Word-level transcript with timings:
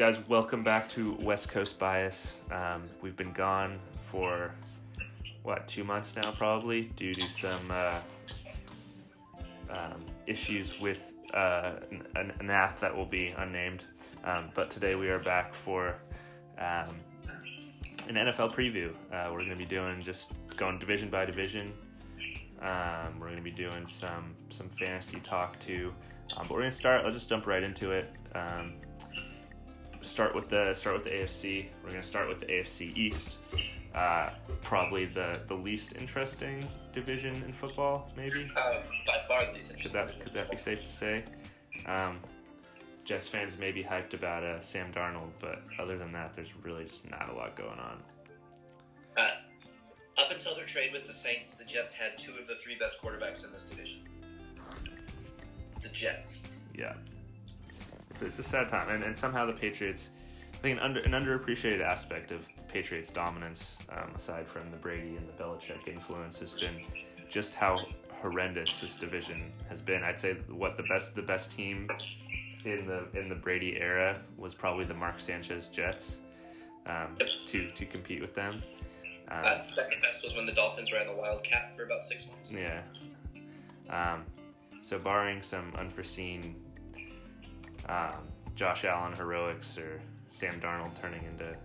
guys? 0.00 0.18
Welcome 0.30 0.64
back 0.64 0.88
to 0.92 1.12
West 1.20 1.50
Coast 1.50 1.78
Bias. 1.78 2.40
Um, 2.50 2.84
we've 3.02 3.18
been 3.18 3.34
gone 3.34 3.78
for 4.06 4.50
what 5.42 5.68
two 5.68 5.84
months 5.84 6.16
now, 6.16 6.22
probably 6.38 6.84
due 6.96 7.12
to 7.12 7.20
some 7.20 7.70
uh, 7.70 8.00
um, 9.76 10.02
issues 10.26 10.80
with 10.80 11.12
uh, 11.34 11.72
an, 12.16 12.32
an, 12.40 12.48
app 12.48 12.80
that 12.80 12.96
will 12.96 13.04
be 13.04 13.34
unnamed. 13.36 13.84
Um, 14.24 14.48
but 14.54 14.70
today 14.70 14.94
we 14.94 15.10
are 15.10 15.18
back 15.18 15.54
for 15.54 15.96
um, 16.56 16.96
an 18.08 18.14
NFL 18.14 18.54
preview. 18.54 18.92
Uh, 19.12 19.30
we're 19.30 19.44
going 19.44 19.50
to 19.50 19.54
be 19.54 19.66
doing 19.66 20.00
just 20.00 20.32
going 20.56 20.78
division 20.78 21.10
by 21.10 21.26
division. 21.26 21.74
Um, 22.62 23.20
we're 23.20 23.26
going 23.26 23.36
to 23.36 23.42
be 23.42 23.50
doing 23.50 23.86
some 23.86 24.34
some 24.48 24.70
fantasy 24.70 25.20
talk 25.20 25.60
too. 25.60 25.92
Um, 26.38 26.46
but 26.48 26.52
we're 26.52 26.60
going 26.60 26.70
to 26.70 26.76
start. 26.76 27.04
I'll 27.04 27.12
just 27.12 27.28
jump 27.28 27.46
right 27.46 27.62
into 27.62 27.90
it. 27.90 28.16
Um, 28.34 28.76
start 30.02 30.34
with 30.34 30.48
the 30.48 30.72
start 30.74 30.96
with 30.96 31.04
the 31.04 31.10
AFC. 31.10 31.66
We're 31.82 31.90
going 31.90 32.02
to 32.02 32.06
start 32.06 32.28
with 32.28 32.40
the 32.40 32.46
AFC 32.46 32.96
East. 32.96 33.38
Uh, 33.94 34.30
probably 34.62 35.04
the, 35.04 35.38
the 35.48 35.54
least 35.54 35.96
interesting 35.96 36.64
division 36.92 37.34
in 37.44 37.52
football, 37.52 38.08
maybe. 38.16 38.50
Uh, 38.56 38.76
by 39.06 39.18
far 39.26 39.46
the 39.46 39.52
least 39.52 39.72
interesting. 39.72 39.82
Could 39.82 39.92
that 39.92 40.24
could 40.24 40.32
that 40.32 40.50
be 40.50 40.56
safe 40.56 40.80
to 40.82 40.92
say? 40.92 41.24
Um, 41.86 42.18
Jets 43.04 43.26
fans 43.26 43.58
may 43.58 43.72
be 43.72 43.82
hyped 43.82 44.14
about 44.14 44.44
uh, 44.44 44.60
Sam 44.60 44.92
Darnold, 44.92 45.30
but 45.40 45.62
other 45.78 45.98
than 45.98 46.12
that, 46.12 46.34
there's 46.34 46.54
really 46.62 46.84
just 46.84 47.10
not 47.10 47.28
a 47.30 47.34
lot 47.34 47.56
going 47.56 47.78
on. 47.78 48.02
Uh, 49.16 49.30
up 50.18 50.30
until 50.30 50.54
their 50.54 50.66
trade 50.66 50.92
with 50.92 51.06
the 51.06 51.12
Saints, 51.12 51.54
the 51.54 51.64
Jets 51.64 51.92
had 51.94 52.16
two 52.18 52.32
of 52.38 52.46
the 52.46 52.54
three 52.56 52.76
best 52.78 53.02
quarterbacks 53.02 53.44
in 53.44 53.52
this 53.52 53.68
division. 53.68 54.00
The 55.82 55.88
Jets. 55.88 56.44
Yeah 56.76 56.92
it's, 58.10 58.22
it's 58.22 58.38
a 58.38 58.42
sad 58.42 58.68
time, 58.68 58.88
and, 58.88 59.02
and 59.02 59.16
somehow 59.16 59.46
the 59.46 59.52
Patriots. 59.52 60.10
I 60.52 60.56
think 60.58 60.78
an, 60.78 60.84
under, 60.84 61.00
an 61.00 61.12
underappreciated 61.12 61.80
aspect 61.80 62.32
of 62.32 62.44
the 62.56 62.64
Patriots' 62.64 63.10
dominance, 63.10 63.78
um, 63.90 64.10
aside 64.14 64.46
from 64.46 64.70
the 64.70 64.76
Brady 64.76 65.16
and 65.16 65.26
the 65.28 65.32
Belichick 65.42 65.88
influence, 65.88 66.40
has 66.40 66.52
been 66.52 66.84
just 67.28 67.54
how 67.54 67.76
horrendous 68.20 68.80
this 68.80 68.96
division 68.96 69.52
has 69.68 69.80
been. 69.80 70.02
I'd 70.02 70.20
say 70.20 70.34
what 70.48 70.76
the 70.76 70.82
best 70.84 71.14
the 71.14 71.22
best 71.22 71.52
team 71.52 71.88
in 72.64 72.86
the 72.86 73.08
in 73.18 73.28
the 73.28 73.34
Brady 73.34 73.78
era 73.78 74.20
was 74.36 74.54
probably 74.54 74.84
the 74.84 74.94
Mark 74.94 75.20
Sanchez 75.20 75.66
Jets 75.66 76.16
um, 76.86 77.16
to 77.46 77.70
to 77.70 77.86
compete 77.86 78.20
with 78.20 78.34
them. 78.34 78.54
Um, 79.28 79.44
uh, 79.44 79.62
second 79.62 80.02
best 80.02 80.24
was 80.24 80.34
when 80.36 80.46
the 80.46 80.52
Dolphins 80.52 80.92
ran 80.92 81.06
the 81.06 81.14
Wildcat 81.14 81.74
for 81.76 81.84
about 81.84 82.02
six 82.02 82.28
months. 82.28 82.52
Yeah. 82.52 82.82
Um, 83.88 84.24
so 84.82 84.98
barring 84.98 85.42
some 85.42 85.72
unforeseen 85.78 86.56
um, 87.88 88.26
Josh 88.54 88.84
Allen 88.84 89.14
heroics 89.14 89.78
or 89.78 90.00
Sam 90.30 90.60
Darnold 90.60 91.00
turning 91.00 91.24
into 91.24 91.56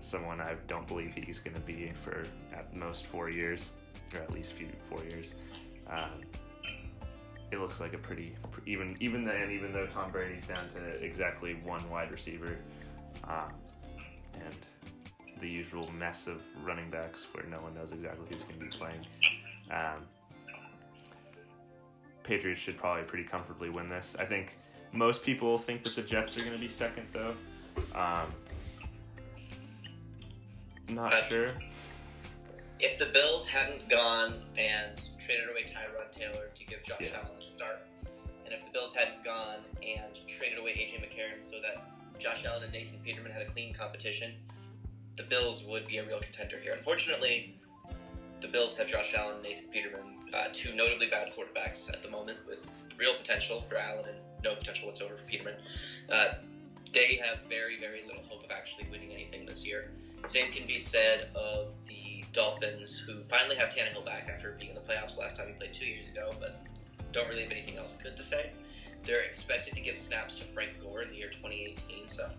someone 0.00 0.40
I 0.40 0.54
don't 0.68 0.86
believe 0.86 1.14
he's 1.14 1.38
going 1.38 1.54
to 1.54 1.60
be 1.60 1.92
for 2.02 2.24
at 2.52 2.74
most 2.74 3.06
four 3.06 3.30
years, 3.30 3.70
or 4.14 4.20
at 4.20 4.30
least 4.30 4.52
few 4.52 4.68
four 4.88 5.00
years. 5.00 5.34
Um, 5.88 6.20
it 7.50 7.60
looks 7.60 7.80
like 7.80 7.94
a 7.94 7.98
pretty 7.98 8.34
even 8.66 8.96
even 9.00 9.24
then 9.24 9.50
even 9.50 9.72
though 9.72 9.86
Tom 9.86 10.10
Brady's 10.10 10.46
down 10.46 10.68
to 10.74 11.04
exactly 11.04 11.54
one 11.64 11.88
wide 11.90 12.10
receiver, 12.10 12.58
um, 13.28 13.52
and 14.34 14.56
the 15.40 15.48
usual 15.48 15.90
mess 15.92 16.26
of 16.26 16.42
running 16.64 16.90
backs 16.90 17.26
where 17.32 17.44
no 17.46 17.58
one 17.58 17.74
knows 17.74 17.92
exactly 17.92 18.26
who's 18.28 18.42
going 18.42 18.54
to 18.54 18.60
be 18.60 18.70
playing. 18.70 19.00
Um, 19.70 20.02
Patriots 22.22 22.60
should 22.60 22.78
probably 22.78 23.04
pretty 23.04 23.24
comfortably 23.24 23.70
win 23.70 23.86
this. 23.86 24.16
I 24.18 24.24
think 24.24 24.58
most 24.94 25.22
people 25.22 25.58
think 25.58 25.82
that 25.82 25.94
the 25.94 26.02
Jets 26.02 26.36
are 26.36 26.40
going 26.40 26.54
to 26.54 26.60
be 26.60 26.68
second, 26.68 27.06
though. 27.12 27.34
Um, 27.94 28.32
not 30.88 31.12
uh, 31.12 31.22
sure. 31.28 31.52
If 32.80 32.98
the 32.98 33.06
Bills 33.06 33.48
hadn't 33.48 33.88
gone 33.88 34.34
and 34.58 35.02
traded 35.18 35.48
away 35.50 35.64
Tyrod 35.64 36.12
Taylor 36.12 36.50
to 36.54 36.66
give 36.66 36.82
Josh 36.82 36.98
yeah. 37.00 37.16
Allen 37.16 37.38
a 37.38 37.42
start, 37.42 37.86
and 38.44 38.52
if 38.52 38.64
the 38.64 38.70
Bills 38.70 38.94
hadn't 38.94 39.24
gone 39.24 39.58
and 39.82 40.14
traded 40.28 40.58
away 40.58 40.72
AJ 40.72 41.00
McCarron 41.00 41.42
so 41.42 41.56
that 41.62 41.90
Josh 42.18 42.44
Allen 42.44 42.62
and 42.62 42.72
Nathan 42.72 42.98
Peterman 43.04 43.32
had 43.32 43.42
a 43.42 43.46
clean 43.46 43.72
competition, 43.72 44.32
the 45.16 45.22
Bills 45.22 45.64
would 45.66 45.86
be 45.86 45.98
a 45.98 46.06
real 46.06 46.20
contender 46.20 46.58
here. 46.62 46.74
Unfortunately, 46.74 47.54
the 48.40 48.48
Bills 48.48 48.76
have 48.76 48.86
Josh 48.86 49.14
Allen 49.14 49.36
and 49.36 49.42
Nathan 49.42 49.68
Peterman, 49.70 50.18
uh, 50.34 50.48
two 50.52 50.74
notably 50.74 51.06
bad 51.08 51.32
quarterbacks 51.32 51.92
at 51.92 52.02
the 52.02 52.10
moment 52.10 52.38
with 52.46 52.66
real 52.98 53.14
potential 53.14 53.62
for 53.62 53.76
Allen 53.76 54.04
and 54.06 54.18
no 54.44 54.54
potential 54.54 54.86
whatsoever 54.86 55.16
for 55.16 55.24
Peterman. 55.24 55.54
Uh, 56.08 56.34
they 56.92 57.16
have 57.16 57.40
very, 57.48 57.80
very 57.80 58.02
little 58.06 58.22
hope 58.22 58.44
of 58.44 58.50
actually 58.50 58.86
winning 58.90 59.12
anything 59.12 59.44
this 59.46 59.66
year. 59.66 59.90
Same 60.26 60.52
can 60.52 60.66
be 60.66 60.76
said 60.76 61.28
of 61.34 61.74
the 61.86 62.24
Dolphins, 62.32 62.98
who 62.98 63.20
finally 63.20 63.56
have 63.56 63.70
Tannehill 63.70 64.04
back 64.04 64.28
after 64.32 64.56
being 64.58 64.70
in 64.70 64.76
the 64.76 64.80
playoffs 64.80 65.18
last 65.18 65.36
time 65.36 65.48
he 65.48 65.54
played 65.54 65.74
two 65.74 65.86
years 65.86 66.08
ago, 66.08 66.30
but 66.38 66.62
don't 67.12 67.28
really 67.28 67.42
have 67.42 67.50
anything 67.50 67.76
else 67.76 67.98
good 68.02 68.16
to 68.16 68.22
say. 68.22 68.50
They're 69.04 69.20
expected 69.20 69.74
to 69.74 69.80
give 69.80 69.96
snaps 69.96 70.34
to 70.36 70.44
Frank 70.44 70.80
Gore 70.82 71.02
in 71.02 71.08
the 71.08 71.16
year 71.16 71.28
2018, 71.28 72.08
so 72.08 72.30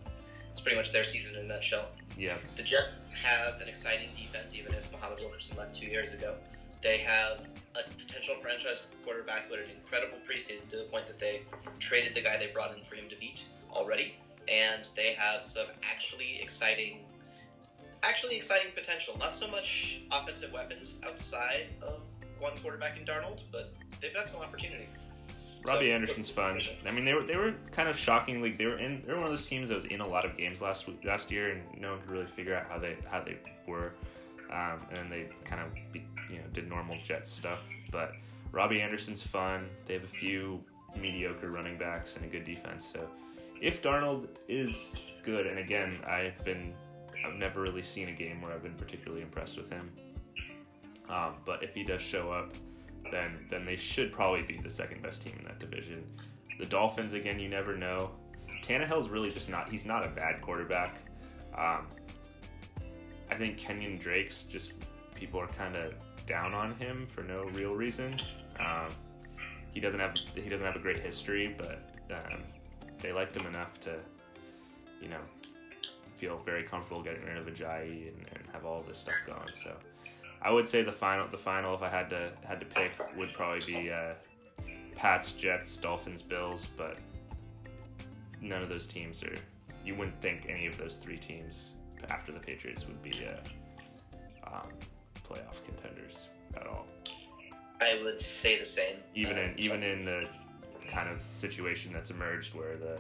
it's 0.51 0.61
pretty 0.61 0.77
much 0.77 0.91
their 0.91 1.03
season 1.03 1.35
in 1.35 1.45
a 1.45 1.47
nutshell. 1.47 1.87
Yeah. 2.17 2.37
The 2.55 2.63
Jets 2.63 3.13
have 3.13 3.61
an 3.61 3.67
exciting 3.67 4.09
defense, 4.15 4.57
even 4.57 4.73
if 4.73 4.91
Muhammad 4.91 5.19
Wilkerson 5.21 5.57
left 5.57 5.75
two 5.75 5.87
years 5.87 6.13
ago. 6.13 6.35
They 6.85 6.99
have 6.99 7.39
a 7.73 7.81
potential 7.97 8.35
franchise 8.35 8.85
quarterback 9.03 9.49
with 9.49 9.61
an 9.61 9.71
incredible 9.71 10.19
preseason 10.19 10.69
to 10.69 10.77
the 10.77 10.83
point 10.83 11.07
that 11.07 11.19
they 11.19 11.41
traded 11.79 12.13
the 12.13 12.21
guy 12.21 12.37
they 12.37 12.51
brought 12.53 12.77
in 12.77 12.83
for 12.83 12.93
him 12.93 13.09
to 13.09 13.15
beat 13.15 13.45
already, 13.71 14.17
and 14.47 14.87
they 14.95 15.13
have 15.13 15.43
some 15.43 15.65
actually 15.81 16.39
exciting, 16.39 16.99
actually 18.03 18.35
exciting 18.35 18.67
potential. 18.75 19.17
Not 19.17 19.33
so 19.33 19.49
much 19.49 20.03
offensive 20.11 20.53
weapons 20.53 21.01
outside 21.03 21.69
of 21.81 22.01
one 22.39 22.55
quarterback 22.59 22.99
in 22.99 23.03
Darnold, 23.03 23.41
but 23.51 23.73
they've 23.99 24.13
got 24.13 24.27
some 24.27 24.43
opportunity. 24.43 24.87
Robbie 25.65 25.87
so, 25.87 25.91
Anderson's 25.91 26.29
fun. 26.29 26.61
I 26.87 26.91
mean, 26.91 27.03
they 27.03 27.15
were 27.15 27.23
they 27.23 27.35
were 27.35 27.55
kind 27.71 27.89
of 27.89 27.97
shockingly 27.97 28.51
they 28.51 28.67
were 28.67 28.77
in 28.77 29.01
they 29.01 29.11
were 29.11 29.21
one 29.21 29.31
of 29.31 29.31
those 29.31 29.47
teams 29.47 29.69
that 29.69 29.75
was 29.75 29.85
in 29.85 30.01
a 30.01 30.07
lot 30.07 30.23
of 30.23 30.37
games 30.37 30.61
last 30.61 30.85
last 31.03 31.31
year, 31.31 31.49
and 31.49 31.81
no 31.81 31.93
one 31.93 32.01
could 32.01 32.11
really 32.11 32.27
figure 32.27 32.55
out 32.55 32.67
how 32.69 32.77
they 32.77 32.95
how 33.09 33.23
they 33.23 33.39
were. 33.65 33.93
Um, 34.51 34.85
and 34.89 34.97
then 34.97 35.09
they 35.09 35.29
kind 35.43 35.63
of 35.63 35.71
you 36.29 36.37
know 36.37 36.43
did 36.53 36.67
normal 36.67 36.97
Jets 36.97 37.31
stuff. 37.31 37.67
But 37.91 38.13
Robbie 38.51 38.81
Anderson's 38.81 39.21
fun. 39.21 39.69
They 39.87 39.93
have 39.93 40.03
a 40.03 40.07
few 40.07 40.63
mediocre 40.95 41.51
running 41.51 41.77
backs 41.77 42.15
and 42.15 42.25
a 42.25 42.27
good 42.27 42.45
defense. 42.45 42.85
So 42.91 43.07
if 43.61 43.81
Darnold 43.81 44.27
is 44.47 45.13
good, 45.23 45.47
and 45.47 45.59
again, 45.59 45.97
I've 46.07 46.43
been 46.43 46.73
I've 47.25 47.35
never 47.35 47.61
really 47.61 47.81
seen 47.81 48.09
a 48.09 48.13
game 48.13 48.41
where 48.41 48.51
I've 48.53 48.63
been 48.63 48.75
particularly 48.75 49.23
impressed 49.23 49.57
with 49.57 49.69
him. 49.69 49.91
Um, 51.09 51.35
but 51.45 51.63
if 51.63 51.73
he 51.73 51.83
does 51.83 52.01
show 52.01 52.31
up, 52.31 52.53
then 53.11 53.45
then 53.49 53.65
they 53.65 53.75
should 53.75 54.11
probably 54.11 54.41
be 54.41 54.59
the 54.61 54.69
second 54.69 55.01
best 55.01 55.21
team 55.21 55.35
in 55.39 55.45
that 55.45 55.59
division. 55.59 56.03
The 56.59 56.65
Dolphins, 56.65 57.13
again, 57.13 57.39
you 57.39 57.49
never 57.49 57.75
know. 57.75 58.11
Tannehill's 58.63 59.09
really 59.09 59.29
just 59.29 59.49
not. 59.49 59.69
He's 59.69 59.85
not 59.85 60.05
a 60.05 60.09
bad 60.09 60.41
quarterback. 60.41 60.95
Um, 61.55 61.87
I 63.29 63.35
think 63.35 63.59
Kenyan 63.59 63.99
Drake's 63.99 64.43
just 64.43 64.73
people 65.13 65.39
are 65.39 65.47
kind 65.47 65.75
of 65.75 65.93
down 66.25 66.53
on 66.53 66.75
him 66.75 67.07
for 67.13 67.23
no 67.23 67.45
real 67.53 67.75
reason. 67.75 68.19
Um, 68.59 68.89
he 69.73 69.79
doesn't 69.79 69.99
have 69.99 70.15
he 70.33 70.49
doesn't 70.49 70.65
have 70.65 70.75
a 70.75 70.79
great 70.79 71.01
history, 71.01 71.55
but 71.57 71.89
um, 72.11 72.43
they 72.99 73.11
liked 73.11 73.35
him 73.35 73.45
enough 73.45 73.79
to, 73.81 73.97
you 75.01 75.09
know, 75.09 75.19
feel 76.17 76.41
very 76.45 76.63
comfortable 76.63 77.03
getting 77.03 77.23
rid 77.25 77.37
of 77.37 77.45
Ajayi 77.45 78.07
and, 78.07 78.25
and 78.31 78.43
have 78.53 78.65
all 78.65 78.81
this 78.87 78.97
stuff 78.97 79.15
going. 79.27 79.49
So, 79.63 79.75
I 80.41 80.51
would 80.51 80.67
say 80.67 80.81
the 80.81 80.91
final 80.91 81.27
the 81.27 81.37
final 81.37 81.75
if 81.75 81.81
I 81.81 81.89
had 81.89 82.09
to 82.11 82.31
had 82.47 82.59
to 82.59 82.65
pick 82.65 82.93
would 83.17 83.33
probably 83.33 83.65
be 83.65 83.91
uh, 83.91 84.13
Pats, 84.95 85.31
Jets, 85.31 85.75
Dolphins, 85.77 86.21
Bills, 86.21 86.65
but 86.77 86.97
none 88.41 88.61
of 88.61 88.69
those 88.69 88.87
teams 88.87 89.23
are. 89.23 89.35
You 89.83 89.95
wouldn't 89.95 90.19
think 90.21 90.47
any 90.49 90.65
of 90.65 90.77
those 90.77 90.95
three 90.95 91.17
teams 91.17 91.73
after 92.09 92.31
the 92.31 92.39
Patriots 92.39 92.87
would 92.87 93.01
be 93.03 93.11
uh, 93.27 94.47
um, 94.51 94.69
playoff 95.29 95.63
contenders 95.65 96.29
at 96.55 96.67
all. 96.67 96.87
I 97.81 98.01
would 98.03 98.21
say 98.21 98.57
the 98.57 98.65
same. 98.65 98.95
Even 99.13 99.37
in 99.37 99.57
even 99.57 99.83
in 99.83 100.05
the 100.05 100.29
kind 100.87 101.09
of 101.09 101.21
situation 101.23 101.91
that's 101.93 102.11
emerged 102.11 102.53
where 102.53 102.77
the 102.77 102.97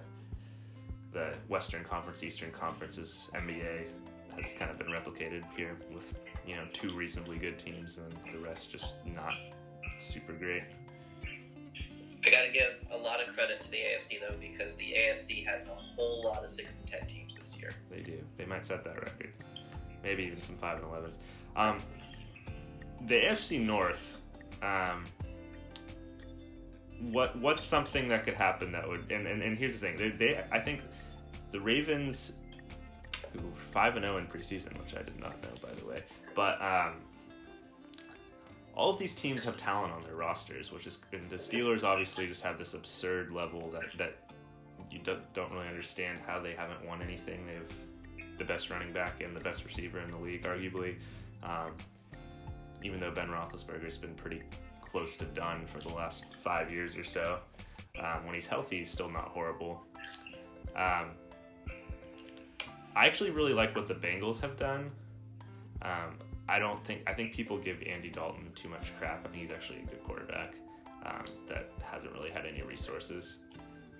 the 1.13 1.33
Western 1.47 1.83
Conference, 1.83 2.23
Eastern 2.23 2.51
Conference's 2.51 3.29
NBA 3.33 3.87
has 4.37 4.53
kind 4.59 4.69
of 4.69 4.77
been 4.77 4.87
replicated 4.87 5.43
here 5.55 5.77
with 5.93 6.13
you 6.45 6.55
know 6.55 6.63
two 6.73 6.93
reasonably 6.93 7.37
good 7.37 7.57
teams 7.57 7.97
and 7.97 8.33
the 8.33 8.39
rest 8.39 8.71
just 8.71 8.95
not 9.05 9.33
super 10.01 10.33
great. 10.33 10.63
I 12.25 12.29
gotta 12.31 12.51
give 12.51 12.83
a 12.91 12.97
lot 12.97 13.21
of 13.21 13.33
credit 13.35 13.61
to 13.61 13.71
the 13.71 13.77
AFC 13.77 14.19
though 14.19 14.35
because 14.41 14.75
the 14.77 14.93
AFC 14.97 15.45
has 15.45 15.69
a 15.69 15.73
whole 15.73 16.23
lot 16.23 16.43
of 16.43 16.49
six 16.49 16.79
and 16.79 16.89
ten 16.89 17.07
teams 17.07 17.35
this 17.35 17.59
year. 17.59 17.71
They 17.89 18.01
do. 18.01 18.19
They 18.37 18.45
might 18.45 18.65
set 18.65 18.83
that 18.83 18.95
record. 18.95 19.31
Maybe 20.03 20.23
even 20.23 20.41
some 20.41 20.57
five 20.57 20.77
and 20.77 20.87
elevens. 20.91 21.17
Um, 21.55 21.79
the 23.07 23.15
AFC 23.15 23.65
North. 23.65 24.21
Um, 24.61 25.05
what 27.11 27.37
what's 27.37 27.63
something 27.63 28.07
that 28.07 28.23
could 28.23 28.33
happen 28.33 28.71
that 28.71 28.87
would 28.87 29.11
and, 29.11 29.27
and, 29.27 29.41
and 29.41 29.57
here's 29.57 29.73
the 29.73 29.79
thing 29.79 29.97
they, 29.97 30.09
they 30.09 30.43
I 30.51 30.59
think 30.59 30.81
the 31.51 31.59
Ravens, 31.59 32.31
who 33.33 33.39
five 33.71 33.95
and 33.97 34.05
zero 34.05 34.17
in 34.17 34.27
preseason, 34.27 34.79
which 34.79 34.95
I 34.95 35.03
did 35.03 35.19
not 35.19 35.41
know 35.43 35.49
by 35.61 35.73
the 35.75 35.85
way, 35.85 36.03
but 36.33 36.61
um, 36.61 36.93
all 38.73 38.89
of 38.89 38.97
these 38.97 39.13
teams 39.13 39.45
have 39.45 39.57
talent 39.57 39.93
on 39.93 40.01
their 40.01 40.15
rosters, 40.15 40.71
which 40.71 40.87
is 40.87 40.97
and 41.11 41.29
the 41.29 41.35
Steelers 41.35 41.83
obviously 41.83 42.27
just 42.27 42.43
have 42.43 42.57
this 42.57 42.73
absurd 42.73 43.31
level 43.31 43.69
that 43.71 43.91
that 43.97 44.15
you 44.89 44.99
don't, 44.99 45.33
don't 45.33 45.51
really 45.51 45.67
understand 45.67 46.19
how 46.25 46.39
they 46.39 46.53
haven't 46.53 46.85
won 46.85 47.01
anything. 47.01 47.45
They 47.45 47.55
have 47.55 48.37
the 48.37 48.45
best 48.45 48.69
running 48.69 48.93
back 48.93 49.21
and 49.21 49.35
the 49.35 49.41
best 49.41 49.65
receiver 49.65 49.99
in 49.99 50.09
the 50.09 50.17
league, 50.17 50.43
arguably. 50.43 50.95
Um, 51.43 51.73
even 52.83 52.99
though 52.99 53.11
Ben 53.11 53.27
Roethlisberger's 53.27 53.97
been 53.97 54.13
pretty 54.15 54.41
close 54.81 55.17
to 55.17 55.25
done 55.25 55.65
for 55.65 55.79
the 55.79 55.93
last 55.93 56.25
five 56.43 56.71
years 56.71 56.97
or 56.97 57.03
so, 57.03 57.39
um, 57.99 58.25
when 58.25 58.35
he's 58.35 58.47
healthy, 58.47 58.79
he's 58.79 58.91
still 58.91 59.09
not 59.09 59.25
horrible. 59.29 59.81
Um, 60.75 61.11
I 62.95 63.05
actually 63.07 63.31
really 63.31 63.53
like 63.53 63.75
what 63.75 63.85
the 63.85 63.93
Bengals 63.95 64.39
have 64.41 64.57
done. 64.57 64.91
Um, 65.81 66.17
I 66.47 66.59
don't 66.59 66.83
think 66.85 67.01
I 67.07 67.13
think 67.13 67.33
people 67.33 67.57
give 67.57 67.81
Andy 67.83 68.09
Dalton 68.09 68.51
too 68.55 68.69
much 68.69 68.93
crap. 68.99 69.25
I 69.25 69.29
think 69.29 69.43
he's 69.43 69.51
actually 69.51 69.79
a 69.79 69.85
good 69.85 70.03
quarterback 70.03 70.53
um, 71.05 71.25
that 71.49 71.69
hasn't 71.83 72.13
really 72.13 72.29
had 72.31 72.45
any 72.45 72.61
resources. 72.61 73.37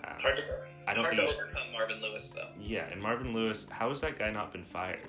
Um, 0.03 0.13
Hard 0.21 0.37
to, 0.37 0.43
I 0.87 0.93
don't 0.93 1.05
hard 1.05 1.17
think. 1.17 1.29
to 1.29 1.35
overcome 1.35 1.71
Marvin 1.71 2.01
Lewis, 2.01 2.31
though. 2.31 2.49
Yeah, 2.61 2.87
and 2.91 3.01
Marvin 3.01 3.33
Lewis, 3.33 3.65
how 3.69 3.89
has 3.89 4.01
that 4.01 4.19
guy 4.19 4.29
not 4.29 4.51
been 4.51 4.65
fired? 4.65 4.99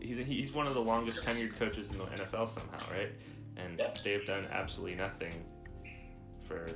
He's 0.00 0.16
he's 0.26 0.52
one 0.52 0.66
of 0.66 0.74
the 0.74 0.80
longest 0.80 1.22
tenured 1.22 1.56
coaches 1.58 1.90
in 1.90 1.98
the 1.98 2.04
NFL 2.04 2.48
somehow, 2.48 2.78
right? 2.92 3.12
And 3.56 3.78
Yeah. 3.78 3.92
they've 4.04 4.24
done 4.26 4.46
absolutely 4.52 4.96
nothing 4.96 5.32
for 6.46 6.68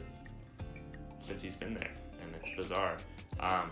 since 1.21 1.41
he's 1.43 1.55
been 1.55 1.75
there, 1.75 1.91
and 2.23 2.35
it's 2.35 2.51
bizarre. 2.57 2.97
Um, 3.41 3.71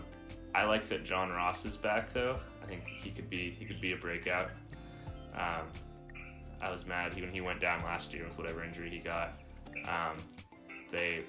I 0.55 0.65
like 0.65 0.87
that 0.89 1.03
John 1.03 1.29
Ross 1.29 1.65
is 1.65 1.77
back 1.77 2.11
though. 2.13 2.39
I 2.61 2.65
think 2.65 2.85
he 2.87 3.11
could 3.11 3.29
be 3.29 3.51
he 3.51 3.65
could 3.65 3.81
be 3.81 3.91
a 3.93 3.97
breakout. 3.97 4.51
Um, 5.35 5.67
I 6.61 6.71
was 6.71 6.85
mad 6.85 7.15
when 7.15 7.31
he 7.31 7.41
went 7.41 7.59
down 7.59 7.83
last 7.83 8.13
year 8.13 8.23
with 8.23 8.37
whatever 8.37 8.63
injury 8.63 8.89
he 8.89 8.99
got. 8.99 9.33
Um, 9.87 10.15
they 10.91 11.23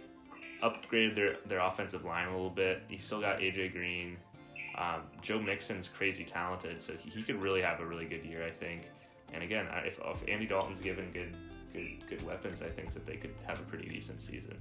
upgraded 0.62 1.14
their, 1.14 1.36
their 1.46 1.58
offensive 1.60 2.04
line 2.04 2.28
a 2.28 2.30
little 2.30 2.50
bit. 2.50 2.82
You 2.88 2.98
still 2.98 3.20
got 3.20 3.40
AJ 3.40 3.72
Green. 3.72 4.16
Um, 4.76 5.02
Joe 5.22 5.38
Mixon's 5.38 5.88
crazy 5.88 6.24
talented, 6.24 6.82
so 6.82 6.94
he, 6.94 7.22
could 7.22 7.40
really 7.40 7.62
have 7.62 7.80
a 7.80 7.86
really 7.86 8.06
good 8.06 8.24
year, 8.24 8.44
I 8.44 8.50
think. 8.50 8.82
And 9.32 9.42
again, 9.42 9.66
if, 9.84 9.98
if 9.98 10.28
Andy 10.28 10.46
Dalton's 10.46 10.80
given 10.80 11.10
good 11.12 11.34
good 11.72 12.08
good 12.08 12.22
weapons, 12.22 12.62
I 12.62 12.68
think 12.68 12.94
that 12.94 13.06
they 13.06 13.16
could 13.16 13.34
have 13.46 13.60
a 13.60 13.64
pretty 13.64 13.88
decent 13.88 14.20
season. 14.20 14.56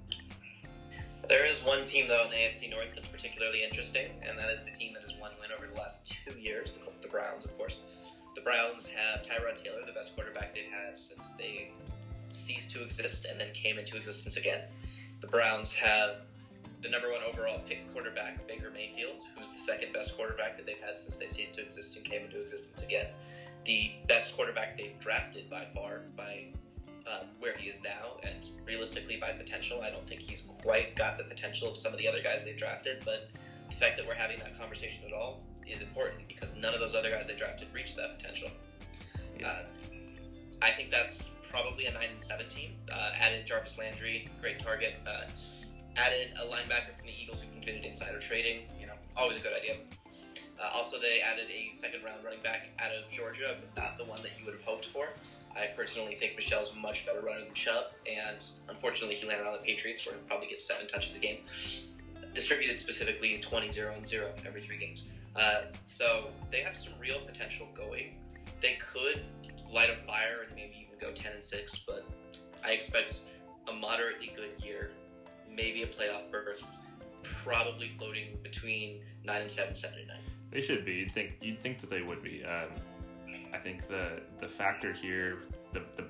There 1.29 1.45
is 1.45 1.63
one 1.63 1.85
team 1.85 2.07
though 2.07 2.25
in 2.25 2.31
the 2.31 2.35
AFC 2.35 2.69
North 2.69 2.89
that's 2.93 3.07
particularly 3.07 3.63
interesting, 3.63 4.11
and 4.27 4.37
that 4.37 4.49
is 4.49 4.65
the 4.65 4.71
team 4.71 4.93
that 4.93 5.01
has 5.01 5.11
won 5.13 5.31
one 5.31 5.31
win 5.41 5.51
over 5.55 5.71
the 5.73 5.79
last 5.79 6.11
two 6.11 6.37
years. 6.37 6.77
The 7.01 7.07
Browns, 7.07 7.45
of 7.45 7.57
course. 7.57 7.81
The 8.35 8.41
Browns 8.41 8.87
have 8.87 9.23
Tyrod 9.23 9.61
Taylor, 9.63 9.85
the 9.85 9.93
best 9.93 10.15
quarterback 10.15 10.55
they've 10.55 10.71
had 10.71 10.97
since 10.97 11.33
they 11.33 11.71
ceased 12.31 12.71
to 12.71 12.83
exist 12.83 13.25
and 13.29 13.39
then 13.39 13.47
came 13.53 13.77
into 13.77 13.95
existence 13.95 14.37
again. 14.37 14.61
The 15.21 15.27
Browns 15.27 15.75
have 15.75 16.25
the 16.83 16.89
number 16.89 17.09
one 17.09 17.21
overall 17.23 17.61
pick 17.67 17.91
quarterback 17.93 18.45
Baker 18.45 18.69
Mayfield, 18.69 19.23
who's 19.37 19.51
the 19.51 19.57
second 19.57 19.93
best 19.93 20.17
quarterback 20.17 20.57
that 20.57 20.65
they've 20.65 20.81
had 20.85 20.97
since 20.97 21.17
they 21.17 21.27
ceased 21.27 21.55
to 21.55 21.61
exist 21.65 21.95
and 21.95 22.05
came 22.05 22.23
into 22.23 22.41
existence 22.41 22.85
again. 22.85 23.07
The 23.63 23.91
best 24.07 24.35
quarterback 24.35 24.77
they've 24.77 24.99
drafted 24.99 25.49
by 25.49 25.65
far 25.65 26.01
by 26.17 26.47
um, 27.07 27.27
where 27.39 27.55
he 27.57 27.69
is 27.69 27.81
now, 27.83 28.17
and 28.23 28.45
realistically 28.65 29.17
by 29.17 29.31
potential, 29.31 29.81
I 29.81 29.89
don't 29.89 30.05
think 30.05 30.21
he's 30.21 30.41
quite 30.61 30.95
got 30.95 31.17
the 31.17 31.23
potential 31.23 31.69
of 31.69 31.77
some 31.77 31.93
of 31.93 31.97
the 31.97 32.07
other 32.07 32.21
guys 32.21 32.43
they've 32.43 32.57
drafted. 32.57 33.01
But 33.05 33.29
the 33.69 33.75
fact 33.75 33.95
that 33.97 34.05
we're 34.05 34.13
having 34.13 34.39
that 34.39 34.59
conversation 34.59 35.05
at 35.07 35.13
all 35.13 35.41
is 35.65 35.81
important 35.81 36.27
because 36.27 36.57
none 36.57 36.73
of 36.73 36.81
those 36.81 36.95
other 36.95 37.09
guys 37.09 37.27
they 37.27 37.35
drafted 37.35 37.69
reached 37.73 37.95
that 37.95 38.17
potential. 38.17 38.49
Yeah. 39.39 39.47
Uh, 39.47 39.65
I 40.61 40.71
think 40.71 40.91
that's 40.91 41.31
probably 41.49 41.85
a 41.85 41.93
nine 41.93 42.09
and 42.11 42.21
seven 42.21 42.47
team. 42.49 42.71
Uh, 42.91 43.11
added 43.17 43.47
Jarvis 43.47 43.77
Landry, 43.77 44.27
great 44.41 44.59
target. 44.59 44.95
Uh, 45.07 45.23
added 45.97 46.31
a 46.41 46.45
linebacker 46.45 46.93
from 46.95 47.07
the 47.07 47.13
Eagles 47.21 47.41
who 47.43 47.65
get 47.65 47.83
insider 47.85 48.19
trading. 48.19 48.63
You 48.79 48.87
know, 48.87 48.93
always 49.15 49.37
a 49.37 49.41
good 49.41 49.53
idea. 49.53 49.75
Uh, 50.59 50.69
also, 50.73 50.99
they 50.99 51.21
added 51.21 51.45
a 51.49 51.73
second 51.73 52.03
round 52.03 52.23
running 52.23 52.41
back 52.41 52.69
out 52.79 52.91
of 52.91 53.09
Georgia, 53.11 53.57
but 53.59 53.81
not 53.81 53.97
the 53.97 54.05
one 54.05 54.21
that 54.21 54.31
you 54.39 54.45
would 54.45 54.53
have 54.53 54.63
hoped 54.63 54.85
for. 54.85 55.09
I 55.55 55.67
personally 55.75 56.15
think 56.15 56.35
Michel's 56.35 56.75
much 56.75 57.05
better 57.05 57.21
runner 57.21 57.41
than 57.41 57.53
Chubb, 57.53 57.91
and 58.07 58.43
unfortunately, 58.69 59.15
he 59.15 59.27
landed 59.27 59.45
on 59.45 59.53
the 59.53 59.59
Patriots, 59.59 60.05
where 60.05 60.15
he'll 60.15 60.23
probably 60.25 60.47
get 60.47 60.61
seven 60.61 60.87
touches 60.87 61.15
a 61.15 61.19
game, 61.19 61.39
distributed 62.33 62.79
specifically 62.79 63.37
20, 63.39 63.71
0, 63.71 63.93
and 63.95 64.07
0 64.07 64.31
every 64.45 64.61
three 64.61 64.77
games. 64.77 65.09
Uh, 65.35 65.63
so 65.83 66.27
they 66.49 66.61
have 66.61 66.75
some 66.75 66.93
real 66.99 67.19
potential 67.19 67.67
going. 67.75 68.15
They 68.61 68.77
could 68.79 69.21
light 69.71 69.89
a 69.89 69.95
fire 69.95 70.45
and 70.47 70.55
maybe 70.55 70.73
even 70.79 70.99
go 70.99 71.11
10 71.11 71.33
and 71.33 71.43
6, 71.43 71.83
but 71.85 72.05
I 72.63 72.71
expect 72.71 73.21
a 73.67 73.73
moderately 73.73 74.31
good 74.35 74.63
year, 74.63 74.91
maybe 75.55 75.83
a 75.83 75.87
playoff 75.87 76.29
berth, 76.31 76.65
probably 77.23 77.87
floating 77.89 78.37
between 78.43 79.01
9 79.23 79.41
and 79.41 79.51
7, 79.51 79.75
7 79.75 79.99
and 79.99 80.07
9. 80.07 80.17
They 80.51 80.61
should 80.61 80.85
be. 80.85 80.93
You'd 80.93 81.11
think 81.11 81.31
you'd 81.41 81.59
think 81.59 81.79
that 81.79 81.89
they 81.89 82.03
would 82.03 82.21
be. 82.21 82.43
Um, 82.45 82.69
I 83.53 83.57
think 83.57 83.87
the 83.87 84.21
the 84.39 84.47
factor 84.47 84.93
here, 84.93 85.39
the 85.73 85.81
the 85.97 86.05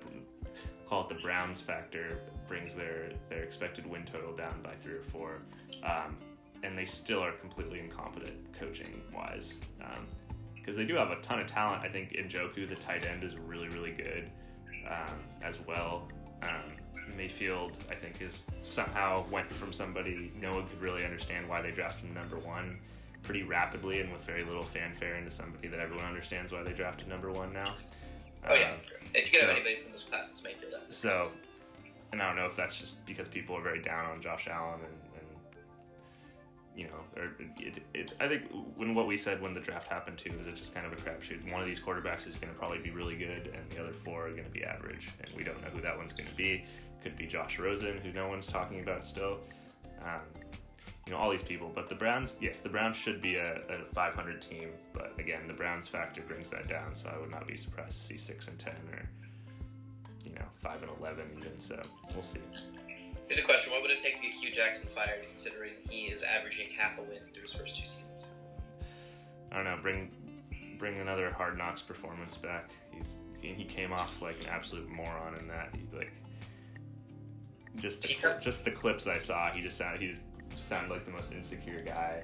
call 0.85 1.03
it 1.03 1.09
the 1.09 1.21
Browns 1.21 1.61
factor, 1.61 2.19
brings 2.45 2.73
their 2.73 3.11
their 3.29 3.41
expected 3.43 3.85
win 3.85 4.03
total 4.03 4.35
down 4.35 4.61
by 4.61 4.73
three 4.81 4.95
or 4.95 5.03
four, 5.03 5.39
um, 5.83 6.17
and 6.61 6.77
they 6.77 6.83
still 6.83 7.23
are 7.23 7.31
completely 7.31 7.79
incompetent 7.79 8.37
coaching 8.59 9.01
wise. 9.15 9.55
Because 10.55 10.77
they 10.77 10.85
do 10.85 10.95
have 10.95 11.11
a 11.11 11.17
ton 11.21 11.39
of 11.39 11.47
talent. 11.47 11.83
I 11.83 11.89
think 11.89 12.11
Njoku, 12.11 12.67
the 12.67 12.75
tight 12.75 13.09
end, 13.09 13.23
is 13.23 13.37
really 13.37 13.69
really 13.69 13.91
good 13.91 14.29
um, 14.89 15.19
as 15.41 15.57
well. 15.65 16.09
Um, 16.41 16.82
Mayfield, 17.15 17.77
I 17.89 17.95
think, 17.95 18.21
is 18.21 18.45
somehow 18.61 19.25
went 19.29 19.51
from 19.51 19.71
somebody 19.73 20.31
no 20.39 20.51
one 20.53 20.67
could 20.67 20.81
really 20.81 21.03
understand 21.03 21.47
why 21.47 21.61
they 21.61 21.71
drafted 21.71 22.13
number 22.13 22.37
one 22.37 22.77
pretty 23.23 23.43
rapidly 23.43 24.01
and 24.01 24.11
with 24.11 24.23
very 24.25 24.43
little 24.43 24.63
fanfare 24.63 25.15
into 25.15 25.31
somebody 25.31 25.67
that 25.69 25.79
everyone 25.79 26.05
understands 26.05 26.51
why 26.51 26.61
they 26.63 26.73
drafted 26.73 27.07
number 27.07 27.31
one 27.31 27.53
now. 27.53 27.75
Oh, 28.47 28.53
yeah. 28.55 28.71
Um, 28.71 28.77
If 29.13 29.31
you 29.31 29.39
could 29.39 29.47
have 29.47 29.49
so- 29.49 29.55
anybody 29.55 29.81
from 29.81 29.91
this 29.93 30.03
class, 30.03 30.31
it's 30.31 30.43
Mayfield. 30.43 30.73
so, 30.89 31.31
and 32.11 32.21
I 32.21 32.27
don't 32.27 32.35
know 32.35 32.45
if 32.45 32.55
that's 32.55 32.75
just 32.75 33.05
because 33.05 33.27
people 33.27 33.55
are 33.55 33.61
very 33.61 33.81
down 33.81 34.05
on 34.05 34.21
Josh 34.21 34.47
Allen 34.47 34.81
and, 34.81 34.93
and 35.17 35.27
you 36.75 36.87
know, 36.87 36.99
or 37.15 37.31
it, 37.59 37.79
it, 37.93 38.13
I 38.19 38.27
think 38.27 38.43
when 38.75 38.93
what 38.95 39.07
we 39.07 39.15
said 39.15 39.41
when 39.41 39.53
the 39.53 39.61
draft 39.61 39.87
happened 39.87 40.17
too 40.17 40.31
is 40.41 40.47
it's 40.47 40.59
just 40.59 40.73
kind 40.73 40.85
of 40.85 40.91
a 40.91 40.95
crapshoot. 40.97 41.49
One 41.51 41.61
of 41.61 41.67
these 41.67 41.79
quarterbacks 41.79 42.27
is 42.27 42.35
going 42.35 42.51
to 42.51 42.59
probably 42.59 42.79
be 42.79 42.89
really 42.89 43.15
good, 43.15 43.53
and 43.55 43.69
the 43.71 43.79
other 43.81 43.93
four 44.03 44.27
are 44.27 44.31
going 44.31 44.43
to 44.45 44.49
be 44.49 44.63
average, 44.63 45.07
and 45.21 45.29
we 45.37 45.43
don't 45.43 45.61
know 45.61 45.69
who 45.69 45.81
that 45.81 45.97
one's 45.97 46.13
going 46.13 46.27
to 46.29 46.35
be. 46.35 46.65
Could 47.03 47.17
be 47.17 47.27
Josh 47.27 47.59
Rosen, 47.59 47.97
who 47.97 48.11
no 48.13 48.27
one's 48.27 48.47
talking 48.47 48.79
about 48.79 49.03
still. 49.03 49.39
Um, 50.03 50.21
you 51.05 51.11
know 51.11 51.19
all 51.19 51.29
these 51.29 51.41
people, 51.41 51.69
but 51.73 51.89
the 51.89 51.95
Browns, 51.95 52.33
yes, 52.39 52.59
the 52.59 52.69
Browns 52.69 52.95
should 52.95 53.21
be 53.21 53.35
a, 53.35 53.55
a 53.69 53.93
500 53.93 54.41
team, 54.41 54.69
but 54.93 55.13
again, 55.19 55.47
the 55.47 55.53
Browns 55.53 55.85
factor 55.85 56.21
brings 56.21 56.47
that 56.49 56.69
down, 56.69 56.95
so 56.95 57.11
I 57.13 57.19
would 57.19 57.29
not 57.29 57.45
be 57.45 57.57
surprised 57.57 57.99
to 57.99 58.07
see 58.07 58.17
six 58.17 58.47
and 58.47 58.57
ten 58.57 58.75
or 58.91 59.09
you 60.23 60.33
know 60.33 60.45
five 60.61 60.81
and 60.81 60.91
11 60.99 61.25
even. 61.31 61.59
So 61.59 61.81
we'll 62.13 62.23
see. 62.23 62.39
Here's 63.27 63.39
a 63.39 63.43
question: 63.43 63.73
What 63.73 63.81
would 63.81 63.91
it 63.91 63.99
take 63.99 64.15
to 64.17 64.23
get 64.23 64.31
Hue 64.31 64.51
Jackson 64.51 64.89
fired, 64.89 65.25
considering 65.27 65.73
he 65.89 66.05
is 66.05 66.23
averaging 66.23 66.67
half 66.77 66.97
a 66.97 67.01
win 67.01 67.19
through 67.33 67.43
his 67.43 67.53
first 67.53 67.77
two 67.77 67.85
seasons? 67.85 68.35
I 69.51 69.55
don't 69.57 69.65
know, 69.65 69.77
bring 69.81 70.09
bring 70.77 70.99
another 70.99 71.31
Hard 71.31 71.57
Knocks 71.57 71.81
performance 71.81 72.37
back. 72.37 72.69
He's 72.91 73.17
he, 73.41 73.49
he 73.53 73.65
came 73.65 73.91
off 73.91 74.21
like 74.21 74.39
an 74.41 74.47
absolute 74.49 74.89
moron 74.89 75.35
in 75.37 75.47
that. 75.49 75.69
He 75.73 75.97
like 75.97 76.13
just 77.77 78.01
the, 78.01 78.15
just 78.39 78.65
the 78.65 78.71
clips 78.71 79.07
I 79.07 79.17
saw, 79.17 79.49
he 79.49 79.61
just 79.61 79.77
sounded 79.77 80.01
he 80.01 80.07
just 80.07 80.21
sounded 80.67 80.91
like 80.91 81.05
the 81.05 81.11
most 81.11 81.31
insecure 81.31 81.81
guy. 81.81 82.23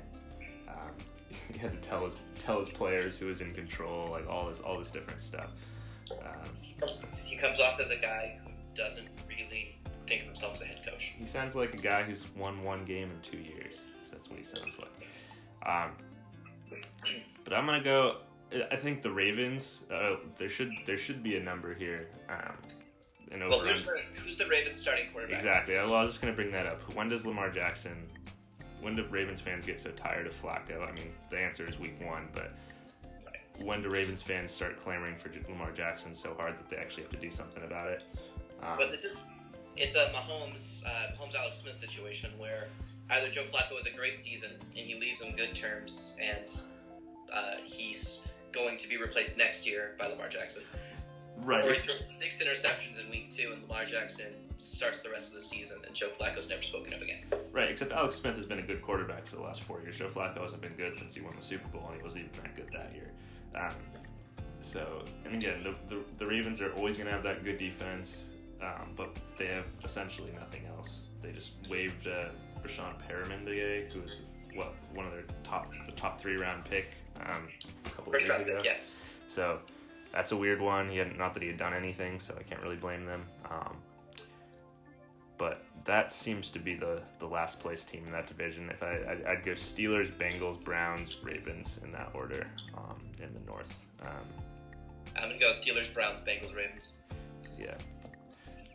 Um, 0.67 0.91
he 1.53 1.59
had 1.59 1.71
to 1.71 1.77
tell 1.77 2.03
his 2.05 2.15
tell 2.37 2.59
his 2.59 2.69
players 2.69 3.17
who 3.17 3.27
was 3.27 3.41
in 3.41 3.53
control, 3.53 4.09
like 4.11 4.27
all 4.29 4.47
this 4.49 4.59
all 4.61 4.77
this 4.77 4.91
different 4.91 5.21
stuff. 5.21 5.51
Um, 6.25 6.49
He 7.25 7.37
comes 7.37 7.59
off 7.59 7.79
as 7.79 7.91
a 7.91 7.97
guy 7.97 8.39
who 8.43 8.51
doesn't 8.73 9.07
really 9.27 9.75
think 10.07 10.21
of 10.21 10.27
himself 10.27 10.55
as 10.55 10.61
a 10.63 10.65
head 10.65 10.81
coach. 10.83 11.13
he 11.19 11.25
sounds 11.25 11.55
like 11.55 11.73
a 11.73 11.77
guy 11.77 12.01
who's 12.03 12.25
won 12.35 12.63
one 12.63 12.83
game 12.83 13.09
in 13.09 13.19
two 13.21 13.37
years. 13.37 13.83
So 14.05 14.11
that's 14.11 14.27
what 14.29 14.39
he 14.39 14.43
sounds 14.43 14.77
like. 14.79 15.71
Um, 15.71 15.91
but 17.43 17.53
I'm 17.53 17.65
gonna 17.65 17.83
go. 17.83 18.17
I 18.71 18.75
think 18.75 19.01
the 19.03 19.11
Ravens. 19.11 19.83
Uh, 19.93 20.15
there 20.37 20.49
should 20.49 20.71
there 20.85 20.97
should 20.97 21.21
be 21.21 21.37
a 21.37 21.43
number 21.43 21.73
here. 21.73 22.07
Um, 22.29 22.57
an 23.31 23.43
over. 23.43 23.67
who's 23.67 23.85
the, 23.85 24.21
who's 24.23 24.37
the 24.37 24.47
Ravens 24.47 24.77
starting 24.77 25.05
quarterback? 25.11 25.37
Exactly. 25.37 25.75
Well, 25.75 25.95
I 25.95 26.03
was 26.03 26.11
just 26.13 26.21
gonna 26.21 26.33
bring 26.33 26.51
that 26.51 26.65
up. 26.65 26.81
When 26.95 27.09
does 27.09 27.25
Lamar 27.25 27.49
Jackson? 27.49 28.07
When 28.81 28.95
do 28.95 29.05
Ravens 29.09 29.41
fans 29.41 29.65
get 29.65 29.79
so 29.79 29.91
tired 29.91 30.25
of 30.25 30.33
Flacco? 30.41 30.87
I 30.87 30.91
mean, 30.93 31.11
the 31.29 31.37
answer 31.37 31.67
is 31.67 31.77
week 31.79 31.99
one, 32.01 32.29
but 32.33 32.53
when 33.59 33.81
do 33.81 33.89
Ravens 33.89 34.21
fans 34.21 34.51
start 34.51 34.79
clamoring 34.79 35.15
for 35.17 35.29
Lamar 35.49 35.71
Jackson 35.71 36.13
so 36.15 36.33
hard 36.33 36.57
that 36.57 36.69
they 36.69 36.77
actually 36.77 37.03
have 37.03 37.11
to 37.11 37.17
do 37.17 37.29
something 37.29 37.63
about 37.63 37.89
it? 37.89 38.03
Um, 38.61 38.77
But 38.77 38.91
this 38.91 39.03
is 39.03 39.17
it's 39.75 39.95
a 39.95 40.11
Mahomes 40.15 40.85
uh, 40.85 41.11
Mahomes 41.17 41.35
Alex 41.35 41.57
Smith 41.57 41.75
situation 41.75 42.31
where 42.37 42.67
either 43.11 43.29
Joe 43.29 43.43
Flacco 43.43 43.75
has 43.75 43.85
a 43.85 43.91
great 43.91 44.17
season 44.17 44.51
and 44.59 44.87
he 44.87 44.95
leaves 44.99 45.21
on 45.21 45.35
good 45.35 45.53
terms, 45.55 46.15
and 46.21 46.49
uh, 47.33 47.55
he's 47.63 48.25
going 48.51 48.77
to 48.77 48.87
be 48.87 48.97
replaced 48.97 49.37
next 49.37 49.67
year 49.67 49.95
by 49.99 50.07
Lamar 50.07 50.29
Jackson. 50.29 50.63
Right. 51.43 51.63
Or 51.63 51.73
he 51.73 51.79
throws 51.79 52.03
six 52.09 52.41
interceptions 52.41 53.03
in 53.03 53.09
week 53.09 53.33
two, 53.33 53.51
and 53.53 53.61
Lamar 53.63 53.85
Jackson 53.85 54.27
starts 54.57 55.01
the 55.01 55.09
rest 55.09 55.29
of 55.29 55.35
the 55.35 55.41
season, 55.41 55.79
and 55.85 55.95
Joe 55.95 56.09
Flacco's 56.09 56.49
never 56.49 56.61
spoken 56.61 56.93
of 56.93 57.01
again. 57.01 57.23
Right, 57.51 57.69
except 57.69 57.91
Alex 57.91 58.15
Smith 58.15 58.35
has 58.35 58.45
been 58.45 58.59
a 58.59 58.63
good 58.63 58.81
quarterback 58.81 59.25
for 59.25 59.37
the 59.37 59.41
last 59.41 59.63
four 59.63 59.81
years. 59.81 59.97
Joe 59.97 60.07
Flacco 60.07 60.41
hasn't 60.41 60.61
been 60.61 60.75
good 60.75 60.95
since 60.95 61.15
he 61.15 61.21
won 61.21 61.33
the 61.35 61.43
Super 61.43 61.67
Bowl, 61.69 61.85
and 61.87 61.97
he 61.97 62.03
wasn't 62.03 62.25
even 62.25 62.43
that 62.43 62.55
good 62.55 62.69
that 62.73 62.93
year. 62.93 63.11
Um, 63.55 63.75
so, 64.61 65.05
and 65.25 65.35
again, 65.35 65.63
the, 65.63 65.75
the, 65.87 66.01
the 66.17 66.27
Ravens 66.27 66.61
are 66.61 66.73
always 66.73 66.97
going 66.97 67.07
to 67.07 67.13
have 67.13 67.23
that 67.23 67.43
good 67.43 67.57
defense, 67.57 68.27
um, 68.61 68.91
but 68.95 69.15
they 69.37 69.47
have 69.47 69.65
essentially 69.83 70.31
nothing 70.37 70.65
else. 70.77 71.03
They 71.21 71.31
just 71.31 71.53
waived 71.69 72.07
uh, 72.07 72.29
Breshad 72.61 72.95
Perriman 73.07 73.45
today, 73.45 73.87
who 73.93 74.01
was 74.01 74.23
what 74.55 74.73
one 74.93 75.05
of 75.05 75.11
their 75.13 75.23
top 75.43 75.67
the 75.85 75.91
top 75.93 76.19
three 76.19 76.35
round 76.35 76.65
pick 76.65 76.87
um, 77.25 77.47
a 77.85 77.89
couple 77.89 78.13
of 78.13 78.21
years 78.21 78.41
ago. 78.41 78.61
Yeah. 78.63 78.77
So 79.27 79.59
that's 80.13 80.31
a 80.31 80.37
weird 80.37 80.61
one. 80.61 80.89
He 80.89 80.97
had 80.97 81.17
not 81.17 81.33
that 81.33 81.43
he 81.43 81.49
had 81.49 81.57
done 81.57 81.73
anything, 81.73 82.19
so 82.19 82.35
I 82.39 82.43
can't 82.43 82.61
really 82.61 82.75
blame 82.75 83.05
them. 83.05 83.25
Um, 83.49 83.77
but 85.37 85.63
that 85.85 86.11
seems 86.11 86.51
to 86.51 86.59
be 86.59 86.75
the, 86.75 87.01
the 87.19 87.25
last 87.25 87.59
place 87.59 87.85
team 87.85 88.03
in 88.05 88.11
that 88.11 88.27
division. 88.27 88.69
If 88.69 88.83
I 88.83 88.99
I'd, 89.09 89.25
I'd 89.25 89.43
go 89.43 89.51
Steelers, 89.51 90.11
Bengals, 90.11 90.63
Browns, 90.63 91.17
Ravens 91.23 91.79
in 91.83 91.91
that 91.93 92.09
order 92.13 92.47
um, 92.77 92.99
in 93.21 93.33
the 93.33 93.39
North. 93.51 93.73
Um, 94.01 94.09
I'm 95.15 95.29
gonna 95.29 95.39
go 95.39 95.51
Steelers, 95.51 95.91
Browns, 95.93 96.19
Bengals, 96.27 96.55
Ravens. 96.55 96.93
yeah. 97.57 97.75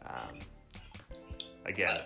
Um, 0.06 0.40
again, 1.66 2.00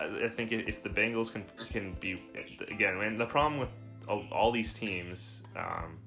I, 0.00 0.24
I 0.24 0.28
think 0.28 0.52
if, 0.52 0.68
if 0.68 0.82
the 0.82 0.90
Bengals 0.90 1.32
can 1.32 1.44
can 1.70 1.94
be 2.00 2.20
again, 2.68 2.98
when 2.98 3.18
the 3.18 3.26
problem 3.26 3.60
with 3.60 3.70
all, 4.08 4.24
all 4.32 4.50
these 4.50 4.72
teams, 4.72 5.42
um, 5.56 5.98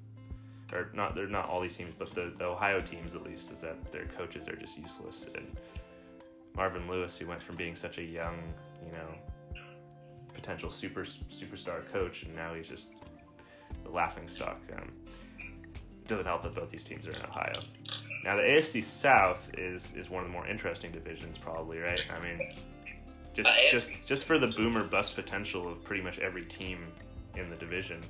or 0.72 0.90
not, 0.94 1.14
they're 1.14 1.28
not 1.28 1.48
all 1.48 1.60
these 1.60 1.76
teams, 1.76 1.94
but 1.98 2.12
the, 2.14 2.32
the 2.36 2.44
Ohio 2.44 2.80
teams 2.80 3.14
at 3.14 3.22
least, 3.22 3.52
is 3.52 3.60
that 3.60 3.92
their 3.92 4.06
coaches 4.06 4.48
are 4.48 4.56
just 4.56 4.76
useless. 4.78 5.26
And 5.34 5.46
Marvin 6.56 6.88
Lewis, 6.88 7.16
who 7.18 7.26
went 7.26 7.42
from 7.42 7.56
being 7.56 7.76
such 7.76 7.98
a 7.98 8.02
young, 8.02 8.38
you 8.84 8.92
know, 8.92 9.60
potential 10.34 10.70
super 10.70 11.04
superstar 11.04 11.90
coach, 11.92 12.24
and 12.24 12.34
now 12.34 12.54
he's 12.54 12.68
just 12.68 12.88
the 13.84 13.90
laughing 13.90 14.26
stock. 14.28 14.60
Um, 14.76 14.92
doesn't 16.06 16.26
help 16.26 16.42
that 16.42 16.54
both 16.54 16.70
these 16.70 16.84
teams 16.84 17.06
are 17.06 17.10
in 17.10 17.30
Ohio. 17.30 17.52
Now 18.24 18.36
the 18.36 18.42
AFC 18.42 18.82
South 18.82 19.50
is 19.56 19.92
is 19.94 20.10
one 20.10 20.22
of 20.24 20.28
the 20.28 20.32
more 20.32 20.46
interesting 20.46 20.92
divisions, 20.92 21.38
probably, 21.38 21.78
right? 21.78 22.04
I 22.14 22.22
mean, 22.22 22.40
just 23.34 23.48
Uh, 23.48 23.52
just 23.70 24.08
just 24.08 24.24
for 24.24 24.38
the 24.38 24.48
boomer 24.48 24.86
bust 24.86 25.14
potential 25.14 25.68
of 25.68 25.82
pretty 25.84 26.02
much 26.02 26.18
every 26.18 26.44
team 26.44 26.78
in 27.36 27.50
the 27.50 27.56
division. 27.56 28.00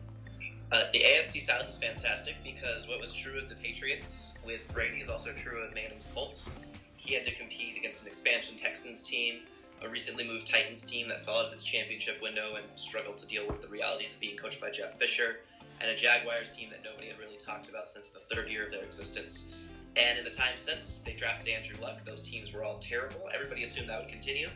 Uh, 0.72 0.84
the 0.92 0.98
AFC 0.98 1.40
South 1.40 1.68
is 1.68 1.78
fantastic 1.78 2.34
because 2.42 2.88
what 2.88 3.00
was 3.00 3.12
true 3.12 3.38
of 3.38 3.48
the 3.48 3.54
Patriots 3.54 4.34
with 4.44 4.72
Brady 4.72 4.98
is 4.98 5.08
also 5.08 5.32
true 5.32 5.62
of 5.62 5.72
Manning's 5.72 6.08
Colts. 6.12 6.50
He 6.96 7.14
had 7.14 7.24
to 7.24 7.34
compete 7.34 7.76
against 7.76 8.02
an 8.02 8.08
expansion 8.08 8.56
Texans 8.56 9.04
team, 9.04 9.42
a 9.80 9.88
recently 9.88 10.26
moved 10.26 10.48
Titans 10.48 10.84
team 10.84 11.08
that 11.08 11.24
fell 11.24 11.36
out 11.36 11.46
of 11.46 11.52
its 11.52 11.62
championship 11.62 12.20
window 12.20 12.54
and 12.56 12.64
struggled 12.74 13.16
to 13.18 13.28
deal 13.28 13.46
with 13.46 13.62
the 13.62 13.68
realities 13.68 14.14
of 14.14 14.20
being 14.20 14.36
coached 14.36 14.60
by 14.60 14.70
Jeff 14.70 14.98
Fisher, 14.98 15.36
and 15.80 15.88
a 15.88 15.94
Jaguars 15.94 16.50
team 16.50 16.70
that 16.70 16.82
nobody 16.82 17.08
had 17.08 17.18
really 17.20 17.36
talked 17.36 17.68
about 17.68 17.86
since 17.86 18.10
the 18.10 18.18
third 18.18 18.48
year 18.48 18.64
of 18.66 18.72
their 18.72 18.82
existence. 18.82 19.48
And 19.96 20.18
in 20.18 20.24
the 20.24 20.30
time 20.30 20.56
since 20.56 21.02
they 21.02 21.12
drafted 21.12 21.54
Andrew 21.54 21.76
Luck, 21.80 22.04
those 22.04 22.24
teams 22.28 22.52
were 22.52 22.64
all 22.64 22.78
terrible. 22.78 23.28
Everybody 23.32 23.62
assumed 23.62 23.88
that 23.88 24.00
would 24.00 24.10
continue. 24.10 24.48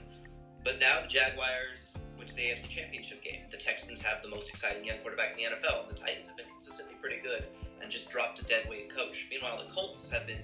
But 0.65 0.81
now 0.81 1.03
the 1.03 1.09
Jaguars 1.09 1.90
to 2.27 2.35
the 2.35 2.43
AFC 2.43 2.69
Championship 2.69 3.23
game. 3.23 3.41
The 3.51 3.57
Texans 3.57 4.03
have 4.03 4.23
the 4.23 4.29
most 4.29 4.51
exciting 4.51 4.85
young 4.85 4.99
quarterback 4.99 5.33
in 5.33 5.37
the 5.37 5.57
NFL. 5.57 5.89
The 5.89 5.95
Titans 5.95 6.29
have 6.29 6.37
been 6.37 6.47
consistently 6.47 6.95
pretty 7.01 7.21
good 7.23 7.45
and 7.83 7.91
just 7.91 8.11
dropped 8.11 8.41
a 8.41 8.45
dead 8.45 8.69
weight 8.69 8.95
coach. 8.95 9.29
Meanwhile, 9.31 9.63
the 9.65 9.73
Colts 9.73 10.11
have 10.11 10.27
been 10.27 10.41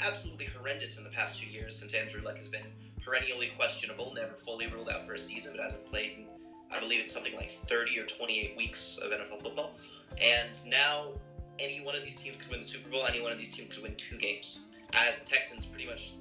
absolutely 0.00 0.46
horrendous 0.46 0.98
in 0.98 1.04
the 1.04 1.10
past 1.10 1.40
two 1.40 1.50
years 1.50 1.76
since 1.76 1.94
Andrew 1.94 2.22
Luck 2.22 2.36
has 2.36 2.48
been 2.48 2.66
perennially 3.02 3.50
questionable, 3.56 4.12
never 4.14 4.34
fully 4.34 4.66
ruled 4.66 4.88
out 4.88 5.04
for 5.04 5.14
a 5.14 5.18
season, 5.18 5.52
but 5.54 5.62
hasn't 5.62 5.84
played 5.90 6.18
in, 6.18 6.26
I 6.70 6.80
believe 6.80 7.00
it's 7.00 7.12
something 7.12 7.34
like 7.36 7.52
30 7.66 7.98
or 7.98 8.06
28 8.06 8.56
weeks 8.56 8.98
of 8.98 9.10
NFL 9.10 9.42
football. 9.42 9.72
And 10.20 10.58
now 10.68 11.12
any 11.58 11.80
one 11.80 11.94
of 11.94 12.02
these 12.02 12.20
teams 12.20 12.36
could 12.36 12.50
win 12.50 12.60
the 12.60 12.66
Super 12.66 12.88
Bowl, 12.90 13.06
any 13.06 13.20
one 13.20 13.32
of 13.32 13.38
these 13.38 13.50
teams 13.50 13.74
could 13.74 13.82
win 13.82 13.94
two 13.96 14.16
games. 14.16 14.60
As 14.92 15.18
the 15.18 15.26
Texans 15.26 15.66
pretty 15.66 15.86
much 15.86 16.12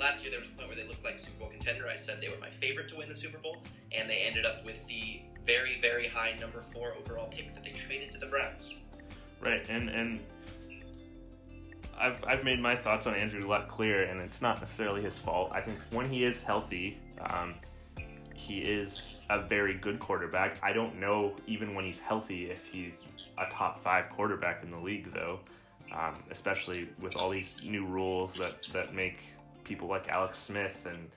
last 0.00 0.22
year 0.22 0.30
there 0.30 0.40
was 0.40 0.48
a 0.48 0.52
point 0.52 0.68
where 0.68 0.76
they 0.76 0.88
looked 0.88 1.04
like 1.04 1.18
Super 1.18 1.38
Bowl 1.38 1.48
contender. 1.48 1.86
I 1.86 1.94
said 1.94 2.20
they 2.20 2.28
were 2.28 2.40
my 2.40 2.50
favorite 2.50 2.88
to 2.88 2.96
win 2.96 3.08
the 3.08 3.14
Super 3.14 3.38
Bowl, 3.38 3.58
and 3.92 4.08
they 4.08 4.24
ended 4.26 4.46
up 4.46 4.64
with 4.64 4.84
the 4.88 5.20
very, 5.46 5.80
very 5.80 6.08
high 6.08 6.36
number 6.40 6.60
four 6.60 6.94
overall 6.94 7.28
pick 7.28 7.54
that 7.54 7.62
they 7.62 7.70
traded 7.70 8.12
to 8.12 8.18
the 8.18 8.26
Browns. 8.26 8.74
Right, 9.40 9.68
and 9.68 9.88
and 9.90 10.20
I've 11.98 12.24
I've 12.24 12.44
made 12.44 12.60
my 12.60 12.74
thoughts 12.74 13.06
on 13.06 13.14
Andrew 13.14 13.46
Luck 13.46 13.68
clear, 13.68 14.04
and 14.04 14.20
it's 14.20 14.42
not 14.42 14.58
necessarily 14.58 15.02
his 15.02 15.18
fault. 15.18 15.50
I 15.52 15.60
think 15.60 15.78
when 15.90 16.08
he 16.08 16.24
is 16.24 16.42
healthy, 16.42 16.98
um, 17.20 17.54
he 18.34 18.60
is 18.60 19.18
a 19.28 19.42
very 19.42 19.74
good 19.74 19.98
quarterback. 19.98 20.58
I 20.62 20.72
don't 20.72 20.98
know 20.98 21.36
even 21.46 21.74
when 21.74 21.84
he's 21.84 21.98
healthy 21.98 22.50
if 22.50 22.66
he's 22.66 23.02
a 23.38 23.50
top 23.50 23.82
five 23.82 24.08
quarterback 24.10 24.62
in 24.62 24.70
the 24.70 24.78
league, 24.78 25.12
though. 25.12 25.40
Um, 25.92 26.22
especially 26.30 26.86
with 27.00 27.16
all 27.16 27.30
these 27.30 27.56
new 27.64 27.84
rules 27.84 28.34
that 28.34 28.62
that 28.72 28.94
make 28.94 29.18
people 29.70 29.88
like 29.88 30.08
Alex 30.08 30.36
Smith 30.36 30.84
and 30.84 31.10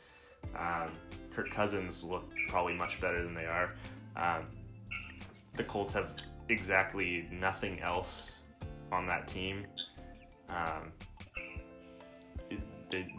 um, 0.55 0.93
Kirk 1.33 1.49
Cousins 1.49 2.03
look 2.03 2.31
probably 2.49 2.75
much 2.75 3.01
better 3.01 3.23
than 3.23 3.33
they 3.33 3.47
are. 3.47 3.73
Um, 4.15 4.45
the 5.55 5.63
Colts 5.63 5.95
have 5.95 6.21
exactly 6.49 7.27
nothing 7.31 7.79
else 7.79 8.37
on 8.91 9.07
that 9.07 9.27
team. 9.27 9.65
Um, 10.49 10.91
it, 12.51 12.59
they 12.91 13.11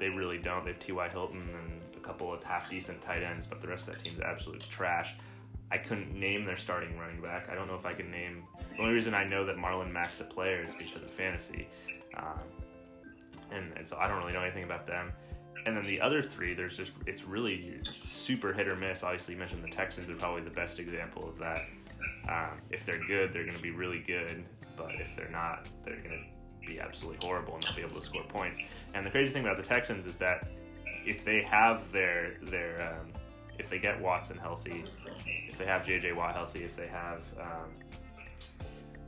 they 0.00 0.08
really 0.08 0.38
don't. 0.38 0.64
They 0.64 0.72
have 0.72 0.80
T.Y. 0.80 1.08
Hilton 1.08 1.48
and 1.62 1.96
a 1.96 2.00
couple 2.00 2.34
of 2.34 2.42
half 2.42 2.68
decent 2.68 3.00
tight 3.00 3.22
ends, 3.22 3.46
but 3.46 3.60
the 3.60 3.68
rest 3.68 3.86
of 3.86 3.94
that 3.94 4.02
team's 4.02 4.18
absolute 4.18 4.60
trash. 4.60 5.14
I 5.70 5.78
couldn't 5.78 6.12
name 6.12 6.44
their 6.44 6.56
starting 6.56 6.98
running 6.98 7.22
back. 7.22 7.48
I 7.48 7.54
don't 7.54 7.68
know 7.68 7.76
if 7.76 7.86
I 7.86 7.92
can 7.92 8.10
name. 8.10 8.42
The 8.74 8.82
only 8.82 8.94
reason 8.94 9.14
I 9.14 9.22
know 9.22 9.46
that 9.46 9.56
Marlon 9.56 9.92
Mack's 9.92 10.20
a 10.20 10.24
player 10.24 10.64
is 10.64 10.74
because 10.74 11.04
of 11.04 11.10
fantasy, 11.10 11.68
um, 12.16 12.40
and, 13.52 13.72
and 13.76 13.86
so 13.86 13.96
I 13.98 14.08
don't 14.08 14.18
really 14.18 14.32
know 14.32 14.42
anything 14.42 14.64
about 14.64 14.86
them. 14.86 15.12
And 15.66 15.76
then 15.76 15.86
the 15.86 16.00
other 16.00 16.22
three, 16.22 16.54
there's 16.54 16.76
just 16.76 16.92
it's 17.06 17.22
really 17.24 17.78
super 17.82 18.52
hit 18.52 18.66
or 18.66 18.76
miss. 18.76 19.02
Obviously, 19.02 19.34
you 19.34 19.38
mentioned 19.38 19.62
the 19.62 19.68
Texans 19.68 20.08
are 20.08 20.14
probably 20.14 20.42
the 20.42 20.50
best 20.50 20.78
example 20.78 21.28
of 21.28 21.38
that. 21.38 21.60
Um, 22.28 22.56
if 22.70 22.86
they're 22.86 23.04
good, 23.06 23.32
they're 23.32 23.44
going 23.44 23.56
to 23.56 23.62
be 23.62 23.70
really 23.70 24.00
good, 24.00 24.44
but 24.76 24.92
if 24.94 25.14
they're 25.16 25.30
not, 25.30 25.68
they're 25.84 25.96
going 25.96 26.10
to 26.10 26.66
be 26.66 26.80
absolutely 26.80 27.18
horrible 27.26 27.54
and 27.54 27.64
not 27.64 27.76
be 27.76 27.82
able 27.82 27.96
to 27.96 28.02
score 28.02 28.22
points. 28.24 28.58
And 28.94 29.04
the 29.04 29.10
crazy 29.10 29.30
thing 29.30 29.44
about 29.44 29.56
the 29.56 29.62
Texans 29.62 30.06
is 30.06 30.16
that 30.16 30.48
if 31.04 31.24
they 31.24 31.42
have 31.42 31.90
their 31.92 32.36
their 32.42 32.94
um, 33.00 33.12
if 33.58 33.68
they 33.68 33.78
get 33.78 34.00
Watson 34.00 34.38
healthy, 34.38 34.82
if 35.48 35.58
they 35.58 35.66
have 35.66 35.82
JJ 35.82 36.16
Watt 36.16 36.34
healthy, 36.34 36.64
if 36.64 36.76
they 36.76 36.86
have 36.86 37.22
um, 37.38 37.70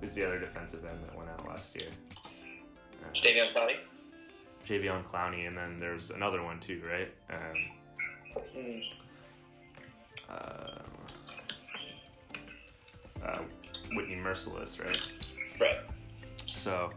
who's 0.01 0.15
the 0.15 0.27
other 0.27 0.39
defensive 0.39 0.85
end 0.85 0.99
that 1.07 1.17
went 1.17 1.31
out 1.31 1.47
last 1.49 1.81
year? 1.81 1.91
Uh, 3.03 3.13
Davion. 3.15 3.92
Javion 4.67 5.05
Clowney, 5.05 5.47
and 5.47 5.57
then 5.57 5.79
there's 5.81 6.11
another 6.11 6.43
one 6.43 6.61
too, 6.61 6.81
right? 6.89 7.13
Um, 7.31 8.91
uh, 10.31 10.79
uh, 13.25 13.39
Whitney 13.93 14.17
Mercilus, 14.17 14.81
right? 14.81 15.61
Right. 15.61 15.79
So 16.47 16.91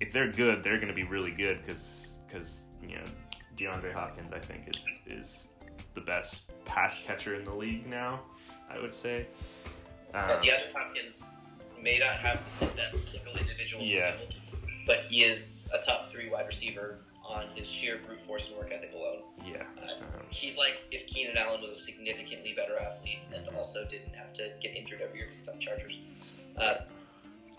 if 0.00 0.12
they're 0.12 0.30
good, 0.30 0.62
they're 0.62 0.76
going 0.76 0.88
to 0.88 0.94
be 0.94 1.04
really 1.04 1.30
good 1.32 1.64
because 1.64 2.12
because 2.26 2.60
you 2.82 2.96
know 2.96 3.04
DeAndre 3.56 3.92
Hopkins, 3.92 4.32
I 4.32 4.38
think 4.38 4.68
is 4.68 4.86
is 5.06 5.48
the 5.94 6.00
best 6.00 6.50
pass 6.64 7.00
catcher 7.00 7.34
in 7.34 7.44
the 7.44 7.54
league 7.54 7.86
now. 7.86 8.20
I 8.70 8.80
would 8.80 8.94
say. 8.94 9.26
Um, 10.14 10.30
Uh, 10.30 10.40
DeAndre 10.40 10.72
Hopkins 10.74 11.34
may 11.80 11.98
not 11.98 12.12
have 12.16 12.38
the 12.60 12.66
best 12.76 13.12
single 13.12 13.36
individual 13.36 13.82
Yeah. 13.82 14.14
But 14.86 15.04
he 15.08 15.24
is 15.24 15.68
a 15.74 15.78
top 15.78 16.10
three 16.10 16.28
wide 16.30 16.46
receiver 16.46 16.98
on 17.24 17.46
his 17.54 17.68
sheer 17.68 18.00
brute 18.04 18.18
force 18.18 18.48
and 18.48 18.58
work 18.58 18.72
ethic 18.72 18.90
alone. 18.94 19.22
yeah. 19.46 19.62
Um, 19.80 20.22
He's 20.30 20.58
like 20.58 20.74
if 20.90 21.06
Keenan 21.06 21.36
Allen 21.36 21.60
was 21.60 21.70
a 21.70 21.76
significantly 21.76 22.52
better 22.54 22.78
athlete 22.78 23.20
and 23.34 23.46
also 23.56 23.84
didn't 23.86 24.14
have 24.14 24.32
to 24.34 24.50
get 24.60 24.74
injured 24.76 25.00
every 25.00 25.18
year 25.18 25.26
because 25.26 25.38
he's 25.40 25.48
on 25.48 25.60
Chargers. 25.60 26.00
Uh, 26.56 26.74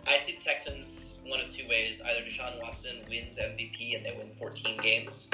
I 0.06 0.18
see 0.18 0.36
the 0.36 0.42
Texans 0.42 1.22
one 1.25 1.39
of 1.39 1.50
two 1.50 1.68
ways: 1.70 2.01
either 2.06 2.20
Deshaun 2.22 2.62
Watson 2.62 2.98
wins 3.08 3.39
MVP 3.39 3.96
and 3.96 4.06
they 4.06 4.15
win 4.18 4.30
14 4.38 4.77
games, 4.82 5.32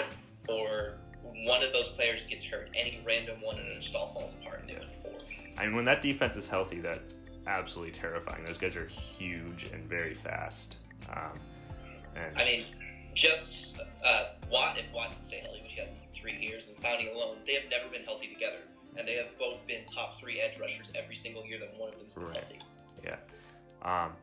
or 0.48 0.98
one 1.46 1.64
of 1.64 1.74
those 1.74 1.90
players 1.90 2.26
gets 2.28 2.46
hurt. 2.46 2.70
Any 2.76 3.02
random 3.06 3.42
one 3.42 3.58
and 3.58 3.68
it 3.68 3.82
just 3.82 3.96
all 3.96 4.08
falls 4.08 4.38
apart 4.40 4.62
and 4.62 4.70
they 4.70 4.76
win 4.76 4.90
four. 4.90 5.14
I 5.58 5.66
mean, 5.66 5.76
when 5.76 5.86
that 5.86 6.02
defense 6.02 6.38
is 6.38 6.48
healthy, 6.48 6.80
that's 6.80 7.16
absolutely 7.48 7.92
terrifying. 7.92 8.46
Those 8.46 8.58
guys 8.58 8.76
are 8.76 8.86
huge 8.86 9.66
and 9.74 9.90
very 9.90 10.14
fast. 10.14 10.78
Um, 11.10 11.34
I 12.38 12.44
mean, 12.46 12.64
just 13.16 13.80
uh, 14.06 14.26
Watt, 14.52 14.78
and 14.78 14.88
Watt 14.94 15.12
can 15.14 15.24
stay 15.24 15.40
healthy, 15.40 15.62
which 15.64 15.74
he 15.74 15.82
has 15.82 15.94
three 16.14 16.38
years, 16.38 16.68
and 16.68 16.78
Clowney 16.78 17.14
alone, 17.14 17.38
they 17.46 17.54
have 17.54 17.70
never 17.70 17.90
been 17.90 18.04
healthy 18.04 18.28
together. 18.34 18.58
and 18.98 19.08
they 19.08 19.14
have 19.16 19.38
both 19.38 19.66
been 19.68 19.86
top 19.86 20.20
three 20.20 20.42
edge 20.42 20.60
rushers 20.60 20.92
every 20.96 21.16
single 21.16 21.46
year 21.46 21.60
that 21.60 21.80
one 21.80 21.90
of 21.94 21.98
them's 22.00 22.16
been 22.16 22.24
Right. 22.26 22.38
healthy. 22.38 22.60
Yeah. 23.04 23.16
Um, 23.84 24.14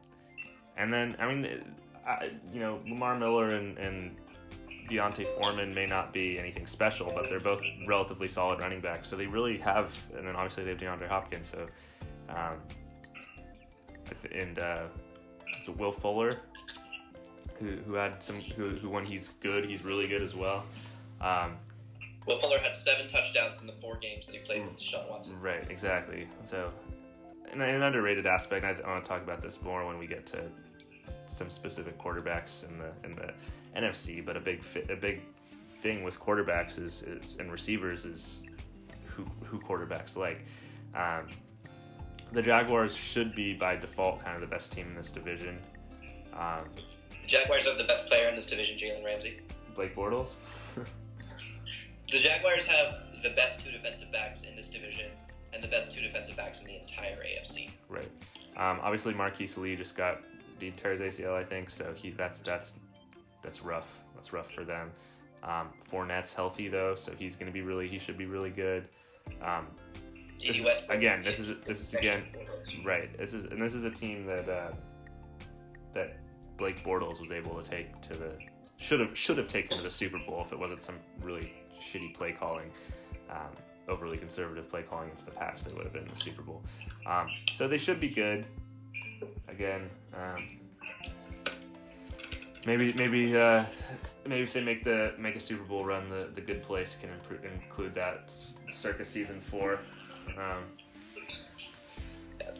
and 0.77 0.93
then 0.93 1.17
I 1.21 1.33
mean, 1.33 1.75
I, 2.07 2.33
you 2.53 2.61
know, 2.61 2.79
Lamar 2.87 3.17
Miller 3.17 3.51
and, 3.51 3.79
and 3.79 4.17
D'Onta 4.91 5.25
Foreman 5.39 5.73
may 5.75 5.87
not 5.87 6.13
be 6.13 6.37
anything 6.39 6.67
special, 6.67 7.13
but 7.15 7.29
they're 7.31 7.41
both 7.41 7.63
relatively 7.87 8.29
solid 8.29 8.59
running 8.61 8.81
backs. 8.81 9.09
So 9.09 9.17
they 9.17 9.27
really 9.27 9.57
have, 9.59 9.97
and 10.17 10.27
then 10.27 10.35
obviously 10.37 10.65
they 10.65 10.71
have 10.71 10.81
DeAndre 10.81 11.09
Hopkins. 11.09 11.47
So, 11.49 11.67
um, 12.29 12.61
and 14.33 14.59
uh, 14.59 14.83
so 15.65 15.73
Will 15.73 15.93
Fuller, 15.93 16.31
who 17.59 17.77
who 17.87 17.95
had 17.95 18.23
some, 18.23 18.37
who, 18.37 18.71
who 18.71 18.89
when 18.89 19.05
he's 19.05 19.31
good, 19.41 19.69
he's 19.69 19.85
really 19.85 20.07
good 20.07 20.23
as 20.23 20.35
well. 20.35 20.65
Um, 21.21 21.57
Will 22.27 22.41
Fuller 22.41 22.59
had 22.59 22.75
seven 22.75 23.07
touchdowns 23.07 23.61
in 23.61 23.67
the 23.67 23.73
four 23.75 23.97
games 23.97 24.27
that 24.27 24.35
he 24.35 24.41
played 24.41 24.65
with 24.65 24.77
Deshaun 24.77 25.09
Watson. 25.09 25.41
Right, 25.41 25.65
exactly. 25.71 26.27
So, 26.45 26.73
an, 27.53 27.61
an 27.61 27.83
underrated 27.83 28.27
aspect. 28.27 28.65
And 28.65 28.77
I, 28.77 28.89
I 28.89 28.93
want 28.93 29.05
to 29.05 29.09
talk 29.09 29.23
about 29.23 29.41
this 29.41 29.63
more 29.63 29.87
when 29.87 29.99
we 29.99 30.07
get 30.07 30.27
to 30.27 30.43
some 31.29 31.51
specific 31.51 31.99
quarterbacks 31.99 32.69
in 32.69 32.79
the 32.79 32.91
in 33.05 33.15
the 33.15 33.33
NFC. 33.79 34.25
But 34.25 34.37
a 34.37 34.41
big 34.41 34.63
a 34.91 34.97
big 34.97 35.23
thing 35.81 36.03
with 36.03 36.19
quarterbacks 36.19 36.81
is, 36.81 37.03
is 37.03 37.37
and 37.39 37.51
receivers 37.53 38.05
is 38.05 38.43
who 39.05 39.25
who 39.45 39.59
quarterbacks 39.61 40.17
like. 40.17 40.45
Um, 40.95 41.29
the 42.33 42.43
Jaguars 42.43 42.95
should 42.95 43.37
be 43.37 43.55
by 43.55 43.77
default 43.77 44.25
kind 44.25 44.35
of 44.35 44.41
the 44.41 44.49
best 44.49 44.73
team 44.73 44.89
in 44.89 44.95
this 44.97 45.13
division. 45.13 45.59
Um, 46.35 46.65
Jaguars 47.27 47.67
have 47.67 47.79
the 47.79 47.85
best 47.85 48.07
player 48.07 48.29
in 48.29 48.37
this 48.37 48.47
division, 48.47 48.79
Jalen 48.79 49.05
Ramsey. 49.05 49.41
Blake 49.75 49.95
Bortles. 49.95 50.29
The 50.77 52.19
Jaguars 52.19 52.67
have 52.69 53.03
the 53.23 53.31
best 53.31 53.65
two 53.65 53.73
defensive 53.73 54.13
backs 54.13 54.45
in 54.45 54.55
this 54.57 54.69
division 54.69 55.11
and 55.53 55.63
the 55.63 55.69
best 55.69 55.93
two 55.93 56.01
defensive 56.03 56.37
backs 56.37 56.61
in 56.63 56.69
the 56.69 56.81
entire 56.81 57.17
AFC. 57.17 57.71
Right. 57.89 58.09
Um, 58.57 58.79
obviously, 58.83 59.13
Marquise 59.13 59.59
Lee 59.59 59.75
just 59.75 59.97
got 59.97 60.21
did 60.61 60.77
tear 60.77 60.93
his 60.93 61.01
ACL, 61.01 61.35
I 61.35 61.43
think. 61.43 61.69
So 61.69 61.93
he 61.95 62.11
that's 62.11 62.39
that's 62.39 62.75
that's 63.43 63.63
rough. 63.63 63.89
That's 64.15 64.33
rough 64.33 64.51
for 64.53 64.65
them. 64.65 64.91
Um, 65.43 65.69
Fournette's 65.91 66.33
healthy 66.33 66.69
though, 66.69 66.95
so 66.95 67.13
he's 67.19 67.35
going 67.37 67.47
to 67.49 67.53
be 67.53 67.63
really. 67.63 67.89
He 67.89 67.99
should 67.99 68.17
be 68.17 68.27
really 68.27 68.51
good. 68.51 68.89
Um, 69.43 69.67
This 70.41 70.59
is- 70.59 70.89
again, 70.89 71.23
this 71.25 71.39
is- 71.39 71.61
this 71.63 71.81
is 71.81 71.95
again- 71.95 72.27
Right. 72.85 73.01
right. 73.01 73.19
This 73.19 73.35
is 73.35 73.45
and 73.47 73.61
this 73.61 73.75
is 73.75 73.85
a 73.85 73.91
team 73.91 74.27
that 74.27 74.49
uh, 74.49 74.73
that 75.95 76.19
Blake 76.57 76.83
Bortles 76.85 77.21
was 77.21 77.31
able 77.31 77.61
to 77.61 77.69
take 77.69 78.01
to 78.03 78.15
the 78.15 78.33
should 78.79 79.01
have 79.01 79.17
should 79.17 79.39
have 79.39 79.49
taken 79.49 79.77
to 79.77 79.83
the 79.83 79.91
Super 79.91 80.19
Bowl 80.19 80.43
if 80.45 80.53
it 80.53 80.59
wasn't 80.59 80.81
some 80.81 80.97
really 81.23 81.53
shitty 81.81 82.15
play 82.15 82.33
calling. 82.33 82.71
Um, 83.31 83.51
overly 83.89 84.17
conservative 84.17 84.69
play 84.69 84.83
calling 84.83 85.11
into 85.11 85.25
the 85.25 85.31
past, 85.31 85.65
they 85.65 85.73
would 85.73 85.85
have 85.85 85.93
been 85.93 86.05
in 86.05 86.13
the 86.13 86.21
Super 86.21 86.43
Bowl. 86.43 86.63
Um, 87.07 87.29
so 87.53 87.69
they 87.69 87.79
should 87.79 88.01
be 88.01 88.09
good. 88.09 88.45
Again, 89.49 89.89
um, 90.15 90.59
maybe 92.67 92.93
maybe 92.95 93.37
uh, 93.37 93.65
maybe 94.27 94.43
if 94.43 94.53
they 94.53 94.61
make 94.61 94.85
the 94.85 95.15
make 95.19 95.37
a 95.37 95.41
Super 95.41 95.65
Bowl 95.65 95.85
run, 95.85 96.09
the, 96.11 96.29
the 96.35 96.41
good 96.41 96.63
place 96.63 96.97
can 97.01 97.11
impro- 97.11 97.43
include 97.63 97.95
that 97.95 98.33
circus 98.71 99.09
season 99.09 99.41
four. 99.41 99.79
Um, 100.37 100.65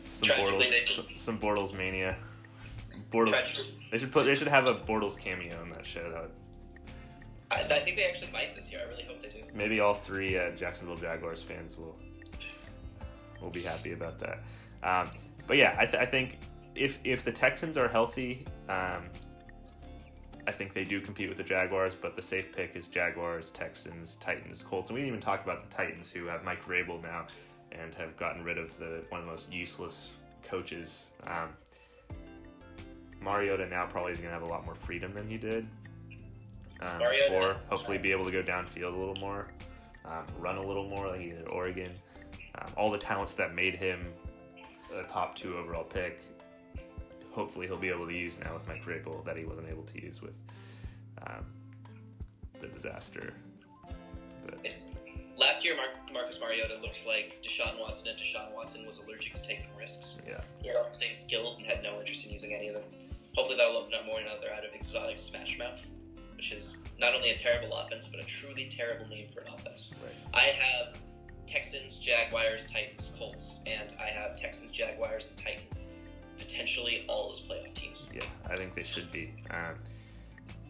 some 0.09 0.29
Bortles, 0.37 1.19
some 1.19 1.39
Bortles 1.39 1.77
mania. 1.77 2.17
Bortles. 3.13 3.71
They 3.91 3.99
should 3.99 4.13
put. 4.13 4.25
They 4.25 4.35
should 4.35 4.49
have 4.49 4.67
a 4.67 4.75
Bortles 4.75 5.19
cameo 5.19 5.63
in 5.63 5.71
that 5.71 5.87
show. 5.87 6.11
That 6.11 6.23
would, 6.23 6.31
I, 7.51 7.77
I 7.77 7.81
think 7.81 7.97
they 7.97 8.05
actually 8.05 8.33
might 8.33 8.55
this 8.55 8.71
year. 8.73 8.81
I 8.85 8.89
really 8.91 9.05
hope 9.05 9.23
they 9.23 9.29
do. 9.29 9.45
maybe 9.55 9.81
all 9.81 9.95
three 9.95 10.39
uh, 10.39 10.51
Jacksonville 10.51 10.97
Jaguars 10.97 11.43
fans 11.43 11.77
will 11.77 11.97
will 13.41 13.51
be 13.51 13.63
happy 13.63 13.93
about 13.93 14.19
that. 14.21 14.43
Um, 14.83 15.11
but 15.47 15.57
yeah, 15.57 15.77
I, 15.79 15.87
th- 15.87 16.03
I 16.03 16.07
think 16.07 16.39
if 16.75 16.99
if 17.05 17.25
the 17.25 17.33
Texans 17.33 17.77
are 17.77 17.89
healthy, 17.89 18.45
um, 18.69 19.05
I 20.49 20.53
think 20.53 20.73
they 20.75 20.85
do 20.85 21.01
compete 21.01 21.29
with 21.29 21.39
the 21.39 21.45
Jaguars. 21.45 21.95
But 21.95 22.17
the 22.17 22.23
safe 22.23 22.53
pick 22.53 22.75
is 22.75 22.89
Jaguars, 22.89 23.51
Texans, 23.51 24.17
Titans, 24.17 24.63
Colts, 24.63 24.91
and 24.91 24.95
we 24.95 25.01
didn't 25.03 25.09
even 25.15 25.21
talk 25.21 25.45
about 25.45 25.69
the 25.69 25.75
Titans, 25.75 26.11
who 26.11 26.27
have 26.27 26.45
Mike 26.45 26.65
Vrabel 26.65 27.03
now 27.03 27.27
and 27.73 27.95
have 27.95 28.17
gotten 28.17 28.43
rid 28.45 28.59
of 28.59 28.77
the 28.79 29.05
one 29.11 29.21
of 29.21 29.27
the 29.27 29.33
most 29.33 29.53
useless 29.53 30.11
coaches. 30.43 31.07
Um, 31.27 31.51
Mariota 33.27 33.67
now 33.67 33.87
probably 33.87 34.13
is 34.13 34.21
going 34.21 34.31
to 34.31 34.35
have 34.39 34.43
a 34.49 34.51
lot 34.51 34.65
more 34.65 34.77
freedom 34.77 35.13
than 35.13 35.29
he 35.29 35.37
did. 35.37 35.67
Um, 36.81 36.99
Mariota- 36.99 37.35
or 37.35 37.57
hopefully 37.69 37.99
be 37.99 38.13
able 38.13 38.25
to 38.25 38.31
go 38.31 38.41
downfield 38.41 38.95
a 38.95 38.97
little 38.97 39.17
more, 39.21 39.49
um, 40.05 40.25
run 40.39 40.57
a 40.57 40.65
little 40.65 40.89
more 40.89 41.09
like 41.09 41.21
he 41.21 41.31
did 41.31 41.43
at 41.43 41.49
Oregon. 41.49 41.91
Um, 42.55 42.73
all 42.77 42.91
the 42.91 42.99
talents 42.99 43.33
that 43.35 43.55
made 43.55 43.75
him 43.75 44.07
a 44.95 45.03
top 45.03 45.35
two 45.35 45.59
overall 45.59 45.85
pick, 45.85 46.23
hopefully 47.33 47.67
he'll 47.67 47.77
be 47.77 47.89
able 47.89 48.07
to 48.07 48.15
use 48.15 48.39
now 48.39 48.55
with 48.55 48.67
Mike 48.69 48.85
Vrabel 48.85 49.25
that 49.25 49.37
he 49.37 49.45
wasn't 49.45 49.69
able 49.69 49.83
to 49.83 50.03
use 50.03 50.23
with 50.23 50.39
um, 51.27 51.45
the 52.61 52.69
disaster. 52.69 53.35
But, 54.47 54.65
last 55.37 55.65
year. 55.65 55.75
Mar- 55.77 55.87
Marcus 56.13 56.41
Mariota 56.41 56.79
looked 56.81 57.07
like 57.07 57.43
Deshaun 57.43 57.79
Watson, 57.81 58.11
and 58.11 58.19
Deshaun 58.19 58.55
Watson 58.55 58.87
was 58.87 59.03
allergic 59.03 59.33
to 59.35 59.43
taking 59.43 59.67
risks. 59.79 60.23
yeah, 60.27 60.41
He 60.63 60.69
had 60.69 60.77
all 60.77 60.89
the 60.89 60.95
same 60.95 61.15
skills 61.15 61.59
and 61.59 61.67
had 61.67 61.83
no 61.83 61.99
interest 61.99 62.27
in 62.27 62.33
using 62.33 62.55
any 62.55 62.69
of 62.69 62.75
them. 62.75 62.85
Hopefully, 63.37 63.57
that'll 63.59 63.77
open 63.77 63.95
up 63.95 64.07
more 64.07 64.19
than 64.19 64.29
another 64.29 64.51
out 64.53 64.65
of 64.65 64.73
exotic 64.75 65.19
Smash 65.19 65.59
Mouth, 65.59 65.87
which 66.37 66.53
is 66.53 66.83
not 66.99 67.15
only 67.15 67.31
a 67.31 67.37
terrible 67.37 67.77
offense 67.77 68.09
but 68.09 68.21
a 68.21 68.25
truly 68.25 68.67
terrible 68.69 69.07
name 69.09 69.29
for 69.33 69.41
an 69.41 69.53
offense. 69.55 69.91
right. 70.03 70.13
I 70.35 70.49
have 70.49 70.99
Texans, 71.47 71.99
Jaguars, 71.99 72.67
Titans, 72.67 73.13
Colts, 73.19 73.63
and 73.67 73.95
I 74.01 74.07
have 74.07 74.37
Texans, 74.37 74.73
Jaguars, 74.73 75.31
and 75.31 75.39
Titans 75.39 75.89
potentially 76.39 77.05
all 77.09 77.31
as 77.31 77.41
playoff 77.41 77.73
teams. 77.75 78.09
Yeah, 78.15 78.25
I 78.49 78.57
think 78.57 78.75
they 78.75 78.83
should 78.83 79.11
be. 79.13 79.33
Um, 79.51 79.75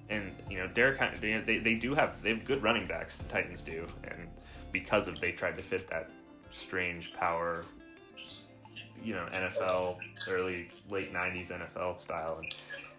and 0.08 0.32
you 0.48 0.58
know, 0.58 0.68
Derek, 0.68 1.00
they 1.20 1.58
they 1.58 1.74
do 1.74 1.94
have 1.94 2.22
they 2.22 2.30
have 2.30 2.44
good 2.44 2.62
running 2.62 2.86
backs. 2.86 3.16
The 3.16 3.24
Titans 3.24 3.62
do, 3.62 3.86
and 4.04 4.28
because 4.72 5.08
of 5.08 5.20
they 5.20 5.32
tried 5.32 5.56
to 5.56 5.62
fit 5.62 5.88
that 5.88 6.10
strange 6.50 7.12
power, 7.14 7.64
you 9.06 9.14
know, 9.14 9.26
NFL 9.32 9.98
early 10.28 10.68
late 10.90 11.14
'90s 11.14 11.52
NFL 11.52 11.98
style, 11.98 12.40
and 12.42 12.52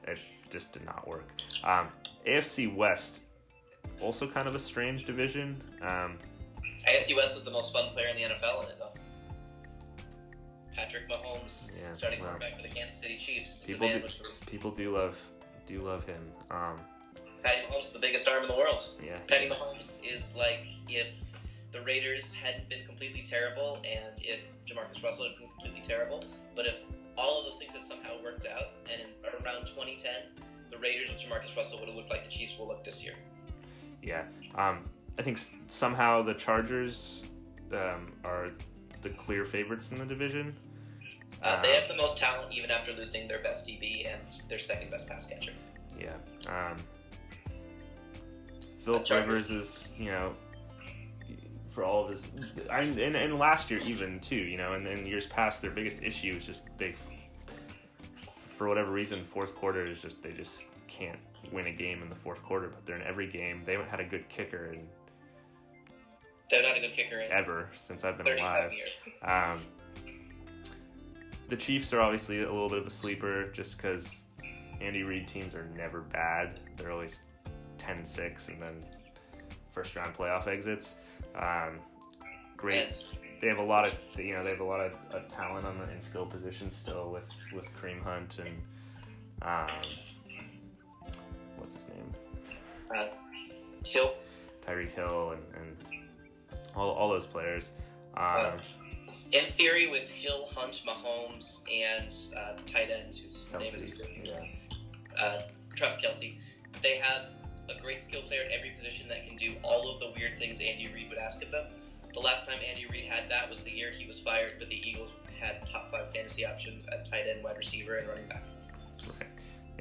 it 0.07 0.19
just 0.49 0.71
did 0.71 0.85
not 0.85 1.05
work. 1.05 1.29
Um, 1.65 1.89
AFC 2.25 2.73
West, 2.73 3.23
also 3.99 4.25
kind 4.25 4.47
of 4.47 4.55
a 4.55 4.59
strange 4.59 5.03
division. 5.03 5.61
Um, 5.81 6.17
AFC 6.87 7.15
West 7.15 7.35
is 7.35 7.43
the 7.43 7.51
most 7.51 7.73
fun 7.73 7.91
player 7.91 8.07
in 8.07 8.15
the 8.15 8.23
NFL 8.23 8.63
in 8.63 8.69
it, 8.69 8.75
though. 8.79 8.93
Patrick 10.73 11.09
Mahomes, 11.09 11.71
Yeah, 11.77 11.93
starting 11.93 12.21
well, 12.21 12.29
quarterback 12.29 12.55
for 12.55 12.61
the 12.61 12.73
Kansas 12.73 12.97
City 12.97 13.17
Chiefs. 13.17 13.65
People 13.65 13.89
do, 13.89 14.01
people 14.45 14.71
do 14.71 14.95
love 14.95 15.17
do 15.65 15.81
love 15.81 16.05
him. 16.05 16.21
Um, 16.49 16.79
Patty 17.43 17.63
Mahomes 17.69 17.85
is 17.85 17.93
the 17.93 17.99
biggest 17.99 18.29
arm 18.29 18.43
in 18.43 18.47
the 18.47 18.55
world. 18.55 18.81
yeah, 19.03 19.17
Patty 19.27 19.49
Mahomes 19.49 20.01
is 20.09 20.37
like 20.37 20.65
if 20.87 21.25
the 21.77 21.83
Raiders 21.85 22.33
hadn't 22.33 22.67
been 22.69 22.85
completely 22.85 23.21
terrible 23.21 23.77
and 23.85 24.13
if 24.23 24.39
Jamarcus 24.65 25.03
Russell 25.03 25.25
had 25.27 25.37
been 25.37 25.47
completely 25.49 25.81
terrible, 25.81 26.23
but 26.55 26.65
if 26.65 26.83
all 27.17 27.39
of 27.39 27.45
those 27.45 27.57
things 27.57 27.73
had 27.73 27.83
somehow 27.83 28.21
worked 28.23 28.45
out 28.47 28.69
and 28.91 29.01
around 29.43 29.61
2010, 29.67 30.11
the 30.69 30.77
Raiders 30.77 31.09
with 31.09 31.19
Jamarcus 31.21 31.55
Russell 31.55 31.79
would 31.79 31.87
have 31.87 31.95
looked 31.95 32.09
like 32.09 32.23
the 32.23 32.29
Chiefs 32.29 32.57
will 32.57 32.67
look 32.67 32.83
this 32.83 33.03
year. 33.03 33.13
Yeah, 34.01 34.23
um, 34.55 34.85
I 35.17 35.21
think 35.21 35.37
s- 35.37 35.53
somehow 35.67 36.23
the 36.23 36.33
Chargers 36.33 37.23
um, 37.73 38.13
are 38.23 38.51
the 39.01 39.09
clear 39.09 39.45
favorites 39.45 39.91
in 39.91 39.97
the 39.97 40.05
division. 40.05 40.55
Uh, 41.43 41.61
they 41.61 41.75
Um, 41.75 41.79
have 41.81 41.87
the 41.89 41.95
most 41.95 42.17
talent 42.17 42.53
even 42.53 42.71
after 42.71 42.91
losing 42.93 43.27
their 43.27 43.39
best 43.39 43.67
DB 43.67 44.07
and 44.11 44.21
their 44.49 44.59
second 44.59 44.89
best 44.89 45.09
pass 45.09 45.27
catcher. 45.27 45.53
Yeah. 45.99 46.15
Um, 46.51 46.77
Philip 48.83 49.09
Rivers 49.09 49.49
is, 49.51 49.87
you 49.97 50.05
know, 50.11 50.33
for 51.77 51.83
all 51.83 52.03
of 52.03 52.09
his, 52.09 52.27
I 52.71 52.85
mean, 52.85 52.97
and, 52.97 53.15
and 53.15 53.37
last 53.37 53.69
year 53.69 53.79
even 53.85 54.19
too, 54.19 54.35
you 54.35 54.57
know, 54.57 54.73
and 54.73 54.83
then 54.83 55.05
years 55.05 55.27
past, 55.27 55.61
their 55.61 55.69
biggest 55.69 56.01
issue 56.01 56.31
is 56.31 56.43
just 56.43 56.63
they, 56.79 56.95
for 58.55 58.67
whatever 58.67 58.91
reason, 58.91 59.23
fourth 59.23 59.53
quarter 59.53 59.83
is 59.83 60.01
just 60.01 60.23
they 60.23 60.31
just 60.31 60.63
can't 60.87 61.19
win 61.51 61.67
a 61.67 61.71
game 61.71 62.01
in 62.01 62.09
the 62.09 62.15
fourth 62.15 62.41
quarter, 62.41 62.67
but 62.67 62.83
they're 62.87 62.95
in 62.95 63.03
every 63.03 63.27
game. 63.27 63.61
They 63.63 63.73
haven't 63.73 63.91
had 63.91 63.99
a 63.99 64.05
good 64.05 64.27
kicker 64.27 64.73
in 64.73 64.87
They're 66.49 66.63
not 66.63 66.77
a 66.77 66.79
good 66.79 66.93
kicker 66.93 67.21
ever 67.29 67.69
since 67.75 68.03
I've 68.03 68.17
been 68.17 68.39
alive. 68.39 68.71
Um, 69.21 69.59
the 71.49 71.57
Chiefs 71.57 71.93
are 71.93 72.01
obviously 72.01 72.41
a 72.41 72.51
little 72.51 72.69
bit 72.69 72.79
of 72.79 72.87
a 72.87 72.89
sleeper 72.89 73.51
just 73.51 73.77
because 73.77 74.23
Andy 74.81 75.03
Reid 75.03 75.27
teams 75.27 75.53
are 75.53 75.69
never 75.77 76.01
bad. 76.01 76.59
They're 76.75 76.91
always 76.91 77.21
10 77.77 78.03
6 78.03 78.49
and 78.49 78.59
then 78.59 78.83
first 79.71 79.95
round 79.95 80.17
playoff 80.17 80.47
exits. 80.47 80.95
Um, 81.37 81.79
great. 82.55 82.83
And 82.83 83.39
They 83.41 83.47
have 83.47 83.59
a 83.59 83.63
lot 83.63 83.85
of 83.85 83.99
you 84.17 84.33
know 84.33 84.43
they 84.43 84.51
have 84.51 84.59
a 84.59 84.63
lot 84.63 84.81
of, 84.81 84.93
of 85.11 85.27
talent 85.27 85.65
on 85.65 85.77
the 85.77 85.91
in 85.91 86.01
skill 86.01 86.25
positions 86.25 86.75
still 86.75 87.11
with 87.11 87.27
with 87.53 87.69
Kareem 87.79 88.01
Hunt 88.03 88.39
and 88.39 88.49
um, 89.43 89.79
what's 91.57 91.75
his 91.75 91.87
name 91.89 92.13
uh, 92.95 93.07
Hill, 93.85 94.13
Tyreek 94.65 94.91
Hill 94.91 95.31
and, 95.31 95.43
and 95.55 96.01
all, 96.75 96.91
all 96.91 97.09
those 97.09 97.25
players. 97.25 97.71
Um, 98.15 98.59
in 99.31 99.45
theory, 99.45 99.87
with 99.87 100.09
Hill, 100.09 100.47
Hunt, 100.55 100.83
Mahomes, 100.87 101.63
and 101.71 102.13
uh, 102.37 102.53
the 102.53 102.71
tight 102.71 102.89
end 102.89 103.15
whose 103.15 103.47
name 103.59 103.75
is 103.75 104.01
Kelce, 104.01 104.47
yeah. 105.17 105.23
uh, 105.23 105.41
Travis 105.75 105.99
Kelce, 106.01 106.37
they 106.81 106.95
have 106.97 107.25
a 107.69 107.81
great 107.81 108.03
skill 108.03 108.21
player 108.21 108.43
at 108.43 108.51
every 108.51 108.71
position 108.71 109.07
that 109.09 109.25
can 109.25 109.35
do 109.35 109.53
all 109.63 109.93
of 109.93 109.99
the 109.99 110.11
weird 110.17 110.37
things 110.37 110.61
Andy 110.61 110.89
Reid 110.93 111.09
would 111.09 111.17
ask 111.17 111.43
of 111.43 111.51
them. 111.51 111.65
The 112.13 112.19
last 112.19 112.47
time 112.47 112.57
Andy 112.67 112.85
Reid 112.91 113.05
had 113.05 113.29
that 113.29 113.49
was 113.49 113.63
the 113.63 113.71
year 113.71 113.91
he 113.91 114.07
was 114.07 114.19
fired, 114.19 114.53
but 114.59 114.69
the 114.69 114.75
Eagles 114.75 115.13
had 115.39 115.65
top 115.67 115.91
five 115.91 116.11
fantasy 116.11 116.45
options 116.45 116.87
at 116.87 117.05
tight 117.05 117.25
end, 117.29 117.43
wide 117.43 117.57
receiver, 117.57 117.97
and 117.97 118.07
running 118.07 118.27
back. 118.27 118.43
Right. 119.19 119.29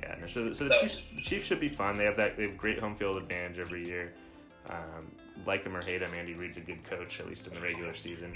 Yeah. 0.02 0.26
So, 0.26 0.52
so 0.52 0.64
the 0.64 0.76
Chiefs, 0.80 1.10
the 1.10 1.22
Chiefs 1.22 1.46
should 1.46 1.60
be 1.60 1.68
fun. 1.68 1.96
They 1.96 2.04
have 2.04 2.16
that. 2.16 2.36
They 2.36 2.42
have 2.44 2.56
great 2.56 2.78
home 2.78 2.94
field 2.94 3.16
advantage 3.16 3.58
every 3.58 3.86
year. 3.86 4.12
Um, 4.68 5.10
like 5.46 5.64
him 5.64 5.76
or 5.76 5.82
hate 5.82 6.02
him, 6.02 6.10
Andy 6.14 6.34
Reid's 6.34 6.56
a 6.56 6.60
good 6.60 6.84
coach, 6.84 7.20
at 7.20 7.28
least 7.28 7.46
in 7.46 7.54
the 7.54 7.60
regular 7.60 7.94
season. 7.94 8.34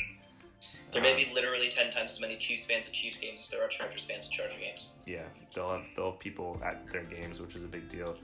There 0.93 1.03
may 1.03 1.17
be 1.17 1.31
literally 1.33 1.69
ten 1.69 1.91
times 1.93 2.11
as 2.11 2.21
many 2.21 2.37
Chiefs 2.37 2.67
fans 2.67 2.87
at 2.87 2.93
Chiefs 2.93 3.19
games 3.19 3.43
as 3.43 3.51
there 3.51 3.63
are 3.63 3.69
Chargers 3.69 4.05
fans 4.05 4.27
at 4.27 4.33
Charger 4.33 4.59
games. 4.59 4.87
Yeah, 5.07 5.25
they'll 5.55 5.71
have 5.71 5.85
they'll 5.97 6.13
have 6.13 6.21
people 6.21 6.61
at 6.65 6.87
their 6.89 7.05
games, 7.05 7.41
which 7.41 7.55
is 7.55 7.65
a 7.65 7.69
big 7.69 7.89
deal. 7.89 8.15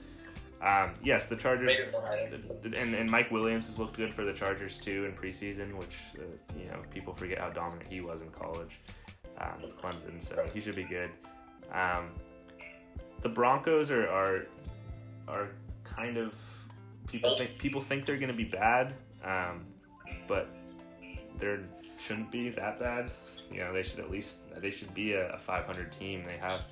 Um, 0.61 0.95
yes, 1.03 1.29
the 1.29 1.35
Chargers 1.35 1.67
Maybe 1.67 1.91
more 1.91 2.01
higher. 2.01 2.31
and, 2.63 2.95
and 2.95 3.09
Mike 3.11 3.29
Williams 3.29 3.67
has 3.67 3.77
looked 3.77 3.95
good 3.95 4.13
for 4.13 4.25
the 4.25 4.33
Chargers 4.33 4.79
too 4.79 5.05
in 5.05 5.11
preseason, 5.13 5.75
which 5.75 5.95
uh, 6.17 6.23
you 6.57 6.65
know 6.65 6.81
people 6.91 7.13
forget 7.13 7.37
how 7.37 7.49
dominant 7.49 7.87
he 7.89 8.01
was 8.01 8.23
in 8.23 8.29
college 8.31 8.79
um, 9.39 9.61
with 9.61 9.77
Clemson, 9.77 10.21
so 10.21 10.49
he 10.53 10.59
should 10.59 10.75
be 10.75 10.85
good. 10.85 11.11
Um, 11.71 12.09
the 13.21 13.29
Broncos 13.29 13.91
are, 13.91 14.07
are 14.07 14.47
are 15.27 15.49
kind 15.83 16.17
of 16.17 16.33
people 17.07 17.35
think 17.35 17.57
people 17.59 17.81
think 17.81 18.05
they're 18.05 18.17
going 18.17 18.31
to 18.31 18.37
be 18.37 18.45
bad, 18.45 18.95
um, 19.23 19.65
but 20.27 20.49
they 21.37 21.57
shouldn't 21.99 22.31
be 22.31 22.49
that 22.49 22.79
bad. 22.79 23.11
You 23.51 23.59
know, 23.59 23.73
they 23.73 23.83
should 23.83 23.99
at 23.99 24.09
least 24.09 24.37
they 24.57 24.71
should 24.71 24.93
be 24.93 25.13
a, 25.13 25.33
a 25.33 25.37
500 25.37 25.91
team. 25.91 26.23
They 26.25 26.37
have 26.37 26.67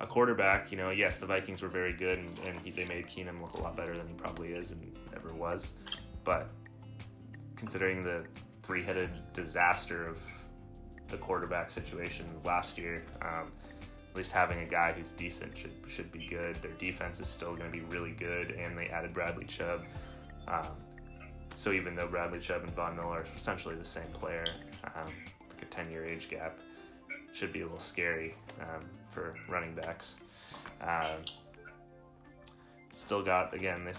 a 0.00 0.06
quarterback. 0.06 0.70
You 0.70 0.78
know, 0.78 0.90
yes, 0.90 1.16
the 1.16 1.26
Vikings 1.26 1.62
were 1.62 1.68
very 1.68 1.92
good, 1.92 2.18
and, 2.18 2.38
and 2.46 2.60
he, 2.60 2.70
they 2.70 2.84
made 2.86 3.06
Keenum 3.06 3.40
look 3.40 3.54
a 3.54 3.62
lot 3.62 3.76
better 3.76 3.96
than 3.96 4.08
he 4.08 4.14
probably 4.14 4.52
is 4.52 4.70
and 4.70 4.96
ever 5.14 5.32
was. 5.32 5.70
But 6.24 6.48
considering 7.56 8.02
the 8.02 8.24
three-headed 8.62 9.10
disaster 9.32 10.06
of 10.08 10.18
the 11.08 11.16
quarterback 11.18 11.70
situation 11.70 12.26
last 12.44 12.78
year, 12.78 13.04
um, 13.22 13.46
at 14.10 14.16
least 14.16 14.32
having 14.32 14.60
a 14.60 14.66
guy 14.66 14.92
who's 14.92 15.12
decent 15.12 15.56
should 15.58 15.72
should 15.88 16.10
be 16.12 16.26
good. 16.28 16.56
Their 16.56 16.72
defense 16.72 17.20
is 17.20 17.28
still 17.28 17.54
going 17.56 17.70
to 17.70 17.76
be 17.76 17.84
really 17.84 18.12
good, 18.12 18.52
and 18.52 18.78
they 18.78 18.86
added 18.86 19.12
Bradley 19.12 19.44
Chubb. 19.44 19.84
Um, 20.46 20.68
so 21.56 21.72
even 21.72 21.94
though 21.94 22.06
Bradley 22.06 22.40
Chubb 22.40 22.62
and 22.62 22.72
Von 22.74 22.96
Miller 22.96 23.18
are 23.18 23.26
essentially 23.36 23.74
the 23.74 23.84
same 23.84 24.06
player, 24.12 24.44
um, 24.84 25.12
like 25.50 25.62
a 25.62 25.66
10-year 25.66 26.04
age 26.04 26.28
gap, 26.28 26.58
should 27.32 27.52
be 27.52 27.60
a 27.60 27.64
little 27.64 27.80
scary 27.80 28.34
um, 28.60 28.84
for 29.14 29.34
running 29.48 29.74
backs. 29.74 30.16
Um, 30.80 31.22
still 32.90 33.22
got 33.22 33.54
again 33.54 33.84
this 33.84 33.98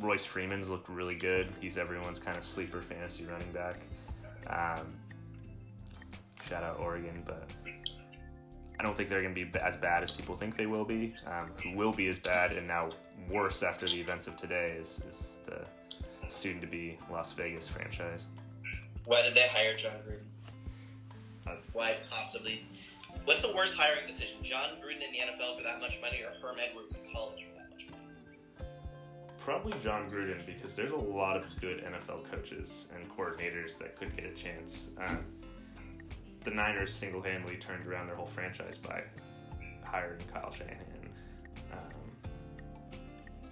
Royce 0.00 0.24
Freeman's 0.24 0.68
looked 0.68 0.88
really 0.88 1.14
good. 1.14 1.48
He's 1.60 1.78
everyone's 1.78 2.18
kind 2.18 2.36
of 2.36 2.44
sleeper 2.44 2.82
fantasy 2.82 3.24
running 3.24 3.50
back. 3.52 3.76
Um, 4.46 4.86
shout 6.44 6.62
out 6.62 6.78
Oregon, 6.78 7.22
but 7.26 7.50
I 8.78 8.84
don't 8.84 8.96
think 8.96 9.08
they're 9.08 9.22
going 9.22 9.34
to 9.34 9.44
be 9.44 9.58
as 9.58 9.76
bad 9.76 10.04
as 10.04 10.12
people 10.12 10.36
think 10.36 10.56
they 10.56 10.66
will 10.66 10.84
be. 10.84 11.14
Um, 11.26 11.50
who 11.62 11.76
will 11.76 11.92
be 11.92 12.08
as 12.08 12.18
bad 12.18 12.52
and 12.52 12.66
now 12.66 12.90
worse 13.28 13.62
after 13.62 13.88
the 13.88 14.00
events 14.00 14.26
of 14.28 14.36
today 14.36 14.76
is, 14.78 15.02
is 15.08 15.36
the 15.46 15.64
soon 16.28 16.60
to 16.60 16.66
be 16.66 16.98
Las 17.10 17.32
Vegas 17.32 17.68
franchise. 17.68 18.26
Why 19.04 19.22
did 19.22 19.34
they 19.34 19.48
hire 19.48 19.74
Jon 19.74 19.92
Gruden? 20.06 21.50
Uh, 21.50 21.56
Why 21.72 21.96
possibly? 22.10 22.64
What's 23.24 23.42
the 23.42 23.54
worst 23.54 23.76
hiring 23.76 24.06
decision? 24.06 24.38
Jon 24.42 24.70
Gruden 24.82 25.02
in 25.06 25.12
the 25.12 25.18
NFL 25.18 25.56
for 25.56 25.62
that 25.62 25.80
much 25.80 26.00
money, 26.00 26.22
or 26.22 26.32
Herm 26.40 26.56
Edwards 26.58 26.94
in 26.94 27.12
college 27.12 27.44
for 27.44 27.54
that 27.56 27.70
much 27.70 27.86
money? 27.90 28.68
Probably 29.38 29.78
Jon 29.82 30.08
Gruden 30.08 30.44
because 30.46 30.74
there's 30.74 30.92
a 30.92 30.96
lot 30.96 31.36
of 31.36 31.44
good 31.60 31.84
NFL 31.84 32.30
coaches 32.30 32.86
and 32.94 33.08
coordinators 33.10 33.78
that 33.78 33.96
could 33.96 34.14
get 34.16 34.24
a 34.26 34.34
chance. 34.34 34.88
Um, 34.98 35.24
the 36.44 36.50
Niners 36.50 36.94
single-handedly 36.94 37.56
turned 37.56 37.86
around 37.86 38.06
their 38.06 38.16
whole 38.16 38.26
franchise 38.26 38.78
by 38.78 39.02
hiring 39.84 40.20
Kyle 40.32 40.50
Shanahan. 40.50 41.10
Um, 41.72 42.32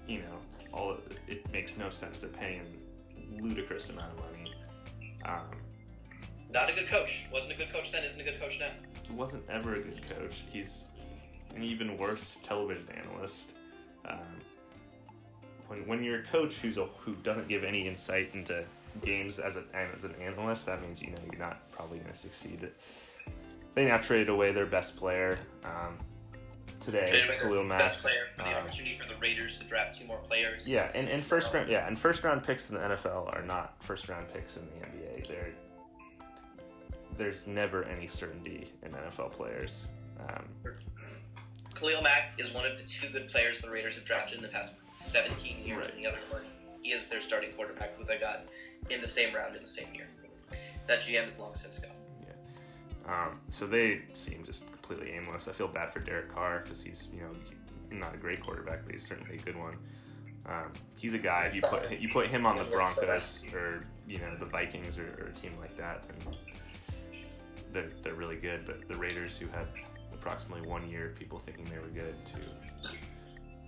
you 0.06 0.20
know, 0.20 0.38
all 0.72 0.96
it 1.28 1.50
makes 1.52 1.76
no 1.76 1.90
sense. 1.90 2.20
to 2.20 2.28
pay 2.28 2.60
a 2.60 3.42
ludicrous 3.42 3.90
amount 3.90 4.12
of 4.12 4.24
money. 4.24 4.54
Um, 5.24 5.50
Not 6.56 6.70
a 6.70 6.72
good 6.72 6.88
coach. 6.88 7.26
Wasn't 7.30 7.52
a 7.52 7.54
good 7.54 7.70
coach 7.70 7.92
then. 7.92 8.02
Isn't 8.02 8.18
a 8.18 8.24
good 8.24 8.40
coach 8.40 8.58
now. 8.58 8.70
He 9.06 9.12
wasn't 9.12 9.44
ever 9.50 9.74
a 9.76 9.80
good 9.80 10.08
coach. 10.08 10.42
He's 10.50 10.88
an 11.54 11.62
even 11.62 11.98
worse 11.98 12.38
television 12.42 12.86
analyst. 12.96 13.52
Um, 14.06 14.40
when, 15.68 15.86
when 15.86 16.02
you're 16.02 16.20
a 16.20 16.24
coach 16.24 16.54
who's 16.54 16.78
a, 16.78 16.86
who 16.98 17.14
doesn't 17.16 17.46
give 17.46 17.62
any 17.62 17.86
insight 17.86 18.30
into 18.32 18.64
games 19.04 19.38
as, 19.38 19.56
a, 19.56 19.64
as 19.74 20.04
an 20.04 20.14
analyst, 20.18 20.64
that 20.64 20.80
means 20.80 21.02
you 21.02 21.08
know 21.08 21.18
you're 21.30 21.38
not 21.38 21.70
probably 21.72 21.98
going 21.98 22.10
to 22.10 22.16
succeed. 22.16 22.70
They 23.74 23.84
now 23.84 23.98
traded 23.98 24.30
away 24.30 24.52
their 24.52 24.64
best 24.64 24.96
player 24.96 25.38
um, 25.62 25.98
today, 26.80 27.04
Traded 27.06 27.28
away 27.28 27.38
their 27.38 27.48
Khalil 27.50 27.64
Mack. 27.64 27.78
Best 27.80 28.00
player 28.00 28.28
for 28.34 28.44
the 28.44 28.48
Um, 28.48 28.64
opportunity 28.64 28.98
for 28.98 29.06
the 29.06 29.20
Raiders 29.20 29.58
to 29.58 29.66
draft 29.66 30.00
two 30.00 30.06
more 30.06 30.20
players. 30.20 30.66
Yeah, 30.66 30.90
and, 30.94 31.06
and 31.10 31.22
first 31.22 31.52
round 31.52 31.68
yeah, 31.68 31.86
and 31.86 31.98
first 31.98 32.24
round 32.24 32.42
picks 32.44 32.70
in 32.70 32.76
the 32.76 32.80
NFL 32.80 33.30
are 33.36 33.42
not 33.42 33.74
first 33.84 34.08
round 34.08 34.32
picks 34.32 34.56
in 34.56 34.64
the 34.64 34.86
NBA. 34.86 35.26
They're 35.26 35.52
there's 37.16 37.46
never 37.46 37.84
any 37.84 38.06
certainty 38.06 38.72
in 38.82 38.92
NFL 38.92 39.32
players. 39.32 39.88
Um, 40.20 40.48
Khalil 41.74 42.02
Mack 42.02 42.32
is 42.38 42.54
one 42.54 42.64
of 42.64 42.76
the 42.76 42.84
two 42.84 43.08
good 43.08 43.28
players 43.28 43.60
the 43.60 43.70
Raiders 43.70 43.96
have 43.96 44.04
drafted 44.04 44.38
in 44.38 44.42
the 44.42 44.48
past 44.48 44.76
17 44.98 45.64
years. 45.64 45.78
Right. 45.78 45.94
And 45.94 46.04
the 46.04 46.06
other 46.08 46.18
one, 46.30 46.42
he 46.82 46.92
is 46.92 47.08
their 47.08 47.20
starting 47.20 47.52
quarterback, 47.52 47.96
who 47.96 48.04
they 48.04 48.18
got 48.18 48.44
in 48.88 49.00
the 49.00 49.06
same 49.06 49.34
round 49.34 49.54
in 49.56 49.62
the 49.62 49.68
same 49.68 49.88
year. 49.94 50.06
That 50.86 51.00
GM 51.00 51.26
is 51.26 51.38
long 51.38 51.54
since 51.54 51.78
gone. 51.78 51.92
Um, 53.08 53.40
so 53.50 53.66
they 53.66 54.02
seem 54.14 54.44
just 54.44 54.70
completely 54.72 55.12
aimless. 55.12 55.46
I 55.46 55.52
feel 55.52 55.68
bad 55.68 55.92
for 55.92 56.00
Derek 56.00 56.34
Carr 56.34 56.62
because 56.64 56.82
he's, 56.82 57.08
you 57.14 57.20
know, 57.20 57.30
not 57.96 58.14
a 58.14 58.16
great 58.16 58.44
quarterback, 58.44 58.84
but 58.84 58.92
he's 58.92 59.06
certainly 59.06 59.36
a 59.36 59.40
good 59.40 59.56
one. 59.56 59.76
Um, 60.46 60.72
he's 60.96 61.14
a 61.14 61.18
guy. 61.18 61.46
If 61.46 61.54
you 61.54 61.62
put 61.62 62.00
you 62.00 62.08
put 62.08 62.28
him 62.28 62.46
on 62.46 62.56
the 62.56 62.64
Broncos 62.64 63.44
or 63.52 63.80
you 64.06 64.18
know 64.18 64.36
the 64.38 64.44
Vikings 64.46 64.96
or, 64.96 65.06
or 65.20 65.26
a 65.28 65.32
team 65.32 65.52
like 65.60 65.76
that, 65.76 66.04
then 66.08 66.34
they're 67.76 67.90
they're 68.02 68.14
really 68.14 68.36
good. 68.36 68.64
But 68.66 68.88
the 68.88 68.96
Raiders, 68.96 69.36
who 69.36 69.46
had 69.48 69.66
approximately 70.12 70.66
one 70.68 70.88
year 70.88 71.10
of 71.10 71.14
people 71.14 71.38
thinking 71.38 71.66
they 71.66 71.78
were 71.78 71.88
good, 71.88 72.14
to 72.26 72.36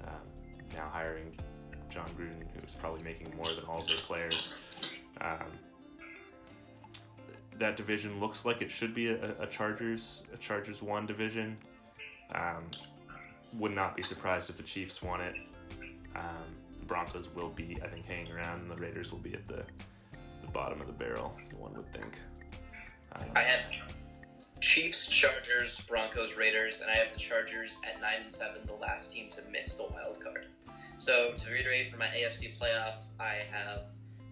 um, 0.07 0.27
now 0.75 0.89
hiring 0.91 1.37
Jon 1.91 2.09
Gruden, 2.19 2.47
who's 2.55 2.75
probably 2.75 3.05
making 3.05 3.37
more 3.37 3.47
than 3.47 3.65
all 3.65 3.81
of 3.81 3.87
their 3.87 3.97
players. 3.97 4.99
Um, 5.21 5.51
that 7.59 7.77
division 7.77 8.21
looks 8.21 8.45
like 8.45 8.63
it 8.63 8.71
should 8.71 8.95
be 8.95 9.09
a, 9.09 9.35
a 9.41 9.47
Chargers 9.47 10.23
a 10.33 10.37
Chargers 10.39 10.81
one 10.83 11.07
division. 11.07 11.57
Um, 12.35 12.65
would 13.59 13.73
not 13.73 13.97
be 13.97 14.03
surprised 14.03 14.51
if 14.51 14.59
the 14.59 14.63
Chiefs 14.63 15.03
won 15.03 15.23
it. 15.23 15.35
Um, 16.15 16.45
the 16.81 16.87
Broncos 16.87 17.29
will 17.35 17.49
be, 17.49 17.79
I 17.83 17.89
think, 17.89 18.07
hanging 18.07 18.31
around, 18.33 18.61
and 18.61 18.71
the 18.71 18.77
Raiders 18.77 19.11
will 19.11 19.21
be 19.21 19.35
at 19.35 19.47
the 19.49 19.65
the 20.43 20.53
bottom 20.53 20.81
of 20.81 20.87
the 20.87 20.93
barrel. 20.93 21.37
One 21.59 21.75
would 21.75 21.93
think. 21.93 22.19
I 23.35 23.41
have 23.41 23.61
Chiefs, 24.61 25.09
Chargers, 25.09 25.81
Broncos, 25.83 26.37
Raiders, 26.37 26.81
and 26.81 26.91
I 26.91 26.95
have 26.95 27.13
the 27.13 27.19
Chargers 27.19 27.79
at 27.87 28.01
nine 28.01 28.23
and 28.23 28.33
seven, 28.33 28.63
the 28.67 28.75
last 28.75 29.13
team 29.13 29.31
to 29.31 29.41
miss 29.51 29.77
the 29.77 29.85
wild 29.85 30.23
card. 30.23 30.47
So 30.97 31.33
to 31.39 31.51
reiterate, 31.51 31.91
for 31.91 31.97
my 31.97 32.07
AFC 32.07 32.59
playoff, 32.59 33.05
I 33.21 33.43
have 33.53 33.83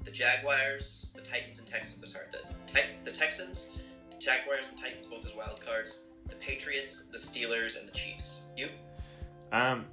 the 0.04 0.10
Jaguars, 0.10 1.12
the 1.14 1.22
Titans, 1.22 1.58
and 1.58 1.66
Texans. 1.66 2.12
Sorry, 2.12 2.26
the 2.32 2.40
Tex- 2.72 2.98
the 2.98 3.12
Texans, 3.12 3.68
the 4.10 4.18
Jaguars, 4.18 4.68
and 4.68 4.78
Titans 4.78 5.06
both 5.06 5.24
as 5.24 5.34
wild 5.34 5.64
cards. 5.64 6.00
The 6.28 6.34
Patriots, 6.36 7.06
the 7.06 7.18
Steelers, 7.18 7.78
and 7.78 7.88
the 7.88 7.92
Chiefs. 7.92 8.40
You? 8.56 8.68
Um, 9.52 9.84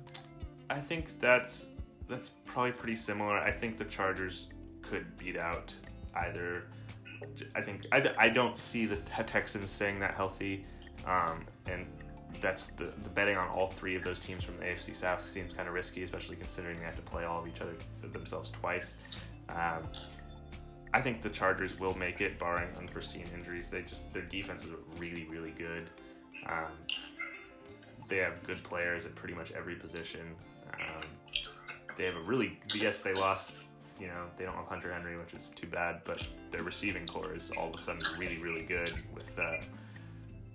I 0.70 0.80
think 0.80 1.20
that's 1.20 1.68
that's 2.10 2.30
probably 2.46 2.72
pretty 2.72 2.96
similar. 2.96 3.38
I 3.38 3.52
think 3.52 3.78
the 3.78 3.86
Chargers 3.86 4.48
could 4.82 5.18
beat 5.18 5.38
out 5.38 5.74
either. 6.16 6.64
I 7.56 7.62
think 7.62 7.86
I, 7.92 8.14
I 8.18 8.30
don't 8.30 8.58
see 8.58 8.86
the 8.86 8.98
Texans 8.98 9.70
staying 9.70 10.00
that 10.00 10.16
healthy, 10.16 10.66
um, 11.06 11.46
and 11.66 11.86
that's 12.42 12.68
the, 12.68 12.86
the 13.04 13.10
betting 13.10 13.38
on 13.38 13.48
all 13.50 13.68
three 13.68 13.96
of 13.96 14.04
those 14.04 14.20
teams 14.20 14.44
from 14.44 14.58
the 14.58 14.66
AFC 14.66 14.96
South 14.96 15.30
seems 15.30 15.54
kind 15.54 15.68
of 15.68 15.74
risky, 15.74 16.04
especially 16.04 16.36
considering 16.36 16.80
they 16.80 16.86
have 16.86 16.96
to 16.96 17.02
play 17.02 17.26
all 17.26 17.42
of 17.42 17.48
each 17.48 17.62
other 17.62 17.76
themselves 18.12 18.52
twice. 18.52 18.96
Um, 19.50 19.84
I 20.94 21.02
think 21.02 21.22
the 21.22 21.30
Chargers 21.30 21.80
will 21.80 21.98
make 21.98 22.22
it, 22.22 22.38
barring 22.38 22.70
unforeseen 22.78 23.26
injuries. 23.34 23.68
They 23.68 23.82
just 23.82 24.12
their 24.14 24.24
defense 24.24 24.64
is 24.64 24.70
really 24.98 25.26
really 25.30 25.52
good. 25.52 25.90
Um, 26.48 26.72
they 28.08 28.18
have 28.18 28.44
good 28.44 28.62
players 28.64 29.06
at 29.06 29.16
pretty 29.16 29.34
much 29.34 29.52
every 29.54 29.76
position. 29.76 30.36
Um, 30.74 31.06
they 31.98 32.06
have 32.06 32.16
a 32.16 32.22
really 32.22 32.60
yes 32.74 33.00
they 33.00 33.14
lost 33.14 33.68
you 34.00 34.08
know 34.08 34.26
they 34.38 34.46
don't 34.46 34.56
have 34.56 34.68
Hunter 34.68 34.92
Henry, 34.92 35.18
which 35.18 35.34
is 35.34 35.52
too 35.56 35.68
bad. 35.68 36.02
But 36.04 36.28
their 36.52 36.64
receiving 36.64 37.08
core 37.08 37.36
is 37.36 37.52
all 37.58 37.70
of 37.70 37.76
a 37.76 37.78
sudden 37.78 38.02
really 38.20 38.42
really 38.42 38.66
good 38.66 38.92
with 39.14 39.38
uh, 39.40 39.58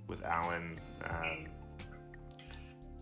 with 0.07 0.25
Allen 0.25 0.79
um, 1.05 1.47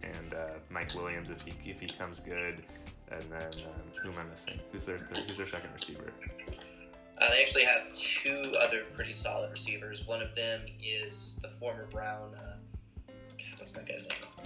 and 0.02 0.34
uh, 0.34 0.54
Mike 0.70 0.94
Williams 0.94 1.30
if 1.30 1.42
he 1.42 1.52
if 1.70 1.80
he 1.80 1.86
comes 1.86 2.20
good, 2.20 2.62
and 3.10 3.22
then 3.30 3.50
um, 3.66 4.02
who 4.02 4.10
am 4.12 4.18
I 4.18 4.30
missing? 4.30 4.60
Who's 4.72 4.84
their 4.84 4.98
who's 4.98 5.36
their 5.36 5.46
second 5.46 5.70
receiver? 5.74 6.12
Uh, 7.18 7.30
they 7.30 7.42
actually 7.42 7.64
have 7.64 7.90
two 7.94 8.42
other 8.60 8.84
pretty 8.92 9.12
solid 9.12 9.50
receivers. 9.50 10.06
One 10.06 10.20
of 10.20 10.34
them 10.34 10.60
is 10.84 11.38
the 11.40 11.48
former 11.48 11.86
Brown. 11.86 12.34
Uh, 12.34 12.56
what's 13.58 13.72
that 13.72 13.88
guy's 13.88 14.06
name? 14.08 14.36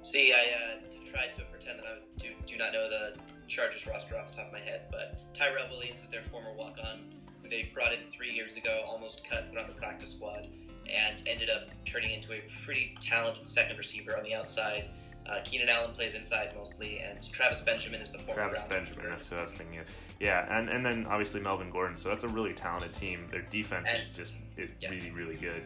See, 0.00 0.32
I 0.32 0.36
uh, 0.36 1.04
tried 1.06 1.32
to 1.32 1.42
pretend 1.44 1.78
that 1.78 1.86
I 1.86 1.98
do, 2.18 2.30
do 2.46 2.56
not 2.56 2.72
know 2.72 2.88
the 2.90 3.16
Chargers 3.48 3.86
roster 3.86 4.16
off 4.16 4.30
the 4.30 4.36
top 4.38 4.46
of 4.48 4.52
my 4.52 4.60
head, 4.60 4.82
but 4.90 5.16
Tyrell 5.34 5.68
Williams 5.70 6.02
is 6.04 6.08
their 6.10 6.22
former 6.22 6.52
walk 6.52 6.76
on, 6.82 7.00
who 7.42 7.48
they 7.48 7.70
brought 7.74 7.92
in 7.92 8.00
three 8.08 8.32
years 8.32 8.56
ago, 8.56 8.82
almost 8.86 9.28
cut, 9.28 9.48
put 9.50 9.58
on 9.58 9.66
the 9.68 9.74
practice 9.74 10.14
squad, 10.14 10.46
and 10.90 11.22
ended 11.26 11.50
up 11.50 11.68
turning 11.84 12.10
into 12.12 12.32
a 12.34 12.40
pretty 12.64 12.94
talented 13.00 13.46
second 13.46 13.76
receiver 13.78 14.16
on 14.16 14.24
the 14.24 14.34
outside. 14.34 14.88
Uh, 15.26 15.40
Keenan 15.44 15.70
Allen 15.70 15.92
plays 15.92 16.14
inside 16.14 16.52
mostly, 16.54 16.98
and 16.98 17.22
Travis 17.32 17.62
Benjamin 17.62 18.00
is 18.00 18.12
the 18.12 18.18
former 18.18 18.42
Travis 18.42 18.60
Benjamin, 18.68 19.08
that's 19.10 19.28
who 19.28 19.36
I 19.36 19.42
was 19.42 19.52
thinking 19.52 19.78
of. 19.78 19.86
Yeah, 20.20 20.46
and, 20.58 20.68
and 20.68 20.84
then 20.84 21.06
obviously 21.06 21.40
Melvin 21.40 21.70
Gordon. 21.70 21.96
So 21.96 22.10
that's 22.10 22.24
a 22.24 22.28
really 22.28 22.52
talented 22.52 22.94
team. 22.94 23.26
Their 23.30 23.42
defense 23.42 23.86
And- 23.88 23.98
is 24.02 24.10
just 24.10 24.32
is 24.56 24.68
yeah. 24.80 24.90
really 24.90 25.10
really 25.10 25.36
good. 25.36 25.62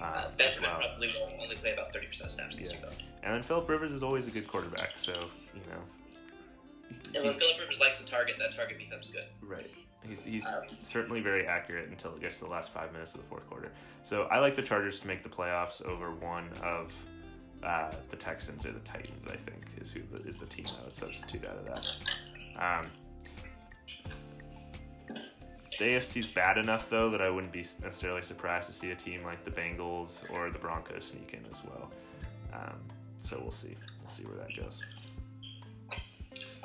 Uh, 0.00 0.04
Uh, 0.04 0.30
Benjamin 0.36 0.68
well. 0.70 0.80
probably 0.80 1.08
will 1.08 1.32
only 1.40 1.56
play 1.56 1.72
about 1.72 1.90
30% 1.92 2.20
of 2.26 2.30
snaps 2.30 2.56
this 2.56 2.72
Yeah. 2.72 2.78
year, 2.80 2.88
though. 2.90 2.96
And 3.22 3.34
then 3.34 3.42
Philip 3.42 3.68
Rivers 3.68 3.92
is 3.92 4.02
always 4.02 4.26
a 4.26 4.30
good 4.30 4.46
quarterback. 4.48 4.92
So 4.96 5.12
you 5.54 5.60
know, 5.70 5.80
And 7.14 7.24
when 7.24 7.32
Philip 7.32 7.58
Rivers 7.60 7.80
likes 7.80 8.02
a 8.02 8.06
target, 8.06 8.36
that 8.38 8.54
target 8.54 8.78
becomes 8.78 9.08
good. 9.08 9.24
Right. 9.40 9.66
He's, 10.06 10.22
he's 10.24 10.46
Um, 10.46 10.62
certainly 10.68 11.20
very 11.20 11.46
accurate 11.46 11.88
until 11.88 12.14
it 12.14 12.20
gets 12.20 12.38
to 12.38 12.44
the 12.44 12.50
last 12.50 12.72
five 12.72 12.92
minutes 12.92 13.14
of 13.14 13.22
the 13.22 13.26
fourth 13.26 13.48
quarter. 13.48 13.72
So 14.02 14.24
I 14.24 14.38
like 14.38 14.54
the 14.54 14.62
Chargers 14.62 15.00
to 15.00 15.06
make 15.06 15.22
the 15.22 15.28
playoffs 15.28 15.82
over 15.84 16.12
one 16.12 16.48
of 16.62 16.92
uh, 17.62 17.90
the 18.10 18.16
Texans 18.16 18.64
or 18.64 18.72
the 18.72 18.80
Titans. 18.80 19.20
I 19.26 19.36
think 19.36 19.64
is 19.80 19.90
who 19.90 20.02
the, 20.02 20.28
is 20.28 20.38
the 20.38 20.46
team 20.46 20.66
I 20.80 20.84
would 20.84 20.94
substitute 20.94 21.44
out 21.46 21.56
of 21.56 21.64
that. 21.64 22.82
Um, 22.84 22.90
the 25.78 25.84
AFC's 25.84 26.32
bad 26.32 26.56
enough 26.58 26.88
though 26.88 27.10
that 27.10 27.20
I 27.20 27.28
wouldn't 27.28 27.52
be 27.52 27.66
necessarily 27.82 28.22
surprised 28.22 28.68
to 28.68 28.72
see 28.72 28.90
a 28.92 28.94
team 28.96 29.24
like 29.24 29.44
the 29.44 29.50
Bengals 29.50 30.30
or 30.32 30.50
the 30.50 30.58
Broncos 30.58 31.06
sneak 31.06 31.34
in 31.34 31.40
as 31.52 31.62
well. 31.64 31.90
Um, 32.54 32.78
so 33.20 33.38
we'll 33.42 33.50
see. 33.50 33.76
We'll 34.00 34.10
see 34.10 34.22
where 34.24 34.36
that 34.36 34.54
goes. 34.56 34.80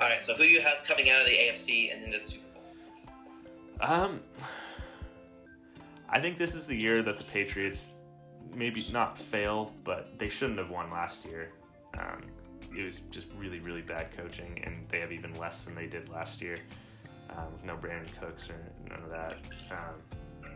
All 0.02 0.08
right, 0.08 0.20
so 0.20 0.34
who 0.34 0.42
do 0.42 0.48
you 0.48 0.60
have 0.60 0.82
coming 0.82 1.10
out 1.10 1.20
of 1.20 1.28
the 1.28 1.32
AFC 1.32 1.94
and 1.94 2.04
into 2.04 2.18
the 2.18 2.24
Super 2.24 2.48
Bowl? 2.54 2.64
Um, 3.80 4.20
I 6.08 6.18
think 6.18 6.36
this 6.36 6.56
is 6.56 6.66
the 6.66 6.74
year 6.74 7.02
that 7.02 7.18
the 7.18 7.24
Patriots 7.24 7.94
maybe 8.52 8.82
not 8.92 9.16
fail, 9.16 9.72
but 9.84 10.18
they 10.18 10.28
shouldn't 10.28 10.58
have 10.58 10.70
won 10.70 10.90
last 10.90 11.24
year. 11.24 11.52
Um, 11.96 12.22
it 12.76 12.82
was 12.82 13.00
just 13.12 13.28
really, 13.38 13.60
really 13.60 13.80
bad 13.80 14.08
coaching, 14.16 14.60
and 14.64 14.88
they 14.88 14.98
have 14.98 15.12
even 15.12 15.36
less 15.36 15.64
than 15.66 15.76
they 15.76 15.86
did 15.86 16.08
last 16.08 16.42
year. 16.42 16.58
Um, 17.30 17.52
no 17.64 17.76
Brandin 17.76 18.08
Cooks 18.20 18.50
or 18.50 18.56
none 18.90 19.04
of 19.04 19.10
that. 19.10 19.36
Um, 19.70 20.48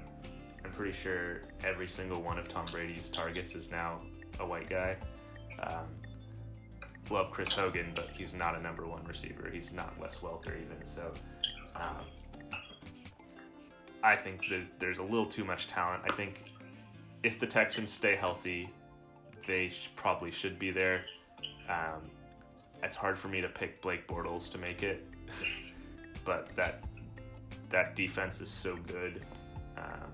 I'm 0.64 0.72
pretty 0.72 0.92
sure 0.92 1.42
every 1.62 1.87
single 1.87 2.20
one 2.20 2.37
of 2.37 2.48
Tom 2.48 2.66
Brady's 2.72 3.09
targets 3.11 3.54
is 3.54 3.70
now 3.70 4.00
a 4.40 4.44
white 4.44 4.68
guy. 4.68 4.96
Um, 5.62 5.87
love 7.11 7.31
Chris 7.31 7.55
Hogan, 7.55 7.92
but 7.95 8.07
he's 8.07 8.35
not 8.35 8.57
a 8.57 8.61
number 8.61 8.87
one 8.87 9.05
receiver. 9.05 9.51
He's 9.53 9.73
not 9.73 9.99
Wes 9.99 10.16
Welker 10.16 10.61
even. 10.61 10.85
So 10.85 11.12
um, 11.75 12.05
I 14.03 14.16
think 14.16 14.47
that 14.49 14.64
there's 14.79 14.99
a 14.99 15.03
little 15.03 15.27
too 15.27 15.45
much 15.45 15.69
talent. 15.69 16.03
I 16.09 16.12
think 16.12 16.53
if 17.23 17.38
the 17.38 17.47
Texans 17.47 17.90
stay 17.90 18.16
healthy, 18.16 18.71
they 19.47 19.69
sh- 19.69 19.90
probably 19.97 20.31
should 20.31 20.59
be 20.59 20.71
there. 20.71 21.03
Um, 21.69 22.03
it's 22.83 22.97
hard 22.97 23.19
for 23.19 23.29
me 23.29 23.40
to 23.40 23.49
pick 23.49 23.81
Blake 23.83 24.07
Bortles 24.07 24.51
to 24.53 24.59
make 24.59 24.83
it, 24.83 25.05
but 26.25 26.55
that 26.57 26.85
that 27.71 27.97
defense 27.97 28.40
is 28.40 28.49
so 28.49 28.77
good. 28.77 29.25
Um, 29.77 30.12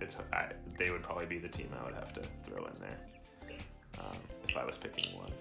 it's 0.00 0.16
I, 0.32 0.48
they 0.78 0.90
would 0.90 1.02
probably 1.02 1.26
be 1.26 1.38
the 1.38 1.48
team 1.48 1.70
I 1.80 1.84
would 1.84 1.94
have 1.94 2.12
to 2.14 2.22
throw 2.44 2.64
in 2.66 2.72
there 2.80 2.98
um, 4.00 4.18
if 4.48 4.56
I 4.56 4.64
was 4.64 4.76
picking 4.76 5.18
one. 5.18 5.32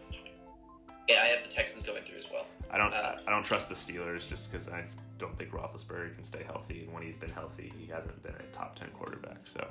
Yeah, 1.07 1.23
I 1.23 1.27
have 1.27 1.43
the 1.43 1.49
Texans 1.49 1.85
going 1.85 2.03
through 2.03 2.19
as 2.19 2.27
well. 2.31 2.45
I 2.69 2.77
don't. 2.77 2.93
Uh, 2.93 3.17
I 3.27 3.31
don't 3.31 3.43
trust 3.43 3.69
the 3.69 3.75
Steelers 3.75 4.27
just 4.27 4.51
because 4.51 4.69
I 4.69 4.83
don't 5.17 5.37
think 5.37 5.51
Roethlisberger 5.51 6.15
can 6.15 6.23
stay 6.23 6.43
healthy. 6.43 6.83
And 6.83 6.93
when 6.93 7.03
he's 7.03 7.15
been 7.15 7.31
healthy, 7.31 7.71
he 7.77 7.87
hasn't 7.87 8.21
been 8.23 8.33
a 8.33 8.55
top 8.55 8.75
ten 8.75 8.89
quarterback. 8.89 9.39
So 9.45 9.65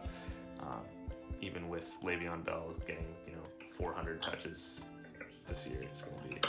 um, 0.61 0.83
even 1.41 1.69
with 1.69 1.93
Le'Veon 2.03 2.45
Bell 2.45 2.75
getting 2.87 3.07
you 3.27 3.35
know 3.35 3.43
400 3.73 4.23
touches 4.23 4.81
this 5.49 5.67
year, 5.67 5.81
it's 5.81 6.03
going 6.03 6.21
to 6.21 6.29
be 6.29 6.41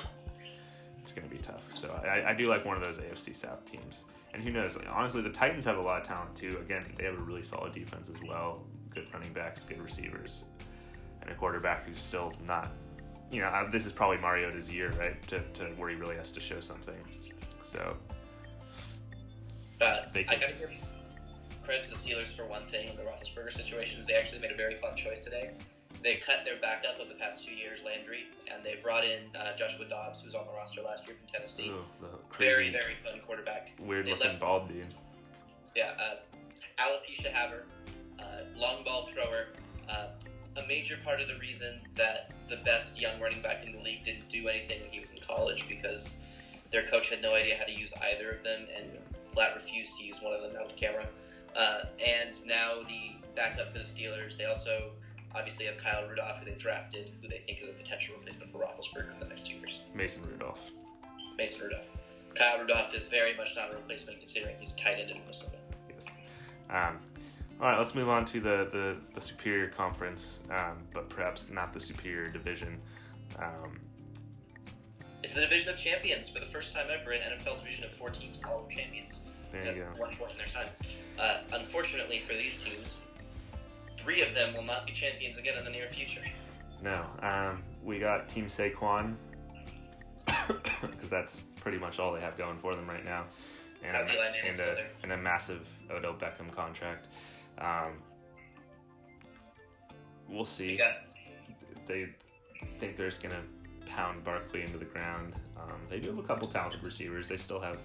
it's 1.02 1.12
going 1.12 1.28
to 1.28 1.34
be 1.34 1.42
tough. 1.42 1.64
So 1.72 2.00
I, 2.04 2.32
I 2.32 2.34
do 2.34 2.44
like 2.46 2.66
one 2.66 2.78
of 2.78 2.84
those 2.84 2.98
AFC 2.98 3.36
South 3.36 3.66
teams. 3.66 4.06
And 4.34 4.44
who 4.44 4.52
knows? 4.52 4.76
Like, 4.78 4.88
honestly, 4.92 5.22
the 5.22 5.30
Titans 5.30 5.66
have 5.66 5.78
a 5.78 5.82
lot 5.82 6.02
of 6.02 6.08
talent 6.08 6.36
too. 6.36 6.58
Again, 6.62 6.86
they 6.98 7.06
have 7.06 7.16
a 7.16 7.22
really 7.22 7.44
solid 7.44 7.74
defense 7.74 8.10
as 8.10 8.22
well. 8.28 8.64
Good 8.94 9.12
running 9.14 9.34
backs, 9.34 9.64
good 9.64 9.82
receivers, 9.82 10.44
and 11.22 11.30
a 11.30 11.36
quarterback 11.36 11.88
who's 11.88 11.98
still 11.98 12.34
not. 12.48 12.72
You 13.32 13.42
know, 13.42 13.48
uh, 13.48 13.70
this 13.70 13.86
is 13.86 13.92
probably 13.94 14.18
Mariota's 14.18 14.70
year, 14.72 14.92
right? 15.00 15.22
To, 15.30 15.40
to 15.54 15.64
where 15.78 15.90
he 15.90 15.96
really 15.96 16.18
has 16.18 16.32
to 16.32 16.40
show 16.40 16.60
something. 16.60 16.96
So 17.64 17.96
Uh, 19.80 20.02
They 20.14 20.26
I 20.28 20.36
gotta 20.36 20.54
give 20.54 20.70
credit 21.64 21.84
to 21.84 21.90
the 21.92 21.96
Steelers 21.96 22.36
for 22.36 22.46
one 22.46 22.66
thing 22.68 22.90
in 22.90 22.96
the 22.96 23.04
Roethlisberger 23.04 23.52
situations. 23.54 24.06
They 24.08 24.16
actually 24.16 24.42
made 24.42 24.52
a 24.52 24.56
very 24.56 24.76
fun 24.76 24.96
choice 24.96 25.24
today. 25.24 25.52
They 26.04 26.16
cut 26.16 26.44
their 26.46 26.58
backup 26.60 27.00
of 27.00 27.08
the 27.10 27.16
past 27.16 27.46
two 27.48 27.54
years, 27.54 27.80
Landry, 27.86 28.26
and 28.52 28.66
they 28.66 28.76
brought 28.82 29.06
in 29.06 29.34
uh, 29.36 29.56
Joshua 29.56 29.86
Dobbs, 29.88 30.22
who 30.22 30.28
was 30.28 30.36
on 30.36 30.46
the 30.48 30.52
roster 30.52 30.82
last 30.82 31.08
year 31.08 31.16
from 31.16 31.28
Tennessee. 31.28 31.70
ooh, 31.70 31.84
Very, 32.40 32.70
crazy, 32.72 32.72
very 32.72 32.96
fun 32.96 33.20
quarterback. 33.26 33.72
weird 33.80 34.06
they 34.08 34.12
looking 34.12 34.28
left- 34.28 34.40
bald 34.40 34.68
dude. 34.68 34.88
Yeah, 35.76 35.92
uh, 36.00 36.16
alopecia 36.80 37.32
haver, 37.32 37.64
uh, 38.20 38.24
long 38.58 38.84
ball 38.84 39.08
thrower. 39.08 39.48
A 40.58 40.68
major 40.68 40.98
part 41.04 41.22
of 41.22 41.28
the 41.28 41.38
reason 41.38 41.80
that 41.96 42.32
the 42.50 42.58
best 42.58 43.00
young 43.00 43.20
running 43.22 43.42
back 43.42 43.66
in 43.66 43.72
the 43.72 43.80
league 43.80 44.04
didn't 44.04 44.28
do 44.30 44.48
anything 44.48 44.82
when 44.82 44.90
he 44.90 45.00
was 45.00 45.14
in 45.14 45.22
college 45.22 45.68
because 45.70 46.42
their 46.72 46.86
coach 46.86 47.10
had 47.10 47.22
no 47.22 47.34
idea 47.34 47.58
how 47.58 47.64
to 47.66 47.72
use 47.72 47.94
either 48.12 48.32
of 48.32 48.44
them 48.44 48.66
and 48.76 48.98
flat 49.26 49.56
refused 49.56 49.98
to 50.00 50.06
use 50.06 50.20
one 50.22 50.34
of 50.34 50.42
them 50.42 50.52
out 50.60 50.70
of 50.70 50.76
camera. 50.76 51.08
Uh, 51.56 51.84
and 52.06 52.36
now 52.46 52.82
the 52.88 53.12
backup 53.36 53.72
for 53.72 53.78
the 53.78 53.84
Steelers, 53.84 54.38
they 54.38 54.46
also 54.46 54.92
obviously 55.36 55.66
have 55.66 55.78
Kyle 55.78 56.08
Rudolph, 56.08 56.40
who 56.40 56.46
they 56.46 56.58
drafted, 56.58 57.12
who 57.22 57.28
they 57.28 57.40
think 57.46 57.62
is 57.62 57.70
a 57.70 57.74
potential 57.74 58.16
replacement 58.16 58.50
for 58.50 58.60
Roethlisberger 58.60 59.14
for 59.14 59.24
the 59.24 59.30
next 59.30 59.48
two 59.48 59.58
years. 59.58 59.84
Mason 59.94 60.24
Rudolph. 60.24 60.60
Mason 61.38 61.66
Rudolph. 61.66 61.88
Kyle 62.36 62.60
Rudolph 62.60 62.94
is 62.96 63.10
very 63.10 63.36
much 63.36 63.56
not 63.56 63.72
a 63.72 63.76
replacement 63.76 64.20
considering 64.20 64.56
he's 64.60 64.74
a 64.74 64.78
tight 64.78 65.00
end 65.00 65.12
in 65.12 65.20
Minnesota. 65.20 65.58
Yes. 65.90 66.08
Um, 66.70 67.00
all 67.62 67.68
right, 67.70 67.78
let's 67.78 67.94
move 67.94 68.10
on 68.10 68.26
to 68.26 68.40
the, 68.40 68.68
the, 68.72 68.98
the 69.14 69.22
superior 69.22 69.68
conference, 69.68 70.40
um, 70.50 70.80
but 70.94 71.10
perhaps 71.10 71.48
not 71.52 71.74
the 71.74 71.80
superior 71.80 72.28
division. 72.28 72.80
Um, 73.38 73.80
It's 75.22 75.36
the 75.36 75.42
division 75.42 75.70
of 75.70 75.78
champions 75.78 76.28
for 76.28 76.40
the 76.40 76.48
first 76.48 76.74
time 76.74 76.88
ever. 76.92 77.12
An 77.12 77.22
NFL 77.22 77.60
division 77.60 77.86
of 77.86 77.94
four 77.94 78.10
teams, 78.10 78.42
all 78.44 78.68
champions 78.68 79.26
there 79.52 79.76
you 79.76 79.82
go. 79.82 80.02
one 80.02 80.16
point 80.16 80.32
in 80.32 80.38
their 80.38 80.48
time. 80.48 80.68
Uh, 81.20 81.38
unfortunately 81.54 82.20
for 82.20 82.34
these 82.34 82.64
teams, 82.64 83.04
three 83.98 84.22
of 84.22 84.34
them 84.34 84.56
will 84.56 84.64
not 84.64 84.88
be 84.88 84.94
champions 84.94 85.38
again 85.38 85.58
in 85.58 85.66
the 85.66 85.72
near 85.72 85.88
future. 85.88 86.24
No, 86.82 87.06
um, 87.22 87.62
we 87.84 88.00
got 88.00 88.28
Team 88.28 88.48
Saquon 88.48 89.16
because 90.48 91.10
that's 91.10 91.42
pretty 91.60 91.78
much 91.78 92.00
all 92.00 92.12
they 92.12 92.22
have 92.22 92.38
going 92.38 92.58
for 92.58 92.76
them 92.76 92.88
right 92.88 93.06
now, 93.06 93.26
and, 93.84 93.96
a, 93.96 94.00
and, 94.00 94.60
a, 94.60 94.86
and 95.04 95.12
a 95.12 95.18
massive 95.18 95.68
Odell 95.92 96.16
Beckham 96.16 96.52
contract. 96.56 97.06
Um, 97.58 97.94
we'll 100.30 100.46
see. 100.46 100.78
Got 100.78 100.94
They 101.88 102.08
think 102.80 102.96
they're 102.96 103.10
just 103.10 103.22
gonna 103.22 103.44
pound 103.86 104.24
Barkley 104.24 104.62
into 104.62 104.78
the 104.78 104.86
ground. 104.86 105.34
Um, 105.58 105.82
they 105.90 106.00
do 106.00 106.10
have 106.10 106.20
a 106.20 106.24
couple 106.24 106.48
talented 106.48 106.84
receivers. 106.84 107.28
They 107.28 107.38
still 107.38 107.60
have 107.60 107.78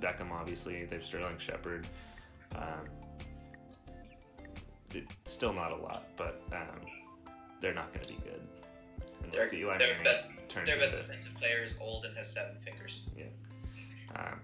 Beckham, 0.00 0.30
obviously. 0.30 0.84
They 0.84 0.96
have 0.96 1.04
Sterling 1.04 1.38
Shepard. 1.38 1.86
Um, 2.56 2.88
it's 4.94 5.14
still 5.24 5.52
not 5.54 5.72
a 5.72 5.76
lot, 5.76 6.08
but 6.18 6.42
um, 6.52 6.80
they're 7.60 7.72
not 7.74 7.94
going 7.94 8.06
to 8.06 8.12
be 8.12 8.18
good. 8.18 8.40
Unless 9.24 9.50
Their- 9.50 9.60
Eli 9.60 9.78
their 9.78 10.02
best- 10.04 10.24
turns 10.48 10.66
their 10.68 10.76
best 10.78 10.92
into 10.94 11.06
defensive 11.06 11.34
player 11.34 11.62
is 11.62 11.78
old 11.80 12.04
and 12.04 12.14
has 12.16 12.30
seven 12.30 12.56
fingers. 12.62 13.04
um, 14.16 14.40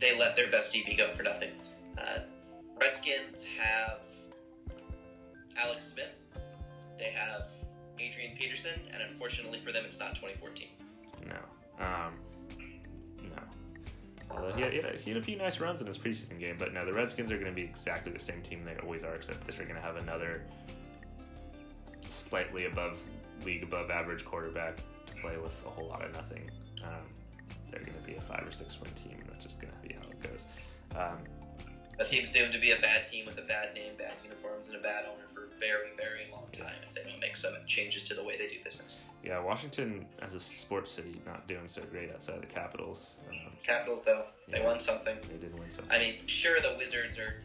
They 0.00 0.18
let 0.18 0.34
their 0.34 0.50
best 0.50 0.74
DB 0.74 0.96
go 0.96 1.10
for 1.12 1.22
nothing. 1.22 1.50
Uh, 1.96 2.20
Redskins 2.80 3.46
have 3.58 4.00
Alex 5.56 5.84
Smith. 5.84 6.06
They 6.98 7.10
have 7.10 7.50
Adrian 7.98 8.36
Peterson, 8.36 8.80
and 8.92 9.02
unfortunately 9.02 9.60
for 9.60 9.72
them, 9.72 9.84
it's 9.84 10.00
not 10.00 10.16
2014. 10.16 10.68
no, 11.26 11.36
um, 11.84 12.14
no. 13.22 13.42
Although 14.30 14.54
he 14.54 14.62
had, 14.62 14.72
he, 14.72 15.10
had 15.10 15.18
a, 15.18 15.22
few 15.22 15.36
nice 15.36 15.60
runs 15.60 15.80
in 15.80 15.86
his 15.86 15.98
preseason 15.98 16.38
game, 16.38 16.56
but 16.58 16.72
no, 16.72 16.86
the 16.86 16.92
Redskins 16.92 17.30
are 17.30 17.36
going 17.36 17.50
to 17.50 17.54
be 17.54 17.62
exactly 17.62 18.12
the 18.12 18.18
same 18.18 18.40
team 18.42 18.64
they 18.64 18.76
always 18.82 19.02
are, 19.02 19.14
except 19.14 19.46
that 19.46 19.56
they're 19.56 19.66
going 19.66 19.76
to 19.76 19.82
have 19.82 19.96
another 19.96 20.42
slightly 22.08 22.64
above 22.66 22.98
league 23.44 23.62
above 23.62 23.90
average 23.90 24.24
quarterback 24.24 24.78
to 25.06 25.14
play 25.20 25.36
with 25.36 25.54
a 25.66 25.70
whole 25.70 25.88
lot 25.88 26.04
of 26.04 26.12
nothing. 26.14 26.50
Um, 26.86 27.04
they're 27.70 27.80
going 27.80 27.98
to 28.00 28.06
be 28.06 28.14
a 28.16 28.20
five 28.22 28.46
or 28.46 28.52
six 28.52 28.80
win 28.80 28.90
team. 28.92 29.22
That's 29.28 29.44
just 29.44 29.60
going 29.60 29.72
to 29.72 29.88
be 29.88 29.94
how 29.94 30.00
it 30.00 30.22
goes. 30.22 30.46
Um, 30.96 31.18
a 32.00 32.04
team's 32.04 32.32
doomed 32.32 32.52
to 32.52 32.58
be 32.58 32.70
a 32.72 32.80
bad 32.80 33.04
team 33.04 33.26
with 33.26 33.38
a 33.38 33.42
bad 33.42 33.74
name, 33.74 33.92
bad 33.98 34.14
uniforms, 34.24 34.68
and 34.68 34.76
a 34.76 34.80
bad 34.80 35.04
owner 35.04 35.28
for 35.32 35.44
a 35.44 35.58
very, 35.58 35.90
very 35.96 36.30
long 36.32 36.46
time 36.52 36.72
if 36.88 36.94
they 36.94 37.08
don't 37.08 37.20
make 37.20 37.36
some 37.36 37.52
changes 37.66 38.08
to 38.08 38.14
the 38.14 38.24
way 38.24 38.38
they 38.38 38.48
do 38.48 38.56
business. 38.64 38.96
Yeah, 39.22 39.38
Washington 39.40 40.06
as 40.22 40.32
a 40.32 40.40
sports 40.40 40.90
city 40.90 41.20
not 41.26 41.46
doing 41.46 41.68
so 41.68 41.82
great 41.90 42.10
outside 42.10 42.36
of 42.36 42.40
the 42.40 42.46
Capitals. 42.46 43.16
Um, 43.28 43.52
Capitals, 43.62 44.04
though, 44.04 44.24
they 44.48 44.62
won 44.62 44.80
something. 44.80 45.16
They 45.30 45.36
did 45.36 45.58
win 45.58 45.70
something. 45.70 45.92
I 45.94 45.98
mean, 45.98 46.14
sure, 46.26 46.58
the 46.62 46.74
Wizards 46.78 47.18
are 47.18 47.42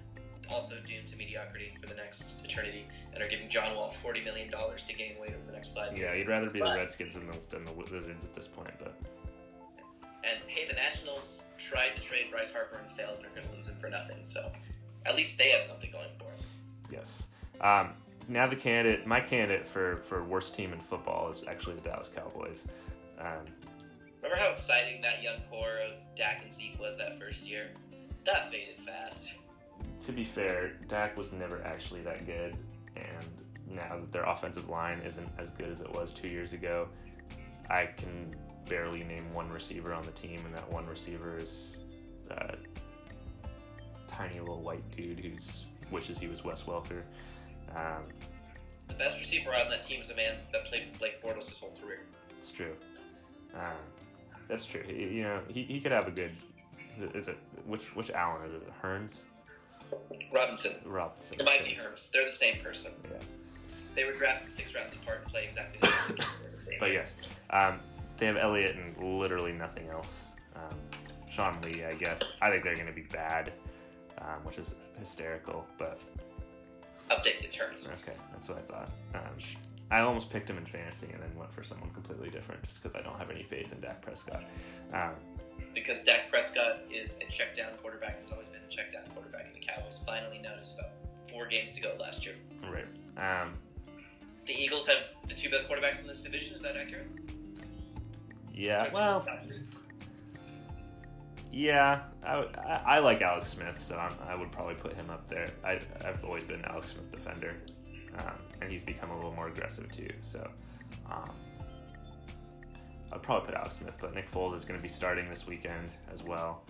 also 0.49 0.75
doomed 0.85 1.07
to 1.07 1.17
mediocrity 1.17 1.73
for 1.81 1.87
the 1.87 1.95
next 1.95 2.39
eternity 2.45 2.85
and 3.13 3.21
are 3.21 3.27
giving 3.27 3.49
John 3.49 3.75
Wall 3.75 3.91
$40 3.91 4.23
million 4.23 4.49
to 4.51 4.93
gain 4.93 5.15
weight 5.19 5.31
over 5.31 5.45
the 5.47 5.51
next 5.51 5.75
five 5.75 5.97
years. 5.97 6.01
yeah, 6.01 6.13
you'd 6.13 6.29
rather 6.29 6.49
be 6.49 6.59
But- 6.59 6.73
the 6.73 6.77
Redskins 6.79 7.15
than 7.15 7.27
the, 7.27 7.37
than 7.49 7.65
the 7.65 7.73
Wizards 7.73 8.23
at 8.23 8.33
this 8.35 8.47
point, 8.47 8.71
but 8.79 8.95
And 10.23 10.39
hey, 10.47 10.65
the 10.67 10.75
Nationals 10.75 11.43
tried 11.57 11.93
to 11.95 12.01
trade 12.01 12.27
Bryce 12.31 12.51
Harper 12.51 12.77
and 12.77 12.89
failed 12.91 13.17
and 13.17 13.25
are 13.25 13.29
going 13.35 13.47
to 13.49 13.55
lose 13.55 13.67
him 13.67 13.75
for 13.79 13.89
nothing. 13.89 14.19
So 14.23 14.51
at 15.05 15.15
least 15.15 15.37
they 15.37 15.49
have 15.49 15.63
something 15.63 15.91
going 15.91 16.09
for 16.17 16.25
them. 16.25 16.45
yes. 16.91 17.23
Um, 17.61 17.91
now 18.27 18.47
the 18.47 18.55
candidate, 18.55 19.05
my 19.05 19.19
candidate 19.19 19.67
for, 19.67 19.97
for 19.97 20.23
worst 20.23 20.55
team 20.55 20.73
in 20.73 20.79
football 20.79 21.29
is 21.29 21.43
actually 21.47 21.75
the 21.75 21.81
Dallas 21.81 22.09
Cowboys. 22.13 22.67
Um, 23.19 23.45
Remember 24.21 24.43
how 24.43 24.51
exciting 24.51 25.01
that 25.01 25.21
young 25.21 25.39
core 25.51 25.77
of 25.87 25.93
Dak 26.15 26.41
and 26.43 26.51
Zeke 26.51 26.79
was 26.79 26.97
that 26.97 27.19
first 27.19 27.47
year? 27.49 27.67
That 28.25 28.49
faded 28.49 28.77
fast. 28.83 29.29
to 30.01 30.11
be 30.11 30.25
fair, 30.25 30.73
Dak 30.87 31.15
was 31.15 31.31
never 31.31 31.63
actually 31.63 32.01
that 32.01 32.25
good, 32.25 32.55
and 32.95 33.27
now 33.69 33.97
that 33.97 34.11
their 34.11 34.23
offensive 34.23 34.67
line 34.67 34.99
isn't 35.05 35.29
as 35.37 35.51
good 35.51 35.69
as 35.69 35.79
it 35.79 35.91
was 35.93 36.11
two 36.11 36.27
years 36.27 36.53
ago, 36.53 36.87
I 37.69 37.87
can 37.97 38.35
barely 38.67 39.03
name 39.03 39.33
one 39.33 39.49
receiver 39.49 39.93
on 39.93 40.03
the 40.03 40.11
team, 40.11 40.41
and 40.45 40.53
that 40.55 40.69
one 40.71 40.85
receiver 40.87 41.37
is 41.37 41.79
that 42.29 42.57
tiny 44.07 44.39
little 44.39 44.61
white 44.61 44.83
dude 44.95 45.19
who 45.19 45.31
wishes 45.91 46.17
he 46.19 46.27
was 46.27 46.43
Wes 46.43 46.63
Welker. 46.63 47.01
Um, 47.75 48.03
The 48.87 48.93
best 48.95 49.19
receiver 49.19 49.51
on 49.53 49.69
that 49.69 49.81
team 49.81 50.01
is 50.01 50.11
a 50.11 50.15
man 50.15 50.35
that 50.51 50.65
played 50.65 50.89
with 50.89 50.99
Blake 50.99 51.21
Bortles 51.23 51.49
his 51.49 51.59
whole 51.59 51.75
career. 51.81 52.01
it's 52.37 52.51
true. 52.51 52.75
Um, 53.53 53.77
that's 54.47 54.65
true. 54.65 54.83
He, 54.85 55.17
you 55.17 55.23
know, 55.23 55.41
he, 55.47 55.63
he 55.63 55.79
could 55.79 55.91
have 55.91 56.07
a 56.07 56.11
good. 56.11 56.31
Is 57.13 57.27
it 57.27 57.37
which 57.65 57.93
which 57.95 58.09
Allen 58.11 58.45
is 58.47 58.53
it? 58.53 58.71
Hurns, 58.81 59.21
Robinson. 60.31 60.73
Robinson. 60.85 61.37
It 61.39 61.45
might 61.45 61.63
be 61.65 61.71
Hurns. 61.71 62.09
They're 62.11 62.25
the 62.25 62.31
same 62.31 62.61
person. 62.63 62.93
Yeah. 63.03 63.17
They 63.95 64.03
were 64.03 64.13
drafted 64.13 64.49
six 64.49 64.75
rounds 64.75 64.93
apart 64.95 65.21
and 65.23 65.31
play 65.31 65.45
exactly 65.45 65.79
the 65.81 65.87
same. 65.87 66.15
The. 66.17 66.25
But 66.79 66.91
yes, 66.93 67.15
um, 67.51 67.79
they 68.17 68.25
have 68.25 68.37
Elliott 68.37 68.75
and 68.75 69.19
literally 69.19 69.51
nothing 69.51 69.87
else. 69.89 70.25
Um, 70.55 70.77
Sean 71.31 71.59
Lee, 71.61 71.83
I 71.85 71.93
guess. 71.95 72.37
I 72.41 72.49
think 72.49 72.63
they're 72.63 72.75
going 72.75 72.87
to 72.87 72.93
be 72.93 73.03
bad, 73.03 73.53
um, 74.19 74.43
which 74.43 74.57
is 74.57 74.75
hysterical. 74.97 75.65
But 75.77 76.01
Update, 77.11 77.43
it's 77.43 77.55
Hurns. 77.55 77.87
okay, 78.01 78.17
that's 78.31 78.49
what 78.49 78.57
I 78.57 78.61
thought. 78.61 78.89
Um, 79.13 79.37
I 79.91 79.99
almost 79.99 80.29
picked 80.31 80.49
him 80.49 80.57
in 80.57 80.65
fantasy 80.65 81.07
and 81.13 81.21
then 81.21 81.29
went 81.37 81.53
for 81.53 81.63
someone 81.63 81.91
completely 81.91 82.29
different 82.29 82.63
just 82.63 82.81
because 82.81 82.95
I 82.95 83.01
don't 83.03 83.17
have 83.19 83.29
any 83.29 83.43
faith 83.43 83.71
in 83.71 83.79
Dak 83.79 84.01
Prescott. 84.01 84.43
Um, 84.93 85.11
Because 85.75 86.03
Dak 86.03 86.29
Prescott 86.31 86.79
is 86.91 87.19
a 87.27 87.31
check 87.31 87.53
down 87.53 87.69
quarterback, 87.81 88.19
has 88.21 88.31
always 88.31 88.47
been 88.47 88.61
a 88.67 88.71
check 88.71 88.91
down 88.91 89.03
quarterback, 89.13 89.45
and 89.45 89.55
the 89.55 89.59
Cowboys 89.59 90.01
finally 90.05 90.39
noticed 90.39 90.79
about 90.79 90.91
four 91.31 91.45
games 91.47 91.73
to 91.73 91.81
go 91.81 91.95
last 91.99 92.25
year. 92.25 92.35
right. 92.63 92.85
Um, 93.17 93.53
The 94.45 94.53
Eagles 94.53 94.87
have 94.87 94.97
the 95.27 95.33
two 95.33 95.49
best 95.49 95.67
quarterbacks 95.67 96.01
in 96.01 96.07
this 96.07 96.21
division, 96.21 96.53
is 96.53 96.61
that 96.61 96.75
accurate? 96.77 97.07
yeah. 98.53 98.91
Well, 98.93 99.25
yeah. 101.51 102.03
I, 102.23 102.37
would- 102.39 102.55
I, 102.57 102.81
I 102.85 102.99
like 102.99 103.21
Alex 103.21 103.49
Smith, 103.49 103.79
so 103.79 103.95
I'm, 103.97 104.13
I 104.27 104.35
would 104.35 104.51
probably 104.51 104.75
put 104.75 104.93
him 104.93 105.09
up 105.09 105.27
there. 105.29 105.47
I, 105.63 105.79
I've 106.03 106.23
always 106.23 106.43
been 106.43 106.59
an 106.59 106.65
Alex 106.65 106.91
Smith 106.93 107.11
defender, 107.11 107.55
um, 108.19 108.33
and 108.61 108.71
he's 108.71 108.83
become 108.83 109.09
a 109.11 109.15
little 109.15 109.33
more 109.33 109.47
aggressive 109.47 109.91
too. 109.91 110.09
So 110.21 110.47
um, 111.11 111.31
I'd 113.11 113.21
probably 113.23 113.47
put 113.47 113.55
Alex 113.55 113.77
Smith, 113.77 113.97
but 113.99 114.13
Nick 114.13 114.29
Foles 114.31 114.55
is 114.55 114.65
going 114.65 114.77
to 114.77 114.83
be 114.83 114.89
starting 114.89 115.27
this 115.29 115.47
weekend 115.47 115.89
as 116.13 116.23
well. 116.23 116.63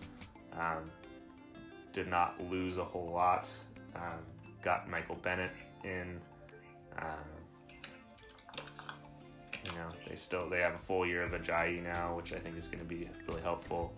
Um, 0.53 0.85
did 1.93 2.07
not 2.07 2.41
lose 2.49 2.77
a 2.77 2.83
whole 2.83 3.07
lot. 3.07 3.49
Um, 3.95 4.19
got 4.61 4.89
Michael 4.89 5.15
Bennett 5.21 5.51
in. 5.83 6.19
Um, 6.99 7.07
you 9.65 9.71
know, 9.73 9.89
they 10.07 10.15
still 10.15 10.49
they 10.49 10.61
have 10.61 10.75
a 10.75 10.79
full 10.79 11.05
year 11.05 11.23
of 11.23 11.31
Ajayi 11.31 11.83
now, 11.83 12.15
which 12.15 12.33
I 12.33 12.39
think 12.39 12.57
is 12.57 12.67
going 12.67 12.79
to 12.79 12.85
be 12.85 13.09
really 13.27 13.41
helpful. 13.41 13.93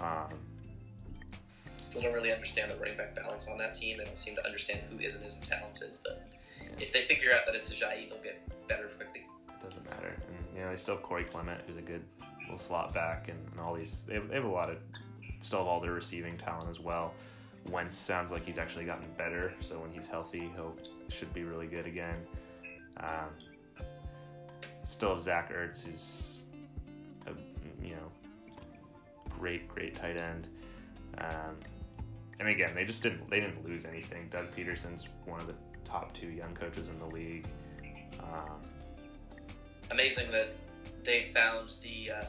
Um, 0.00 0.34
Still 1.76 2.02
don't 2.02 2.14
really 2.14 2.32
understand 2.32 2.72
the 2.72 2.76
running 2.76 2.96
back 2.96 3.14
balance 3.14 3.46
on 3.46 3.58
that 3.58 3.74
team. 3.74 3.98
They 3.98 4.04
don't 4.04 4.16
seem 4.16 4.34
to 4.36 4.44
understand 4.44 4.80
who 4.90 4.98
is 4.98 5.14
and 5.16 5.26
isn't 5.26 5.44
talented. 5.44 5.90
But 6.02 6.26
if 6.80 6.92
they 6.92 7.02
figure 7.02 7.30
out 7.32 7.46
that 7.46 7.54
it's 7.54 7.72
Ajayi, 7.72 8.08
they'll 8.08 8.22
get 8.22 8.40
better 8.66 8.88
quickly. 8.96 9.22
doesn't 9.62 9.84
matter. 9.90 10.16
And 10.28 10.56
you 10.56 10.64
know, 10.64 10.70
they 10.70 10.76
still 10.76 10.94
have 10.94 11.04
Corey 11.04 11.24
Clement, 11.24 11.60
who's 11.66 11.76
a 11.76 11.82
good 11.82 12.02
little 12.42 12.58
slot 12.58 12.94
back, 12.94 13.28
and, 13.28 13.38
and 13.52 13.60
all 13.60 13.74
these. 13.74 14.02
They 14.06 14.14
have, 14.14 14.28
they 14.28 14.34
have 14.34 14.44
a 14.44 14.48
lot 14.48 14.70
of 14.70 14.78
still 15.40 15.58
have 15.58 15.68
all 15.68 15.80
their 15.80 15.92
receiving 15.92 16.36
talent 16.38 16.70
as 16.70 16.80
well. 16.80 17.12
Wentz 17.70 17.96
sounds 17.96 18.30
like 18.30 18.44
he's 18.44 18.58
actually 18.58 18.84
gotten 18.84 19.06
better, 19.16 19.52
so 19.60 19.78
when 19.78 19.90
he's 19.92 20.06
healthy, 20.06 20.50
he'll 20.54 20.76
should 21.08 21.32
be 21.32 21.44
really 21.44 21.66
good 21.66 21.86
again. 21.86 22.16
Um, 22.98 23.28
still 24.84 25.10
have 25.10 25.20
Zach 25.20 25.52
Ertz, 25.52 25.82
who's 25.82 26.44
a 27.26 27.30
you 27.84 27.94
know 27.94 28.10
great 29.38 29.68
great 29.68 29.94
tight 29.96 30.20
end. 30.20 30.48
Um, 31.18 31.56
and 32.40 32.48
again, 32.48 32.72
they 32.74 32.84
just 32.84 33.02
didn't 33.02 33.28
they 33.30 33.40
didn't 33.40 33.64
lose 33.64 33.84
anything. 33.84 34.28
Doug 34.30 34.54
Pederson's 34.54 35.08
one 35.24 35.40
of 35.40 35.46
the 35.46 35.54
top 35.84 36.12
two 36.12 36.28
young 36.28 36.54
coaches 36.54 36.88
in 36.88 36.98
the 36.98 37.14
league. 37.14 37.46
Um, 38.20 38.60
Amazing 39.90 40.30
that 40.30 40.48
they 41.04 41.22
found 41.22 41.72
the 41.82 42.10
uh, 42.10 42.24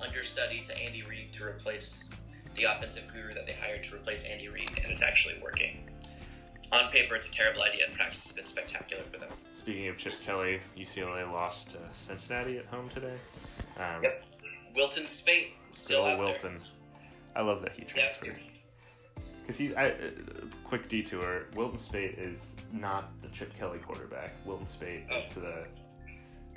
understudy 0.00 0.60
to 0.60 0.78
Andy 0.78 1.02
Reid 1.02 1.32
to 1.32 1.44
replace 1.44 2.10
the 2.54 2.64
offensive 2.64 3.04
guru 3.12 3.34
that 3.34 3.46
they 3.46 3.54
hired 3.54 3.82
to 3.84 3.96
replace 3.96 4.24
Andy 4.26 4.48
Reid, 4.48 4.70
and 4.82 4.90
it's 4.90 5.02
actually 5.02 5.34
working. 5.42 5.88
On 6.70 6.90
paper, 6.90 7.14
it's 7.14 7.28
a 7.28 7.32
terrible 7.32 7.62
idea. 7.62 7.86
In 7.86 7.94
practice, 7.94 8.24
it's 8.24 8.32
been 8.32 8.44
spectacular 8.44 9.02
for 9.04 9.18
them. 9.18 9.30
Speaking 9.62 9.86
of 9.86 9.96
Chip 9.96 10.12
Kelly, 10.24 10.60
UCLA 10.76 11.30
lost 11.32 11.70
to 11.70 11.78
Cincinnati 11.94 12.58
at 12.58 12.64
home 12.64 12.88
today. 12.88 13.14
Um, 13.78 14.02
Yep. 14.02 14.24
Wilton 14.74 15.06
Speight 15.06 15.52
still 15.70 16.04
out 16.04 16.18
Wilton. 16.18 16.58
I 17.36 17.42
love 17.42 17.62
that 17.62 17.72
he 17.72 17.84
transferred. 17.84 18.34
Because 19.14 19.56
he's 19.56 19.72
I, 19.74 19.90
uh, 19.90 19.92
quick 20.64 20.88
detour. 20.88 21.44
Wilton 21.54 21.78
Speight 21.78 22.18
is 22.18 22.56
not 22.72 23.12
the 23.22 23.28
Chip 23.28 23.54
Kelly 23.56 23.78
quarterback. 23.78 24.34
Wilton 24.44 24.66
Speight 24.66 25.04
is 25.12 25.32
the. 25.34 25.64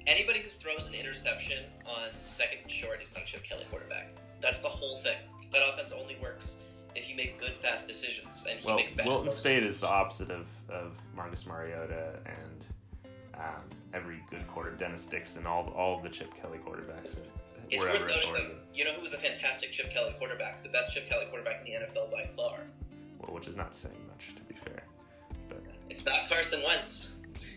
Anybody 0.08 0.40
who 0.40 0.50
throws 0.50 0.88
an 0.88 0.96
interception 0.96 1.64
on 1.86 2.10
second 2.26 2.60
and 2.64 2.72
short 2.72 3.04
is 3.04 3.14
not 3.14 3.28
Chip 3.28 3.44
Kelly 3.44 3.66
quarterback. 3.70 4.16
That's 4.42 4.62
the 4.62 4.68
whole 4.68 4.98
thing. 4.98 5.18
That 5.54 5.62
offense 5.70 5.92
only 5.92 6.18
works 6.20 6.58
if 6.96 7.08
you 7.08 7.16
make 7.16 7.38
good, 7.40 7.56
fast 7.56 7.88
decisions, 7.88 8.48
and 8.50 8.60
he 8.60 8.66
well. 8.66 8.78
makes 8.78 8.94
bad 8.94 9.06
Wilton 9.06 9.30
Speight 9.30 9.62
is 9.64 9.80
the 9.82 9.90
opposite 9.90 10.32
of, 10.32 10.48
of 10.70 10.94
Marcus 11.16 11.46
Mariota 11.46 12.20
and 12.26 12.66
um, 13.38 13.64
every 13.94 14.24
good 14.30 14.48
quarter. 14.48 14.72
Dennis 14.72 15.06
Dixon, 15.06 15.46
all 15.46 15.74
all 15.76 15.96
of 15.96 16.04
the 16.04 16.10
Chip 16.10 16.34
Kelly 16.36 16.60
quarterbacks. 16.60 17.20
It's 17.70 17.84
worth 17.84 17.94
noting, 17.94 18.18
though, 18.34 18.56
you 18.74 18.86
know 18.86 18.94
who 18.94 19.02
was 19.02 19.14
a 19.14 19.18
fantastic 19.18 19.72
Chip 19.72 19.92
Kelly 19.92 20.14
quarterback? 20.20 20.64
The 20.64 20.70
best 20.70 20.94
Chip 20.94 21.10
Kelly 21.10 21.26
quarterback 21.30 21.66
in 21.66 21.74
the 21.74 21.80
NFL 21.80 22.12
by 22.12 22.26
far. 22.36 22.60
Well, 23.20 23.34
which 23.34 23.48
is 23.48 23.56
not 23.56 23.76
saying 23.76 23.96
much 24.08 24.36
to 24.36 24.44
be 24.44 24.56
fair. 24.56 24.84
But 25.50 25.64
It's 25.90 26.06
not 26.06 26.30
Carson 26.30 26.62
Wentz. 26.64 27.14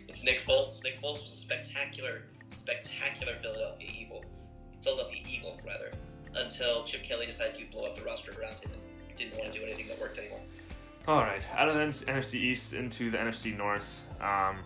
It's 0.07 0.23
Nick 0.23 0.39
Foles. 0.39 0.83
Nick 0.83 0.99
Foles 0.99 1.21
was 1.21 1.31
a 1.31 1.35
spectacular, 1.35 2.23
spectacular 2.51 3.35
Philadelphia 3.41 3.89
Eagle. 3.95 4.25
Philadelphia 4.81 5.21
Eagle, 5.29 5.59
rather. 5.65 5.91
Until 6.35 6.83
Chip 6.83 7.03
Kelly 7.03 7.27
decided 7.27 7.59
to 7.59 7.71
blow 7.71 7.85
up 7.85 7.95
the 7.95 8.03
roster 8.03 8.31
around 8.39 8.59
him 8.59 8.71
and 8.73 9.17
didn't 9.17 9.37
want 9.37 9.51
to 9.53 9.59
do 9.59 9.63
anything 9.65 9.87
that 9.87 9.99
worked 9.99 10.17
anymore. 10.17 10.41
All 11.07 11.21
right, 11.21 11.45
out 11.55 11.69
of 11.69 11.75
the 11.75 11.81
NFC 12.11 12.35
East 12.35 12.73
into 12.73 13.09
the 13.09 13.17
NFC 13.17 13.55
North, 13.55 14.03
um, 14.21 14.57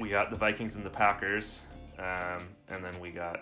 we 0.00 0.08
got 0.08 0.30
the 0.30 0.36
Vikings 0.36 0.76
and 0.76 0.84
the 0.84 0.90
Packers, 0.90 1.62
um, 1.98 2.46
and 2.68 2.82
then 2.84 2.98
we 3.00 3.10
got 3.10 3.40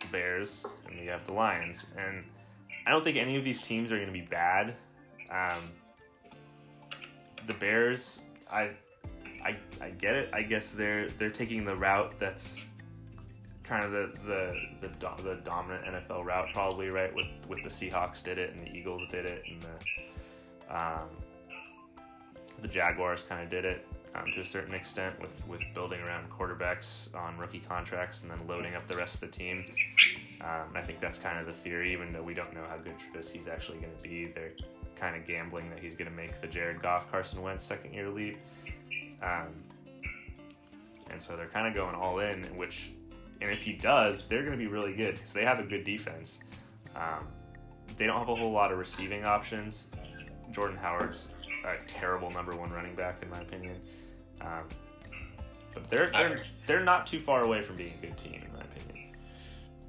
the 0.00 0.06
Bears, 0.08 0.66
and 0.88 0.98
we 0.98 1.06
have 1.06 1.24
the 1.26 1.32
Lions. 1.32 1.86
And 1.96 2.24
I 2.86 2.90
don't 2.90 3.04
think 3.04 3.16
any 3.16 3.36
of 3.36 3.44
these 3.44 3.60
teams 3.60 3.92
are 3.92 3.96
going 3.96 4.08
to 4.08 4.12
be 4.12 4.26
bad. 4.26 4.74
Um, 5.30 5.70
the 7.46 7.54
Bears, 7.54 8.20
I, 8.50 8.70
I, 9.44 9.56
I 9.80 9.90
get 9.90 10.14
it. 10.14 10.30
I 10.32 10.42
guess 10.42 10.70
they're 10.70 11.08
they're 11.10 11.30
taking 11.30 11.64
the 11.64 11.76
route 11.76 12.18
that's 12.18 12.60
kind 13.62 13.84
of 13.84 13.90
the 13.90 14.12
the 14.26 14.54
the, 14.80 14.88
do- 14.98 15.22
the 15.22 15.34
dominant 15.44 15.84
NFL 15.86 16.24
route 16.24 16.48
probably 16.52 16.90
right 16.90 17.14
with 17.14 17.26
with 17.48 17.62
the 17.62 17.68
Seahawks 17.68 18.22
did 18.22 18.38
it 18.38 18.54
and 18.54 18.64
the 18.64 18.70
Eagles 18.70 19.02
did 19.10 19.26
it 19.26 19.42
and 19.48 19.60
the 19.62 20.76
um, 20.76 21.08
the 22.60 22.68
Jaguars 22.68 23.22
kind 23.22 23.42
of 23.42 23.48
did 23.48 23.64
it 23.64 23.86
um, 24.14 24.30
to 24.32 24.40
a 24.40 24.44
certain 24.44 24.74
extent 24.74 25.20
with 25.20 25.46
with 25.46 25.62
building 25.74 26.00
around 26.00 26.30
quarterbacks 26.30 27.14
on 27.14 27.36
rookie 27.36 27.62
contracts 27.68 28.22
and 28.22 28.30
then 28.30 28.46
loading 28.46 28.74
up 28.74 28.86
the 28.86 28.96
rest 28.96 29.14
of 29.14 29.20
the 29.20 29.28
team. 29.28 29.64
Um, 30.40 30.68
I 30.74 30.82
think 30.82 31.00
that's 31.00 31.18
kind 31.18 31.38
of 31.38 31.46
the 31.46 31.52
theory, 31.52 31.92
even 31.92 32.12
though 32.12 32.22
we 32.22 32.34
don't 32.34 32.52
know 32.54 32.64
how 32.68 32.76
good 32.76 32.94
Trubisky's 32.98 33.48
actually 33.48 33.78
going 33.78 33.92
to 33.92 34.02
be. 34.02 34.26
They're 34.26 34.52
kind 34.94 35.16
of 35.16 35.26
gambling 35.26 35.70
that 35.70 35.78
he's 35.78 35.94
going 35.94 36.10
to 36.10 36.16
make 36.16 36.40
the 36.40 36.46
Jared 36.46 36.82
Goff, 36.82 37.10
Carson 37.10 37.42
Wentz 37.42 37.64
second 37.64 37.92
year 37.92 38.08
leap. 38.08 38.38
Um, 39.22 39.48
and 41.10 41.20
so 41.20 41.36
they're 41.36 41.48
kind 41.48 41.66
of 41.66 41.74
going 41.74 41.94
all 41.94 42.18
in, 42.18 42.44
which, 42.56 42.92
and 43.40 43.50
if 43.50 43.62
he 43.62 43.72
does, 43.72 44.26
they're 44.26 44.42
going 44.42 44.52
to 44.52 44.58
be 44.58 44.66
really 44.66 44.94
good 44.94 45.16
because 45.16 45.32
they 45.32 45.44
have 45.44 45.60
a 45.60 45.64
good 45.64 45.84
defense. 45.84 46.40
Um, 46.94 47.28
they 47.96 48.06
don't 48.06 48.18
have 48.18 48.28
a 48.28 48.34
whole 48.34 48.52
lot 48.52 48.72
of 48.72 48.78
receiving 48.78 49.24
options. 49.24 49.86
Jordan 50.52 50.76
Howard's 50.76 51.28
a 51.64 51.76
terrible 51.86 52.30
number 52.30 52.54
one 52.56 52.70
running 52.70 52.94
back, 52.94 53.22
in 53.22 53.30
my 53.30 53.40
opinion. 53.40 53.76
Um, 54.40 54.64
but 55.74 55.86
they're, 55.88 56.10
they're, 56.10 56.38
they're 56.66 56.84
not 56.84 57.06
too 57.06 57.20
far 57.20 57.44
away 57.44 57.62
from 57.62 57.76
being 57.76 57.92
a 57.98 58.06
good 58.06 58.16
team, 58.16 58.42
in 58.44 58.52
my 58.52 58.64
opinion. 58.64 59.14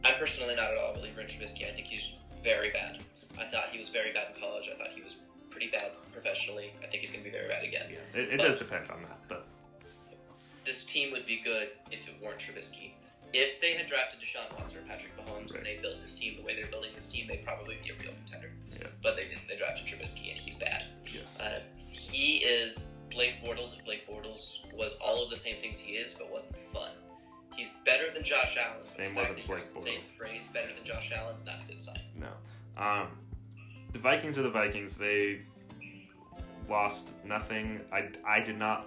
I'm 0.04 0.16
personally 0.16 0.56
not 0.56 0.72
at 0.72 0.78
all 0.78 0.94
a 0.94 0.98
believer 0.98 1.22
in 1.22 1.28
Trubisky. 1.28 1.70
I 1.70 1.74
think 1.74 1.88
he's 1.88 2.16
very 2.44 2.72
bad. 2.72 3.00
I 3.40 3.46
thought 3.46 3.70
he 3.72 3.78
was 3.78 3.90
very 3.90 4.14
bad 4.14 4.28
in 4.36 4.42
college. 4.42 4.70
I 4.74 4.78
thought 4.78 4.90
he 4.94 5.02
was 5.02 5.18
pretty 5.50 5.70
bad 5.70 5.92
professionally. 6.12 6.72
I 6.84 6.88
think 6.88 7.02
he's 7.02 7.12
going 7.12 7.24
to 7.24 7.30
be 7.30 7.36
very 7.36 7.48
bad 7.48 7.64
again. 7.64 7.88
Yeah, 7.92 8.22
it, 8.22 8.34
it 8.34 8.38
does 8.38 8.58
depend 8.58 8.90
on 8.90 9.02
that, 9.04 9.20
but 9.28 9.46
this 10.66 10.86
team 10.86 11.12
would 11.12 11.26
be 11.26 11.42
good 11.44 11.70
if 11.92 12.08
it 12.08 12.16
weren't 12.24 12.40
Trubisky. 12.40 12.92
If 13.34 13.60
they 13.62 13.74
had 13.74 13.88
drafted 13.88 14.20
Deshaun 14.22 14.58
Watson 14.58 14.80
or 14.80 14.88
Patrick 14.88 15.16
Mahomes 15.18 15.52
Right. 15.52 15.56
and 15.58 15.66
they 15.66 15.78
built 15.82 16.02
this 16.02 16.18
team 16.18 16.38
the 16.38 16.44
way 16.44 16.56
they're 16.56 16.72
building 16.72 16.92
this 16.96 17.10
team, 17.10 17.28
they'd 17.28 17.44
probably 17.44 17.78
be 17.84 17.90
a 17.90 17.94
real 18.02 18.14
contender. 18.14 18.52
Yeah. 18.80 18.88
But 19.04 19.16
they 19.18 19.24
didn't. 19.28 19.48
They 19.48 19.56
drafted 19.58 19.86
Trubisky, 19.86 20.30
and 20.30 20.38
he's 20.38 20.58
bad. 20.60 20.84
yes. 21.06 21.40
Uh, 21.40 21.60
he 21.92 22.38
is 22.38 22.90
Blake 23.12 23.36
Bortles. 23.46 23.78
If 23.78 23.84
Blake 23.86 24.08
Bortles 24.10 24.72
was 24.74 24.98
all 25.04 25.24
of 25.24 25.30
the 25.30 25.38
same 25.38 25.58
things 25.58 25.78
he 25.80 25.94
is, 25.94 26.14
but 26.14 26.32
wasn't 26.32 26.58
fun. 26.60 26.92
He's 27.56 27.70
better 27.86 28.12
than 28.12 28.24
Josh 28.24 28.58
Allen. 28.58 28.82
His 28.84 28.98
name 28.98 29.16
wasn't 29.16 29.46
Blake 29.48 29.60
the 29.60 29.80
Same 29.80 30.00
phrase, 30.16 30.44
better 30.54 30.68
than 30.68 30.84
Josh 30.86 31.12
Allen's 31.12 31.46
not 31.46 31.56
a 31.64 31.68
good 31.72 31.82
sign. 31.82 32.00
No. 32.16 32.30
Um, 32.82 33.08
the 33.94 34.00
Vikings 34.00 34.38
are 34.38 34.44
the 34.44 34.50
Vikings. 34.52 34.96
They 34.96 35.42
lost 36.70 37.12
nothing. 37.26 37.82
I, 37.92 38.10
I 38.26 38.40
did 38.42 38.58
not, 38.60 38.86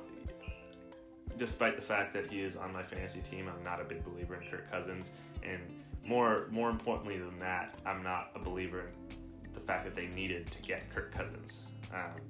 despite 1.37 1.77
the 1.77 1.83
fact 1.83 2.13
that 2.15 2.31
he 2.31 2.41
is 2.43 2.57
on 2.57 2.73
my 2.73 2.83
fantasy 2.83 3.21
team, 3.21 3.49
I'm 3.49 3.63
not 3.65 3.81
a 3.81 3.85
big 3.85 4.05
believer 4.05 4.35
in 4.41 4.49
Kirk 4.51 4.71
Cousins. 4.71 5.13
And 5.43 5.61
more 6.05 6.47
more 6.51 6.71
importantly 6.71 7.19
than 7.19 7.39
that, 7.41 7.75
I'm 7.87 8.03
not 8.03 8.31
a 8.35 8.39
believer 8.39 8.81
in 8.81 9.53
the 9.53 9.61
fact 9.61 9.85
that 9.85 9.95
they 9.95 10.07
needed 10.09 10.51
to 10.51 10.63
get 10.63 10.89
Kirk 10.95 11.13
Cousins. 11.13 11.63
Um, 11.95 12.21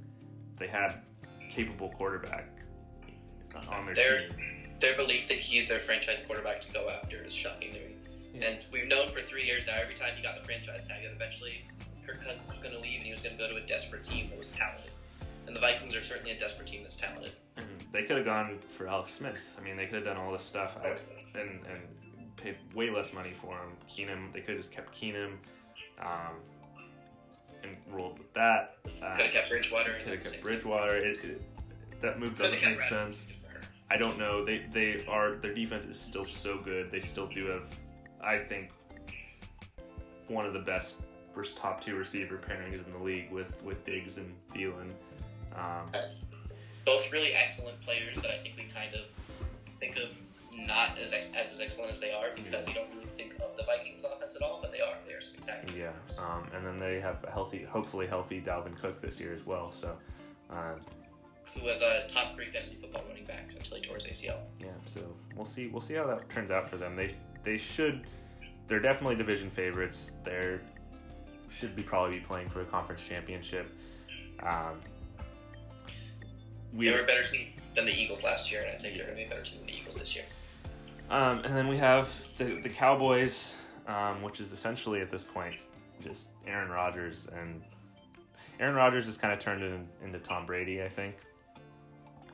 they 0.57 0.67
had 0.67 1.01
capable 1.51 1.91
quarterback 1.91 2.49
on 3.69 3.87
their 3.87 3.95
They're- 3.95 4.29
team. 4.29 4.57
Their 4.81 4.97
belief 4.97 5.29
that 5.29 5.37
he's 5.37 5.69
their 5.69 5.79
franchise 5.79 6.25
quarterback 6.25 6.63
to 6.63 6.73
go 6.73 6.89
after 6.89 7.23
is 7.23 7.35
shocking 7.35 7.71
to 7.75 7.79
me. 7.81 7.97
Yeah. 8.33 8.47
And 8.49 8.65
we've 8.73 8.89
known 8.89 9.11
for 9.11 9.21
three 9.21 9.45
years 9.45 9.67
now, 9.67 9.75
every 9.79 9.95
time 9.95 10.17
he 10.17 10.23
got 10.23 10.39
the 10.39 10.43
franchise 10.45 10.89
tag, 10.89 11.03
that 11.03 11.13
eventually 11.13 11.67
Kirk 12.07 12.25
Cousins 12.25 12.49
was 12.49 12.57
going 12.61 12.75
to 12.75 12.81
leave 12.81 12.97
and 12.97 13.05
he 13.05 13.13
was 13.13 13.21
going 13.21 13.37
to 13.37 13.43
go 13.43 13.47
to 13.51 13.57
a 13.57 13.67
desperate 13.67 14.05
team 14.05 14.31
that 14.31 14.39
was 14.39 14.49
talented. 14.49 14.91
And 15.47 15.55
the 15.57 15.61
Vikings 15.61 15.97
are 15.97 16.03
certainly 16.03 16.33
a 16.33 16.39
desperate 16.39 16.69
team 16.69 16.83
that's 16.83 16.97
talented. 16.97 17.33
They 17.93 18.05
could 18.05 18.17
have 18.17 18.25
gone 18.27 18.59
for 18.69 18.87
Alex 18.87 19.13
Smith. 19.13 19.57
I 19.59 19.65
mean, 19.65 19.77
they 19.77 19.85
could 19.85 19.97
have 19.97 20.05
done 20.05 20.17
all 20.17 20.33
this 20.33 20.45
stuff 20.45 20.77
I, 20.83 20.89
and 21.39 21.61
and 21.67 21.81
paid 22.37 22.57
way 22.75 22.89
less 22.91 23.13
money 23.13 23.31
for 23.31 23.55
him. 23.55 23.73
Keenum, 23.89 24.33
they 24.33 24.41
could 24.41 24.51
have 24.51 24.59
just 24.59 24.73
kept 24.73 24.95
Keenum, 24.99 25.33
um, 26.01 26.37
and 27.65 27.77
rolled 27.91 28.19
with 28.19 28.33
that. 28.35 28.77
Uh, 29.03 29.17
Could 29.17 29.27
have 29.27 29.33
kept 29.35 29.51
Bridgewater. 29.51 29.95
could 30.03 30.13
have 30.15 30.23
kept 30.23 30.41
Bridgewater. 30.41 30.97
It, 30.97 31.25
it, 31.25 31.43
that 32.01 32.19
move 32.21 32.39
doesn't 32.39 32.63
make 32.63 32.81
sense. 32.83 33.33
I 33.91 33.97
don't 33.97 34.19
know. 34.19 34.45
They 34.45 34.65
they 34.73 35.05
are 35.09 35.35
their 35.37 35.53
defense 35.53 35.85
is 35.85 35.99
still 35.99 36.25
so 36.25 36.59
good. 36.59 36.91
They 36.93 37.01
still 37.01 37.27
do 37.27 37.47
have, 37.47 37.67
I 38.23 38.39
think, 38.39 38.71
one 40.29 40.47
of 40.47 40.53
the 40.53 40.61
best 40.61 40.95
first 41.35 41.57
top 41.57 41.81
two 41.81 41.97
receiver 41.97 42.39
pairings 42.39 42.85
in 42.85 42.91
the 42.93 42.99
league 42.99 43.31
with 43.33 43.61
with 43.65 43.85
Diggs 43.85 44.17
and 44.19 44.33
Thielen. 44.55 44.93
Um, 45.57 45.91
Both 46.85 47.13
really 47.13 47.33
excellent 47.35 47.81
players 47.81 48.17
that 48.17 48.31
I 48.31 48.39
think 48.39 48.57
we 48.57 48.65
kind 48.65 48.95
of 48.95 49.11
think 49.79 49.97
of 49.97 50.17
not 50.57 50.99
as 50.99 51.13
ex- 51.13 51.33
as, 51.35 51.53
as 51.53 51.61
excellent 51.61 51.91
as 51.91 52.01
they 52.01 52.13
are 52.13 52.29
because 52.35 52.69
you 52.69 52.75
don't 52.75 52.89
really 52.95 53.07
think 53.07 53.35
of 53.41 53.57
the 53.57 53.63
Vikings 53.65 54.05
offense 54.05 54.37
at 54.37 54.43
all, 54.43 54.59
but 54.61 54.73
they 54.73 54.81
are. 54.81 54.95
They're 55.07 55.21
spectacular. 55.21 55.79
Yeah, 55.79 56.23
um, 56.23 56.45
and 56.55 56.67
then 56.67 56.79
they 56.79 57.01
have 57.01 57.25
a 57.25 57.31
healthy, 57.31 57.63
hopefully 57.65 58.07
healthy 58.07 58.41
Dalvin 58.41 58.81
Cook 58.81 59.01
this 59.01 59.19
year 59.21 59.35
as 59.35 59.45
well. 59.47 59.73
So, 59.79 59.97
um, 60.51 60.81
Who 61.55 61.65
was 61.65 61.83
a 61.83 62.07
top 62.09 62.35
three 62.35 62.47
fantasy 62.47 62.77
football 62.77 63.05
running 63.09 63.25
back 63.25 63.51
until 63.57 63.77
he 63.79 63.83
tore 63.83 63.97
his 63.97 64.07
ACL. 64.07 64.39
yeah, 64.59 64.69
so 64.87 65.01
we'll 65.37 65.47
see. 65.47 65.69
We'll 65.69 65.81
see 65.81 65.95
how 65.95 66.07
that 66.07 66.23
turns 66.33 66.51
out 66.51 66.69
for 66.69 66.77
them. 66.77 66.97
They 66.97 67.15
they 67.45 67.57
should. 67.57 68.07
They're 68.67 68.81
definitely 68.81 69.17
division 69.17 69.51
favorites. 69.51 70.11
They're 70.25 70.61
should 71.51 71.75
be 71.75 71.83
probably 71.83 72.19
be 72.19 72.25
playing 72.25 72.49
for 72.49 72.61
a 72.61 72.65
conference 72.65 73.03
championship. 73.03 73.67
Um, 74.43 74.79
we 76.75 76.87
They 76.87 76.93
were 76.93 77.03
a 77.03 77.07
better 77.07 77.23
team 77.23 77.49
than 77.75 77.87
the 77.87 77.93
Eagles 77.93 78.25
last 78.25 78.51
year, 78.51 78.63
and 78.63 78.71
I 78.71 78.79
think 78.79 78.97
they're 78.97 79.07
going 79.07 79.17
to 79.17 79.23
be 79.23 79.27
a 79.27 79.31
better 79.31 79.43
team 79.43 79.59
than 79.59 79.67
the 79.67 79.77
Eagles 79.79 79.97
this 79.97 80.15
year. 80.15 80.25
Um, 81.11 81.41
and 81.41 81.57
then 81.57 81.67
we 81.69 81.77
have 81.79 82.09
the, 82.39 82.61
the 82.63 82.69
Cowboys, 82.69 83.55
um, 83.87 84.23
which 84.23 84.41
is 84.41 84.53
essentially 84.53 85.01
at 85.01 85.11
this 85.11 85.25
point 85.25 85.57
just 86.03 86.29
Aaron 86.47 86.71
Rodgers. 86.71 87.29
And 87.37 87.63
Aaron 88.61 88.75
Rodgers 88.75 89.07
has 89.07 89.17
kind 89.17 89.33
of 89.33 89.39
turned 89.39 89.63
in, 89.63 89.89
into 90.05 90.19
Tom 90.19 90.47
Brady, 90.47 90.83
I 90.83 90.89
think, 90.89 91.17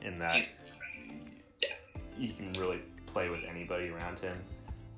in 0.01 0.19
that 0.19 0.35
He's, 0.35 0.77
he 2.17 2.29
can 2.29 2.51
really 2.59 2.81
play 3.07 3.29
with 3.29 3.41
anybody 3.49 3.89
around 3.89 4.19
him. 4.19 4.37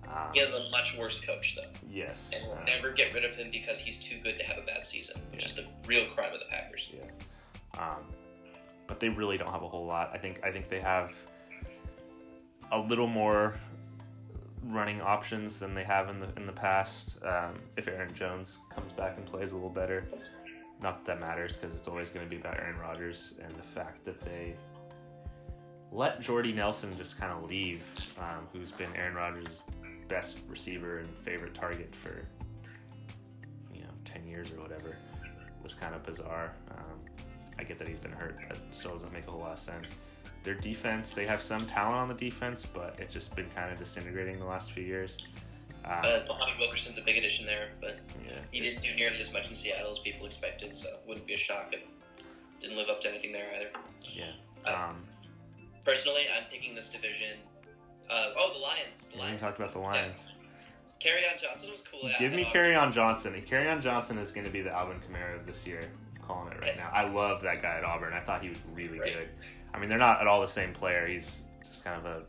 Um, 0.07 0.29
he 0.33 0.39
has 0.39 0.51
a 0.53 0.71
much 0.71 0.97
worse 0.97 1.21
coach, 1.23 1.55
though. 1.55 1.69
yes. 1.89 2.31
And 2.33 2.43
we'll 2.47 2.57
um, 2.57 2.65
never 2.65 2.91
get 2.91 3.13
rid 3.13 3.23
of 3.23 3.35
him 3.35 3.51
because 3.51 3.79
he's 3.79 3.99
too 3.99 4.17
good 4.23 4.39
to 4.39 4.45
have 4.45 4.57
a 4.57 4.65
bad 4.65 4.85
season, 4.85 5.21
which 5.31 5.45
is 5.45 5.55
the 5.55 5.65
real 5.85 6.07
crime 6.07 6.33
of 6.33 6.39
the 6.39 6.47
Packers. 6.49 6.91
Um, 7.77 8.05
but 8.89 8.99
they 8.99 9.07
really 9.07 9.37
don't 9.37 9.51
have 9.51 9.61
a 9.61 9.67
whole 9.67 9.85
lot. 9.85 10.09
I 10.13 10.17
think 10.17 10.41
I 10.43 10.51
think 10.51 10.67
they 10.67 10.81
have 10.81 11.13
a 12.71 12.79
little 12.79 13.07
more 13.07 13.55
running 14.65 14.99
options 14.99 15.59
than 15.59 15.73
they 15.73 15.83
have 15.83 16.09
in 16.09 16.19
the 16.19 16.27
in 16.35 16.45
the 16.45 16.51
past. 16.51 17.19
Um, 17.23 17.61
if 17.77 17.87
Aaron 17.87 18.13
Jones 18.13 18.57
comes 18.73 18.91
back 18.91 19.15
and 19.15 19.25
plays 19.25 19.51
a 19.51 19.55
little 19.55 19.69
better, 19.69 20.05
not 20.81 20.95
that 20.95 21.05
that 21.05 21.21
matters 21.21 21.55
because 21.55 21.75
it's 21.75 21.87
always 21.87 22.09
going 22.09 22.25
to 22.25 22.29
be 22.29 22.41
about 22.41 22.57
Aaron 22.57 22.79
Rodgers 22.79 23.35
and 23.41 23.55
the 23.55 23.63
fact 23.63 24.03
that 24.05 24.19
they 24.21 24.55
let 25.91 26.19
Jordy 26.19 26.53
Nelson 26.53 26.95
just 26.97 27.19
kind 27.19 27.31
of 27.31 27.49
leave, 27.49 27.83
um, 28.19 28.47
who's 28.51 28.71
been 28.71 28.93
Aaron 28.95 29.13
Rodgers' 29.13 29.61
best 30.07 30.39
receiver 30.47 30.99
and 30.99 31.09
favorite 31.23 31.53
target 31.53 31.95
for 31.95 32.25
you 33.71 33.81
know 33.81 33.91
ten 34.03 34.27
years 34.27 34.51
or 34.51 34.59
whatever 34.61 34.95
was 35.61 35.75
kind 35.75 35.93
of 35.93 36.03
bizarre. 36.03 36.53
Um, 36.71 37.25
I 37.59 37.63
get 37.63 37.77
that 37.79 37.87
he's 37.87 37.99
been 37.99 38.13
hurt, 38.13 38.37
but 38.47 38.57
it 38.57 38.63
still 38.71 38.91
doesn't 38.93 39.11
make 39.11 39.27
a 39.27 39.31
whole 39.31 39.41
lot 39.41 39.51
of 39.53 39.59
sense. 39.59 39.93
Their 40.43 40.55
defense, 40.55 41.13
they 41.15 41.25
have 41.25 41.41
some 41.41 41.59
talent 41.59 41.95
on 41.97 42.07
the 42.07 42.13
defense, 42.13 42.65
but 42.65 42.95
it's 42.97 43.13
just 43.13 43.35
been 43.35 43.49
kind 43.53 43.71
of 43.71 43.77
disintegrating 43.77 44.39
the 44.39 44.45
last 44.45 44.71
few 44.71 44.83
years. 44.83 45.27
Um, 45.83 45.91
Uh, 46.03 46.19
Muhammad 46.27 46.59
Wilkerson's 46.59 46.97
a 46.97 47.01
big 47.01 47.17
addition 47.17 47.45
there, 47.45 47.69
but 47.81 47.97
yeah, 48.25 48.35
he 48.51 48.61
didn't 48.61 48.81
do 48.81 48.93
nearly 48.95 49.19
as 49.19 49.33
much 49.33 49.49
in 49.49 49.55
Seattle 49.55 49.91
as 49.91 49.99
people 49.99 50.25
expected, 50.25 50.73
so 50.73 50.87
it 50.89 51.01
wouldn't 51.05 51.27
be 51.27 51.33
a 51.33 51.37
shock 51.37 51.73
if 51.73 51.89
didn't 52.61 52.77
live 52.77 52.89
up 52.89 53.01
to 53.01 53.09
anything 53.09 53.31
there 53.33 53.47
either. 53.55 53.69
yeah. 54.03 54.31
Um, 54.65 55.01
Personally, 55.85 56.23
I'm 56.35 56.43
picking 56.51 56.75
this 56.75 56.89
division. 56.89 57.37
Uh, 58.09 58.31
oh, 58.37 58.53
the 58.53 58.59
Lions. 58.59 59.07
The 59.13 59.17
Lions. 59.17 59.41
talked 59.41 59.59
about 59.59 59.71
the 59.73 59.79
Lions. 59.79 60.19
Kerryon 60.99 61.41
Johnson 61.41 61.71
was 61.71 61.81
cool. 61.89 62.09
Give 62.19 62.33
me 62.33 62.43
Kerryon 62.43 62.91
Johnson. 62.91 63.33
And 63.33 63.45
Kerryon 63.45 63.81
Johnson 63.81 64.17
is 64.17 64.31
going 64.31 64.45
to 64.45 64.51
be 64.51 64.61
the 64.61 64.71
Alvin 64.71 64.97
Kamara 64.99 65.39
of 65.39 65.45
this 65.45 65.65
year. 65.65 65.89
Calling 66.29 66.51
it 66.53 66.61
right 66.61 66.77
now. 66.77 66.91
I 66.93 67.09
love 67.09 67.41
that 67.41 67.63
guy 67.63 67.73
at 67.77 67.83
Auburn. 67.83 68.13
I 68.13 68.19
thought 68.19 68.43
he 68.43 68.49
was 68.49 68.59
really 68.75 68.99
Right. 68.99 69.13
good. 69.13 69.29
I 69.73 69.79
mean, 69.79 69.89
they're 69.89 69.97
not 69.97 70.21
at 70.21 70.27
all 70.27 70.41
the 70.41 70.47
same 70.47 70.73
player. 70.73 71.07
He's 71.07 71.41
just 71.63 71.83
kind 71.83 71.97
of 71.97 72.05
a, 72.05 72.21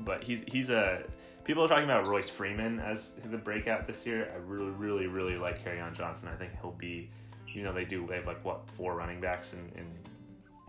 but 0.00 0.24
he's 0.24 0.42
he's 0.48 0.68
a. 0.68 1.04
People 1.44 1.62
are 1.62 1.68
talking 1.68 1.84
about 1.84 2.08
Royce 2.08 2.28
Freeman 2.28 2.80
as 2.80 3.12
the 3.30 3.38
breakout 3.38 3.86
this 3.86 4.04
year. 4.04 4.32
I 4.34 4.38
really, 4.38 4.70
really, 4.72 5.06
really 5.06 5.36
like 5.36 5.64
Kerryon 5.64 5.94
Johnson. 5.94 6.28
I 6.28 6.34
think 6.36 6.50
he'll 6.60 6.72
be, 6.72 7.08
you 7.46 7.62
know, 7.62 7.72
they 7.72 7.84
do 7.84 8.04
they 8.08 8.16
have 8.16 8.26
like 8.26 8.44
what 8.44 8.68
four 8.70 8.96
running 8.96 9.20
backs 9.20 9.52
in, 9.52 9.60
in, 9.80 9.86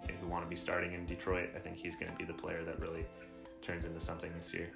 in 0.08 0.16
who 0.18 0.28
want 0.28 0.44
to 0.46 0.50
be 0.50 0.56
starting 0.56 0.94
in 0.94 1.08
Detroit. 1.08 1.50
I 1.56 1.60
think 1.60 1.78
he's 1.78 1.96
going 1.96 2.12
to 2.12 2.18
be 2.18 2.26
the 2.26 2.34
player 2.34 2.64
that 2.64 2.80
really 2.80 3.06
turns 3.64 3.86
into 3.86 4.00
something 4.00 4.32
this 4.36 4.54
year. 4.54 4.70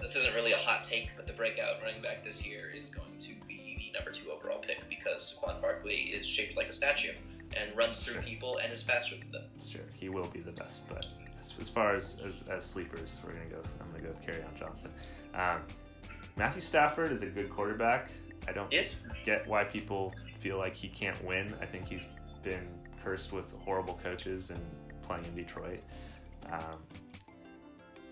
This 0.00 0.16
isn't 0.16 0.34
really 0.34 0.52
a 0.52 0.56
hot 0.56 0.82
take, 0.82 1.10
but 1.14 1.26
the 1.26 1.34
breakout 1.34 1.82
running 1.82 2.00
back 2.00 2.24
this 2.24 2.46
year 2.46 2.70
is 2.74 2.88
going 2.88 3.18
to 3.18 3.34
be 3.46 3.54
number 3.94 4.10
two 4.10 4.30
overall 4.30 4.58
pick 4.58 4.86
because 4.88 5.38
Saquon 5.42 5.60
Barkley 5.60 5.96
is 6.12 6.26
shaped 6.26 6.56
like 6.56 6.68
a 6.68 6.72
statue 6.72 7.12
and 7.56 7.74
runs 7.76 8.02
through 8.02 8.14
Sure. 8.14 8.22
people 8.22 8.58
and 8.58 8.72
is 8.72 8.82
faster 8.82 9.16
than 9.16 9.30
them. 9.30 9.44
Sure, 9.66 9.82
he 9.94 10.08
will 10.08 10.26
be 10.26 10.40
the 10.40 10.52
best, 10.52 10.86
but 10.88 11.06
as, 11.38 11.52
as 11.60 11.68
far 11.68 11.94
as, 11.94 12.16
as, 12.26 12.44
as 12.50 12.64
sleepers, 12.64 13.16
we're 13.24 13.32
gonna 13.32 13.44
go. 13.46 13.62
I'm 13.80 13.90
gonna 13.90 14.02
go 14.02 14.08
with 14.08 14.22
Kerryon 14.26 14.54
Johnson. 14.58 14.90
Um, 15.34 15.62
Matthew 16.36 16.60
Stafford 16.62 17.12
is 17.12 17.22
a 17.22 17.26
good 17.26 17.48
quarterback. 17.50 18.10
I 18.48 18.52
don't 18.52 18.70
Yes. 18.72 19.06
get 19.24 19.46
why 19.46 19.64
people 19.64 20.12
feel 20.40 20.58
like 20.58 20.74
he 20.74 20.88
can't 20.88 21.22
win. 21.24 21.54
I 21.60 21.66
think 21.66 21.88
he's 21.88 22.04
been 22.42 22.66
cursed 23.02 23.32
with 23.32 23.54
horrible 23.64 23.98
coaches 24.02 24.50
and 24.50 24.60
playing 25.02 25.24
in 25.26 25.34
Detroit. 25.36 25.80
Um, 26.50 26.82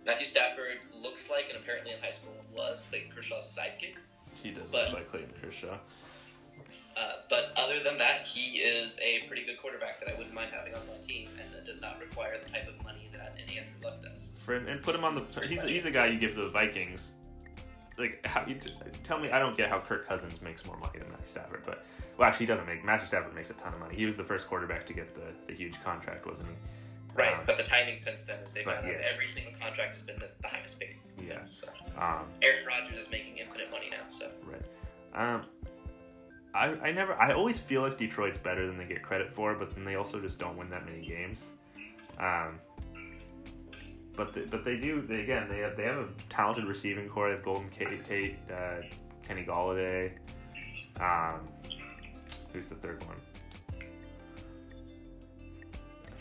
Matthew 0.07 0.27
Stafford 0.27 0.79
looks 1.03 1.31
like, 1.31 1.49
and 1.49 1.57
apparently 1.59 1.93
in 1.93 1.99
high 2.01 2.11
school 2.11 2.33
was, 2.57 2.87
Clayton 2.91 3.11
Kershaw's 3.15 3.57
sidekick. 3.59 3.99
He 4.43 4.51
does 4.51 4.71
But- 4.71 4.89
look 4.89 4.99
like 4.99 5.11
Clayton 5.11 5.35
Kershaw. 5.41 5.79
Uh, 6.95 7.13
but 7.31 7.53
other 7.57 7.83
than 7.83 7.97
that, 7.97 8.21
he 8.21 8.59
is 8.59 9.01
a 9.01 9.21
pretty 9.27 9.45
good 9.45 9.59
quarterback 9.59 9.99
that 10.01 10.11
I 10.11 10.15
wouldn't 10.15 10.35
mind 10.35 10.51
having 10.53 10.75
on 10.75 10.87
my 10.87 10.99
team, 11.01 11.31
and 11.43 11.55
that 11.55 11.65
does 11.65 11.81
not 11.81 11.99
require 11.99 12.39
the 12.39 12.51
type 12.51 12.69
of 12.69 12.83
money 12.85 13.09
that 13.13 13.35
an 13.39 13.57
Andrew 13.57 13.75
Luck 13.83 14.03
does. 14.03 14.35
For, 14.45 14.57
and 14.57 14.83
put 14.83 14.95
him 14.95 15.03
on 15.03 15.15
the. 15.15 15.47
He's, 15.47 15.63
he's 15.63 15.85
a 15.87 15.91
guy 15.91 16.07
you 16.09 16.19
give 16.19 16.33
to 16.33 16.43
the 16.43 16.51
Vikings. 16.51 17.13
Like 17.97 18.21
how 18.27 18.45
you 18.47 18.57
t- 18.57 18.71
tell 19.05 19.19
me? 19.19 19.31
I 19.31 19.39
don't 19.39 19.57
get 19.57 19.71
how 19.71 19.79
Kirk 19.81 20.07
Cousins 20.07 20.43
makes 20.43 20.67
more 20.67 20.77
money 20.77 20.99
than 20.99 21.09
Matthew 21.11 21.29
Stafford, 21.29 21.63
but 21.65 21.85
well, 22.19 22.29
actually, 22.29 22.47
he 22.47 22.53
doesn't 22.53 22.67
make. 22.67 22.85
Matthew 22.85 23.07
Stafford 23.07 23.35
makes 23.35 23.49
a 23.51 23.55
ton 23.55 23.73
of 23.73 23.81
money. 23.81 23.95
He 23.97 24.05
was 24.05 24.17
the 24.17 24.25
first 24.25 24.47
quarterback 24.47 24.85
to 24.87 24.93
get 24.93 25.15
the, 25.15 25.33
the 25.47 25.55
huge 25.55 25.83
contract, 25.83 26.27
wasn't 26.27 26.51
he? 26.51 26.55
Right, 27.15 27.35
Um, 27.35 27.41
but 27.47 27.57
the 27.57 27.63
timing 27.63 27.97
since 27.99 28.25
then 28.25 28.39
is 28.45 28.53
they've 28.53 28.65
but 28.65 28.85
yes. 28.87 29.05
every 29.13 29.29
single 29.29 29.53
contract 29.61 29.93
has 29.95 30.03
been 30.03 30.17
the, 30.17 30.31
the 30.41 30.49
highest 30.49 30.81
paid 30.81 30.97
Yes. 31.19 31.29
since. 31.29 31.51
So. 31.65 31.69
um, 32.01 32.31
Aaron 32.41 32.67
Rodgers 32.67 32.97
is 32.97 33.11
making 33.11 33.37
infinite 33.39 33.71
money 33.71 33.91
now, 33.91 34.05
so 34.09 34.31
Right. 34.47 34.63
Um, 35.15 35.43
I, 36.55 36.67
I 36.89 36.93
never. 36.93 37.15
I 37.15 37.33
always 37.33 37.59
feel 37.59 37.81
like 37.83 37.97
Detroit's 37.97 38.37
better 38.37 38.67
than 38.67 38.77
they 38.77 38.85
get 38.85 39.03
credit 39.03 39.33
for, 39.33 39.55
but 39.55 39.75
then 39.75 39.85
they 39.85 39.95
also 39.97 40.21
just 40.21 40.39
don't 40.39 40.57
win 40.57 40.69
that 40.71 40.85
many 40.85 41.07
games. 41.07 41.51
Um, 42.19 42.59
but 44.15 44.35
they, 44.35 44.43
but 44.51 44.63
they 44.65 44.77
do. 44.77 45.01
They 45.01 45.21
again. 45.21 45.49
They 45.49 45.59
have 45.61 45.77
they 45.79 45.85
have 45.85 45.97
a 45.97 46.09
talented 46.29 46.65
receiving 46.65 47.09
core. 47.09 47.29
They 47.29 47.37
have 47.37 47.43
Golden 47.45 47.71
Tate 47.71 48.37
uh, 48.51 48.83
Kenny 49.27 49.45
Golladay. 49.45 50.13
Um, 51.01 51.41
who's 52.53 52.69
the 52.69 52.75
third 52.75 53.03
one? 53.07 53.17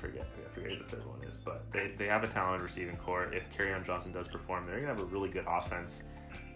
Forget. 0.02 0.26
I 0.50 0.54
forget 0.54 0.72
who 0.72 0.78
the 0.80 0.84
third 0.90 1.06
one 1.06 1.24
is. 1.24 1.36
But 1.46 1.72
they, 1.72 1.86
they 1.88 2.08
have 2.08 2.24
a 2.24 2.28
talented 2.28 2.62
receiving 2.64 2.98
core. 2.98 3.32
If 3.32 3.44
Kerryon 3.56 3.86
Johnson 3.86 4.12
does 4.12 4.28
perform, 4.28 4.66
they're 4.66 4.80
gonna 4.80 4.88
have 4.94 5.02
a 5.02 5.06
really 5.06 5.30
good 5.30 5.46
offense. 5.48 6.04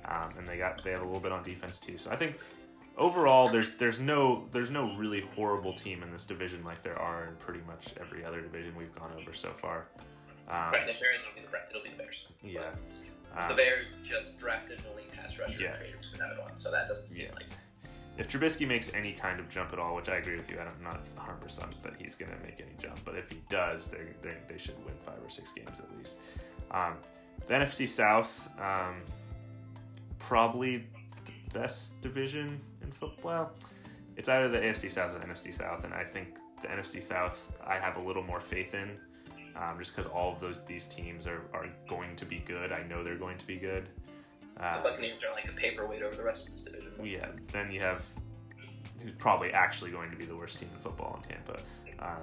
Um, 0.06 0.34
and 0.38 0.48
they 0.48 0.58
got 0.58 0.84
they 0.84 0.92
have 0.92 1.02
a 1.02 1.06
little 1.06 1.20
bit 1.22 1.32
on 1.32 1.44
defense 1.44 1.78
too. 1.80 1.98
So 2.00 2.10
I 2.10 2.16
think 2.16 2.40
overall 2.98 3.46
there's 3.48 3.76
there's 3.78 4.00
no 4.00 4.48
there's 4.52 4.72
no 4.72 4.96
really 4.98 5.22
horrible 5.36 5.74
team 5.74 6.02
in 6.02 6.12
this 6.12 6.26
division 6.26 6.64
like 6.64 6.82
there 6.82 6.98
are 7.00 7.28
in 7.28 7.36
pretty 7.36 7.60
much 7.68 7.94
every 8.02 8.26
other 8.26 8.42
division 8.42 8.74
we've 8.76 8.94
gone 8.96 9.12
over 9.20 9.34
so 9.34 9.52
far. 9.52 9.88
Um, 10.48 10.72
right. 10.72 10.86
There 11.00 11.16
is, 11.16 11.22
it'll 11.22 11.36
be 11.36 11.42
the 11.42 11.70
it'll 11.70 11.84
be 11.84 11.90
the 11.92 11.98
Bears. 11.98 12.28
yeah. 12.44 12.72
the 13.36 13.50
Um, 13.52 13.56
Bears 13.56 13.86
just 14.04 14.38
drafted 14.40 14.80
an 14.80 14.86
elite 14.94 15.12
pass 15.12 15.38
rusher 15.40 15.62
Yeah. 15.64 15.76
and 15.76 16.20
another 16.22 16.42
one, 16.42 16.56
so 16.56 16.72
that 16.72 16.88
doesn't 16.88 17.08
seem 17.08 17.28
Yeah. 17.28 17.36
like 17.36 17.46
if 18.18 18.30
Trubisky 18.30 18.68
makes 18.68 18.94
any 18.94 19.12
kind 19.14 19.40
of 19.40 19.50
jump 19.50 19.74
at 19.74 19.80
all, 19.80 19.96
which 19.96 20.10
I 20.10 20.18
agree 20.18 20.38
with 20.38 20.50
you, 20.50 20.58
I'm 20.58 20.84
not 20.84 21.02
100 21.16 21.42
percent 21.42 21.84
that 21.84 21.94
he's 22.00 22.16
going 22.16 22.32
to 22.32 22.38
make 22.44 22.60
any 22.60 22.76
jump, 22.82 23.00
but 23.04 23.16
if 23.16 23.30
he 23.30 23.42
does, 23.50 23.88
they, 23.88 24.06
they, 24.22 24.36
they 24.48 24.58
should 24.58 24.78
win 24.86 24.96
five 25.06 25.18
or 25.24 25.30
six 25.30 25.52
games 25.52 25.80
at 25.80 25.98
least. 25.98 26.18
Um, 26.72 26.94
the 27.48 27.54
NFC 27.54 27.88
South, 27.88 28.50
um, 28.60 29.02
probably 30.20 30.88
the 31.26 31.60
best 31.60 32.00
division 32.02 32.60
in 32.82 32.92
football. 32.92 33.52
It's 34.18 34.30
either 34.30 34.50
the 34.50 34.60
AFC 34.60 34.90
South 34.90 35.16
or 35.16 35.20
the 35.20 35.26
NFC 35.26 35.54
South, 35.54 35.84
and 35.84 35.94
I 35.94 36.04
think 36.04 36.38
the 36.62 36.70
NFC 36.70 37.06
South 37.08 37.40
I 37.66 37.78
have 37.78 37.98
a 37.98 38.02
little 38.02 38.24
more 38.24 38.40
faith 38.40 38.74
in, 38.74 38.92
um, 39.56 39.78
just 39.78 39.96
because 39.96 40.10
all 40.10 40.32
of 40.34 40.40
those 40.40 40.62
these 40.66 40.86
teams 40.86 41.28
are, 41.28 41.42
are 41.54 41.68
going 41.90 42.16
to 42.16 42.26
be 42.26 42.44
good. 42.48 42.72
I 42.72 42.84
know 42.84 43.04
they're 43.04 43.18
going 43.18 43.38
to 43.38 43.48
be 43.48 43.58
good. 43.58 43.90
The 44.56 44.66
Uh, 44.66 44.84
Buccaneers 44.84 45.22
are 45.24 45.34
like 45.34 45.50
a 45.50 45.54
paperweight 45.54 46.02
over 46.02 46.16
the 46.16 46.24
rest 46.24 46.48
of 46.48 46.54
this 46.54 46.64
division. 46.64 46.92
yeah, 47.04 47.28
then 47.52 47.72
you 47.72 47.82
have 47.82 48.04
who's 49.02 49.14
probably 49.18 49.52
actually 49.52 49.92
going 49.92 50.10
to 50.10 50.18
be 50.18 50.26
the 50.26 50.36
worst 50.36 50.58
team 50.60 50.70
in 50.76 50.82
football 50.82 51.22
in 51.24 51.30
Tampa. 51.30 51.60
Um, 52.00 52.22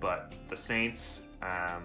but 0.00 0.34
the 0.48 0.56
Saints, 0.56 1.22
um, 1.42 1.84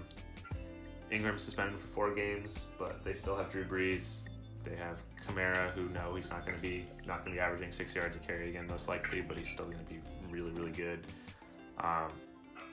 Ingram 1.11 1.38
suspended 1.38 1.80
for 1.80 1.88
four 1.88 2.15
games, 2.15 2.57
but 2.80 3.03
they 3.03 3.13
still 3.13 3.36
have 3.36 3.51
Drew 3.51 3.63
Brees. 3.65 4.19
They 4.63 4.76
have 4.76 4.97
Kamara, 5.28 5.72
who 5.72 5.89
know 5.89 6.15
he's 6.15 6.30
not 6.30 6.41
going 6.45 6.55
to 6.55 6.61
be 6.61 6.86
not 7.05 7.24
going 7.26 7.36
to 7.36 7.38
be 7.38 7.39
averaging 7.39 7.72
six 7.72 7.93
yards 7.95 8.15
a 8.15 8.19
carry 8.19 8.49
again, 8.49 8.67
most 8.67 8.88
likely, 8.88 9.22
but 9.22 9.38
he's 9.38 9.49
still 9.49 9.65
going 9.65 9.78
to 9.78 9.84
be 9.86 9.99
really, 10.30 10.51
really 10.51 10.72
good. 10.72 11.05
Um, 11.80 12.11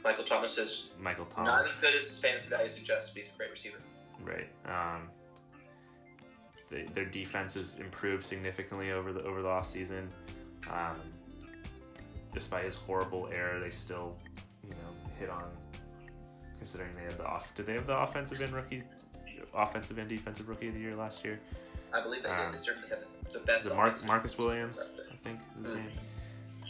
Michael 0.04 0.24
Thomas 0.24 0.56
is 0.58 0.94
Michael 1.00 1.26
Thomas, 1.26 1.48
not 1.48 1.66
as 1.66 1.72
good 1.80 1.94
as 1.94 2.06
his 2.08 2.18
fantasy 2.20 2.50
value 2.50 2.68
suggests, 2.68 3.10
but 3.10 3.18
he's 3.18 3.34
a 3.34 3.36
great 3.36 3.50
receiver. 3.50 3.78
Right. 4.22 4.48
Um, 4.66 5.08
they, 6.70 6.82
their 6.94 7.04
defense 7.06 7.54
has 7.54 7.78
improved 7.78 8.24
significantly 8.24 8.92
over 8.92 9.12
the 9.12 9.22
over 9.22 9.42
the 9.42 9.48
last 9.48 9.72
season. 9.72 10.08
Um, 10.70 10.96
despite 12.34 12.64
his 12.64 12.78
horrible 12.78 13.28
error, 13.32 13.58
they 13.60 13.70
still, 13.70 14.16
you 14.64 14.70
know, 14.70 15.10
hit 15.18 15.30
on. 15.30 15.44
Considering 16.58 16.90
they 16.96 17.04
have 17.04 17.16
the 17.16 17.24
off, 17.26 17.54
did 17.54 17.66
they 17.66 17.74
have 17.74 17.86
the 17.86 17.96
offensive 17.96 18.42
end 18.42 18.52
rookie, 18.52 18.82
offensive 19.54 19.96
and 19.98 20.08
defensive 20.08 20.48
rookie 20.48 20.68
of 20.68 20.74
the 20.74 20.80
year 20.80 20.96
last 20.96 21.24
year? 21.24 21.38
I 21.94 22.02
believe 22.02 22.22
they 22.24 22.28
Um, 22.28 22.46
did. 22.50 22.54
They 22.54 22.58
certainly 22.58 22.88
have 22.90 23.04
the 23.32 23.38
best. 23.40 23.64
Is 23.66 23.72
it 23.72 23.76
Mark, 23.76 24.04
Marcus 24.06 24.36
Williams? 24.36 25.08
I 25.10 25.14
think 25.16 25.40
is 25.62 25.70
his 25.70 25.78
Mm. 25.78 25.84
name. 25.84 25.98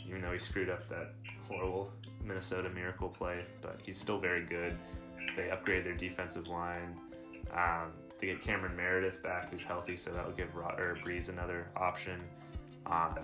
Even 0.07 0.22
though 0.22 0.32
he 0.32 0.38
screwed 0.38 0.68
up 0.68 0.86
that 0.90 1.12
horrible 1.49 1.90
Minnesota 2.22 2.68
Miracle 2.68 3.09
play, 3.09 3.44
but 3.62 3.80
he's 3.82 3.99
still 3.99 4.18
very 4.18 4.44
good. 4.44 4.78
They 5.34 5.51
upgrade 5.51 5.84
their 5.84 5.94
defensive 5.94 6.46
line. 6.46 7.01
Um, 7.53 7.92
they 8.19 8.27
get 8.29 8.43
Cameron 8.43 8.77
Meredith 8.77 9.23
back, 9.23 9.51
who's 9.51 9.66
healthy, 9.66 9.97
so 9.97 10.11
that 10.11 10.25
will 10.27 10.33
give 10.35 10.55
Rod, 10.55 10.81
or 10.81 10.97
Brees 11.05 11.29
another 11.29 11.69
option. 11.77 12.21
Um, 12.87 13.19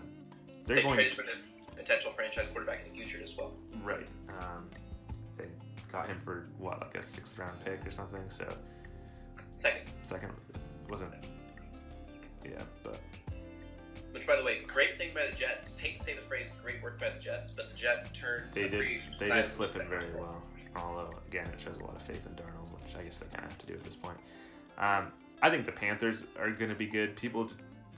they're 0.66 0.76
They 0.76 0.82
going 0.82 0.94
traded 0.94 1.12
for 1.14 1.22
this 1.22 1.46
potential 1.74 2.10
franchise 2.12 2.48
quarterback 2.50 2.84
in 2.86 2.92
the 2.92 2.98
future 2.98 3.22
as 3.22 3.36
well. 3.36 3.52
right. 3.82 4.06
Um, 4.28 4.68
they 5.36 5.46
got 5.90 6.06
him 6.06 6.20
for 6.24 6.46
what, 6.58 6.80
like 6.80 6.96
a 6.96 7.02
sixth 7.02 7.38
round 7.38 7.56
pick 7.64 7.84
or 7.86 7.90
something. 7.90 8.22
So 8.28 8.46
Second, 9.54 9.82
second 10.06 10.32
wasn't. 10.88 11.12
It? 11.14 11.36
Yeah, 12.44 12.62
but 12.82 12.98
which 14.12 14.26
by 14.26 14.36
the 14.36 14.44
way, 14.44 14.62
great 14.66 14.96
thing 14.98 15.10
by 15.14 15.26
the 15.26 15.34
Jets. 15.36 15.78
Hate 15.78 15.96
to 15.96 16.02
say 16.02 16.14
the 16.14 16.22
phrase 16.22 16.52
"great 16.62 16.82
work 16.82 16.98
by 17.00 17.10
the 17.10 17.18
Jets," 17.20 17.50
but 17.50 17.70
the 17.70 17.76
Jets 17.76 18.10
turned. 18.10 18.52
They 18.52 18.62
the 18.64 18.68
did. 18.70 18.78
free 18.78 19.00
They 19.18 19.28
did 19.28 19.46
flip 19.52 19.76
it 19.76 19.88
very 19.88 20.10
well. 20.16 20.44
Although 20.76 21.10
again, 21.28 21.46
it 21.52 21.60
shows 21.60 21.76
a 21.80 21.84
lot 21.84 21.94
of 21.96 22.02
faith 22.02 22.26
in 22.26 22.32
Darnold, 22.32 22.70
which 22.84 22.96
I 22.96 23.02
guess 23.04 23.18
they 23.18 23.26
kind 23.26 23.44
of 23.44 23.50
have 23.52 23.58
to 23.58 23.66
do 23.66 23.72
at 23.74 23.84
this 23.84 23.94
point. 23.94 24.18
Um, 24.78 25.12
I 25.42 25.50
think 25.50 25.66
the 25.66 25.72
Panthers 25.72 26.22
are 26.38 26.50
going 26.50 26.70
to 26.70 26.76
be 26.76 26.86
good. 26.86 27.16
People, 27.16 27.50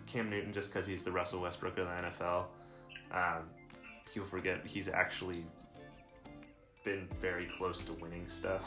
Cam 0.07 0.31
Newton, 0.31 0.53
just 0.53 0.73
because 0.73 0.87
he's 0.87 1.03
the 1.03 1.13
Russell 1.13 1.41
Westbrook 1.41 1.79
of 1.79 1.87
the 1.87 1.93
NFL, 1.93 2.45
um, 3.13 3.45
people 4.13 4.29
forget 4.29 4.67
he's 4.67 4.89
actually 4.89 5.41
been 6.85 7.09
very 7.21 7.49
close 7.59 7.83
to 7.83 7.93
winning 7.95 8.29
stuff. 8.29 8.63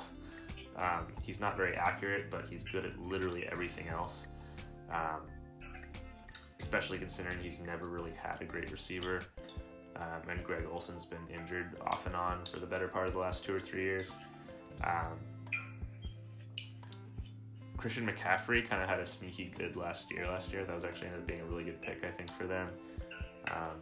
Um, 0.77 1.07
he's 1.21 1.39
not 1.39 1.57
very 1.57 1.75
accurate, 1.75 2.29
but 2.31 2.47
he's 2.49 2.63
good 2.63 2.85
at 2.85 2.97
literally 2.99 3.47
everything 3.51 3.87
else. 3.89 4.25
Um, 4.91 5.21
especially 6.59 6.97
considering 6.97 7.37
he's 7.39 7.59
never 7.59 7.87
really 7.87 8.11
had 8.11 8.41
a 8.41 8.45
great 8.45 8.71
receiver. 8.71 9.21
Um, 9.95 10.29
and 10.29 10.43
Greg 10.43 10.65
Olsen's 10.71 11.05
been 11.05 11.25
injured 11.33 11.77
off 11.81 12.05
and 12.05 12.15
on 12.15 12.45
for 12.45 12.59
the 12.59 12.65
better 12.65 12.87
part 12.87 13.07
of 13.07 13.13
the 13.13 13.19
last 13.19 13.43
two 13.43 13.55
or 13.55 13.59
three 13.59 13.83
years. 13.83 14.11
Um, 14.83 15.19
Christian 17.79 18.05
McCaffrey 18.05 18.67
kind 18.69 18.83
of 18.83 18.89
had 18.89 18.99
a 18.99 19.05
sneaky 19.05 19.53
good 19.57 19.77
last 19.77 20.11
year. 20.11 20.27
Last 20.27 20.51
year, 20.51 20.65
that 20.65 20.75
was 20.75 20.83
actually 20.83 21.07
ended 21.07 21.21
up 21.21 21.27
being 21.27 21.39
a 21.39 21.45
really 21.45 21.63
good 21.63 21.81
pick, 21.81 22.03
I 22.03 22.11
think, 22.11 22.29
for 22.29 22.43
them. 22.43 22.67
Um, 23.49 23.79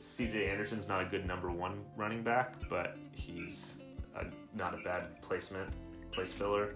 CJ 0.00 0.50
Anderson's 0.50 0.88
not 0.88 1.02
a 1.02 1.04
good 1.04 1.26
number 1.26 1.50
one 1.50 1.84
running 1.94 2.22
back, 2.22 2.54
but 2.70 2.96
he's 3.14 3.76
a, 4.16 4.24
not 4.56 4.72
a 4.72 4.82
bad 4.82 5.20
placement, 5.20 5.68
place 6.10 6.32
filler. 6.32 6.74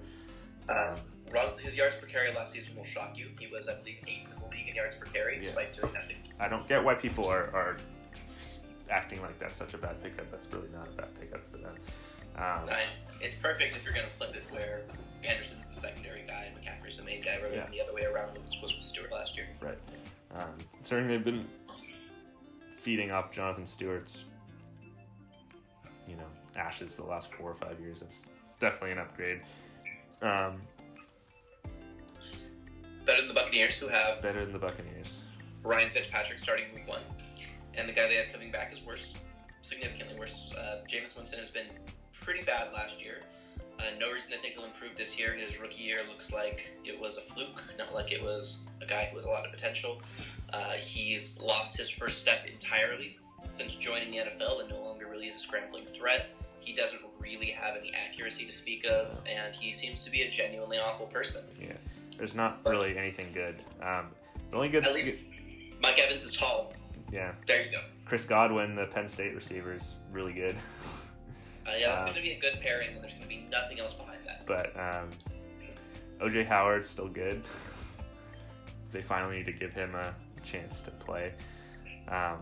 Um, 0.69 0.97
run, 1.33 1.47
his 1.59 1.75
yards 1.75 1.97
per 1.97 2.07
carry 2.07 2.35
last 2.35 2.53
season 2.53 2.77
will 2.77 2.85
shock 2.85 3.17
you. 3.17 3.29
He 3.41 3.47
was, 3.47 3.67
I 3.69 3.77
believe, 3.77 3.99
eighth 4.07 4.31
in 4.31 4.39
the 4.39 4.55
league 4.55 4.69
in 4.69 4.75
yards 4.75 4.97
per 4.97 5.07
carry, 5.07 5.37
Yeah. 5.37 5.41
despite 5.41 5.73
doing 5.73 5.93
nothing. 5.95 6.17
I 6.39 6.49
don't 6.49 6.69
get 6.69 6.85
why 6.85 6.95
people 6.95 7.27
are, 7.29 7.45
are 7.55 7.79
acting 8.91 9.23
like 9.23 9.39
that's 9.39 9.57
such 9.57 9.73
a 9.73 9.79
bad 9.79 10.03
pickup. 10.03 10.31
That's 10.31 10.47
really 10.53 10.69
not 10.75 10.87
a 10.87 10.91
bad 10.91 11.19
pickup 11.19 11.51
for 11.51 11.57
them. 11.57 11.77
Um, 12.37 12.69
Uh, 12.69 12.83
it's 13.23 13.37
perfect 13.37 13.75
if 13.75 13.83
you're 13.85 13.95
going 13.95 14.05
to 14.07 14.13
flip 14.13 14.35
it 14.35 14.45
where 14.51 14.83
Anderson's 15.27 15.66
the 15.68 15.74
secondary 15.74 16.22
guy 16.27 16.45
and 16.45 16.57
McCaffrey's 16.57 16.97
the 16.99 17.05
main 17.05 17.22
guy, 17.22 17.37
rather 17.41 17.55
Yeah. 17.55 17.62
than 17.64 17.72
the 17.72 17.81
other 17.83 17.95
way 17.95 18.05
around 18.05 18.33
with 18.35 18.43
was 18.62 18.74
with 18.77 18.85
Stewart 18.85 19.12
last 19.12 19.37
year. 19.37 19.49
Right. 19.61 19.79
Um, 20.35 20.59
considering 20.74 21.09
they've 21.09 21.24
been 21.24 21.49
feeding 22.77 23.11
off 23.11 23.33
Jonathan 23.33 23.66
Stewart's, 23.66 24.24
you 26.09 26.16
know, 26.16 26.27
ashes 26.57 26.97
the 26.97 27.05
last 27.05 27.33
four 27.35 27.51
or 27.51 27.55
five 27.55 27.81
years, 27.81 28.03
it's, 28.03 28.22
definitely 28.59 28.93
an 28.93 28.99
upgrade. 28.99 29.43
Um, 30.22 30.61
Better 33.05 33.20
than 33.20 33.29
the 33.29 33.35
Buccaneers, 33.35 33.79
who 33.79 33.89
have 33.89 34.20
better 34.22 34.41
than 34.45 34.53
the 34.53 34.59
Buccaneers. 34.59 35.22
Ryan 35.62 35.91
Fitzpatrick 35.91 36.39
starting 36.39 36.66
week 36.74 36.89
one, 36.89 37.03
and 37.74 37.89
the 37.89 37.93
guy 37.93 38.09
they 38.09 38.14
have 38.16 38.33
coming 38.33 38.51
back 38.51 38.72
is 38.72 38.83
worse, 38.85 39.14
significantly 39.62 40.18
worse. 40.18 40.53
Uh, 40.57 40.83
Jameis 40.89 41.16
Winston 41.16 41.39
has 41.39 41.51
been 41.51 41.66
pretty 42.12 42.43
bad 42.43 42.72
last 42.72 43.01
year. 43.01 43.22
Uh, 43.79 43.83
no 44.01 44.11
reason 44.11 44.33
to 44.33 44.39
think 44.39 44.55
he'll 44.55 44.64
improve 44.64 44.93
this 44.97 45.18
year. 45.18 45.35
His 45.35 45.61
rookie 45.61 45.83
year 45.83 46.01
looks 46.09 46.33
like 46.33 46.68
it 46.85 46.99
was 46.99 47.18
a 47.18 47.20
fluke, 47.20 47.62
not 47.79 47.95
like 47.95 48.11
it 48.12 48.22
was 48.22 48.64
a 48.83 48.87
guy 48.87 49.11
with 49.14 49.24
a 49.27 49.29
lot 49.29 49.45
of 49.45 49.53
potential. 49.53 50.01
Uh, 50.53 50.72
he's 50.72 51.41
lost 51.41 51.77
his 51.77 51.89
first 51.91 52.18
step 52.20 52.47
entirely 52.47 53.16
since 53.49 53.77
joining 53.77 54.11
the 54.11 54.18
NFL 54.18 54.61
and 54.61 54.70
no 54.70 54.83
longer 54.83 55.07
really 55.09 55.29
is 55.29 55.37
a 55.37 55.41
scrambling 55.41 55.85
threat. 55.87 56.31
He 56.59 56.72
doesn't 56.72 57.01
really 57.20 57.47
have 57.51 57.77
any 57.77 57.93
accuracy 57.93 58.45
to 58.47 58.53
speak 58.53 58.85
of, 58.87 59.22
and 59.29 59.55
he 59.55 59.70
seems 59.72 60.05
to 60.05 60.11
be 60.11 60.22
a 60.22 60.31
genuinely 60.31 60.79
awful 60.79 61.07
person. 61.07 61.45
Yeah, 61.61 61.74
there's 62.18 62.35
not 62.35 62.61
really 62.64 62.97
anything 62.99 63.33
good. 63.35 63.57
Um, 63.83 64.07
the 64.51 64.57
only 64.57 64.68
good, 64.68 64.85
At 64.85 64.95
least 64.95 65.24
Mike 65.81 65.99
Evans 65.99 66.24
is 66.24 66.33
tall. 66.33 66.72
yeah, 67.12 67.33
There 67.47 67.64
you 67.64 67.70
go. 67.70 67.79
Chris 68.05 68.24
Godwin, 68.24 68.74
the 68.74 68.87
Penn 68.87 69.07
State 69.07 69.35
receiver, 69.35 69.74
is 69.74 69.97
really 70.12 70.33
good. 70.33 70.57
Uh, 71.67 71.73
yeah, 71.79 71.89
that's 71.89 72.03
Um, 72.03 72.09
going 72.09 72.17
to 72.17 72.23
be 72.23 72.33
a 72.33 72.39
good 72.39 72.61
pairing, 72.61 72.95
and 72.95 73.03
there's 73.03 73.14
going 73.14 73.25
to 73.25 73.29
be 73.29 73.47
nothing 73.51 73.81
else 73.81 73.95
behind 73.95 74.25
that. 74.25 74.47
but 74.47 74.75
um, 74.79 75.11
OJ 76.21 76.47
Howard's 76.47 76.89
still 76.89 77.09
good. 77.09 77.43
they 78.93 79.03
finally 79.03 79.39
need 79.39 79.47
to 79.47 79.53
give 79.53 79.73
him 79.73 79.95
a 79.95 80.14
chance 80.45 80.81
to 80.83 80.91
play. 80.93 81.33
Um, 82.09 82.39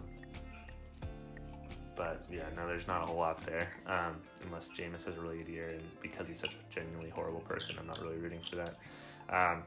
but 1.97 2.25
yeah, 2.31 2.43
no, 2.57 2.69
there's 2.69 2.87
not 2.89 3.03
a 3.03 3.07
whole 3.07 3.17
lot 3.17 3.41
there. 3.47 3.69
Um, 3.87 4.17
unless 4.45 4.69
Jameis 4.69 5.05
has 5.07 5.17
a 5.17 5.21
really 5.21 5.39
good 5.39 5.49
year, 5.49 5.71
and 5.71 5.83
because 6.03 6.29
he's 6.29 6.41
such 6.41 6.55
a 6.55 6.75
genuinely 6.75 7.11
horrible 7.11 7.41
person, 7.41 7.77
I'm 7.79 7.87
not 7.87 8.01
really 8.03 8.19
rooting 8.19 8.41
for 8.49 8.57
that. 8.57 8.71
Um, 9.31 9.63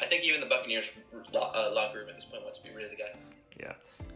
I 0.00 0.06
think 0.06 0.24
even 0.24 0.40
the 0.40 0.46
Buccaneers 0.46 0.98
uh, 1.34 1.70
locker 1.72 1.98
room 1.98 2.08
at 2.08 2.14
this 2.16 2.24
point 2.24 2.42
wants 2.44 2.60
to 2.60 2.68
be 2.68 2.74
rid 2.74 2.84
of 2.86 2.90
the 2.90 2.96
guy. 2.96 3.14
Yeah. 3.60 3.74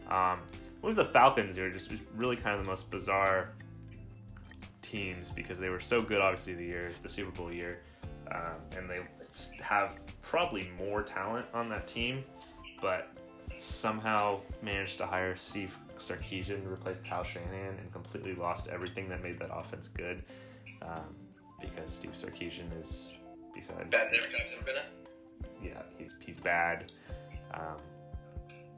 Um, 0.09 0.41
with 0.81 0.95
the 0.95 1.05
Falcons, 1.05 1.57
are 1.57 1.71
just 1.71 1.91
really 2.15 2.35
kind 2.35 2.57
of 2.57 2.65
the 2.65 2.69
most 2.71 2.89
bizarre 2.89 3.51
teams 4.83 5.31
because 5.31 5.57
they 5.57 5.69
were 5.69 5.79
so 5.79 6.01
good, 6.01 6.19
obviously, 6.19 6.53
the 6.53 6.65
year, 6.65 6.91
the 7.01 7.09
Super 7.09 7.31
Bowl 7.31 7.51
year, 7.51 7.79
um, 8.31 8.57
and 8.77 8.89
they 8.89 8.99
have 9.61 9.95
probably 10.21 10.69
more 10.77 11.01
talent 11.01 11.45
on 11.53 11.69
that 11.69 11.87
team, 11.87 12.23
but 12.81 13.09
somehow 13.57 14.39
managed 14.61 14.97
to 14.97 15.05
hire 15.05 15.35
Steve 15.35 15.77
Sarkisian 15.97 16.63
to 16.63 16.69
replace 16.69 16.97
Kyle 17.07 17.23
Shanahan 17.23 17.77
and 17.79 17.91
completely 17.91 18.35
lost 18.35 18.67
everything 18.67 19.07
that 19.09 19.23
made 19.23 19.39
that 19.39 19.49
offense 19.53 19.87
good 19.87 20.23
um, 20.81 21.15
because 21.61 21.91
Steve 21.91 22.11
Sarkisian 22.13 22.67
is, 22.79 23.15
besides 23.53 23.91
Bad 23.91 24.07
every 24.07 24.19
time 24.19 24.41
I've 24.59 24.65
been 24.65 24.75
at. 24.75 24.85
yeah, 25.63 25.81
he's 25.97 26.13
he's 26.19 26.37
bad. 26.37 26.91
Um, 27.53 27.77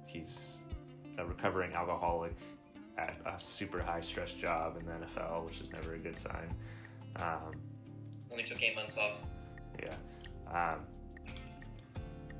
he's 0.06 0.58
a 1.18 1.26
recovering 1.26 1.74
alcoholic 1.74 2.36
at 2.97 3.15
a 3.25 3.39
super 3.39 3.81
high 3.81 4.01
stress 4.01 4.31
job 4.33 4.77
in 4.79 4.85
the 4.85 4.91
NFL, 4.93 5.45
which 5.45 5.61
is 5.61 5.71
never 5.71 5.95
a 5.95 5.97
good 5.97 6.17
sign. 6.17 6.53
Um, 7.17 7.53
Only 8.31 8.43
took 8.43 8.61
eight 8.63 8.75
months 8.75 8.97
off. 8.97 9.13
yeah, 9.81 9.95
um, 10.53 10.79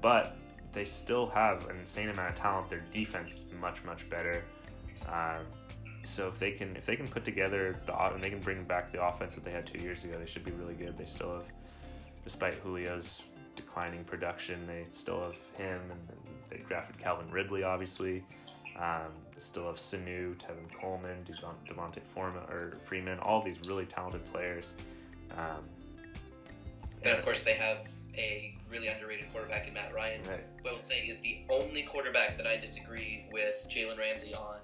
but 0.02 0.38
they 0.72 0.86
still 0.86 1.26
have 1.28 1.70
an 1.70 1.78
insane 1.78 2.10
amount 2.10 2.30
of 2.30 2.36
talent. 2.36 2.70
Their 2.70 2.86
defense 2.92 3.42
much 3.60 3.84
much 3.84 4.10
better. 4.10 4.44
Um, 5.08 5.46
so 6.04 6.28
if 6.28 6.38
they 6.40 6.52
can 6.52 6.76
if 6.76 6.86
they 6.86 6.96
can 6.96 7.08
put 7.08 7.26
together 7.26 7.80
the 7.86 7.98
and 8.14 8.22
they 8.24 8.30
can 8.30 8.40
bring 8.40 8.64
back 8.64 8.92
the 8.92 9.04
offense 9.04 9.36
that 9.36 9.44
they 9.44 9.52
had 9.52 9.66
two 9.66 9.80
years 9.80 10.04
ago, 10.04 10.18
they 10.20 10.26
should 10.26 10.46
be 10.46 10.52
really 10.52 10.76
good. 10.76 10.98
They 10.98 11.06
still 11.06 11.34
have, 11.34 11.46
despite 12.24 12.62
Julio's 12.64 13.22
declining 13.56 14.04
production, 14.04 14.68
they 14.68 14.86
still 14.92 15.22
have 15.24 15.36
him, 15.58 15.80
and 15.90 16.00
they 16.50 16.58
drafted 16.68 16.98
Calvin 16.98 17.30
Ridley, 17.32 17.64
obviously. 17.64 18.24
Um, 18.78 19.12
still 19.38 19.68
have 19.68 19.76
Sanu, 19.78 20.36
Tevin 20.36 20.70
Coleman, 20.80 21.24
Devon- 21.24 21.56
Devonta 21.68 22.02
Foreman 22.14 22.44
or 22.50 22.74
Freeman, 22.84 23.20
all 23.20 23.42
these 23.42 23.58
really 23.68 23.86
talented 23.86 24.24
players. 24.32 24.74
Um, 25.38 25.64
And 27.04 27.18
of 27.18 27.24
course, 27.24 27.44
they 27.44 27.54
have 27.54 27.88
a 28.18 28.56
really 28.70 28.88
underrated 28.88 29.32
quarterback 29.32 29.68
in 29.68 29.74
Matt 29.74 29.94
Ryan. 29.94 30.24
right. 30.24 30.44
Who 30.64 30.70
I 30.70 30.72
will 30.74 30.80
say 30.80 31.02
is 31.08 31.20
the 31.22 31.40
only 31.50 31.84
quarterback 31.84 32.38
that 32.38 32.48
I 32.48 32.58
disagree 32.58 33.26
with 33.32 33.68
Jalen 33.70 33.98
Ramsey 33.98 34.34
on. 34.34 34.58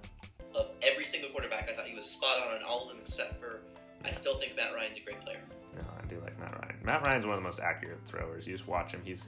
Of 0.55 0.71
every 0.81 1.05
single 1.05 1.29
quarterback, 1.29 1.69
I 1.69 1.73
thought 1.73 1.85
he 1.87 1.95
was 1.95 2.05
spot 2.05 2.41
on 2.41 2.55
on 2.57 2.63
all 2.63 2.83
of 2.83 2.89
them 2.89 2.97
except 2.99 3.39
for 3.39 3.61
I 4.03 4.11
still 4.11 4.37
think 4.39 4.55
Matt 4.57 4.73
Ryan's 4.73 4.97
a 4.97 5.01
great 5.01 5.21
player. 5.21 5.39
No, 5.75 5.83
I 6.01 6.05
do 6.07 6.19
like 6.21 6.37
Matt 6.39 6.53
Ryan. 6.61 6.75
Matt 6.83 7.05
Ryan's 7.05 7.25
one 7.25 7.35
of 7.35 7.39
the 7.39 7.47
most 7.47 7.59
accurate 7.59 7.99
throwers. 8.05 8.47
You 8.47 8.53
just 8.53 8.67
watch 8.67 8.91
him. 8.93 9.01
He's 9.05 9.27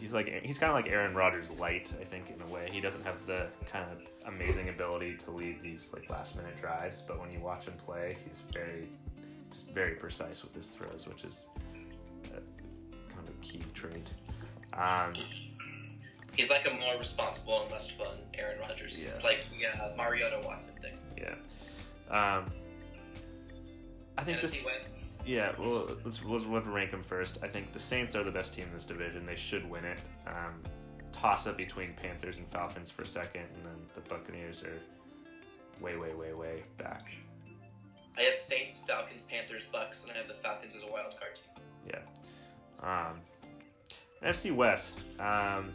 he's 0.00 0.12
like 0.14 0.42
he's 0.42 0.58
kind 0.58 0.70
of 0.70 0.76
like 0.76 0.92
Aaron 0.92 1.14
Rodgers 1.14 1.50
light, 1.58 1.92
I 2.00 2.04
think, 2.04 2.30
in 2.34 2.40
a 2.42 2.46
way. 2.52 2.68
He 2.72 2.80
doesn't 2.80 3.04
have 3.04 3.24
the 3.26 3.46
kind 3.70 3.84
of 3.90 3.98
amazing 4.32 4.68
ability 4.68 5.16
to 5.18 5.30
lead 5.30 5.62
these 5.62 5.90
like 5.92 6.08
last 6.10 6.36
minute 6.36 6.58
drives, 6.60 7.02
but 7.06 7.20
when 7.20 7.30
you 7.30 7.40
watch 7.40 7.66
him 7.66 7.74
play, 7.84 8.16
he's 8.26 8.40
very 8.52 8.88
just 9.52 9.66
very 9.68 9.94
precise 9.94 10.42
with 10.42 10.54
his 10.54 10.68
throws, 10.68 11.06
which 11.06 11.24
is 11.24 11.46
a, 12.26 12.28
kind 13.12 13.28
of 13.28 13.28
a 13.28 13.42
key 13.42 13.60
trait. 13.74 14.08
Um, 14.72 15.12
He's 16.36 16.48
like 16.48 16.66
a 16.66 16.70
more 16.70 16.96
responsible 16.96 17.62
and 17.62 17.72
less 17.72 17.90
fun 17.90 18.16
Aaron 18.34 18.60
Rodgers. 18.60 19.02
Yeah. 19.02 19.10
It's 19.10 19.24
like 19.24 19.44
yeah, 19.60 19.90
Mariota 19.96 20.40
Watson 20.44 20.74
thing. 20.80 20.94
yeah. 21.18 21.34
Um, 22.08 22.44
I 24.16 24.24
think 24.24 24.40
this. 24.40 24.54
NFC 24.54 24.64
West. 24.64 24.98
Yeah, 25.30 25.52
well, 25.60 25.86
let's, 26.04 26.24
let's, 26.24 26.44
let's 26.44 26.66
rank 26.66 26.90
them 26.90 27.04
first. 27.04 27.38
I 27.40 27.46
think 27.46 27.72
the 27.72 27.78
Saints 27.78 28.16
are 28.16 28.24
the 28.24 28.32
best 28.32 28.52
team 28.52 28.64
in 28.64 28.74
this 28.74 28.82
division. 28.82 29.24
They 29.24 29.36
should 29.36 29.70
win 29.70 29.84
it. 29.84 30.00
Um, 30.26 30.60
toss 31.12 31.46
up 31.46 31.56
between 31.56 31.94
Panthers 31.94 32.38
and 32.38 32.48
Falcons 32.48 32.90
for 32.90 33.04
second, 33.04 33.46
and 33.54 33.64
then 33.64 33.86
the 33.94 34.00
Buccaneers 34.00 34.64
are 34.64 34.80
way, 35.80 35.96
way, 35.96 36.14
way, 36.14 36.32
way 36.32 36.64
back. 36.78 37.12
I 38.18 38.22
have 38.22 38.34
Saints, 38.34 38.82
Falcons, 38.88 39.28
Panthers, 39.30 39.62
Bucks, 39.70 40.02
and 40.02 40.12
I 40.12 40.16
have 40.16 40.26
the 40.26 40.34
Falcons 40.34 40.74
as 40.74 40.82
a 40.82 40.90
wild 40.90 41.14
card 41.20 41.36
team. 41.36 41.64
Yeah. 41.86 42.00
Um, 42.82 43.20
NFC 44.24 44.52
West, 44.52 45.02
um, 45.20 45.70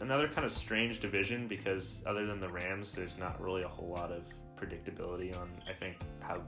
another 0.00 0.28
kind 0.28 0.44
of 0.44 0.52
strange 0.52 1.00
division 1.00 1.48
because 1.48 2.02
other 2.04 2.26
than 2.26 2.38
the 2.38 2.50
Rams, 2.50 2.92
there's 2.92 3.16
not 3.16 3.40
really 3.40 3.62
a 3.62 3.68
whole 3.68 3.88
lot 3.88 4.12
of 4.12 4.24
predictability 4.60 5.34
on 5.40 5.50
I 5.68 5.72
think 5.72 5.96
how 6.20 6.42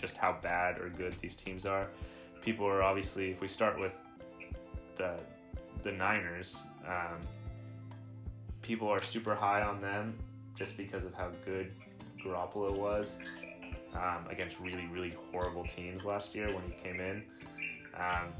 just 0.00 0.16
how 0.16 0.36
bad 0.42 0.80
or 0.80 0.88
good 0.88 1.14
these 1.20 1.36
teams 1.36 1.66
are. 1.66 1.88
People 2.42 2.66
are 2.66 2.82
obviously 2.82 3.30
if 3.30 3.40
we 3.40 3.48
start 3.48 3.78
with 3.78 4.00
the 4.96 5.14
the 5.82 5.92
Niners, 5.92 6.58
um, 6.86 7.18
people 8.62 8.88
are 8.88 9.02
super 9.02 9.34
high 9.34 9.62
on 9.62 9.80
them 9.80 10.14
just 10.56 10.76
because 10.76 11.04
of 11.04 11.14
how 11.14 11.30
good 11.44 11.72
Garoppolo 12.24 12.76
was 12.76 13.18
um, 13.94 14.26
against 14.28 14.58
really 14.60 14.86
really 14.92 15.14
horrible 15.30 15.64
teams 15.64 16.04
last 16.04 16.34
year 16.34 16.46
when 16.46 16.62
he 16.64 16.72
came 16.82 17.00
in. 17.00 17.22
Um, 17.98 18.32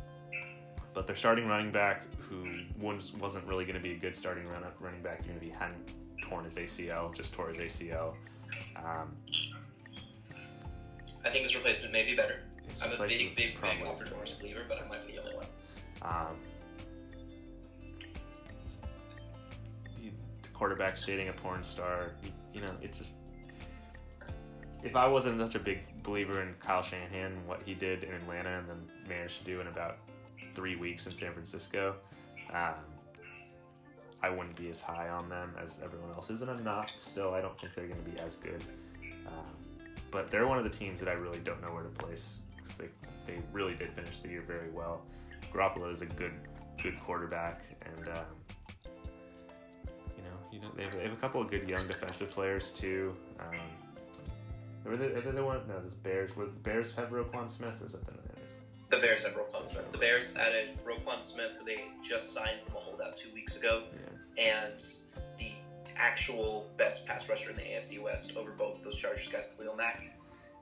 but 0.94 1.06
their 1.06 1.16
starting 1.16 1.46
running 1.46 1.70
back, 1.70 2.02
who 2.18 2.44
was, 2.80 3.12
wasn't 3.14 3.46
really 3.46 3.64
going 3.64 3.76
to 3.76 3.82
be 3.82 3.92
a 3.92 3.96
good 3.96 4.16
starting 4.16 4.46
run, 4.48 4.62
running 4.80 5.02
back, 5.02 5.20
even 5.24 5.36
if 5.36 5.42
he 5.42 5.50
hadn't 5.50 5.94
torn 6.20 6.44
his 6.44 6.56
ACL, 6.56 7.14
just 7.14 7.32
tore 7.32 7.48
his 7.48 7.58
ACL. 7.58 8.14
Um, 8.76 9.14
I 11.24 11.30
think 11.30 11.44
this 11.44 11.54
replacement 11.54 11.92
may 11.92 12.04
be 12.04 12.14
better. 12.14 12.40
I'm 12.82 12.92
a 12.92 13.06
big, 13.06 13.34
big, 13.36 13.60
big 13.60 13.82
Alfred 13.84 14.08
is- 14.08 14.14
Morris 14.14 14.32
believer, 14.32 14.62
but 14.68 14.82
I 14.82 14.88
might 14.88 15.06
be 15.06 15.14
the 15.14 15.22
only 15.22 15.36
one. 15.36 15.46
Um, 16.02 16.36
the, 19.96 20.48
quarterback 20.54 21.00
dating 21.00 21.28
a 21.28 21.32
porn 21.32 21.62
star. 21.64 22.12
You, 22.22 22.30
you 22.54 22.60
know, 22.66 22.72
it's 22.82 22.98
just. 22.98 23.14
If 24.82 24.96
I 24.96 25.06
wasn't 25.06 25.38
such 25.40 25.56
a 25.56 25.58
big 25.58 25.80
believer 26.02 26.40
in 26.40 26.54
Kyle 26.54 26.82
Shanahan 26.82 27.46
what 27.46 27.60
he 27.66 27.74
did 27.74 28.04
in 28.04 28.14
Atlanta 28.14 28.58
and 28.60 28.68
then 28.68 28.88
managed 29.06 29.40
to 29.40 29.44
do 29.44 29.60
in 29.60 29.66
about 29.66 29.98
three 30.54 30.76
weeks 30.76 31.06
in 31.06 31.14
San 31.14 31.34
Francisco, 31.34 31.96
um, 32.54 32.74
I 34.22 34.30
wouldn't 34.30 34.56
be 34.56 34.70
as 34.70 34.80
high 34.80 35.10
on 35.10 35.28
them 35.28 35.54
as 35.62 35.80
everyone 35.84 36.12
else 36.12 36.30
is. 36.30 36.40
And 36.40 36.50
I'm 36.50 36.64
not 36.64 36.90
still. 36.96 37.34
I 37.34 37.42
don't 37.42 37.58
think 37.60 37.74
they're 37.74 37.88
going 37.88 38.02
to 38.02 38.10
be 38.10 38.18
as 38.22 38.36
good. 38.36 38.64
Um, 39.26 39.59
but 40.10 40.30
they're 40.30 40.46
one 40.46 40.58
of 40.58 40.64
the 40.64 40.70
teams 40.70 41.00
that 41.00 41.08
I 41.08 41.12
really 41.12 41.38
don't 41.40 41.60
know 41.62 41.68
where 41.72 41.82
to 41.82 41.88
place 41.90 42.38
because 42.56 42.74
they, 42.76 42.86
they 43.26 43.40
really 43.52 43.74
did 43.74 43.92
finish 43.92 44.18
the 44.18 44.28
year 44.28 44.44
very 44.46 44.70
well. 44.70 45.02
Garoppolo 45.52 45.92
is 45.92 46.02
a 46.02 46.06
good 46.06 46.32
good 46.82 46.98
quarterback, 47.00 47.62
and 47.84 48.08
um, 48.08 48.24
you 50.16 50.22
know, 50.22 50.38
you 50.52 50.60
know 50.60 50.68
they 50.76 50.84
have, 50.84 50.92
they 50.92 51.02
have 51.02 51.12
a 51.12 51.16
couple 51.16 51.40
of 51.40 51.50
good 51.50 51.68
young 51.68 51.78
defensive 51.78 52.30
players 52.30 52.70
too. 52.70 53.14
Um, 53.38 53.56
were 54.84 54.96
they, 54.96 55.06
are 55.06 55.20
they 55.20 55.30
the 55.30 55.44
one? 55.44 55.60
No, 55.68 55.80
the 55.80 55.94
Bears. 56.02 56.34
Were 56.36 56.46
the 56.46 56.50
Bears 56.52 56.94
have 56.94 57.10
Roquan 57.10 57.50
Smith, 57.50 57.76
or 57.82 57.88
that 57.88 58.00
the 58.90 58.98
Bears 58.98 59.22
have 59.24 59.34
Roquan 59.34 59.66
Smith. 59.66 59.90
The 59.92 59.98
Bears 59.98 60.36
added 60.36 60.78
Roquan 60.84 61.22
Smith, 61.22 61.56
who 61.58 61.64
they 61.64 61.84
just 62.02 62.32
signed 62.32 62.62
from 62.62 62.76
a 62.76 62.80
holdout 62.80 63.16
two 63.16 63.32
weeks 63.32 63.56
ago, 63.56 63.84
Yeah. 64.36 64.62
and 64.72 64.84
actual 66.00 66.66
best 66.76 67.06
pass 67.06 67.28
rusher 67.28 67.50
in 67.50 67.56
the 67.56 67.62
AFC 67.62 68.02
West 68.02 68.36
over 68.36 68.52
both 68.52 68.78
of 68.78 68.84
those 68.84 68.96
Chargers 68.96 69.28
guys, 69.28 69.54
Khalil 69.56 69.76
Mack, 69.76 70.02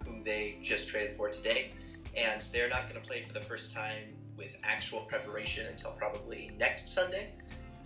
who 0.04 0.22
they 0.24 0.58
just 0.62 0.88
traded 0.88 1.14
for 1.14 1.28
today. 1.28 1.70
And 2.16 2.42
they're 2.52 2.68
not 2.68 2.88
going 2.88 3.00
to 3.00 3.06
play 3.06 3.22
for 3.22 3.32
the 3.32 3.40
first 3.40 3.74
time 3.74 4.16
with 4.36 4.56
actual 4.64 5.00
preparation 5.02 5.66
until 5.66 5.92
probably 5.92 6.50
next 6.58 6.88
Sunday. 6.88 7.30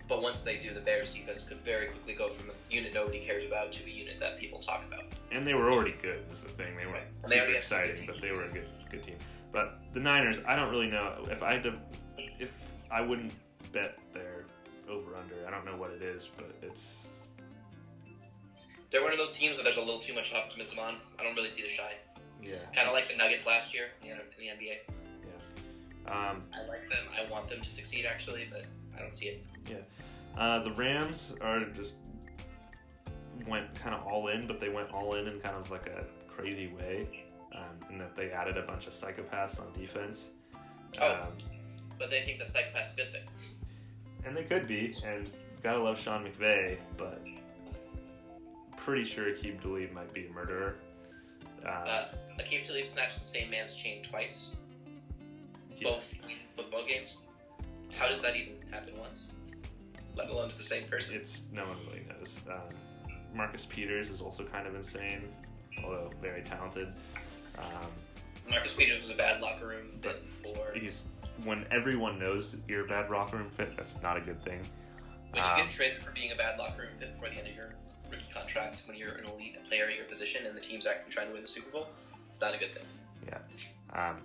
But 0.07 0.21
once 0.21 0.41
they 0.41 0.57
do, 0.57 0.73
the 0.73 0.81
Bears 0.81 1.13
defense 1.13 1.43
could 1.43 1.63
very 1.63 1.87
quickly 1.87 2.13
go 2.13 2.29
from 2.29 2.49
a 2.49 2.53
unit 2.73 2.93
nobody 2.93 3.19
cares 3.19 3.45
about 3.45 3.71
to 3.73 3.85
a 3.85 3.89
unit 3.89 4.19
that 4.19 4.37
people 4.37 4.59
talk 4.59 4.83
about. 4.85 5.05
And 5.31 5.47
they 5.47 5.53
were 5.53 5.71
already 5.71 5.95
good. 6.01 6.19
Is 6.31 6.41
the 6.41 6.49
thing 6.49 6.75
they 6.75 6.85
were 6.85 6.93
Right. 6.93 7.03
They 7.23 7.29
super 7.29 7.39
already 7.39 7.55
had 7.55 7.63
some 7.63 7.79
good 7.79 7.89
exciting, 7.89 8.07
but 8.07 8.21
they 8.21 8.31
were 8.31 8.45
a 8.45 8.51
good 8.51 8.67
good 8.91 9.03
team. 9.03 9.15
But 9.51 9.79
the 9.93 9.99
Niners, 9.99 10.41
I 10.45 10.55
don't 10.55 10.69
really 10.71 10.89
know 10.89 11.25
if 11.31 11.41
I 11.41 11.53
had 11.53 11.63
to. 11.63 11.79
If 12.17 12.53
I 12.91 13.01
wouldn't 13.01 13.33
bet 13.71 13.97
their 14.11 14.45
over 14.89 15.15
under, 15.15 15.35
I 15.47 15.51
don't 15.51 15.65
know 15.65 15.77
what 15.77 15.91
it 15.91 16.01
is, 16.01 16.29
but 16.35 16.51
it's 16.61 17.07
They're 18.93 19.01
one 19.03 19.11
of 19.11 19.17
those 19.17 19.33
teams 19.37 19.57
that 19.57 19.63
there's 19.63 19.77
a 19.77 19.81
little 19.81 19.99
too 19.99 20.13
much 20.13 20.33
optimism 20.33 20.77
on. 20.79 20.95
I 21.19 21.23
don't 21.23 21.35
really 21.35 21.49
see 21.49 21.63
the 21.63 21.67
shine. 21.67 21.95
yeah. 22.41 22.57
Kind 22.75 22.87
of 22.87 22.93
like 22.93 23.09
the 23.09 23.17
Nuggets 23.17 23.45
last 23.47 23.73
year 23.73 23.87
in 24.03 24.09
the, 24.09 24.13
in 24.15 24.57
the 24.59 24.65
NBA. 24.65 24.77
Um, 26.05 26.43
I 26.53 26.67
like 26.67 26.87
them. 26.89 27.05
I 27.17 27.29
want 27.31 27.47
them 27.49 27.61
to 27.61 27.71
succeed 27.71 28.05
actually, 28.05 28.47
but 28.51 28.65
I 28.95 29.01
don't 29.01 29.15
see 29.15 29.27
it. 29.27 29.45
Uh, 30.37 30.59
the 30.63 30.71
Rams 30.71 31.33
are 31.41 31.63
just 31.69 31.95
went 33.47 33.73
kind 33.75 33.95
of 33.95 34.05
all 34.05 34.27
in, 34.27 34.45
but 34.47 34.59
they 34.59 34.69
went 34.69 34.91
all 34.91 35.15
in 35.15 35.27
in 35.27 35.39
kind 35.39 35.55
of 35.55 35.71
like 35.71 35.87
a 35.87 36.03
crazy 36.27 36.67
way, 36.67 37.07
um, 37.55 37.89
in 37.89 37.97
that 37.99 38.15
they 38.15 38.31
added 38.31 38.57
a 38.57 38.63
bunch 38.63 38.87
of 38.87 38.93
psychopaths 38.93 39.59
on 39.59 39.71
defense. 39.73 40.29
Oh. 41.01 41.13
Um, 41.13 41.27
But 41.97 42.09
they 42.09 42.21
think 42.21 42.39
the 42.39 42.45
psychopath's 42.45 42.93
a 42.93 42.97
good 42.97 43.11
thing. 43.11 43.27
and 44.25 44.35
they 44.35 44.43
could 44.43 44.67
be, 44.67 44.93
and 45.05 45.29
gotta 45.61 45.79
love 45.81 45.99
Sean 45.99 46.25
McVay, 46.25 46.77
but 46.97 47.21
pretty 48.77 49.03
sure 49.03 49.25
Aqib 49.25 49.61
Talib 49.61 49.91
might 49.93 50.13
be 50.13 50.27
a 50.27 50.29
murderer. 50.31 50.75
Uh, 51.65 51.69
Uh, 51.69 52.05
Aqib 52.39 52.65
Talib 52.65 52.87
snatched 52.87 53.19
the 53.19 53.25
same 53.25 53.49
man's 53.49 53.75
chain 53.75 54.01
twice, 54.03 54.51
yeah, 55.77 55.89
both 55.89 56.13
in 56.29 56.35
football 56.49 56.85
games. 56.85 57.17
How 57.93 58.07
does 58.07 58.21
that 58.21 58.35
even 58.35 58.53
happen 58.71 58.97
once? 58.97 59.27
Let 60.15 60.29
alone 60.29 60.49
to 60.49 60.57
the 60.57 60.63
same 60.63 60.83
person. 60.85 61.15
it's 61.17 61.43
no 61.51 61.63
one 61.65 61.77
really 61.87 62.05
knows. 62.09 62.39
Um, 62.49 62.75
Marcus 63.35 63.65
Peters 63.65 64.09
is 64.09 64.21
also 64.21 64.43
kind 64.43 64.67
of 64.67 64.75
insane, 64.75 65.23
although 65.83 66.11
very 66.21 66.41
talented. 66.41 66.87
Um, 67.57 67.89
Marcus 68.49 68.75
Peters 68.75 68.97
was 68.99 69.11
a 69.11 69.15
bad 69.15 69.41
locker 69.41 69.67
room 69.67 69.91
fit 69.91 70.23
for. 70.43 70.73
he's 70.73 71.05
when 71.45 71.65
everyone 71.71 72.19
knows 72.19 72.55
you're 72.67 72.85
a 72.85 72.87
bad 72.87 73.09
locker 73.09 73.37
room 73.37 73.49
fit, 73.49 73.75
that's 73.75 73.99
not 74.03 74.17
a 74.17 74.21
good 74.21 74.41
thing. 74.43 74.59
When 75.31 75.41
you 75.43 75.49
Um, 75.49 75.57
get 75.61 75.69
traded 75.71 75.97
for 75.97 76.11
being 76.11 76.31
a 76.31 76.35
bad 76.35 76.59
locker 76.59 76.83
room 76.83 76.91
fit 76.99 77.13
before 77.13 77.29
the 77.29 77.35
end 77.37 77.47
of 77.47 77.55
your 77.55 77.73
rookie 78.13 78.31
contract, 78.33 78.83
when 78.87 78.97
you're 78.97 79.15
an 79.15 79.25
elite 79.25 79.57
player 79.65 79.85
at 79.85 79.95
your 79.95 80.05
position 80.05 80.45
and 80.45 80.55
the 80.55 80.61
team's 80.61 80.87
actually 80.87 81.11
trying 81.11 81.27
to 81.27 81.33
win 81.33 81.41
the 81.41 81.47
Super 81.47 81.71
Bowl, 81.71 81.87
it's 82.29 82.41
not 82.41 82.53
a 82.55 82.57
good 82.57 82.73
thing. 82.73 82.83
Um, 83.93 84.17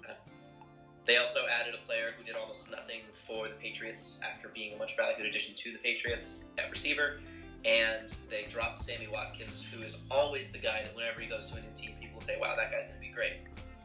They 1.07 1.17
also 1.17 1.41
added 1.47 1.75
a 1.75 1.87
player 1.87 2.13
who 2.17 2.25
did 2.25 2.37
almost 2.37 2.71
nothing 2.71 3.01
for 3.13 3.49
the 3.49 3.55
Patriots 3.55 4.21
after 4.23 4.49
being 4.49 4.75
a 4.75 4.79
much 4.79 4.97
valued 4.97 5.27
addition 5.27 5.55
to 5.57 5.73
the 5.73 5.79
Patriots 5.79 6.51
at 6.59 6.71
receiver. 6.71 7.21
And 7.65 8.09
they 8.31 8.47
dropped 8.49 8.81
Sammy 8.81 9.09
Watkins, 9.09 9.73
who 9.73 9.83
is 9.83 10.03
always 10.11 10.53
the 10.53 10.59
guy 10.59 10.83
that 10.85 10.95
whenever 10.95 11.21
he 11.21 11.27
goes 11.27 11.47
to 11.47 11.57
a 11.57 11.61
new 11.61 11.73
team, 11.75 11.93
people 12.01 12.21
say, 12.21 12.37
wow, 12.41 12.55
that 12.57 12.71
guy's 12.71 12.85
going 12.85 12.95
to 12.95 13.01
be 13.01 13.13
great. 13.13 13.33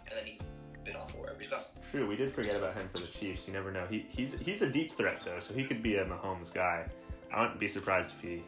And 0.08 0.18
then 0.18 0.26
he's 0.26 0.44
been 0.84 0.96
awful 0.96 1.22
wherever 1.22 1.40
he's 1.40 1.50
gone. 1.50 1.62
true, 1.92 2.06
we 2.06 2.16
did 2.16 2.34
forget 2.34 2.58
about 2.58 2.76
him 2.76 2.88
for 2.88 3.00
the 3.00 3.08
Chiefs. 3.08 3.48
You 3.48 3.54
never 3.54 3.72
know. 3.72 3.86
He, 3.90 4.06
he's 4.10 4.40
he's 4.42 4.62
a 4.62 4.70
deep 4.70 4.92
threat 4.92 5.22
though, 5.22 5.40
so 5.40 5.54
he 5.54 5.64
could 5.64 5.82
be 5.82 5.96
a 5.96 6.06
Mahomes 6.06 6.54
guy. 6.54 6.86
I 7.34 7.42
wouldn't 7.42 7.60
be 7.60 7.68
surprised 7.68 8.12
if 8.12 8.22
he, 8.22 8.44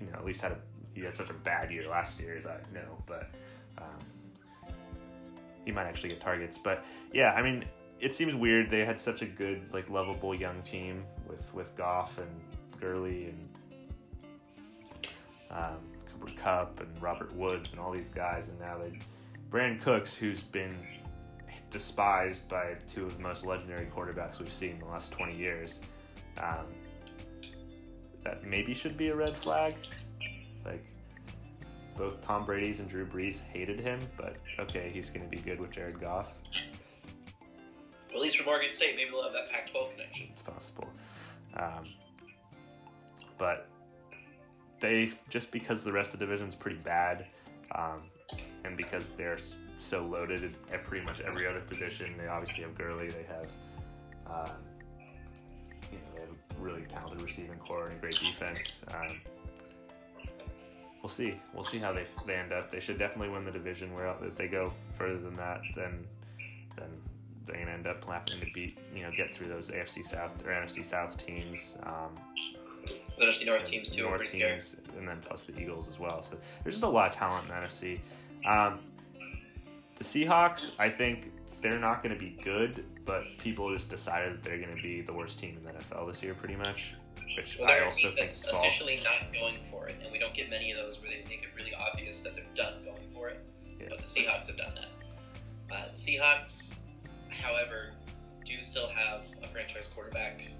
you 0.00 0.06
know, 0.06 0.18
at 0.18 0.24
least 0.24 0.42
had 0.42 0.52
a 0.52 0.58
he 0.94 1.02
had 1.02 1.14
such 1.14 1.30
a 1.30 1.34
bad 1.34 1.70
year 1.70 1.88
last 1.88 2.20
year 2.20 2.36
as 2.36 2.46
I 2.46 2.56
know, 2.74 3.02
but 3.06 3.30
um, 3.78 3.98
he 5.64 5.70
might 5.72 5.86
actually 5.86 6.10
get 6.10 6.20
targets. 6.20 6.58
But 6.58 6.84
yeah, 7.12 7.32
I 7.32 7.42
mean, 7.42 7.64
it 8.00 8.14
seems 8.14 8.34
weird. 8.34 8.70
They 8.70 8.84
had 8.84 8.98
such 8.98 9.22
a 9.22 9.26
good, 9.26 9.72
like, 9.72 9.88
lovable 9.88 10.34
young 10.34 10.62
team 10.62 11.04
with 11.28 11.52
with 11.54 11.76
Goff 11.76 12.18
and 12.18 12.80
Gurley 12.80 13.26
and 13.26 13.48
um, 15.50 15.78
Cooper 16.10 16.32
Kupp 16.36 16.80
and 16.80 17.02
Robert 17.02 17.34
Woods 17.34 17.72
and 17.72 17.80
all 17.80 17.92
these 17.92 18.08
guys, 18.10 18.48
and 18.48 18.58
now 18.60 18.78
they 18.78 18.98
Brandin 19.50 19.80
Cooks, 19.80 20.14
who's 20.14 20.42
been 20.42 20.74
despised 21.70 22.48
by 22.48 22.74
two 22.92 23.04
of 23.04 23.16
the 23.16 23.22
most 23.22 23.44
legendary 23.44 23.86
quarterbacks 23.86 24.38
we've 24.38 24.52
seen 24.52 24.72
in 24.72 24.78
the 24.80 24.86
last 24.86 25.12
20 25.12 25.36
years. 25.36 25.80
Um, 26.38 26.66
that 28.24 28.44
maybe 28.44 28.74
should 28.74 28.96
be 28.96 29.08
a 29.08 29.16
red 29.16 29.30
flag. 29.36 29.74
Like, 30.64 30.84
both 31.96 32.20
Tom 32.20 32.44
Brady's 32.46 32.80
and 32.80 32.88
Drew 32.88 33.06
Brees 33.06 33.40
hated 33.40 33.80
him, 33.80 34.00
but 34.16 34.36
okay, 34.58 34.90
he's 34.92 35.10
going 35.10 35.22
to 35.22 35.28
be 35.28 35.42
good 35.42 35.60
with 35.60 35.70
Jared 35.70 36.00
Goff. 36.00 36.34
At 38.12 38.20
least 38.20 38.38
for 38.38 38.48
Oregon 38.50 38.72
State, 38.72 38.96
maybe 38.96 39.10
they'll 39.10 39.22
have 39.22 39.32
that 39.32 39.50
Pac 39.50 39.70
12 39.70 39.92
connection. 39.92 40.28
It's 40.30 40.42
possible. 40.42 40.88
Um, 41.56 41.88
but 43.38 43.68
they, 44.80 45.12
just 45.28 45.50
because 45.52 45.84
the 45.84 45.92
rest 45.92 46.12
of 46.12 46.20
the 46.20 46.26
division's 46.26 46.54
pretty 46.54 46.78
bad, 46.78 47.26
um, 47.74 48.02
and 48.64 48.76
because 48.76 49.14
they're 49.14 49.38
so 49.78 50.04
loaded 50.04 50.58
at 50.72 50.84
pretty 50.84 51.04
much 51.04 51.20
every 51.20 51.46
other 51.46 51.60
position, 51.60 52.14
they 52.18 52.28
obviously 52.28 52.62
have 52.64 52.74
Gurley, 52.76 53.10
they 53.10 53.24
have, 53.24 53.46
um, 54.26 54.56
really 56.60 56.82
talented 56.82 57.22
receiving 57.22 57.58
core 57.58 57.86
and 57.86 57.94
a 57.94 57.98
great 57.98 58.14
defense. 58.14 58.84
Um, 58.94 59.20
we'll 61.02 61.08
see. 61.08 61.34
We'll 61.54 61.64
see 61.64 61.78
how 61.78 61.92
they, 61.92 62.04
they 62.26 62.34
end 62.34 62.52
up. 62.52 62.70
They 62.70 62.80
should 62.80 62.98
definitely 62.98 63.30
win 63.32 63.44
the 63.44 63.50
division. 63.52 63.94
Where 63.94 64.14
if 64.22 64.36
they 64.36 64.48
go 64.48 64.72
further 64.94 65.18
than 65.18 65.36
that, 65.36 65.60
then 65.74 66.04
then 66.76 66.88
they're 67.46 67.58
gonna 67.58 67.72
end 67.72 67.86
up 67.86 68.04
having 68.04 68.26
to 68.26 68.46
beat, 68.54 68.78
you 68.94 69.02
know, 69.02 69.10
get 69.16 69.34
through 69.34 69.48
those 69.48 69.70
AFC 69.70 70.04
South 70.04 70.32
or 70.46 70.50
NFC 70.50 70.84
South 70.84 71.16
teams. 71.16 71.76
Um, 71.82 72.18
The 73.18 73.26
NFC 73.26 73.46
North 73.46 73.66
teams, 73.66 73.90
too, 73.90 74.04
North 74.04 74.26
scary. 74.28 74.52
teams, 74.52 74.76
and 74.96 75.06
then 75.08 75.20
plus 75.24 75.46
the 75.46 75.58
Eagles 75.60 75.88
as 75.88 75.98
well. 75.98 76.22
So 76.22 76.36
there's 76.62 76.76
just 76.76 76.84
a 76.84 76.88
lot 76.88 77.08
of 77.10 77.14
talent 77.14 77.44
in 77.44 77.48
the 77.48 77.54
NFC. 77.54 78.00
Um, 78.46 78.78
the 80.00 80.04
Seahawks, 80.04 80.74
I 80.80 80.88
think 80.88 81.30
they're 81.60 81.78
not 81.78 82.02
going 82.02 82.14
to 82.14 82.18
be 82.18 82.38
good, 82.42 82.84
but 83.04 83.22
people 83.38 83.70
just 83.72 83.90
decided 83.90 84.32
that 84.32 84.42
they're 84.42 84.56
going 84.58 84.74
to 84.74 84.82
be 84.82 85.02
the 85.02 85.12
worst 85.12 85.38
team 85.38 85.58
in 85.58 85.62
the 85.62 85.72
NFL 85.78 86.06
this 86.08 86.22
year, 86.22 86.32
pretty 86.34 86.56
much. 86.56 86.94
Which 87.36 87.58
Well, 87.60 87.70
I 87.70 87.80
also 87.84 87.96
team 87.98 88.06
think 88.08 88.20
that's 88.20 88.38
is 88.44 88.50
false. 88.50 88.64
officially 88.66 88.98
not 89.04 89.30
going 89.32 89.56
for 89.70 89.88
it, 89.88 89.96
and 90.02 90.10
we 90.10 90.18
don't 90.18 90.32
get 90.32 90.48
many 90.48 90.72
of 90.72 90.78
those 90.78 91.00
where 91.02 91.10
they 91.10 91.18
make 91.28 91.42
it 91.42 91.50
really 91.54 91.74
obvious 91.74 92.22
that 92.22 92.34
they're 92.34 92.44
done 92.54 92.82
going 92.82 93.08
for 93.14 93.28
it. 93.28 93.44
Yeah. 93.78 93.86
But 93.90 93.98
the 93.98 94.04
Seahawks 94.04 94.46
have 94.46 94.56
done 94.56 94.72
that. 94.74 95.74
Uh, 95.76 95.84
the 95.90 95.96
Seahawks, 95.96 96.76
however, 97.28 97.90
do 98.46 98.60
still 98.62 98.88
have 98.88 99.26
a 99.42 99.46
franchise 99.46 99.88
quarterback, 99.94 100.50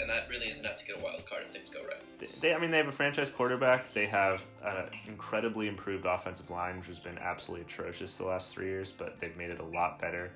and 0.00 0.08
that 0.08 0.28
really 0.28 0.46
is 0.46 0.60
enough 0.60 0.78
to 0.78 0.84
get 0.86 1.00
a 1.00 1.04
wild 1.04 1.24
card 1.26 1.42
if 1.44 1.50
things 1.50 1.70
go 1.70 1.80
right. 1.82 2.40
They, 2.40 2.54
I 2.54 2.58
mean, 2.58 2.70
they 2.70 2.76
have 2.78 2.88
a 2.88 2.92
franchise 2.92 3.30
quarterback. 3.30 3.90
They 3.90 4.06
have 4.06 4.44
an 4.64 4.90
incredibly 5.06 5.68
improved 5.68 6.04
offensive 6.04 6.50
line, 6.50 6.78
which 6.78 6.86
has 6.86 7.00
been 7.00 7.18
absolutely 7.18 7.64
atrocious 7.66 8.16
the 8.16 8.24
last 8.24 8.52
three 8.52 8.66
years, 8.66 8.92
but 8.92 9.20
they've 9.20 9.36
made 9.36 9.50
it 9.50 9.60
a 9.60 9.64
lot 9.64 9.98
better. 9.98 10.30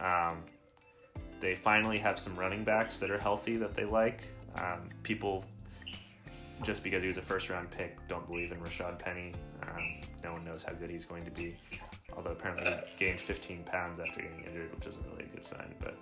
Um, 0.00 0.42
they 1.40 1.54
finally 1.54 1.98
have 1.98 2.18
some 2.18 2.36
running 2.36 2.64
backs 2.64 2.98
that 2.98 3.10
are 3.10 3.18
healthy 3.18 3.56
that 3.56 3.74
they 3.74 3.84
like. 3.84 4.28
Um, 4.56 4.90
people, 5.02 5.44
just 6.62 6.84
because 6.84 7.02
he 7.02 7.08
was 7.08 7.16
a 7.16 7.22
first 7.22 7.48
round 7.48 7.70
pick, 7.70 7.96
don't 8.08 8.26
believe 8.26 8.52
in 8.52 8.58
Rashad 8.58 8.98
Penny. 8.98 9.32
Um, 9.62 10.00
no 10.22 10.32
one 10.32 10.44
knows 10.44 10.62
how 10.62 10.72
good 10.72 10.90
he's 10.90 11.04
going 11.04 11.24
to 11.24 11.30
be. 11.30 11.56
Although 12.16 12.32
apparently 12.32 12.70
he 12.70 12.98
gained 12.98 13.20
15 13.20 13.64
pounds 13.64 14.00
after 14.00 14.20
getting 14.20 14.44
injured, 14.44 14.74
which 14.74 14.86
isn't 14.86 15.04
really 15.10 15.24
a 15.24 15.34
good 15.34 15.44
sign. 15.44 15.74
But 15.80 15.96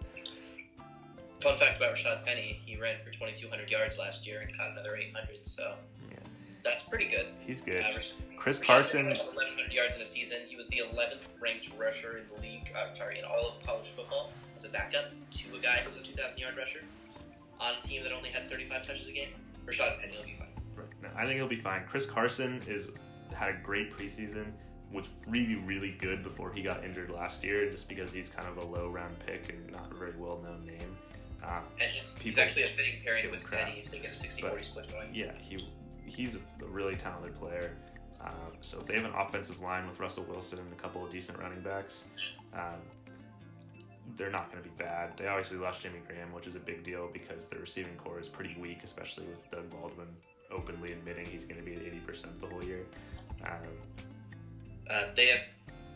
Fun 1.41 1.57
fact 1.57 1.77
about 1.77 1.95
Rashad 1.95 2.25
Penny: 2.25 2.61
he 2.67 2.77
ran 2.77 2.97
for 3.05 3.11
2,200 3.11 3.71
yards 3.71 3.99
last 3.99 4.27
year 4.27 4.41
and 4.41 4.57
caught 4.57 4.71
another 4.73 4.97
800, 4.97 5.47
so 5.47 5.75
Yeah. 6.11 6.17
that's 6.65 6.83
pretty 6.85 7.07
good. 7.09 7.29
he's 7.47 7.61
good. 7.61 7.77
Average. 7.83 8.13
Chris 8.37 8.59
Rashad 8.61 8.67
Carson, 8.67 9.07
1,100 9.07 9.73
yards 9.73 9.97
in 9.97 10.03
a 10.03 10.05
season. 10.05 10.39
He 10.49 10.57
was 10.57 10.69
the 10.69 10.79
11th 10.93 11.41
ranked 11.41 11.71
rusher 11.79 12.19
in 12.19 12.29
the 12.35 12.41
league. 12.41 12.73
Uh, 12.77 12.93
sorry, 12.93 13.19
in 13.19 13.25
all 13.25 13.49
of 13.49 13.63
college 13.67 13.87
football 13.89 14.33
as 14.57 14.65
a 14.65 14.69
backup 14.69 15.11
to 15.33 15.57
a 15.57 15.61
guy 15.61 15.83
who 15.85 15.91
was 15.91 16.01
a 16.01 16.05
2,000 16.05 16.39
yard 16.39 16.57
rusher 16.57 16.81
on 17.61 17.75
a 17.77 17.83
team 17.87 18.03
that 18.03 18.13
only 18.13 18.31
had 18.31 18.45
35 18.47 18.87
touches 18.87 19.09
a 19.09 19.13
game. 19.13 19.31
Rashad 19.67 20.01
Penny 20.01 20.17
will 20.17 20.25
be 20.25 20.37
fine. 20.39 20.49
No, 21.03 21.09
I 21.17 21.25
think 21.27 21.37
he'll 21.37 21.49
be 21.49 21.57
fine. 21.57 21.85
Chris 21.89 22.07
Carson 22.07 22.63
is 22.67 22.91
had 23.35 23.51
a 23.51 23.59
great 23.63 23.93
preseason, 23.93 24.53
was 24.93 25.09
really 25.29 25.57
really 25.57 25.93
good 26.01 26.23
before 26.23 26.53
he 26.53 26.63
got 26.63 26.83
injured 26.85 27.11
last 27.11 27.45
year, 27.45 27.71
just 27.71 27.89
because 27.89 28.11
he's 28.13 28.29
kind 28.31 28.49
of 28.49 28.57
a 28.59 28.67
low 28.67 28.89
round 28.89 29.17
pick 29.25 29.51
and 29.51 29.71
not 29.71 29.91
a 29.93 29.95
very 29.95 30.15
well 30.17 30.39
known 30.43 30.65
name. 30.65 30.97
Um, 31.45 31.63
And 31.81 31.89
he's, 31.89 32.19
he's 32.19 32.39
actually 32.39 32.65
a 32.65 32.69
fitting 32.69 33.01
pairing 33.03 33.31
with 33.31 33.45
crap. 33.45 33.67
Penny 33.69 33.83
if 33.85 33.91
they 33.93 34.01
get 34.01 34.11
a 34.11 34.15
60-40 34.15 34.65
split 34.65 34.93
going. 34.93 35.15
yeah, 35.15 35.33
he 35.41 35.59
he's 36.07 36.35
a 36.37 36.39
really 36.67 36.97
talented 36.97 37.35
player. 37.35 37.77
Um, 38.21 38.53
so 38.63 38.81
if 38.81 38.87
they 38.87 38.95
have 38.95 39.05
an 39.05 39.13
offensive 39.17 39.61
line 39.61 39.87
with 39.87 40.01
Russell 40.01 40.25
Wilson 40.29 40.59
and 40.59 40.73
a 40.73 40.75
couple 40.75 41.05
of 41.05 41.11
decent 41.11 41.39
running 41.39 41.61
backs, 41.61 42.05
um, 42.55 42.81
they're 44.17 44.31
not 44.31 44.51
going 44.51 44.63
to 44.63 44.69
be 44.69 44.75
bad. 44.77 45.17
They 45.17 45.29
obviously 45.29 45.59
lost 45.59 45.83
Jimmy 45.83 46.01
Graham, 46.07 46.33
which 46.33 46.47
is 46.47 46.57
a 46.57 46.59
big 46.61 46.83
deal 46.83 47.09
because 47.13 47.45
the 47.47 47.59
receiving 47.59 47.95
core 47.97 48.19
is 48.19 48.27
pretty 48.29 48.57
weak, 48.61 48.79
especially 48.83 49.27
with 49.27 49.49
Doug 49.51 49.71
Baldwin 49.71 50.09
openly 50.51 50.93
admitting 50.93 51.27
he's 51.27 51.45
going 51.45 51.59
to 51.61 51.65
be 51.65 51.75
at 51.75 51.83
eighty 51.83 52.01
percent 52.01 52.41
the 52.41 52.47
whole 52.47 52.65
year. 52.65 52.85
Um, 53.45 53.69
Uh, 54.91 55.03
they 55.15 55.27
have 55.27 55.41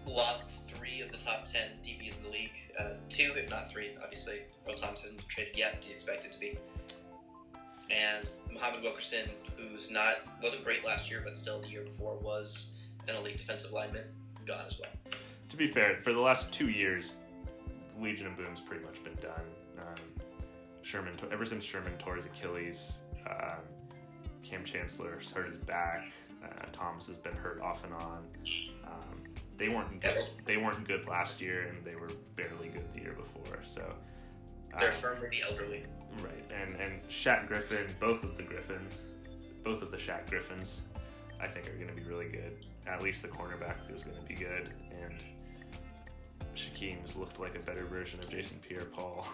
lost 0.07 0.50
three 0.66 1.00
of 1.00 1.11
the 1.11 1.18
top 1.18 1.44
10 1.44 1.62
DBs 1.84 2.18
in 2.18 2.24
the 2.24 2.30
league. 2.30 2.72
Uh, 2.78 2.90
two, 3.09 3.32
if 3.36 3.50
not 3.50 3.70
three, 3.70 3.90
obviously. 4.03 4.40
Earl 4.68 4.74
Thomas 4.74 5.03
hasn't 5.03 5.26
traded 5.28 5.57
yet, 5.57 5.78
he's 5.80 5.94
expected 5.94 6.32
to 6.32 6.38
be. 6.40 6.59
and 7.90 8.30
Muhammad 8.53 8.82
Wilkerson, 8.82 9.28
who's 9.57 9.90
not 9.90 10.16
wasn't 10.42 10.64
great 10.64 10.84
last 10.84 11.11
year, 11.11 11.20
but 11.24 11.36
still 11.36 11.61
the 11.61 11.68
year 11.68 11.82
before 11.82 12.16
was 12.16 12.70
an 13.09 13.14
elite 13.16 13.36
defensive 13.36 13.72
lineman, 13.72 14.05
gone 14.46 14.64
as 14.66 14.80
well. 14.80 14.92
To 15.48 15.57
be 15.57 15.66
fair, 15.66 15.98
for 16.03 16.12
the 16.12 16.20
last 16.20 16.50
two 16.53 16.68
years, 16.70 17.16
Legion 18.00 18.26
of 18.26 18.36
Boom's 18.36 18.61
pretty 18.61 18.84
much 18.84 19.03
been 19.05 19.14
done. 19.16 19.44
Um, 19.78 20.22
Sherman, 20.82 21.14
ever 21.30 21.44
since 21.44 21.64
Sherman 21.64 21.92
tore 21.98 22.16
his 22.16 22.26
Achilles, 22.26 22.98
um, 23.28 23.61
Kam 24.42 24.64
Chancellor 24.64 25.18
hurt 25.34 25.46
his 25.46 25.57
back. 25.57 26.09
Uh, 26.43 26.66
Thomas 26.72 27.07
has 27.07 27.16
been 27.16 27.34
hurt 27.34 27.61
off 27.61 27.84
and 27.84 27.95
on. 27.95 28.26
Um, 28.86 29.22
they 29.57 29.68
weren't 29.68 30.01
good. 30.01 30.22
They 30.45 30.57
weren't 30.57 30.86
good 30.86 31.07
last 31.07 31.40
year, 31.40 31.68
and 31.68 31.84
they 31.84 31.95
were 31.95 32.11
barely 32.36 32.68
good 32.68 32.93
the 32.95 33.01
year 33.01 33.14
before. 33.14 33.62
So 33.62 33.95
they're 34.78 34.88
um, 34.88 34.95
firmly 34.95 35.43
elderly. 35.49 35.84
Right, 36.20 36.51
and 36.61 36.74
and 36.76 37.03
Shaq 37.09 37.47
Griffin, 37.47 37.86
both 38.01 38.24
of 38.24 38.36
the 38.36 38.43
Griffins, 38.43 39.01
both 39.62 39.82
of 39.82 39.90
the 39.90 39.97
Shaq 39.97 40.28
Griffins, 40.28 40.82
I 41.40 41.47
think 41.47 41.68
are 41.68 41.76
going 41.76 41.88
to 41.88 41.95
be 41.95 42.03
really 42.03 42.28
good. 42.28 42.64
At 42.86 43.03
least 43.03 43.22
the 43.22 43.28
cornerback 43.28 43.93
is 43.93 44.03
going 44.03 44.16
to 44.16 44.22
be 44.22 44.34
good, 44.34 44.70
and 45.03 45.22
Shaquem's 46.55 47.16
looked 47.16 47.40
like 47.40 47.57
a 47.57 47.61
better 47.61 47.84
version 47.84 48.18
of 48.18 48.28
Jason 48.28 48.59
Pierre-Paul. 48.66 49.26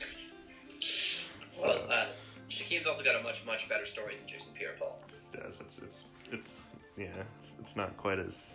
so, 0.80 1.68
well, 1.68 1.86
uh, 1.90 2.06
Shaquem's 2.50 2.86
also 2.86 3.04
got 3.04 3.16
a 3.16 3.22
much 3.22 3.46
much 3.46 3.68
better 3.68 3.86
story 3.86 4.16
than 4.16 4.26
Jason 4.26 4.52
Pierre-Paul. 4.54 5.00
Does 5.32 5.60
it's 5.60 5.78
it's 5.80 6.04
it's 6.34 6.62
yeah 6.96 7.06
it's, 7.38 7.56
it's 7.60 7.76
not 7.76 7.96
quite 7.96 8.18
as 8.18 8.52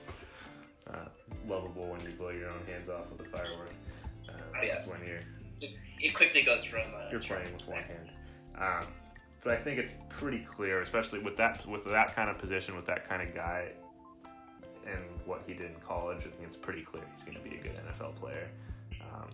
uh, 0.94 1.06
lovable 1.48 1.88
when 1.88 2.02
you 2.02 2.12
blow 2.18 2.30
your 2.30 2.50
own 2.50 2.66
hands 2.68 2.90
off 2.90 3.06
with 3.12 3.28
a 3.28 3.30
firework. 3.30 3.74
Uh, 4.28 4.34
yes. 4.64 4.98
When 4.98 5.08
you're 5.08 5.20
it 6.02 6.14
quickly 6.14 6.44
goes 6.44 6.64
from 6.64 6.82
uh, 6.96 7.10
you're 7.12 7.20
playing 7.20 7.52
with 7.54 7.68
one 7.68 7.84
hand. 7.84 8.10
Um, 8.58 8.88
but 9.44 9.54
I 9.54 9.58
think 9.58 9.80
it's 9.80 9.94
pretty 10.10 10.40
clear, 10.40 10.82
especially 10.82 11.20
with 11.20 11.38
that 11.38 11.66
with 11.68 11.86
that 11.86 12.16
kind 12.16 12.30
of 12.30 12.38
position, 12.38 12.76
with 12.76 12.86
that 12.86 13.08
kind 13.08 13.28
of 13.28 13.34
guy, 13.34 13.70
and 14.86 15.00
what 15.26 15.44
he 15.48 15.54
did 15.54 15.72
in 15.72 15.80
college. 15.86 16.20
I 16.20 16.30
think 16.30 16.44
it's 16.44 16.56
pretty 16.56 16.82
clear 16.82 17.04
he's 17.14 17.24
going 17.24 17.38
to 17.38 17.44
be 17.44 17.56
a 17.56 17.62
good 17.62 17.74
NFL 17.76 18.16
player, 18.16 18.50
um, 19.02 19.30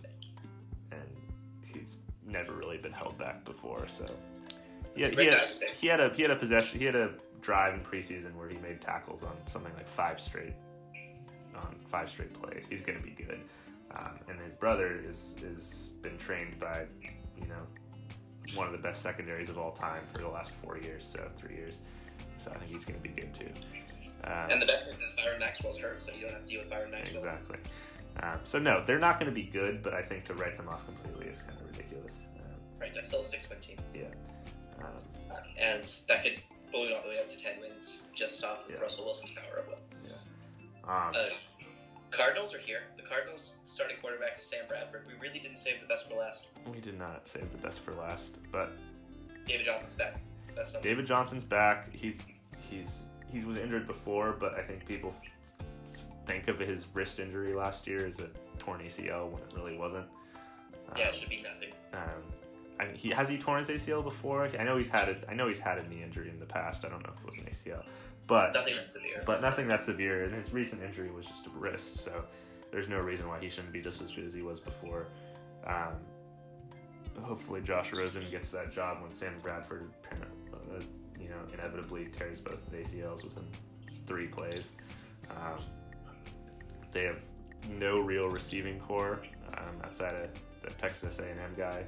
and 0.92 1.02
he's 1.64 1.96
never 2.26 2.52
really 2.52 2.78
been 2.78 2.92
held 2.92 3.18
back 3.18 3.44
before. 3.44 3.88
So 3.88 4.06
yeah, 4.94 5.08
he, 5.08 5.26
had, 5.26 5.40
he 5.78 5.86
had 5.88 6.00
a 6.00 6.10
he 6.14 6.22
had 6.22 6.30
a 6.30 6.36
possession, 6.36 6.78
he 6.78 6.86
had 6.86 6.96
a 6.96 7.10
drive 7.40 7.74
in 7.74 7.80
preseason 7.80 8.34
where 8.34 8.48
he 8.48 8.56
made 8.58 8.80
tackles 8.80 9.22
on 9.22 9.36
something 9.46 9.72
like 9.74 9.88
five 9.88 10.20
straight 10.20 10.54
on 11.54 11.76
five 11.88 12.10
straight 12.10 12.32
plays. 12.34 12.66
He's 12.68 12.82
going 12.82 12.98
to 12.98 13.04
be 13.04 13.10
good. 13.10 13.40
Um, 13.96 14.18
and 14.28 14.38
his 14.40 14.54
brother 14.54 15.00
is 15.08 15.36
is 15.42 15.90
been 16.02 16.18
trained 16.18 16.58
by, 16.58 16.84
you 17.02 17.46
know, 17.46 17.66
one 18.54 18.66
of 18.66 18.72
the 18.72 18.78
best 18.78 19.02
secondaries 19.02 19.48
of 19.48 19.58
all 19.58 19.72
time 19.72 20.02
for 20.12 20.20
the 20.20 20.28
last 20.28 20.50
four 20.62 20.78
years, 20.78 21.04
so 21.06 21.28
three 21.36 21.54
years. 21.54 21.80
So 22.36 22.50
I 22.50 22.58
think 22.58 22.70
he's 22.70 22.84
going 22.84 23.00
to 23.00 23.02
be 23.02 23.20
good 23.20 23.32
too. 23.32 23.48
Um, 24.24 24.50
and 24.50 24.62
the 24.62 24.66
best 24.66 24.86
news 24.86 25.00
is 25.00 25.14
Byron 25.16 25.38
Maxwell's 25.38 25.78
hurt, 25.78 26.00
so 26.02 26.12
you 26.12 26.22
don't 26.22 26.32
have 26.32 26.44
to 26.44 26.50
deal 26.50 26.60
with 26.60 26.70
Byron 26.70 26.90
Maxwell. 26.90 27.24
Exactly. 27.24 27.58
Um, 28.22 28.38
so 28.44 28.58
no, 28.58 28.82
they're 28.84 28.98
not 28.98 29.20
going 29.20 29.30
to 29.30 29.34
be 29.34 29.44
good, 29.44 29.82
but 29.82 29.94
I 29.94 30.02
think 30.02 30.24
to 30.24 30.34
write 30.34 30.56
them 30.56 30.68
off 30.68 30.84
completely 30.86 31.26
is 31.26 31.42
kind 31.42 31.58
of 31.60 31.66
ridiculous. 31.66 32.14
Um, 32.36 32.56
right, 32.80 32.92
that's 32.94 33.08
still 33.08 33.20
a 33.20 33.24
six-win 33.24 33.60
team. 33.60 33.76
Yeah. 33.94 34.04
Um, 34.80 34.90
uh, 35.30 35.36
and 35.58 35.84
that 36.08 36.22
could 36.22 36.42
balloon 36.76 36.92
all 36.92 37.02
the 37.02 37.08
way 37.08 37.18
up 37.18 37.30
to 37.30 37.38
ten 37.38 37.60
wins 37.60 38.12
just 38.14 38.44
off 38.44 38.64
of 38.64 38.74
yeah. 38.74 38.80
Russell 38.80 39.04
Wilson's 39.04 39.32
power 39.32 39.60
of 39.60 39.66
will. 39.68 39.78
Yeah. 40.04 40.12
Um, 40.84 41.12
uh, 41.14 41.30
Cardinals 42.10 42.54
are 42.54 42.58
here. 42.58 42.82
The 42.96 43.02
Cardinals 43.02 43.56
starting 43.64 43.96
quarterback 44.00 44.38
is 44.38 44.44
Sam 44.44 44.64
Bradford. 44.68 45.04
We 45.06 45.14
really 45.20 45.38
didn't 45.38 45.58
save 45.58 45.80
the 45.80 45.86
best 45.86 46.08
for 46.08 46.16
last. 46.16 46.46
We 46.72 46.80
did 46.80 46.98
not 46.98 47.28
save 47.28 47.50
the 47.50 47.58
best 47.58 47.80
for 47.80 47.92
last, 47.94 48.36
but 48.52 48.72
David 49.46 49.66
Johnson's 49.66 49.94
back. 49.94 50.20
That's 50.54 50.72
something. 50.72 50.88
David 50.88 51.06
Johnson's 51.06 51.44
back. 51.44 51.92
He's 51.92 52.22
he's 52.70 53.02
he 53.30 53.44
was 53.44 53.58
injured 53.58 53.86
before, 53.86 54.32
but 54.38 54.54
I 54.54 54.62
think 54.62 54.86
people 54.86 55.14
think 56.26 56.48
of 56.48 56.58
his 56.58 56.86
wrist 56.94 57.20
injury 57.20 57.54
last 57.54 57.86
year 57.86 58.06
as 58.06 58.18
a 58.18 58.28
torn 58.58 58.80
ACL 58.80 59.30
when 59.30 59.42
it 59.42 59.54
really 59.56 59.76
wasn't. 59.76 60.06
Yeah, 60.96 61.04
um, 61.04 61.08
it 61.10 61.14
should 61.14 61.28
be 61.28 61.42
nothing. 61.42 61.70
Um, 61.92 62.22
I, 62.78 62.86
he 62.94 63.10
has 63.10 63.28
he 63.28 63.38
torn 63.38 63.64
his 63.64 63.68
ACL 63.68 64.02
before. 64.02 64.48
I 64.58 64.64
know 64.64 64.76
he's 64.76 64.88
had 64.88 65.08
it. 65.08 65.24
I 65.28 65.34
know 65.34 65.48
he's 65.48 65.58
had 65.58 65.78
a 65.78 65.88
knee 65.88 66.02
injury 66.02 66.28
in 66.28 66.38
the 66.38 66.46
past. 66.46 66.84
I 66.84 66.88
don't 66.88 67.02
know 67.02 67.12
if 67.16 67.22
it 67.22 67.26
was 67.26 67.38
an 67.38 67.50
ACL, 67.50 67.84
but 68.26 68.52
nothing 68.54 68.72
that 68.72 68.92
severe. 68.92 69.22
But 69.24 69.40
nothing 69.40 69.68
that 69.68 69.84
severe, 69.84 70.24
and 70.24 70.34
his 70.34 70.52
recent 70.52 70.82
injury 70.82 71.10
was 71.10 71.26
just 71.26 71.46
a 71.46 71.50
wrist. 71.50 71.98
So 71.98 72.24
there's 72.70 72.88
no 72.88 72.98
reason 72.98 73.28
why 73.28 73.40
he 73.40 73.48
shouldn't 73.48 73.72
be 73.72 73.80
just 73.80 74.02
as 74.02 74.12
good 74.12 74.24
as 74.24 74.34
he 74.34 74.42
was 74.42 74.60
before. 74.60 75.06
Um, 75.66 75.94
hopefully, 77.22 77.60
Josh 77.62 77.92
Rosen 77.92 78.24
gets 78.30 78.50
that 78.50 78.72
job 78.72 79.02
when 79.02 79.14
Sam 79.14 79.34
Bradford, 79.42 79.90
uh, 80.12 80.80
you 81.18 81.28
know, 81.28 81.40
inevitably 81.52 82.06
tears 82.12 82.40
both 82.40 82.66
of 82.66 82.70
the 82.70 82.78
ACLs 82.78 83.24
within 83.24 83.46
three 84.06 84.26
plays. 84.26 84.72
Um, 85.30 85.60
they 86.92 87.04
have 87.04 87.18
no 87.78 88.00
real 88.00 88.28
receiving 88.28 88.78
core 88.78 89.20
um, 89.56 89.82
outside 89.84 90.12
of 90.12 90.30
the 90.62 90.70
Texas 90.74 91.18
A&M 91.18 91.52
guy, 91.56 91.84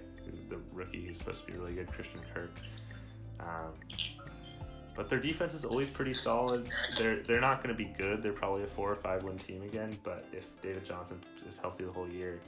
the 0.49 0.59
rookie 0.73 1.07
who's 1.07 1.19
supposed 1.19 1.47
to 1.47 1.53
be 1.53 1.59
really 1.59 1.75
good, 1.75 1.89
Christian 1.93 2.21
Kirk. 2.35 2.51
Um, 3.41 3.73
but 4.95 5.09
their 5.09 5.21
defense 5.21 5.55
is 5.55 5.65
always 5.65 5.91
pretty 5.91 6.13
solid. 6.13 6.69
They're 6.99 7.23
they're 7.23 7.41
not 7.41 7.63
going 7.63 7.75
to 7.75 7.85
be 7.85 7.93
good. 7.97 8.21
They're 8.21 8.33
probably 8.33 8.65
a 8.65 8.67
four 8.67 8.91
or 8.91 8.97
five 8.97 9.23
win 9.23 9.39
team 9.39 9.63
again. 9.63 9.97
But 10.03 10.27
if 10.33 10.45
David 10.61 10.85
Johnson 10.85 11.21
is 11.49 11.57
healthy 11.57 11.85
the 11.85 11.93
whole 11.93 12.09
year, 12.09 12.41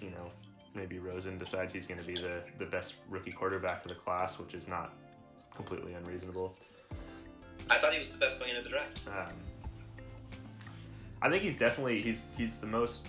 you 0.00 0.10
know, 0.10 0.30
maybe 0.74 0.98
Rosen 0.98 1.38
decides 1.38 1.72
he's 1.72 1.86
going 1.86 2.00
to 2.00 2.06
be 2.06 2.14
the 2.14 2.42
the 2.58 2.66
best 2.66 2.96
rookie 3.08 3.32
quarterback 3.32 3.84
of 3.84 3.88
the 3.88 3.94
class, 3.94 4.38
which 4.38 4.52
is 4.52 4.68
not 4.68 4.92
completely 5.56 5.94
unreasonable. 5.94 6.54
I 7.70 7.78
thought 7.78 7.92
he 7.92 7.98
was 7.98 8.12
the 8.12 8.18
best 8.18 8.38
going 8.38 8.50
into 8.50 8.62
the 8.62 8.68
draft. 8.68 9.00
Um, 9.06 9.34
I 11.22 11.30
think 11.30 11.42
he's 11.42 11.56
definitely 11.56 12.02
he's 12.02 12.24
he's 12.36 12.58
the 12.58 12.66
most 12.66 13.08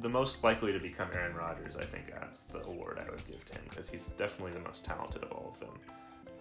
the 0.00 0.08
most 0.08 0.44
likely 0.44 0.72
to 0.72 0.78
become 0.78 1.08
Aaron 1.12 1.34
Rodgers. 1.34 1.76
I 1.76 1.84
think 1.84 2.12
at 2.14 2.30
the 2.52 2.68
award 2.68 3.00
I 3.04 3.10
would 3.10 3.26
give 3.26 3.44
to 3.46 3.52
him 3.54 3.62
because 3.68 3.88
he's 3.88 4.04
definitely 4.16 4.52
the 4.52 4.66
most 4.66 4.84
talented 4.84 5.22
of 5.22 5.32
all 5.32 5.50
of 5.52 5.60
them. 5.60 5.78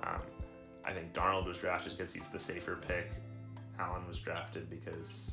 Um, 0.04 0.22
I 0.84 0.92
think 0.92 1.14
Darnold 1.14 1.48
was 1.48 1.58
drafted 1.58 1.94
because 1.98 2.14
he's 2.14 2.28
the 2.28 2.40
safer 2.40 2.76
pick. 2.76 3.12
Allen 3.80 4.08
was 4.08 4.20
drafted 4.20 4.70
because 4.70 5.32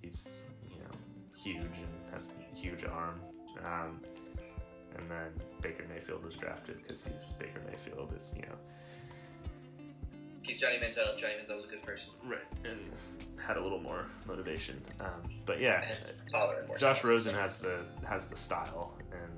he's 0.00 0.28
you 0.68 0.78
know 0.80 0.96
huge 1.36 1.62
and 1.62 2.14
has 2.14 2.28
a 2.28 2.56
huge 2.56 2.84
arm. 2.84 3.20
Um, 3.64 4.00
and 4.96 5.10
then 5.10 5.30
Baker 5.60 5.84
Mayfield 5.88 6.24
was 6.24 6.36
drafted 6.36 6.82
because 6.82 7.04
he's 7.04 7.32
Baker 7.32 7.60
Mayfield 7.66 8.12
is 8.18 8.32
you 8.36 8.42
know 8.42 8.58
he's 10.42 10.58
Johnny 10.58 10.76
Manziel. 10.76 11.16
Johnny 11.16 11.34
Manziel 11.34 11.56
was 11.56 11.64
a 11.64 11.68
good 11.68 11.82
person, 11.82 12.12
right? 12.24 12.40
And 12.64 12.78
had 13.36 13.56
a 13.56 13.62
little 13.62 13.80
more 13.80 14.06
motivation. 14.26 14.80
Um, 15.00 15.30
but 15.46 15.60
yeah, 15.60 15.84
Josh 16.78 17.04
Rosen 17.04 17.34
has 17.34 17.56
the 17.56 17.80
has 18.06 18.26
the 18.26 18.36
style 18.36 18.96
and 19.12 19.32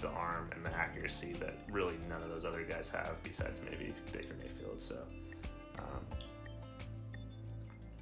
the 0.00 0.08
arm 0.08 0.50
and 0.54 0.64
the 0.64 0.72
accuracy 0.74 1.32
that 1.34 1.54
really 1.70 1.96
none 2.08 2.22
of 2.22 2.28
those 2.28 2.44
other 2.44 2.62
guys 2.62 2.88
have, 2.88 3.16
besides 3.24 3.60
maybe 3.68 3.92
Baker 4.12 4.34
Mayfield. 4.40 4.80
So, 4.80 4.96
um, 5.78 6.18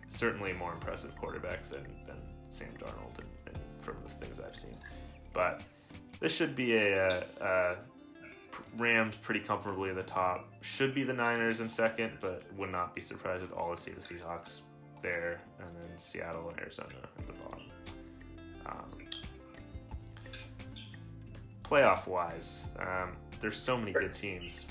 certainly 0.08 0.52
more 0.52 0.72
impressive 0.72 1.16
quarterback 1.16 1.68
than, 1.70 1.86
than 2.06 2.16
Sam 2.50 2.68
Darnold, 2.78 3.18
and, 3.18 3.54
and 3.54 3.58
from 3.78 3.96
the 4.02 4.10
things 4.10 4.40
I've 4.40 4.56
seen. 4.56 4.76
But 5.32 5.62
this 6.20 6.34
should 6.34 6.54
be 6.54 6.76
a, 6.76 7.08
a, 7.08 7.10
a 7.40 7.76
Rams 8.76 9.14
pretty 9.16 9.40
comfortably 9.40 9.90
at 9.90 9.96
the 9.96 10.02
top. 10.02 10.48
Should 10.60 10.94
be 10.94 11.02
the 11.02 11.12
Niners 11.12 11.60
in 11.60 11.68
second, 11.68 12.12
but 12.20 12.42
would 12.56 12.70
not 12.70 12.94
be 12.94 13.00
surprised 13.00 13.44
at 13.44 13.52
all 13.52 13.74
to 13.74 13.80
see 13.80 13.92
the 13.92 14.00
Seahawks 14.00 14.60
there, 15.02 15.40
and 15.58 15.68
then 15.68 15.98
Seattle 15.98 16.48
and 16.48 16.58
Arizona 16.58 16.88
at 17.18 17.26
the 17.26 17.32
bottom. 17.34 17.60
Um, 18.66 19.08
playoff 21.62 22.06
wise, 22.06 22.68
um, 22.78 23.16
there's 23.40 23.56
so 23.56 23.76
many 23.76 23.92
good 23.92 24.14
teams. 24.14 24.66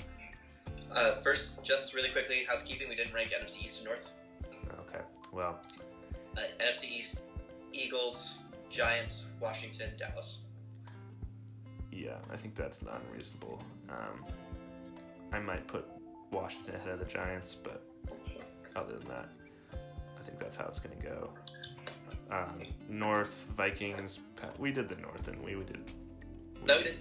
Uh, 0.92 1.16
first, 1.16 1.62
just 1.62 1.94
really 1.94 2.10
quickly, 2.10 2.44
housekeeping. 2.48 2.88
We 2.88 2.96
didn't 2.96 3.14
rank 3.14 3.30
NFC 3.30 3.64
East 3.64 3.78
and 3.78 3.86
North. 3.86 4.12
Okay. 4.88 5.04
Well. 5.32 5.58
Uh, 6.36 6.42
NFC 6.62 6.98
East: 6.98 7.26
Eagles, 7.72 8.38
Giants, 8.70 9.26
Washington, 9.40 9.90
Dallas. 9.96 10.40
Yeah, 11.96 12.16
I 12.30 12.36
think 12.36 12.54
that's 12.54 12.82
not 12.82 13.00
unreasonable. 13.08 13.62
Um, 13.88 14.24
I 15.32 15.38
might 15.38 15.66
put 15.66 15.86
Washington 16.30 16.74
ahead 16.74 16.90
of 16.90 16.98
the 16.98 17.06
Giants, 17.06 17.54
but 17.54 17.82
other 18.74 18.98
than 18.98 19.08
that, 19.08 19.28
I 19.72 20.22
think 20.22 20.38
that's 20.38 20.56
how 20.56 20.66
it's 20.66 20.78
going 20.78 20.96
to 20.98 21.02
go. 21.02 21.30
Um, 22.30 22.60
North 22.88 23.46
Vikings. 23.56 24.18
We 24.58 24.72
did 24.72 24.88
the 24.88 24.96
North, 24.96 25.24
didn't 25.24 25.44
we? 25.44 25.56
We 25.56 25.64
did 25.64 25.92
no, 26.66 26.78
we 26.78 26.82
didn't. 26.82 26.98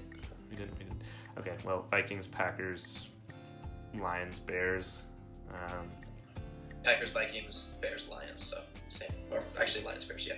We 0.50 0.56
didn't. 0.56 0.78
We 0.78 0.84
didn't. 0.84 1.02
Okay. 1.40 1.56
Well, 1.66 1.86
Vikings, 1.90 2.28
Packers, 2.28 3.08
Lions, 4.00 4.40
Bears. 4.40 5.02
Um, 5.52 5.88
Packers, 6.84 7.10
Vikings, 7.12 7.74
Bears, 7.82 8.08
Lions. 8.10 8.44
So 8.44 8.62
same. 8.90 9.10
Or 9.32 9.42
actually, 9.60 9.84
Lions, 9.84 10.06
Bears. 10.06 10.28
Yeah. 10.28 10.36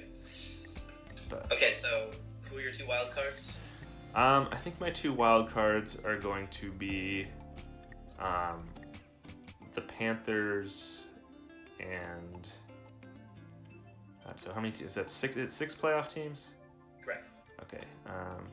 But, 1.29 1.51
okay. 1.51 1.71
So 1.71 2.11
who 2.49 2.57
are 2.57 2.61
your 2.61 2.71
two 2.71 2.87
wild 2.87 3.11
cards? 3.11 3.53
Um, 4.17 4.47
I 4.51 4.57
think 4.57 4.81
my 4.81 4.89
two 4.89 5.13
wild 5.13 5.51
cards 5.51 5.95
are 6.03 6.17
going 6.17 6.47
to 6.47 6.71
be 6.71 7.27
um, 8.19 8.57
the 9.73 9.81
Panthers 9.81 11.05
and 11.79 12.49
uh, 14.25 14.31
so 14.35 14.51
how 14.51 14.59
many 14.59 14.73
te- 14.73 14.85
is 14.85 14.95
that 14.95 15.11
six? 15.11 15.37
It's 15.37 15.55
six 15.55 15.75
playoff 15.75 16.09
teams. 16.09 16.49
Correct. 17.05 17.27
Okay. 17.61 17.83
Um, 18.07 18.43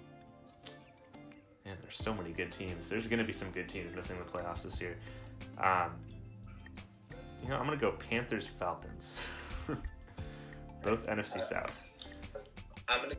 man, 1.64 1.78
there's 1.80 1.96
so 1.96 2.12
many 2.12 2.32
good 2.32 2.52
teams. 2.52 2.90
There's 2.90 3.06
going 3.06 3.18
to 3.18 3.24
be 3.24 3.32
some 3.32 3.50
good 3.50 3.66
teams 3.66 3.96
missing 3.96 4.18
the 4.18 4.24
playoffs 4.24 4.64
this 4.64 4.82
year. 4.82 4.96
Um, 5.56 5.92
you 7.42 7.48
know, 7.48 7.56
I'm 7.56 7.66
going 7.66 7.78
to 7.78 7.82
go 7.82 7.92
Panthers 7.92 8.46
Falcons. 8.46 9.18
Both 10.84 11.06
NFC 11.06 11.42
South. 11.42 11.72
I'm 12.86 13.00
gonna. 13.00 13.14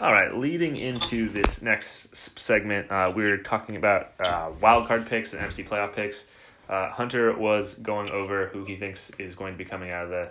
All 0.00 0.12
right, 0.12 0.34
leading 0.34 0.74
into 0.74 1.28
this 1.28 1.62
next 1.62 2.36
segment, 2.36 2.90
uh, 2.90 3.12
we're 3.14 3.36
talking 3.36 3.76
about 3.76 4.12
uh, 4.18 4.50
wild 4.60 4.88
card 4.88 5.06
picks 5.06 5.32
and 5.32 5.40
NFC 5.40 5.64
playoff 5.64 5.94
picks. 5.94 6.26
Uh, 6.68 6.90
Hunter 6.90 7.32
was 7.38 7.74
going 7.74 8.10
over 8.10 8.48
who 8.48 8.64
he 8.64 8.74
thinks 8.74 9.10
is 9.20 9.36
going 9.36 9.54
to 9.54 9.58
be 9.58 9.64
coming 9.64 9.92
out 9.92 10.06
of 10.06 10.10
the 10.10 10.30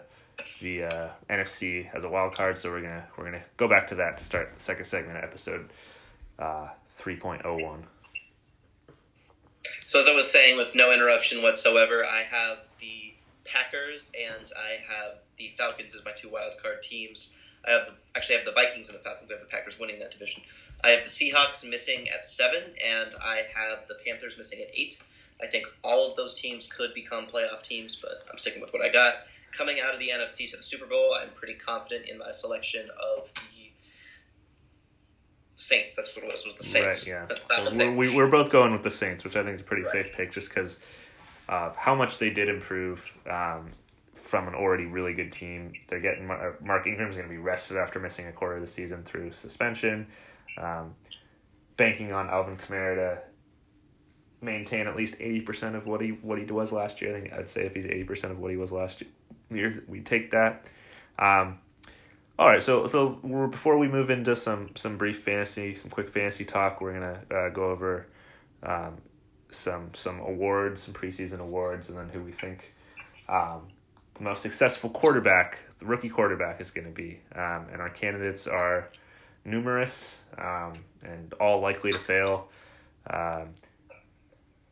the 0.59 0.83
uh, 0.83 1.09
NFC 1.29 1.87
as 1.95 2.03
a 2.03 2.09
wild 2.09 2.35
card, 2.35 2.57
so 2.57 2.71
we're 2.71 2.81
gonna 2.81 3.07
we're 3.17 3.23
gonna 3.23 3.43
go 3.55 3.69
back 3.69 3.87
to 3.87 3.95
that 3.95 4.17
to 4.17 4.23
start 4.23 4.51
the 4.53 4.61
second 4.61 4.83
segment 4.83 5.17
of 5.17 5.23
episode 5.23 5.69
uh, 6.39 6.67
three 6.89 7.15
point 7.15 7.43
oh 7.45 7.55
one. 7.55 7.85
So 9.85 9.97
as 9.97 10.07
I 10.07 10.15
was 10.15 10.29
saying, 10.29 10.57
with 10.57 10.75
no 10.75 10.91
interruption 10.91 11.41
whatsoever, 11.41 12.03
I 12.03 12.23
have 12.23 12.57
the 12.81 13.13
Packers 13.45 14.11
and 14.19 14.51
I 14.57 14.93
have 14.93 15.19
the 15.37 15.53
Falcons 15.57 15.95
as 15.95 16.03
my 16.03 16.11
two 16.11 16.29
wild 16.29 16.53
card 16.61 16.81
teams. 16.83 17.31
I 17.65 17.71
have 17.71 17.85
the, 17.87 17.93
actually 18.15 18.35
I 18.35 18.37
have 18.39 18.45
the 18.45 18.51
Vikings 18.53 18.89
and 18.89 18.97
the 18.97 19.03
Falcons. 19.03 19.31
I 19.31 19.35
have 19.35 19.41
the 19.41 19.49
Packers 19.49 19.79
winning 19.79 19.99
that 19.99 20.11
division. 20.11 20.43
I 20.83 20.89
have 20.89 21.03
the 21.03 21.09
Seahawks 21.09 21.67
missing 21.69 22.09
at 22.09 22.25
seven, 22.25 22.63
and 22.85 23.13
I 23.21 23.43
have 23.55 23.87
the 23.87 23.95
Panthers 24.05 24.37
missing 24.37 24.59
at 24.61 24.69
eight. 24.73 25.01
I 25.41 25.47
think 25.47 25.65
all 25.83 26.09
of 26.09 26.17
those 26.17 26.39
teams 26.39 26.71
could 26.71 26.93
become 26.93 27.25
playoff 27.25 27.63
teams, 27.63 27.95
but 27.95 28.23
I'm 28.31 28.37
sticking 28.37 28.61
with 28.61 28.73
what 28.73 28.81
I 28.81 28.89
got. 28.89 29.15
Coming 29.51 29.79
out 29.79 29.93
of 29.93 29.99
the 29.99 30.09
NFC 30.09 30.49
to 30.51 30.57
the 30.57 30.63
Super 30.63 30.85
Bowl, 30.85 31.15
I'm 31.19 31.29
pretty 31.29 31.53
confident 31.55 32.07
in 32.07 32.17
my 32.17 32.31
selection 32.31 32.87
of 33.01 33.31
the 33.35 33.71
Saints. 35.55 35.95
That's 35.95 36.15
what 36.15 36.25
it 36.25 36.31
was. 36.31 36.45
Was 36.45 36.55
the 36.55 36.63
Saints? 36.63 37.07
Right, 37.07 37.13
yeah. 37.13 37.25
That's 37.27 37.45
that 37.45 37.67
So 37.69 37.75
we're, 37.75 37.91
we, 37.91 38.15
we're 38.15 38.27
both 38.27 38.49
going 38.51 38.71
with 38.71 38.83
the 38.83 38.91
Saints, 38.91 39.23
which 39.23 39.35
I 39.35 39.43
think 39.43 39.55
is 39.55 39.61
a 39.61 39.63
pretty 39.63 39.83
Right. 39.83 39.91
safe 39.91 40.13
pick 40.13 40.31
just 40.31 40.49
because 40.49 40.79
of 41.47 41.75
how 41.75 41.93
much 41.93 42.17
they 42.17 42.29
did 42.29 42.49
improve 42.49 43.05
um, 43.29 43.71
from 44.33 44.47
an 44.47 44.55
already 44.55 44.87
really 44.87 45.13
good 45.13 45.31
team. 45.31 45.73
They're 45.87 45.99
getting 45.99 46.25
Mar- 46.25 46.57
Mark 46.59 46.87
Ingram's 46.87 47.15
going 47.15 47.27
to 47.27 47.31
be 47.31 47.37
rested 47.37 47.77
after 47.77 47.99
missing 47.99 48.25
a 48.25 48.31
quarter 48.31 48.55
of 48.55 48.61
the 48.61 48.67
season 48.67 49.03
through 49.03 49.31
suspension. 49.31 50.07
Um, 50.57 50.95
banking 51.77 52.11
on 52.13 52.31
Alvin 52.31 52.57
Kamara 52.57 52.95
to 52.95 53.21
maintain 54.41 54.87
at 54.87 54.95
least 54.95 55.19
80% 55.19 55.75
of 55.75 55.85
what 55.85 56.01
he 56.01 56.13
what 56.13 56.39
he 56.39 56.45
was 56.45 56.71
last 56.71 56.99
year. 56.99 57.15
I 57.15 57.21
think 57.21 57.31
I'd 57.31 57.47
say 57.47 57.61
if 57.61 57.75
he's 57.75 57.85
80% 57.85 58.31
of 58.31 58.39
what 58.39 58.49
he 58.49 58.57
was 58.57 58.71
last 58.71 59.03
year, 59.51 59.83
we 59.87 60.01
take 60.01 60.31
that. 60.31 60.65
Um, 61.19 61.59
all 62.39 62.47
right, 62.47 62.63
so 62.63 62.87
so 62.87 63.09
before 63.51 63.77
we 63.77 63.87
move 63.87 64.09
into 64.09 64.35
some 64.35 64.71
some 64.75 64.97
brief 64.97 65.21
fantasy, 65.21 65.75
some 65.75 65.91
quick 65.91 66.09
fantasy 66.09 66.43
talk, 66.43 66.81
we're 66.81 66.93
gonna 66.93 67.21
uh, 67.29 67.49
go 67.49 67.65
over 67.65 68.07
um, 68.63 68.97
some 69.51 69.91
some 69.93 70.19
awards, 70.21 70.81
some 70.81 70.95
preseason 70.95 71.39
awards, 71.39 71.89
and 71.89 71.95
then 71.99 72.09
who 72.09 72.23
we 72.23 72.31
think 72.31 72.73
um, 73.29 73.67
the 74.15 74.23
most 74.23 74.41
successful 74.41 74.89
quarterback, 74.89 75.57
the 75.79 75.85
rookie 75.85 76.09
quarterback, 76.09 76.61
is 76.61 76.71
going 76.71 76.85
to 76.85 76.93
be. 76.93 77.19
Um, 77.35 77.67
and 77.71 77.81
our 77.81 77.89
candidates 77.89 78.47
are 78.47 78.89
numerous 79.45 80.19
um, 80.37 80.73
and 81.03 81.33
all 81.33 81.59
likely 81.59 81.91
to 81.91 81.97
fail. 81.97 82.49
Um, 83.09 83.49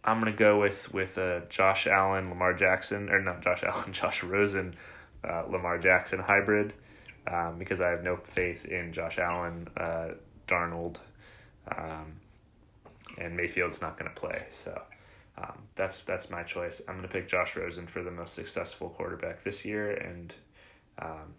I'm 0.03 0.19
gonna 0.19 0.31
go 0.31 0.59
with 0.59 0.91
with 0.93 1.17
uh, 1.17 1.41
Josh 1.49 1.85
Allen, 1.85 2.29
Lamar 2.29 2.53
Jackson, 2.53 3.09
or 3.09 3.21
not 3.21 3.41
Josh 3.41 3.63
Allen, 3.67 3.93
Josh 3.93 4.23
Rosen, 4.23 4.75
uh, 5.27 5.43
Lamar 5.47 5.77
Jackson 5.77 6.19
hybrid, 6.19 6.73
um, 7.27 7.59
because 7.59 7.81
I 7.81 7.89
have 7.89 8.03
no 8.03 8.15
faith 8.15 8.65
in 8.65 8.93
Josh 8.93 9.19
Allen, 9.19 9.67
uh, 9.77 10.09
Darnold, 10.47 10.97
um, 11.77 12.13
and 13.17 13.37
Mayfield's 13.37 13.81
not 13.81 13.97
gonna 13.97 14.11
play. 14.11 14.45
So 14.51 14.81
um, 15.37 15.63
that's 15.75 16.01
that's 16.01 16.29
my 16.29 16.43
choice. 16.43 16.81
I'm 16.87 16.95
gonna 16.95 17.07
pick 17.07 17.27
Josh 17.27 17.55
Rosen 17.55 17.87
for 17.87 18.03
the 18.03 18.11
most 18.11 18.33
successful 18.33 18.89
quarterback 18.89 19.43
this 19.43 19.65
year, 19.65 19.91
and 19.91 20.33
um, 20.99 21.33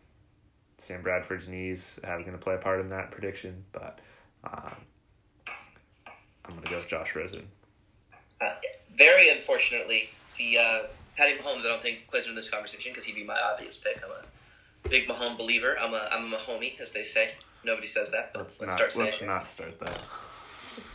Sam 0.82 1.01
Bradford's 1.01 1.49
knees 1.49 2.01
are 2.03 2.18
going 2.20 2.32
to 2.32 2.38
play 2.38 2.55
a 2.55 2.59
part 2.59 2.80
in 2.80 2.88
that 2.88 3.12
prediction, 3.12 3.64
but 3.70 4.01
um, 4.43 4.74
I'm 6.45 6.51
going 6.55 6.62
to 6.64 6.70
go 6.70 6.76
with 6.78 6.88
Josh 6.88 7.14
Rosen. 7.14 7.47
Uh, 8.40 8.51
very 8.97 9.28
unfortunately, 9.30 10.11
the 10.38 10.59
uh, 10.59 10.82
Patty 11.16 11.34
Mahomes 11.38 11.61
I 11.61 11.68
don't 11.68 11.82
think 11.82 12.09
plays 12.11 12.26
in 12.26 12.34
this 12.34 12.51
conversation 12.51 12.90
because 12.90 13.05
he'd 13.05 13.14
be 13.14 13.22
my 13.22 13.38
obvious 13.40 13.76
pick. 13.76 14.03
I'm 14.05 14.11
a 14.11 14.88
big 14.88 15.07
Mahomes 15.07 15.38
believer. 15.38 15.76
I'm 15.78 15.95
a 15.95 16.09
I'm 16.11 16.32
a 16.32 16.36
Mahomie, 16.36 16.80
as 16.80 16.93
they 16.93 17.05
say. 17.05 17.30
Nobody 17.64 17.86
says 17.86 18.11
that, 18.11 18.32
but 18.32 18.43
Let's, 18.43 18.61
let's, 18.61 18.70
not 18.72 18.76
start 18.76 18.93
saying 18.93 19.07
let's 19.07 19.22
it. 19.22 19.26
not 19.26 19.49
start 19.49 19.78
that. 19.78 20.01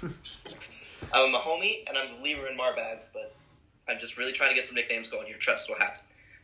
I'm 1.14 1.34
a 1.34 1.38
Mahomie, 1.38 1.84
and 1.88 1.98
I'm 1.98 2.16
a 2.16 2.18
believer 2.20 2.48
in 2.48 2.58
Marbags, 2.58 3.06
but 3.14 3.36
I'm 3.88 4.00
just 4.00 4.18
really 4.18 4.34
trying 4.34 4.50
to 4.50 4.56
get 4.56 4.66
some 4.66 4.76
nicknames 4.76 5.10
going 5.10 5.28
here. 5.28 5.38
Trust 5.38 5.70
will 5.70 5.78
happen. 5.78 6.02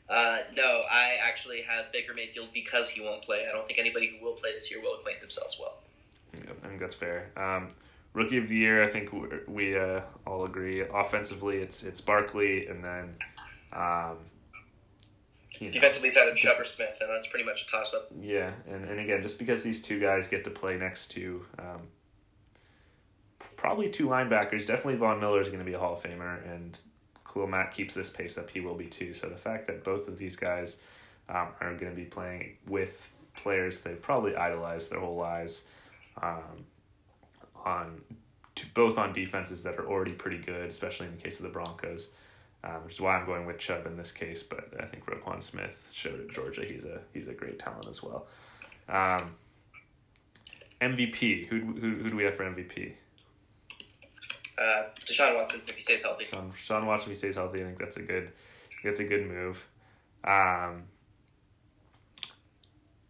Uh, 0.09 0.39
no, 0.55 0.84
I 0.89 1.18
actually 1.22 1.61
have 1.61 1.91
Baker 1.91 2.14
Mayfield 2.14 2.49
because 2.53 2.89
he 2.89 3.01
won't 3.01 3.24
play. 3.24 3.45
I 3.49 3.51
don't 3.51 3.66
think 3.68 3.80
anybody 3.80 4.07
who 4.07 4.26
will 4.26 4.34
play 4.34 4.53
this 4.53 4.70
year 4.70 4.82
will 4.82 4.95
acquaint 4.95 5.22
themselves 5.22 5.57
well. 5.59 5.78
I 6.36 6.68
think 6.68 6.80
that's 6.80 6.95
fair. 6.95 7.32
Um, 7.38 7.70
rookie 8.14 8.38
of 8.38 8.47
the 8.47 8.55
year, 8.55 8.84
I 8.84 8.88
think 8.88 9.14
we, 9.14 9.28
we 9.47 9.78
uh, 9.78 10.01
all 10.28 10.45
agree. 10.45 10.82
Offensively, 10.82 11.57
it's 11.57 11.84
it's 11.84 12.01
Barkley, 12.01 12.68
and 12.68 12.84
then 12.84 13.16
um, 13.72 14.18
you 15.59 15.68
know, 15.68 15.74
Defensively, 15.74 16.09
it's 16.09 16.18
either 16.18 16.34
Chubb 16.36 16.59
or 16.59 16.66
Smith, 16.66 16.97
and 16.99 17.09
that's 17.09 17.28
pretty 17.28 17.45
much 17.45 17.64
a 17.64 17.72
toss 17.72 17.93
up. 17.93 18.09
Yeah, 18.20 18.51
and, 18.68 18.86
and 18.86 18.99
again, 18.99 19.22
just 19.22 19.38
because 19.38 19.64
these 19.64 19.82
two 19.82 19.99
guys 19.99 20.28
get 20.28 20.43
to 20.45 20.49
play 20.49 20.78
next 20.78 21.07
to 21.11 21.45
um, 21.59 21.82
probably 23.57 23.89
two 23.89 24.07
linebackers, 24.07 24.65
definitely 24.65 24.95
Von 24.95 25.19
Miller 25.19 25.41
is 25.41 25.47
going 25.47 25.59
to 25.59 25.65
be 25.65 25.73
a 25.73 25.79
Hall 25.79 25.93
of 25.93 26.03
Famer, 26.03 26.45
and 26.51 26.77
Khalil 27.31 27.47
Mack 27.47 27.73
keeps 27.73 27.93
this 27.93 28.09
pace 28.09 28.37
up, 28.37 28.49
he 28.49 28.59
will 28.59 28.75
be 28.75 28.87
too. 28.87 29.13
So 29.13 29.27
the 29.29 29.37
fact 29.37 29.67
that 29.67 29.83
both 29.83 30.07
of 30.07 30.17
these 30.17 30.35
guys 30.35 30.77
um, 31.29 31.49
are 31.61 31.73
going 31.75 31.91
to 31.91 31.95
be 31.95 32.05
playing 32.05 32.57
with 32.67 33.09
players 33.35 33.79
they've 33.79 34.01
probably 34.01 34.35
idolized 34.35 34.91
their 34.91 34.99
whole 34.99 35.15
lives, 35.15 35.63
um, 36.21 36.65
on 37.65 38.01
to, 38.55 38.65
both 38.73 38.97
on 38.97 39.13
defenses 39.13 39.63
that 39.63 39.75
are 39.79 39.87
already 39.87 40.11
pretty 40.11 40.37
good, 40.37 40.69
especially 40.69 41.07
in 41.07 41.15
the 41.15 41.21
case 41.21 41.39
of 41.39 41.43
the 41.43 41.51
Broncos. 41.51 42.09
Um, 42.65 42.85
which 42.85 42.93
is 42.93 43.01
why 43.01 43.17
I'm 43.17 43.25
going 43.25 43.45
with 43.45 43.57
Chubb 43.57 43.85
in 43.87 43.97
this 43.97 44.13
case, 44.13 44.41
but 44.41 44.69
I 44.79 44.85
think 44.85 45.05
Roquan 45.05 45.43
Smith 45.43 45.89
showed 45.91 46.21
at 46.21 46.29
Georgia 46.29 46.63
he's 46.63 46.85
a 46.85 47.01
he's 47.13 47.27
a 47.27 47.33
great 47.33 47.59
talent 47.59 47.89
as 47.89 48.01
well. 48.01 48.25
Um, 48.87 49.35
MVP 50.79 51.45
who, 51.47 51.59
who 51.59 51.95
who 51.95 52.09
do 52.09 52.15
we 52.15 52.23
have 52.23 52.35
for 52.35 52.45
MVP? 52.45 52.93
Uh, 54.57 54.83
Deshaun 54.99 55.35
Watson, 55.35 55.61
if 55.67 55.75
he 55.75 55.81
stays 55.81 56.03
healthy. 56.03 56.25
Sean, 56.25 56.51
Sean 56.55 56.85
Watson, 56.85 57.11
if 57.11 57.17
he 57.17 57.19
stays 57.19 57.35
healthy, 57.35 57.61
I 57.61 57.65
think 57.65 57.79
that's 57.79 57.97
a 57.97 58.01
good 58.01 58.31
that's 58.83 58.99
a 58.99 59.03
good 59.03 59.27
move. 59.27 59.63
Um, 60.23 60.83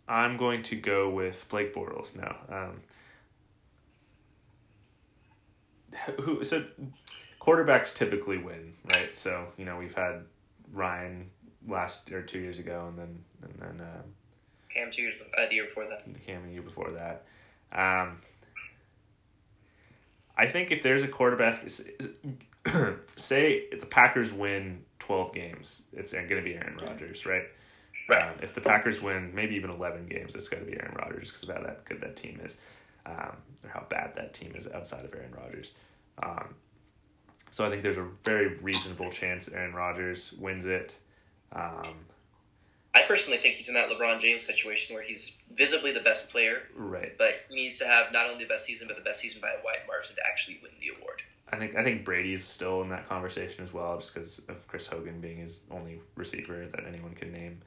I'm 0.07 0.37
going 0.37 0.63
to 0.63 0.75
go 0.75 1.09
with 1.09 1.45
Blake 1.49 1.73
Bortles 1.73 2.15
now. 2.15 2.35
Um, 2.49 2.81
who 6.21 6.43
so 6.43 6.65
quarterbacks 7.41 7.93
typically 7.93 8.37
win, 8.37 8.73
right? 8.85 9.15
So 9.15 9.47
you 9.57 9.65
know 9.65 9.77
we've 9.77 9.93
had 9.93 10.23
Ryan 10.71 11.29
last 11.67 12.11
or 12.11 12.21
two 12.21 12.39
years 12.39 12.59
ago, 12.59 12.85
and 12.89 12.97
then 12.97 13.23
and 13.43 13.53
then 13.59 13.87
um, 13.87 14.03
Cam 14.69 14.91
two 14.91 15.03
years, 15.03 15.15
uh, 15.37 15.45
the 15.47 15.55
year 15.55 15.65
before 15.65 15.85
that. 15.87 16.05
Cam 16.25 16.45
the 16.45 16.53
year 16.53 16.61
before 16.61 16.91
that. 16.91 17.25
Um, 17.71 18.19
I 20.38 20.47
think 20.47 20.71
if 20.71 20.84
there's 20.84 21.03
a 21.03 21.07
quarterback, 21.07 21.69
say 23.17 23.53
if 23.71 23.79
the 23.79 23.86
Packers 23.86 24.34
win 24.34 24.84
twelve 24.99 25.34
games, 25.34 25.84
it's 25.93 26.13
going 26.13 26.29
to 26.29 26.41
be 26.41 26.55
Aaron 26.55 26.77
Rodgers, 26.81 27.25
right? 27.25 27.43
Right. 28.09 28.29
Um, 28.29 28.36
if 28.41 28.53
the 28.53 28.61
Packers 28.61 29.01
win 29.01 29.34
maybe 29.34 29.55
even 29.55 29.69
eleven 29.69 30.07
games, 30.07 30.36
it's 30.36 30.49
going 30.49 30.65
to 30.65 30.69
be 30.69 30.77
Aaron 30.77 30.95
Rodgers 30.95 31.31
because 31.31 31.47
of 31.49 31.55
how 31.55 31.61
that 31.63 31.86
good 31.86 32.01
that 32.01 32.15
team 32.15 32.41
is, 32.43 32.57
um, 33.05 33.38
or 33.63 33.69
how 33.69 33.86
bad 33.89 34.13
that 34.15 34.34
team 34.34 34.53
is 34.55 34.67
outside 34.67 35.05
of 35.05 35.13
Aaron 35.13 35.34
Rodgers. 35.34 35.73
Um, 36.21 36.55
so 37.51 37.63
I 37.63 37.69
think 37.69 37.84
there's 37.84 37.97
a 37.97 38.07
very 38.25 38.57
reasonable 38.57 39.09
chance 39.09 39.47
Aaron 39.47 39.73
Rodgers 39.73 40.34
wins 40.34 40.65
it. 40.65 40.97
Um, 41.51 41.95
I 42.95 43.01
personally 43.03 43.39
think 43.39 43.55
he's 43.55 43.69
in 43.69 43.73
that 43.73 43.89
LeBron 43.89 44.19
James 44.19 44.45
situation 44.45 44.93
where 44.93 45.03
he's 45.03 45.37
visibly 45.55 45.91
the 45.91 45.99
best 45.99 46.29
player, 46.29 46.61
right. 46.75 47.17
but 47.17 47.41
he 47.49 47.55
needs 47.55 47.79
to 47.79 47.87
have 47.87 48.11
not 48.11 48.29
only 48.29 48.43
the 48.43 48.49
best 48.49 48.65
season, 48.65 48.87
but 48.87 48.95
the 48.95 49.03
best 49.03 49.19
season 49.19 49.41
by 49.41 49.49
a 49.49 49.63
wide 49.63 49.79
margin 49.87 50.15
to 50.15 50.21
actually 50.25 50.59
win 50.61 50.71
the 50.79 50.89
award. 50.99 51.21
I 51.51 51.57
think 51.57 51.75
I 51.75 51.83
think 51.83 52.03
Brady's 52.03 52.43
still 52.43 52.81
in 52.81 52.89
that 52.89 53.07
conversation 53.07 53.63
as 53.63 53.73
well, 53.73 53.97
just 53.97 54.13
because 54.13 54.39
of 54.49 54.67
Chris 54.67 54.87
Hogan 54.87 55.19
being 55.21 55.37
his 55.37 55.59
only 55.69 55.99
receiver 56.15 56.65
that 56.67 56.85
anyone 56.87 57.13
can 57.13 57.31
name. 57.31 57.61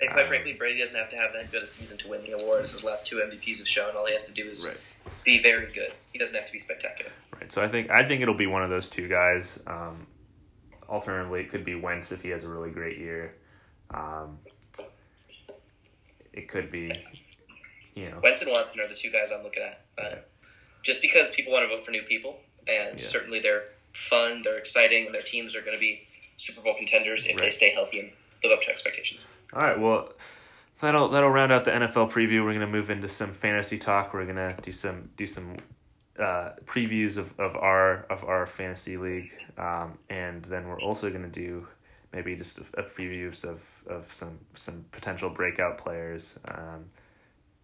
And 0.00 0.10
quite 0.10 0.22
um, 0.22 0.28
frankly, 0.28 0.54
Brady 0.54 0.78
doesn't 0.80 0.96
have 0.96 1.10
to 1.10 1.16
have 1.16 1.32
that 1.32 1.50
good 1.50 1.62
a 1.62 1.66
season 1.66 1.96
to 1.98 2.08
win 2.08 2.22
the 2.24 2.32
award. 2.32 2.64
As 2.64 2.72
his 2.72 2.84
last 2.84 3.06
two 3.06 3.16
MVPs 3.16 3.58
have 3.58 3.68
shown, 3.68 3.96
all 3.96 4.06
he 4.06 4.12
has 4.12 4.24
to 4.24 4.32
do 4.32 4.48
is 4.48 4.64
right. 4.64 4.76
be 5.24 5.42
very 5.42 5.72
good. 5.72 5.92
He 6.12 6.18
doesn't 6.18 6.34
have 6.34 6.46
to 6.46 6.52
be 6.52 6.58
spectacular. 6.58 7.10
Right. 7.34 7.52
So 7.52 7.62
I 7.62 7.68
think 7.68 7.90
I 7.90 8.06
think 8.06 8.22
it'll 8.22 8.34
be 8.34 8.46
one 8.46 8.62
of 8.62 8.70
those 8.70 8.88
two 8.88 9.08
guys. 9.08 9.60
Um, 9.66 10.06
alternatively, 10.88 11.40
it 11.40 11.50
could 11.50 11.64
be 11.64 11.74
Wentz 11.74 12.12
if 12.12 12.22
he 12.22 12.30
has 12.30 12.44
a 12.44 12.48
really 12.48 12.70
great 12.70 12.98
year. 12.98 13.34
Um, 13.92 14.38
it 16.38 16.46
could 16.46 16.70
be, 16.70 16.92
you 17.94 18.10
know, 18.10 18.20
Wentz 18.22 18.42
and 18.42 18.52
Watson 18.52 18.80
are 18.80 18.88
the 18.88 18.94
two 18.94 19.10
guys 19.10 19.30
I'm 19.34 19.42
looking 19.42 19.64
at. 19.64 19.80
Uh, 19.98 20.16
just 20.82 21.02
because 21.02 21.30
people 21.30 21.52
want 21.52 21.68
to 21.68 21.76
vote 21.76 21.84
for 21.84 21.90
new 21.90 22.02
people, 22.02 22.38
and 22.68 22.98
yeah. 22.98 23.06
certainly 23.06 23.40
they're 23.40 23.64
fun, 23.92 24.42
they're 24.42 24.56
exciting, 24.56 25.06
and 25.06 25.14
their 25.14 25.22
teams 25.22 25.56
are 25.56 25.60
going 25.62 25.74
to 25.74 25.80
be 25.80 26.06
Super 26.36 26.60
Bowl 26.60 26.74
contenders 26.74 27.26
if 27.26 27.32
right. 27.32 27.46
they 27.46 27.50
stay 27.50 27.70
healthy 27.74 27.98
and 27.98 28.10
live 28.44 28.56
up 28.56 28.62
to 28.62 28.70
expectations. 28.70 29.26
All 29.52 29.62
right, 29.62 29.78
well, 29.78 30.12
that'll 30.80 31.08
that'll 31.08 31.30
round 31.30 31.50
out 31.50 31.64
the 31.64 31.72
NFL 31.72 32.12
preview. 32.12 32.44
We're 32.44 32.52
gonna 32.52 32.68
move 32.68 32.90
into 32.90 33.08
some 33.08 33.32
fantasy 33.32 33.78
talk. 33.78 34.14
We're 34.14 34.26
gonna 34.26 34.54
do 34.62 34.70
some 34.70 35.10
do 35.16 35.26
some 35.26 35.56
uh, 36.18 36.50
previews 36.66 37.18
of, 37.18 37.38
of 37.40 37.56
our 37.56 38.06
of 38.10 38.22
our 38.24 38.46
fantasy 38.46 38.96
league, 38.96 39.32
um, 39.56 39.98
and 40.08 40.44
then 40.44 40.68
we're 40.68 40.80
also 40.80 41.10
gonna 41.10 41.28
do 41.28 41.66
maybe 42.12 42.34
just 42.36 42.58
a, 42.58 42.62
a 42.78 42.82
previews 42.82 43.44
of, 43.44 43.62
of 43.86 44.12
some 44.12 44.38
some 44.54 44.84
potential 44.92 45.30
breakout 45.30 45.78
players, 45.78 46.38
um, 46.54 46.84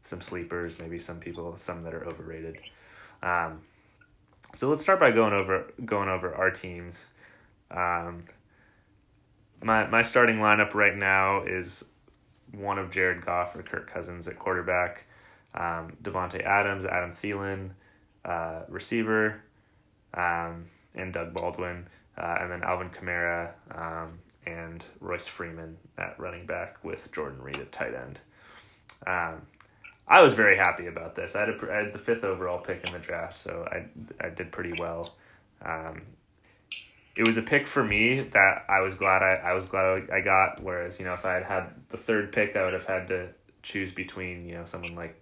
some 0.03 0.21
sleepers, 0.21 0.79
maybe 0.81 0.99
some 0.99 1.19
people 1.19 1.57
some 1.57 1.83
that 1.83 1.95
are 1.95 2.07
overrated. 2.07 2.59
Um, 3.23 3.61
so 4.53 4.69
let's 4.69 4.83
start 4.83 5.01
by 5.01 5.11
going 5.11 5.33
over 5.33 5.73
going 5.85 6.09
over 6.09 6.35
our 6.35 6.51
teams. 6.51 7.07
Um, 7.71 8.25
my 9.63 9.87
my 9.87 10.03
starting 10.03 10.37
lineup 10.37 10.75
right 10.75 10.97
now 10.97 11.43
is 11.45 11.85
one 12.53 12.79
of 12.79 12.91
Jared 12.91 13.25
Goff 13.25 13.57
or 13.57 13.63
Kirk 13.63 13.91
Cousins 13.93 14.29
at 14.29 14.39
quarterback, 14.39 15.05
um, 15.55 15.97
Davante 16.03 16.45
Adams, 16.45 16.85
Adam 16.85 17.13
Thielen, 17.13 17.71
uh, 18.25 18.63
receiver, 18.69 19.43
um, 20.13 20.67
and 20.95 21.13
Doug 21.13 21.35
Baldwin, 21.35 21.89
uh, 22.17 22.37
and 22.41 22.51
then 22.51 22.63
Alvin 22.63 22.91
Kamara 22.91 23.51
um, 23.75 24.19
and 24.47 24.85
Royce 25.01 25.27
Freeman 25.27 25.77
at 25.99 26.19
running 26.19 26.47
back 26.47 26.83
with 26.85 27.11
Jordan 27.13 27.41
Reed 27.41 27.57
at 27.57 27.73
tight 27.73 27.95
end. 27.95 28.21
Um, 29.07 29.43
I 30.07 30.23
was 30.23 30.35
very 30.35 30.57
happy 30.57 30.87
about 30.87 31.15
this. 31.15 31.35
I 31.35 31.41
had, 31.41 31.49
a, 31.51 31.73
I 31.73 31.77
had 31.85 31.93
the 31.93 31.99
fifth 31.99 32.25
overall 32.25 32.59
pick 32.59 32.87
in 32.87 32.93
the 32.93 32.99
draft, 32.99 33.39
so 33.39 33.67
I 33.71 33.87
I 34.25 34.31
did 34.31 34.53
pretty 34.53 34.75
well. 34.79 35.15
Um, 35.63 36.03
it 37.17 37.27
was 37.27 37.37
a 37.37 37.43
pick 37.43 37.67
for 37.67 37.83
me 37.83 38.21
that 38.21 38.65
I 38.69 38.81
was 38.81 38.95
glad 38.95 39.23
I, 39.23 39.51
I 39.51 39.55
was 39.55 39.65
glad 39.65 40.11
I 40.11 40.21
got. 40.21 40.63
Whereas 40.63 40.99
you 40.99 41.07
know 41.07 41.15
if 41.15 41.25
I 41.25 41.35
had 41.35 41.45
had 41.45 41.71
the 41.89 41.97
third 41.97 42.33
pick, 42.33 42.57
I 42.57 42.65
would 42.65 42.75
have 42.75 42.87
had 42.87 43.09
to 43.09 43.29
choose 43.63 43.93
between 43.93 44.47
you 44.47 44.57
know 44.57 44.65
someone 44.65 44.95
like 44.95 45.19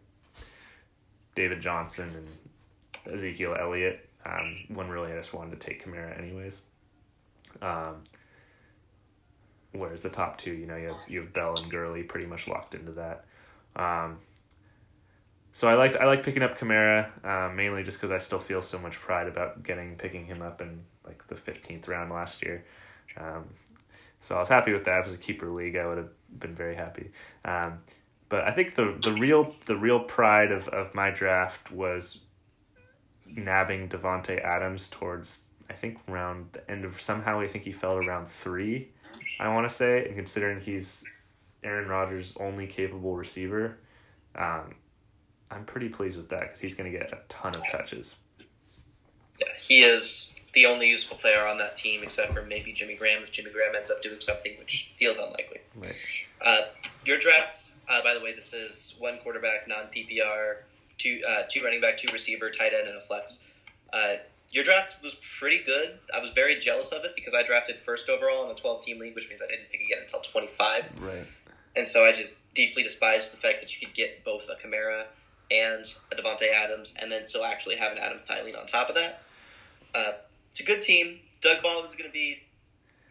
David 1.35 1.61
Johnson 1.61 2.11
and 2.15 3.15
Ezekiel 3.15 3.57
Elliott. 3.59 4.09
Um, 4.25 4.57
really 4.89 5.13
I 5.13 5.17
just 5.17 5.35
wanted 5.35 5.61
to 5.61 5.67
take 5.67 5.85
Kamara 5.85 6.17
anyways. 6.19 6.61
Um, 7.61 8.03
whereas 9.73 10.01
the 10.01 10.09
top 10.09 10.39
two, 10.39 10.53
you 10.53 10.67
know, 10.67 10.77
you 10.77 10.89
have 10.89 10.99
you 11.09 11.21
have 11.21 11.33
Bell 11.33 11.57
and 11.57 11.71
Gurley 11.71 12.03
pretty 12.03 12.27
much 12.27 12.49
locked 12.49 12.75
into 12.75 12.93
that. 12.93 13.25
Um, 13.77 14.19
so 15.53 15.69
I 15.69 15.75
liked 15.75 15.97
I 15.97 16.07
like 16.07 16.23
picking 16.23 16.43
up 16.43 16.59
Kamara 16.59 17.11
uh, 17.25 17.53
mainly 17.53 17.83
just 17.83 17.99
because 17.99 18.11
I 18.11 18.19
still 18.19 18.39
feel 18.39 18.63
so 18.63 18.79
much 18.79 18.99
pride 18.99 19.29
about 19.29 19.63
getting 19.63 19.97
picking 19.97 20.27
him 20.27 20.43
up 20.43 20.61
in 20.61 20.83
like 21.07 21.27
the 21.29 21.37
fifteenth 21.37 21.89
round 21.89 22.11
last 22.11 22.43
year. 22.43 22.65
Um, 23.17 23.45
so 24.21 24.37
I 24.37 24.39
was 24.39 24.49
happy 24.49 24.73
with 24.73 24.85
that. 24.85 25.01
It 25.01 25.05
was 25.05 25.15
a 25.15 25.19
keeper 25.19 25.51
league. 25.51 25.77
I 25.77 25.87
would 25.87 25.99
have 25.99 26.11
been 26.39 26.55
very 26.55 26.75
happy. 26.75 27.11
Um, 27.45 27.79
but 28.29 28.45
I 28.45 28.51
think 28.51 28.75
the 28.75 28.97
the 29.03 29.13
real 29.13 29.55
the 29.67 29.77
real 29.77 30.01
pride 30.01 30.53
of, 30.53 30.69
of 30.69 30.95
my 30.95 31.11
draft 31.11 31.71
was 31.71 32.19
nabbing 33.27 33.89
Davante 33.89 34.43
Adams 34.43 34.89
towards 34.89 35.39
I 35.69 35.75
think 35.75 35.99
around 36.09 36.47
the 36.53 36.71
end 36.71 36.85
of 36.85 37.01
somehow 37.01 37.41
I 37.41 37.47
think 37.47 37.65
he 37.65 37.73
fell 37.73 38.01
to 38.01 38.07
round 38.07 38.27
three. 38.27 38.89
I 39.41 39.49
want 39.49 39.69
to 39.69 39.75
say, 39.75 40.07
and 40.07 40.15
considering 40.15 40.61
he's 40.61 41.05
Aaron 41.65 41.89
Rodgers' 41.89 42.35
only 42.39 42.67
capable 42.67 43.17
receiver, 43.17 43.79
um, 44.35 44.75
I'm 45.51 45.65
pretty 45.65 45.89
pleased 45.89 46.17
with 46.17 46.29
that 46.31 46.41
because 46.41 46.61
he's 46.61 46.75
going 46.75 46.91
to 46.91 46.99
get 46.99 47.13
a 47.13 47.19
ton 47.29 47.55
of 47.55 47.63
touches. 47.71 48.15
Yeah, 49.41 49.47
he 49.61 49.81
is 49.81 50.35
the 50.55 50.67
only 50.67 50.89
useful 50.89 51.17
player 51.17 51.47
on 51.47 51.59
that 51.59 51.77
team, 51.77 52.03
except 52.03 52.33
for 52.33 52.43
maybe 52.43 52.73
Jimmy 52.73 52.95
Graham. 52.95 53.23
If 53.23 53.33
Jimmy 53.33 53.51
Graham 53.51 53.75
ends 53.75 53.91
up 53.91 54.03
doing 54.03 54.21
something, 54.21 54.53
which 54.59 54.91
feels 54.99 55.19
unlikely. 55.19 55.61
Right. 55.77 55.97
Uh, 56.45 56.61
your 57.05 57.19
draft, 57.19 57.73
uh, 57.89 58.03
by 58.03 58.15
the 58.15 58.21
way, 58.21 58.35
this 58.35 58.53
is 58.53 58.95
one 58.99 59.19
quarterback, 59.19 59.69
non 59.69 59.87
PPR, 59.95 60.57
two 60.99 61.21
uh, 61.27 61.43
two 61.49 61.63
running 61.63 61.81
back, 61.81 61.97
two 61.97 62.13
receiver, 62.13 62.51
tight 62.51 62.73
end, 62.75 62.89
and 62.89 62.97
a 62.97 63.01
flex. 63.01 63.41
Your 64.53 64.65
draft 64.65 65.03
was 65.03 65.17
pretty 65.39 65.63
good. 65.65 65.99
I 66.15 66.21
was 66.21 66.31
very 66.31 66.59
jealous 66.59 66.93
of 66.93 67.05
it 67.05 67.13
because 67.17 67.35
I 67.35 67.43
drafted 67.43 67.79
first 67.81 68.09
overall 68.09 68.45
in 68.45 68.51
a 68.51 68.55
12 68.55 68.83
team 68.83 68.99
league, 68.99 69.15
which 69.15 69.29
means 69.29 69.43
I 69.43 69.51
didn't 69.51 69.71
pick 69.71 69.81
again 69.81 69.99
until 70.03 70.21
25. 70.21 70.85
Right. 71.01 71.27
And 71.75 71.89
so 71.89 72.05
I 72.05 72.13
just 72.13 72.39
deeply 72.55 72.83
despised 72.83 73.33
the 73.33 73.39
fact 73.39 73.63
that 73.63 73.75
you 73.75 73.87
could 73.87 73.95
get 73.95 74.25
both 74.25 74.49
a 74.51 74.67
Kamara 74.67 75.05
and 75.51 75.87
a 76.11 76.15
Davante 76.15 76.53
Adams, 76.53 76.95
and 77.01 77.11
then 77.11 77.27
still 77.27 77.45
actually 77.45 77.77
have 77.77 77.93
an 77.93 77.99
Adam 77.99 78.19
Thielen 78.29 78.59
on 78.59 78.67
top 78.67 78.89
of 78.89 78.95
that. 78.95 79.23
Uh, 79.95 80.13
it's 80.51 80.61
a 80.61 80.65
good 80.65 80.83
team. 80.83 81.21
Doug 81.41 81.63
Baldwin's 81.63 81.97
going 81.97 82.09
to 82.09 82.13
be 82.13 82.39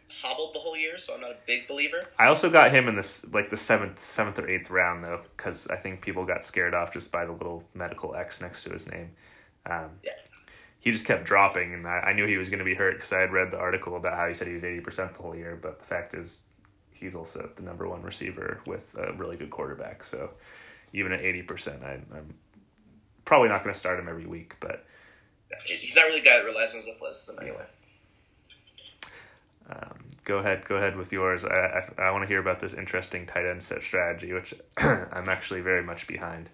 hobbled 0.08 0.54
the 0.54 0.58
whole 0.58 0.76
year, 0.76 0.98
so 0.98 1.14
I'm 1.14 1.20
not 1.20 1.30
a 1.30 1.36
big 1.46 1.66
believer. 1.66 2.02
I 2.18 2.26
also 2.26 2.50
got 2.50 2.70
him 2.70 2.88
in 2.88 2.94
this 2.94 3.24
like 3.32 3.50
the 3.50 3.56
seventh, 3.56 4.04
seventh 4.04 4.38
or 4.38 4.48
eighth 4.48 4.70
round 4.70 5.02
though, 5.02 5.22
because 5.36 5.66
I 5.68 5.76
think 5.76 6.02
people 6.02 6.24
got 6.24 6.44
scared 6.44 6.74
off 6.74 6.92
just 6.92 7.10
by 7.10 7.24
the 7.24 7.32
little 7.32 7.64
medical 7.74 8.14
X 8.14 8.40
next 8.40 8.64
to 8.64 8.70
his 8.70 8.86
name. 8.88 9.10
Um, 9.66 9.90
yeah. 10.02 10.12
He 10.82 10.90
just 10.90 11.04
kept 11.04 11.24
dropping, 11.24 11.74
and 11.74 11.86
I, 11.86 12.00
I 12.08 12.12
knew 12.12 12.26
he 12.26 12.36
was 12.36 12.50
going 12.50 12.58
to 12.58 12.64
be 12.64 12.74
hurt 12.74 12.96
because 12.96 13.12
I 13.12 13.20
had 13.20 13.32
read 13.32 13.52
the 13.52 13.56
article 13.56 13.96
about 13.96 14.18
how 14.18 14.26
he 14.26 14.34
said 14.34 14.48
he 14.48 14.54
was 14.54 14.64
eighty 14.64 14.80
percent 14.80 15.14
the 15.14 15.22
whole 15.22 15.36
year. 15.36 15.56
But 15.60 15.78
the 15.78 15.84
fact 15.84 16.12
is, 16.12 16.38
he's 16.92 17.14
also 17.14 17.48
the 17.54 17.62
number 17.62 17.88
one 17.88 18.02
receiver 18.02 18.60
with 18.66 18.94
a 18.98 19.12
really 19.12 19.36
good 19.36 19.50
quarterback. 19.50 20.02
So 20.02 20.30
even 20.92 21.12
at 21.12 21.20
eighty 21.20 21.42
percent, 21.42 21.84
I'm 21.84 22.34
probably 23.24 23.48
not 23.48 23.62
going 23.62 23.72
to 23.72 23.78
start 23.78 24.00
him 24.00 24.08
every 24.08 24.26
week, 24.26 24.56
but 24.58 24.84
he's 25.64 25.94
not 25.94 26.06
really 26.06 26.18
a 26.18 26.24
guy 26.24 26.38
that 26.38 26.44
relies 26.44 26.70
on 26.70 26.78
his 26.78 26.88
athleticism 26.88 27.38
anyway. 27.40 27.64
Um, 29.70 30.04
go 30.24 30.38
ahead, 30.38 30.64
go 30.66 30.76
ahead 30.76 30.96
with 30.96 31.12
yours. 31.12 31.44
I 31.44 31.84
I, 31.98 32.02
I 32.02 32.10
want 32.10 32.24
to 32.24 32.28
hear 32.28 32.40
about 32.40 32.58
this 32.58 32.74
interesting 32.74 33.24
tight 33.24 33.46
end 33.46 33.62
set 33.62 33.82
strategy, 33.82 34.32
which 34.32 34.52
I'm 34.78 35.28
actually 35.28 35.60
very 35.60 35.84
much 35.84 36.08
behind. 36.08 36.50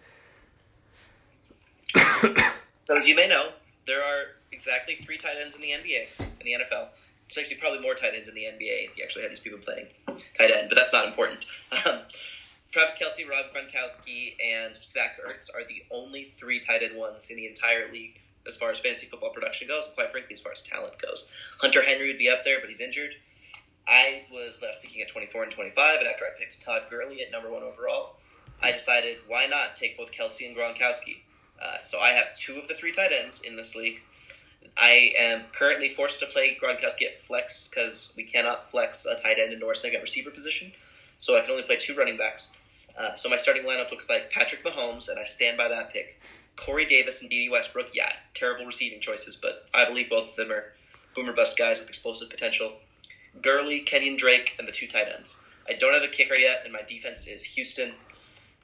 so 1.94 2.34
as 2.94 3.08
you 3.08 3.16
may 3.16 3.26
know, 3.26 3.52
there 3.88 4.04
are 4.04 4.36
exactly 4.52 4.94
three 4.94 5.18
tight 5.18 5.36
ends 5.42 5.56
in 5.56 5.62
the 5.62 5.70
NBA 5.70 6.06
in 6.20 6.44
the 6.44 6.52
NFL. 6.52 6.88
There's 7.28 7.38
actually 7.38 7.56
probably 7.56 7.80
more 7.80 7.94
tight 7.94 8.14
ends 8.14 8.28
in 8.28 8.34
the 8.34 8.42
NBA 8.42 8.84
if 8.84 8.96
you 8.96 9.02
actually 9.02 9.22
had 9.22 9.32
these 9.32 9.40
people 9.40 9.58
playing 9.58 9.86
tight 10.36 10.50
end, 10.52 10.68
but 10.68 10.76
that's 10.76 10.92
not 10.92 11.08
important. 11.08 11.44
Um, 11.84 12.00
Travis 12.70 12.94
Kelce, 13.00 13.28
Rob 13.28 13.46
Gronkowski, 13.54 14.34
and 14.44 14.74
Zach 14.82 15.18
Ertz 15.26 15.48
are 15.54 15.66
the 15.66 15.82
only 15.90 16.24
three 16.24 16.60
tight 16.60 16.82
end 16.82 16.96
ones 16.96 17.30
in 17.30 17.36
the 17.36 17.46
entire 17.46 17.90
league 17.90 18.20
as 18.46 18.56
far 18.56 18.70
as 18.70 18.78
fantasy 18.78 19.06
football 19.06 19.30
production 19.32 19.68
goes, 19.68 19.90
quite 19.94 20.10
frankly, 20.10 20.34
as 20.34 20.40
far 20.40 20.52
as 20.52 20.62
talent 20.62 20.94
goes. 21.00 21.26
Hunter 21.58 21.82
Henry 21.82 22.08
would 22.08 22.18
be 22.18 22.28
up 22.28 22.44
there, 22.44 22.60
but 22.60 22.68
he's 22.68 22.80
injured. 22.80 23.12
I 23.86 24.24
was 24.30 24.60
left 24.60 24.82
picking 24.82 25.00
at 25.00 25.08
24 25.08 25.44
and 25.44 25.52
25, 25.52 26.00
and 26.00 26.08
after 26.08 26.24
I 26.24 26.38
picked 26.38 26.62
Todd 26.62 26.82
Gurley 26.90 27.22
at 27.22 27.32
number 27.32 27.50
one 27.50 27.62
overall, 27.62 28.16
I 28.62 28.72
decided 28.72 29.18
why 29.26 29.46
not 29.46 29.76
take 29.76 29.96
both 29.96 30.12
Kelsey 30.12 30.46
and 30.46 30.56
Gronkowski. 30.56 31.18
Uh, 31.60 31.82
so 31.82 31.98
I 31.98 32.10
have 32.10 32.34
two 32.34 32.58
of 32.58 32.68
the 32.68 32.74
three 32.74 32.92
tight 32.92 33.10
ends 33.12 33.40
in 33.40 33.56
this 33.56 33.74
league. 33.74 34.00
I 34.76 35.12
am 35.18 35.42
currently 35.52 35.88
forced 35.88 36.20
to 36.20 36.26
play 36.26 36.56
Gronkowski 36.62 37.06
at 37.06 37.20
flex 37.20 37.68
because 37.68 38.12
we 38.16 38.24
cannot 38.24 38.70
flex 38.70 39.06
a 39.06 39.16
tight 39.16 39.38
end 39.38 39.52
into 39.52 39.66
our 39.66 39.74
second 39.74 40.02
receiver 40.02 40.30
position. 40.30 40.72
So 41.18 41.36
I 41.36 41.40
can 41.40 41.50
only 41.50 41.64
play 41.64 41.76
two 41.76 41.96
running 41.96 42.16
backs. 42.16 42.52
Uh, 42.96 43.14
so 43.14 43.28
my 43.28 43.36
starting 43.36 43.64
lineup 43.64 43.90
looks 43.90 44.08
like 44.08 44.30
Patrick 44.30 44.64
Mahomes, 44.64 45.08
and 45.08 45.18
I 45.18 45.24
stand 45.24 45.56
by 45.56 45.68
that 45.68 45.92
pick. 45.92 46.20
Corey 46.56 46.84
Davis 46.84 47.20
and 47.20 47.30
Dede 47.30 47.50
Westbrook, 47.50 47.94
yeah, 47.94 48.12
terrible 48.34 48.66
receiving 48.66 49.00
choices, 49.00 49.36
but 49.36 49.66
I 49.72 49.84
believe 49.84 50.10
both 50.10 50.30
of 50.30 50.36
them 50.36 50.50
are 50.50 50.72
boomer 51.14 51.32
bust 51.32 51.56
guys 51.56 51.78
with 51.78 51.88
explosive 51.88 52.30
potential. 52.30 52.72
Gurley, 53.40 53.84
Kenyan 53.84 54.18
Drake, 54.18 54.56
and 54.58 54.66
the 54.66 54.72
two 54.72 54.88
tight 54.88 55.06
ends. 55.14 55.36
I 55.68 55.74
don't 55.74 55.94
have 55.94 56.02
a 56.02 56.08
kicker 56.08 56.34
yet, 56.34 56.62
and 56.64 56.72
my 56.72 56.82
defense 56.82 57.26
is 57.26 57.44
Houston. 57.44 57.92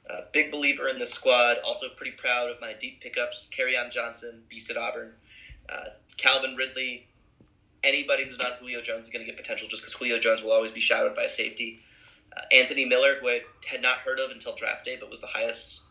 Uh, 0.09 0.21
big 0.31 0.51
believer 0.51 0.87
in 0.87 0.99
the 0.99 1.05
squad. 1.05 1.57
Also 1.65 1.87
pretty 1.89 2.11
proud 2.11 2.49
of 2.49 2.61
my 2.61 2.73
deep 2.73 3.01
pickups. 3.01 3.49
Kerryon 3.55 3.91
Johnson, 3.91 4.43
beast 4.49 4.69
at 4.69 4.77
Auburn. 4.77 5.13
Uh, 5.67 5.89
Calvin 6.17 6.55
Ridley. 6.55 7.07
Anybody 7.83 8.25
who's 8.25 8.39
not 8.39 8.57
Julio 8.59 8.81
Jones 8.81 9.05
is 9.05 9.09
going 9.11 9.25
to 9.25 9.31
get 9.31 9.37
potential 9.37 9.67
just 9.67 9.83
because 9.83 9.93
Julio 9.93 10.19
Jones 10.19 10.41
will 10.41 10.51
always 10.51 10.71
be 10.71 10.79
shadowed 10.79 11.15
by 11.15 11.23
a 11.23 11.29
safety. 11.29 11.79
Uh, 12.35 12.41
Anthony 12.51 12.85
Miller, 12.85 13.15
who 13.19 13.29
I 13.29 13.41
had 13.65 13.81
not 13.81 13.99
heard 13.99 14.19
of 14.19 14.31
until 14.31 14.55
draft 14.55 14.85
day, 14.85 14.97
but 14.99 15.09
was 15.09 15.21
the 15.21 15.27
highest 15.27 15.85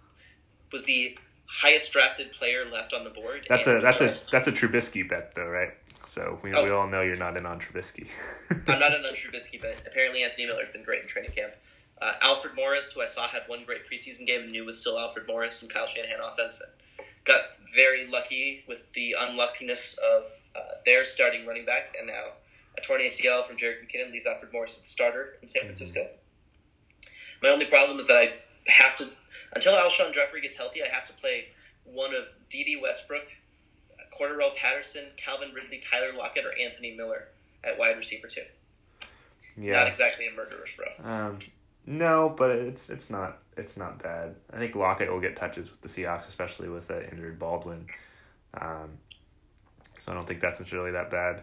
was 0.72 0.84
the 0.84 1.16
highest 1.46 1.92
drafted 1.92 2.32
player 2.32 2.64
left 2.70 2.92
on 2.92 3.04
the 3.04 3.10
board. 3.10 3.46
That's 3.48 3.66
a 3.66 3.78
that's 3.80 4.00
a 4.00 4.14
that's 4.30 4.48
a 4.48 4.52
Trubisky 4.52 5.08
bet 5.08 5.34
though, 5.34 5.46
right? 5.46 5.70
So 6.06 6.38
we, 6.42 6.54
oh. 6.54 6.62
we 6.62 6.70
all 6.70 6.86
know 6.86 7.00
you're 7.00 7.16
not 7.16 7.38
in 7.38 7.46
on 7.46 7.58
Trubisky. 7.58 8.08
I'm 8.68 8.78
not 8.78 8.94
in 8.94 9.04
on 9.04 9.12
Trubisky, 9.12 9.60
but 9.60 9.76
apparently 9.86 10.22
Anthony 10.22 10.46
Miller's 10.46 10.72
been 10.72 10.84
great 10.84 11.02
in 11.02 11.08
training 11.08 11.32
camp. 11.32 11.54
Uh, 12.00 12.12
Alfred 12.20 12.54
Morris, 12.54 12.92
who 12.92 13.02
I 13.02 13.06
saw 13.06 13.28
had 13.28 13.42
one 13.46 13.64
great 13.64 13.82
preseason 13.90 14.26
game 14.26 14.42
and 14.42 14.52
knew 14.52 14.64
was 14.64 14.78
still 14.78 14.98
Alfred 14.98 15.26
Morris 15.26 15.62
and 15.62 15.72
Kyle 15.72 15.86
Shanahan 15.86 16.18
offense, 16.20 16.60
and 16.60 17.06
got 17.24 17.40
very 17.74 18.06
lucky 18.06 18.64
with 18.68 18.92
the 18.92 19.16
unluckiness 19.18 19.98
of 19.98 20.24
uh, 20.56 20.60
their 20.84 21.04
starting 21.04 21.46
running 21.46 21.64
back, 21.64 21.94
and 21.98 22.08
now 22.08 22.32
a 22.76 22.80
torn 22.80 23.00
ACL 23.00 23.46
from 23.46 23.56
Jerick 23.56 23.76
McKinnon 23.84 24.12
leaves 24.12 24.26
Alfred 24.26 24.52
Morris 24.52 24.80
as 24.82 24.88
starter 24.88 25.36
in 25.40 25.48
San 25.48 25.62
Francisco. 25.62 26.08
My 27.42 27.48
only 27.50 27.66
problem 27.66 27.98
is 27.98 28.06
that 28.06 28.16
I 28.16 28.32
have 28.66 28.96
to, 28.96 29.06
until 29.52 29.74
Alshon 29.74 30.12
Jeffery 30.12 30.40
gets 30.40 30.56
healthy, 30.56 30.82
I 30.82 30.88
have 30.88 31.06
to 31.06 31.12
play 31.12 31.48
one 31.84 32.14
of 32.14 32.24
Dede 32.50 32.80
Westbrook, 32.80 33.26
Cordarrelle 34.18 34.54
Patterson, 34.56 35.04
Calvin 35.16 35.52
Ridley, 35.52 35.78
Tyler 35.78 36.12
Lockett, 36.16 36.44
or 36.44 36.52
Anthony 36.58 36.94
Miller 36.96 37.28
at 37.62 37.78
wide 37.78 37.96
receiver 37.96 38.28
two. 38.28 38.42
Yeah. 39.56 39.74
Not 39.74 39.88
exactly 39.88 40.26
a 40.26 40.32
murderer's 40.32 40.76
row. 40.78 41.04
Um, 41.04 41.38
no, 41.86 42.34
but 42.36 42.50
it's 42.50 42.90
it's 42.90 43.10
not 43.10 43.38
it's 43.56 43.76
not 43.76 44.02
bad. 44.02 44.34
I 44.52 44.58
think 44.58 44.74
Lockett 44.74 45.10
will 45.10 45.20
get 45.20 45.36
touches 45.36 45.70
with 45.70 45.80
the 45.80 45.88
Seahawks, 45.88 46.28
especially 46.28 46.68
with 46.68 46.88
the 46.88 47.08
injured 47.10 47.38
Baldwin. 47.38 47.86
Um, 48.54 48.98
so 49.98 50.12
I 50.12 50.14
don't 50.14 50.26
think 50.26 50.40
that's 50.40 50.60
necessarily 50.60 50.92
that 50.92 51.10
bad. 51.10 51.42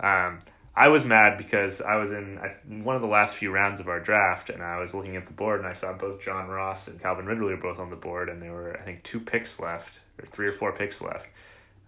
Um, 0.00 0.38
I 0.74 0.88
was 0.88 1.04
mad 1.04 1.36
because 1.36 1.82
I 1.82 1.96
was 1.96 2.12
in 2.12 2.40
one 2.82 2.96
of 2.96 3.02
the 3.02 3.08
last 3.08 3.36
few 3.36 3.50
rounds 3.50 3.78
of 3.78 3.88
our 3.88 4.00
draft, 4.00 4.48
and 4.48 4.62
I 4.62 4.78
was 4.78 4.94
looking 4.94 5.16
at 5.16 5.26
the 5.26 5.32
board, 5.32 5.60
and 5.60 5.68
I 5.68 5.74
saw 5.74 5.92
both 5.92 6.20
John 6.20 6.48
Ross 6.48 6.88
and 6.88 7.00
Calvin 7.00 7.26
Ridley 7.26 7.54
were 7.54 7.60
both 7.60 7.78
on 7.78 7.90
the 7.90 7.96
board, 7.96 8.28
and 8.28 8.40
there 8.40 8.52
were 8.52 8.78
I 8.78 8.82
think 8.82 9.02
two 9.02 9.20
picks 9.20 9.60
left, 9.60 10.00
or 10.18 10.26
three 10.26 10.46
or 10.46 10.52
four 10.52 10.72
picks 10.72 11.02
left, 11.02 11.26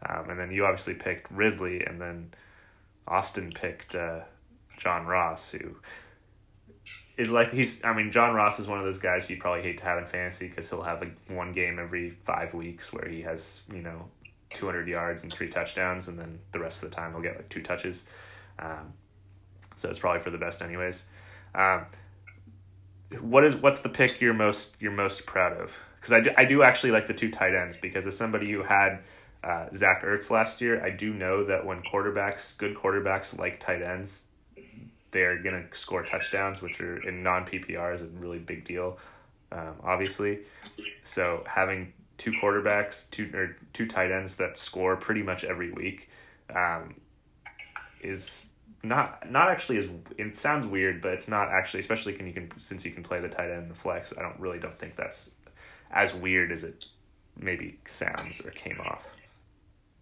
um, 0.06 0.28
and 0.28 0.38
then 0.38 0.50
you 0.50 0.66
obviously 0.66 0.94
picked 0.94 1.30
Ridley, 1.30 1.82
and 1.84 2.00
then 2.00 2.34
Austin 3.08 3.52
picked 3.52 3.94
uh, 3.94 4.20
John 4.76 5.06
Ross, 5.06 5.52
who 5.52 5.76
is 7.16 7.30
like 7.30 7.52
he's. 7.52 7.82
I 7.84 7.94
mean, 7.94 8.10
John 8.10 8.34
Ross 8.34 8.58
is 8.58 8.66
one 8.66 8.78
of 8.78 8.84
those 8.84 8.98
guys 8.98 9.30
you 9.30 9.36
probably 9.36 9.62
hate 9.62 9.78
to 9.78 9.84
have 9.84 9.98
in 9.98 10.06
fantasy 10.06 10.48
because 10.48 10.68
he'll 10.68 10.82
have 10.82 11.00
like 11.00 11.16
one 11.28 11.52
game 11.52 11.78
every 11.78 12.10
five 12.24 12.54
weeks 12.54 12.92
where 12.92 13.08
he 13.08 13.22
has 13.22 13.60
you 13.72 13.82
know 13.82 14.08
200 14.50 14.88
yards 14.88 15.22
and 15.22 15.32
three 15.32 15.48
touchdowns, 15.48 16.08
and 16.08 16.18
then 16.18 16.38
the 16.52 16.58
rest 16.58 16.82
of 16.82 16.90
the 16.90 16.96
time 16.96 17.12
he'll 17.12 17.22
get 17.22 17.36
like 17.36 17.48
two 17.48 17.62
touches. 17.62 18.04
Um, 18.58 18.92
so 19.76 19.88
it's 19.88 19.98
probably 19.98 20.22
for 20.22 20.30
the 20.30 20.38
best, 20.38 20.62
anyways. 20.62 21.04
Um, 21.54 21.86
what 23.20 23.44
is 23.44 23.54
what's 23.54 23.80
the 23.80 23.88
pick 23.88 24.20
you're 24.20 24.34
most 24.34 24.74
you're 24.80 24.92
most 24.92 25.26
proud 25.26 25.52
of? 25.52 25.72
Because 26.00 26.12
I 26.12 26.20
do, 26.20 26.30
I 26.36 26.44
do 26.44 26.62
actually 26.62 26.90
like 26.90 27.06
the 27.06 27.14
two 27.14 27.30
tight 27.30 27.54
ends 27.54 27.76
because 27.80 28.06
as 28.06 28.16
somebody 28.16 28.50
who 28.52 28.62
had 28.62 28.98
uh, 29.42 29.66
Zach 29.74 30.02
Ertz 30.02 30.30
last 30.30 30.60
year, 30.60 30.84
I 30.84 30.90
do 30.90 31.14
know 31.14 31.44
that 31.44 31.64
when 31.64 31.82
quarterbacks, 31.82 32.56
good 32.58 32.74
quarterbacks 32.74 33.38
like 33.38 33.60
tight 33.60 33.82
ends, 33.82 34.22
they're 35.14 35.38
gonna 35.38 35.64
score 35.72 36.02
touchdowns, 36.02 36.60
which 36.60 36.80
are 36.80 36.98
in 37.08 37.22
non 37.22 37.46
PPR 37.46 37.94
is 37.94 38.02
a 38.02 38.06
really 38.06 38.40
big 38.40 38.64
deal, 38.64 38.98
um, 39.52 39.76
obviously. 39.82 40.40
So 41.04 41.44
having 41.46 41.92
two 42.18 42.32
quarterbacks, 42.32 43.08
two 43.10 43.30
or 43.32 43.56
two 43.72 43.86
tight 43.86 44.10
ends 44.10 44.36
that 44.36 44.58
score 44.58 44.96
pretty 44.96 45.22
much 45.22 45.44
every 45.44 45.70
week, 45.70 46.10
um, 46.54 46.96
is 48.02 48.44
not 48.82 49.30
not 49.30 49.48
actually 49.48 49.78
as 49.78 49.88
it 50.18 50.36
sounds 50.36 50.66
weird, 50.66 51.00
but 51.00 51.12
it's 51.12 51.28
not 51.28 51.48
actually, 51.48 51.80
especially 51.80 52.12
can 52.12 52.26
you 52.26 52.32
can 52.32 52.50
since 52.58 52.84
you 52.84 52.90
can 52.90 53.04
play 53.04 53.20
the 53.20 53.28
tight 53.28 53.50
end 53.50 53.62
and 53.62 53.70
the 53.70 53.76
flex. 53.76 54.12
I 54.18 54.20
don't 54.20 54.38
really 54.40 54.58
don't 54.58 54.78
think 54.78 54.96
that's 54.96 55.30
as 55.92 56.12
weird 56.12 56.50
as 56.50 56.64
it 56.64 56.84
maybe 57.38 57.78
sounds 57.86 58.40
or 58.40 58.50
came 58.50 58.80
off. 58.80 59.08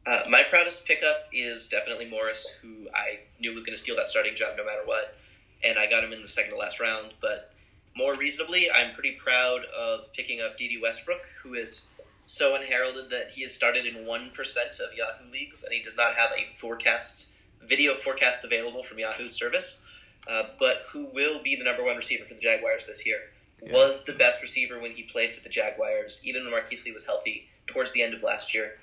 Uh, 0.05 0.21
my 0.29 0.43
proudest 0.43 0.85
pickup 0.85 1.29
is 1.33 1.69
definitely 1.69 2.09
Morris, 2.09 2.47
who 2.61 2.89
I 2.93 3.21
knew 3.39 3.55
was 3.55 3.63
going 3.63 3.77
to 3.77 3.81
steal 3.81 3.97
that 3.97 4.09
starting 4.09 4.35
job 4.35 4.55
no 4.57 4.65
matter 4.65 4.83
what, 4.85 5.17
and 5.63 5.79
I 5.79 5.89
got 5.89 6.03
him 6.03 6.13
in 6.13 6.23
the 6.23 6.29
second 6.29 6.53
to 6.53 6.57
last 6.57 6.81
round. 6.81 7.15
But 7.21 7.53
more 7.97 8.15
reasonably, 8.15 8.69
I'm 8.71 8.95
pretty 8.95 9.13
proud 9.13 9.65
of 9.67 10.13
picking 10.13 10.41
up 10.41 10.59
Dede 10.59 10.83
Westbrook, 10.83 11.23
who 11.43 11.55
is 11.55 11.87
so 12.27 12.57
unheralded 12.57 13.11
that 13.11 13.31
he 13.31 13.43
has 13.43 13.55
started 13.55 13.87
in 13.87 14.05
1% 14.05 14.37
of 14.81 14.97
Yahoo 14.97 15.31
leagues, 15.31 15.63
and 15.63 15.73
he 15.73 15.83
does 15.83 15.97
not 15.97 16.17
have 16.17 16.33
a 16.33 16.59
forecast 16.59 17.29
video 17.65 17.95
forecast 17.95 18.45
available 18.45 18.83
from 18.83 18.99
Yahoo's 18.99 19.35
service, 19.35 19.83
uh, 20.27 20.45
but 20.59 20.83
who 20.89 21.07
will 21.15 21.41
be 21.45 21.55
the 21.55 21.63
number 21.63 21.85
one 21.85 21.97
receiver 21.97 22.25
for 22.25 22.35
the 22.35 22.41
Jaguars 22.41 22.87
this 22.87 23.07
year. 23.07 23.19
Yeah. 23.63 23.73
Was 23.73 24.05
the 24.05 24.15
best 24.15 24.43
receiver 24.43 24.81
when 24.81 24.91
he 24.91 25.05
played 25.05 25.33
for 25.33 25.45
the 25.45 25.49
Jaguars, 25.49 26.21
even 26.25 26.43
when 26.43 26.51
Marquise 26.51 26.85
Lee 26.85 26.91
was 26.91 27.07
healthy 27.07 27.49
towards 27.69 27.93
the 27.93 28.03
end 28.03 28.15
of 28.15 28.23
last 28.25 28.53
year 28.53 28.79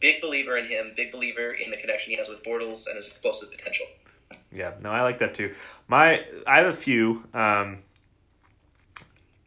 big 0.00 0.20
believer 0.20 0.56
in 0.56 0.66
him, 0.66 0.92
big 0.96 1.12
believer 1.12 1.52
in 1.52 1.70
the 1.70 1.76
connection 1.76 2.10
he 2.10 2.16
has 2.18 2.28
with 2.28 2.42
Bortles 2.42 2.86
and 2.86 2.96
his 2.96 3.08
explosive 3.08 3.50
potential. 3.50 3.86
Yeah, 4.52 4.72
no, 4.80 4.90
I 4.90 5.02
like 5.02 5.18
that 5.18 5.34
too. 5.34 5.54
My, 5.88 6.24
I 6.46 6.58
have 6.58 6.66
a 6.66 6.72
few. 6.72 7.24
Um, 7.34 7.78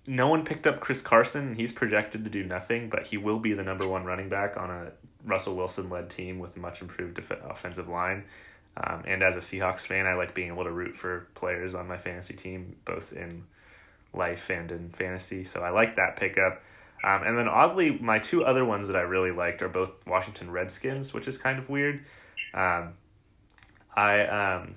no 0.05 0.27
one 0.27 0.45
picked 0.45 0.67
up 0.67 0.79
Chris 0.79 1.01
Carson. 1.01 1.55
He's 1.55 1.71
projected 1.71 2.23
to 2.23 2.29
do 2.29 2.43
nothing, 2.43 2.89
but 2.89 3.07
he 3.07 3.17
will 3.17 3.39
be 3.39 3.53
the 3.53 3.63
number 3.63 3.87
one 3.87 4.03
running 4.03 4.29
back 4.29 4.57
on 4.57 4.69
a 4.69 4.91
Russell 5.25 5.55
Wilson 5.55 5.89
led 5.89 6.09
team 6.09 6.39
with 6.39 6.55
a 6.57 6.59
much 6.59 6.81
improved 6.81 7.15
def- 7.15 7.31
offensive 7.31 7.87
line. 7.87 8.25
Um, 8.75 9.03
and 9.05 9.23
as 9.23 9.35
a 9.35 9.39
Seahawks 9.39 9.85
fan, 9.85 10.05
I 10.05 10.15
like 10.15 10.33
being 10.33 10.49
able 10.49 10.63
to 10.63 10.71
root 10.71 10.95
for 10.95 11.27
players 11.35 11.75
on 11.75 11.87
my 11.87 11.97
fantasy 11.97 12.33
team, 12.33 12.75
both 12.85 13.13
in 13.13 13.43
life 14.13 14.49
and 14.49 14.71
in 14.71 14.89
fantasy. 14.89 15.43
So 15.43 15.61
I 15.61 15.69
like 15.69 15.95
that 15.95 16.15
pickup. 16.17 16.61
Um, 17.03 17.23
and 17.23 17.37
then 17.37 17.47
oddly, 17.47 17.97
my 17.99 18.17
two 18.17 18.45
other 18.45 18.63
ones 18.63 18.87
that 18.87 18.95
I 18.95 19.01
really 19.01 19.31
liked 19.31 19.61
are 19.61 19.69
both 19.69 19.93
Washington 20.07 20.49
Redskins, 20.49 21.13
which 21.13 21.27
is 21.27 21.37
kind 21.37 21.59
of 21.59 21.69
weird. 21.69 22.05
Um, 22.53 22.93
I 23.95 24.21
um, 24.25 24.75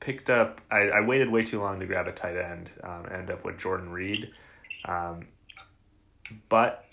picked 0.00 0.30
up. 0.30 0.60
I, 0.70 0.88
I 0.88 1.00
waited 1.06 1.30
way 1.30 1.42
too 1.42 1.60
long 1.60 1.80
to 1.80 1.86
grab 1.86 2.06
a 2.08 2.12
tight 2.12 2.36
end. 2.36 2.70
Um, 2.82 3.06
ended 3.10 3.30
up 3.30 3.44
with 3.44 3.58
Jordan 3.58 3.90
Reed, 3.90 4.30
um, 4.86 5.26
but 6.48 6.86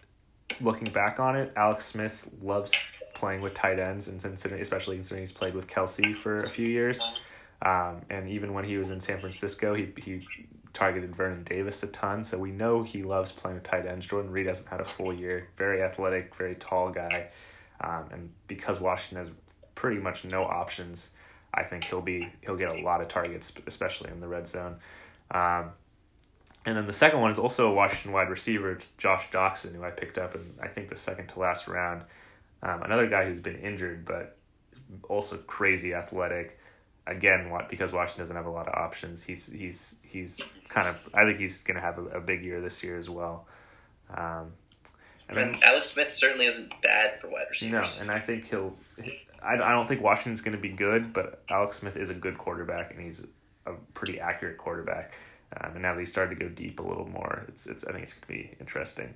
looking 0.59 0.91
back 0.91 1.19
on 1.19 1.35
it, 1.35 1.53
Alex 1.55 1.85
Smith 1.85 2.27
loves 2.41 2.73
playing 3.13 3.41
with 3.41 3.53
tight 3.53 3.79
ends, 3.79 4.07
and 4.07 4.21
Kansas 4.21 4.41
City, 4.41 4.59
especially 4.59 4.97
considering 4.97 5.21
he's 5.21 5.31
played 5.31 5.53
with 5.53 5.67
Kelce 5.67 6.15
for 6.15 6.43
a 6.43 6.49
few 6.49 6.67
years. 6.67 7.25
Um, 7.61 8.01
and 8.09 8.27
even 8.29 8.53
when 8.53 8.65
he 8.65 8.77
was 8.77 8.89
in 8.89 8.99
San 8.99 9.19
Francisco, 9.19 9.73
he 9.73 9.93
he 9.97 10.27
targeted 10.73 11.15
Vernon 11.15 11.43
Davis 11.43 11.83
a 11.83 11.87
ton, 11.87 12.23
so 12.23 12.37
we 12.37 12.51
know 12.51 12.83
he 12.83 13.03
loves 13.03 13.31
playing 13.31 13.61
tight 13.61 13.85
ends. 13.85 14.05
Jordan 14.05 14.31
Reed 14.31 14.47
hasn't 14.47 14.67
had 14.67 14.81
a 14.81 14.85
full 14.85 15.13
year. 15.13 15.47
Very 15.57 15.81
athletic, 15.83 16.35
very 16.35 16.55
tall 16.55 16.91
guy, 16.91 17.27
um, 17.81 18.05
and 18.11 18.31
because 18.47 18.79
Washington 18.79 19.25
has 19.25 19.31
pretty 19.75 19.99
much 19.99 20.25
no 20.25 20.43
options, 20.43 21.11
I 21.53 21.63
think 21.63 21.83
he'll 21.83 22.01
be 22.01 22.27
he'll 22.41 22.57
get 22.57 22.69
a 22.69 22.81
lot 22.81 23.01
of 23.01 23.07
targets, 23.07 23.53
especially 23.67 24.09
in 24.09 24.19
the 24.19 24.27
red 24.27 24.47
zone. 24.47 24.77
Um, 25.31 25.71
and 26.65 26.77
then 26.77 26.87
the 26.87 26.93
second 26.93 27.19
one 27.19 27.29
is 27.29 27.37
also 27.37 27.69
a 27.69 27.73
Washington 27.73 28.11
wide 28.11 28.29
receiver, 28.29 28.79
Josh 28.97 29.29
Doctson, 29.29 29.75
who 29.75 29.83
I 29.83 29.91
picked 29.91 30.17
up 30.17 30.33
in 30.33 30.41
I 30.61 30.67
think 30.67 30.89
the 30.89 30.97
second 30.97 31.27
to 31.29 31.39
last 31.39 31.67
round. 31.67 32.03
Um, 32.63 32.81
another 32.83 33.07
guy 33.07 33.25
who's 33.25 33.41
been 33.41 33.57
injured, 33.57 34.05
but 34.05 34.37
also 35.09 35.37
crazy 35.37 35.93
athletic 35.93 36.59
again, 37.07 37.49
what 37.49 37.69
because 37.69 37.91
Washington 37.91 38.21
doesn't 38.21 38.35
have 38.35 38.45
a 38.45 38.51
lot 38.51 38.67
of 38.67 38.73
options, 38.73 39.23
he's 39.23 39.47
he's 39.47 39.95
he's 40.01 40.39
kind 40.69 40.87
of 40.87 40.97
I 41.13 41.25
think 41.25 41.39
he's 41.39 41.61
going 41.61 41.75
to 41.75 41.81
have 41.81 41.97
a, 41.97 42.05
a, 42.17 42.21
big 42.21 42.43
year 42.43 42.61
this 42.61 42.83
year 42.83 42.97
as 42.97 43.09
well. 43.09 43.45
Um, 44.15 44.53
and, 45.29 45.37
then 45.37 45.59
Alex 45.63 45.91
Smith 45.91 46.13
certainly 46.13 46.45
isn't 46.45 46.73
bad 46.81 47.19
for 47.19 47.29
wide 47.29 47.45
receivers. 47.49 47.97
No, 47.97 48.01
and 48.01 48.11
I 48.11 48.19
think 48.19 48.49
he'll. 48.49 48.75
I, 49.41 49.53
I 49.53 49.71
don't 49.71 49.87
think 49.87 50.01
Washington's 50.01 50.41
going 50.41 50.55
to 50.55 50.61
be 50.61 50.69
good, 50.69 51.11
but 51.13 51.43
Alex 51.49 51.77
Smith 51.77 51.97
is 51.97 52.09
a 52.09 52.13
good 52.13 52.37
quarterback, 52.37 52.91
and 52.91 53.01
he's 53.01 53.25
a 53.65 53.73
pretty 53.93 54.19
accurate 54.19 54.57
quarterback. 54.57 55.13
Um, 55.59 55.73
and 55.73 55.81
now 55.81 55.93
that 55.93 55.99
he's 55.99 56.09
starting 56.09 56.37
to 56.37 56.45
go 56.45 56.49
deep 56.49 56.79
a 56.79 56.83
little 56.83 57.07
more, 57.07 57.45
it's 57.47 57.65
it's 57.67 57.83
I 57.83 57.91
think 57.91 58.03
it's 58.03 58.13
going 58.13 58.21
to 58.21 58.27
be 58.27 58.55
interesting. 58.59 59.13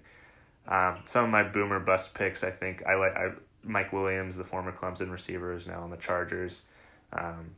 Um, 0.67 0.97
some 1.05 1.23
of 1.23 1.29
my 1.29 1.43
boomer 1.43 1.79
bust 1.79 2.13
picks, 2.13 2.43
I 2.43 2.51
think 2.51 2.85
I 2.85 2.95
like 2.95 3.15
I 3.15 3.31
Mike 3.63 3.93
Williams, 3.93 4.35
the 4.35 4.43
former 4.43 4.71
Clemson 4.71 5.11
receiver, 5.11 5.53
is 5.53 5.67
now 5.67 5.81
on 5.81 5.89
the 5.89 5.97
Chargers. 5.97 6.63
Um, 7.13 7.51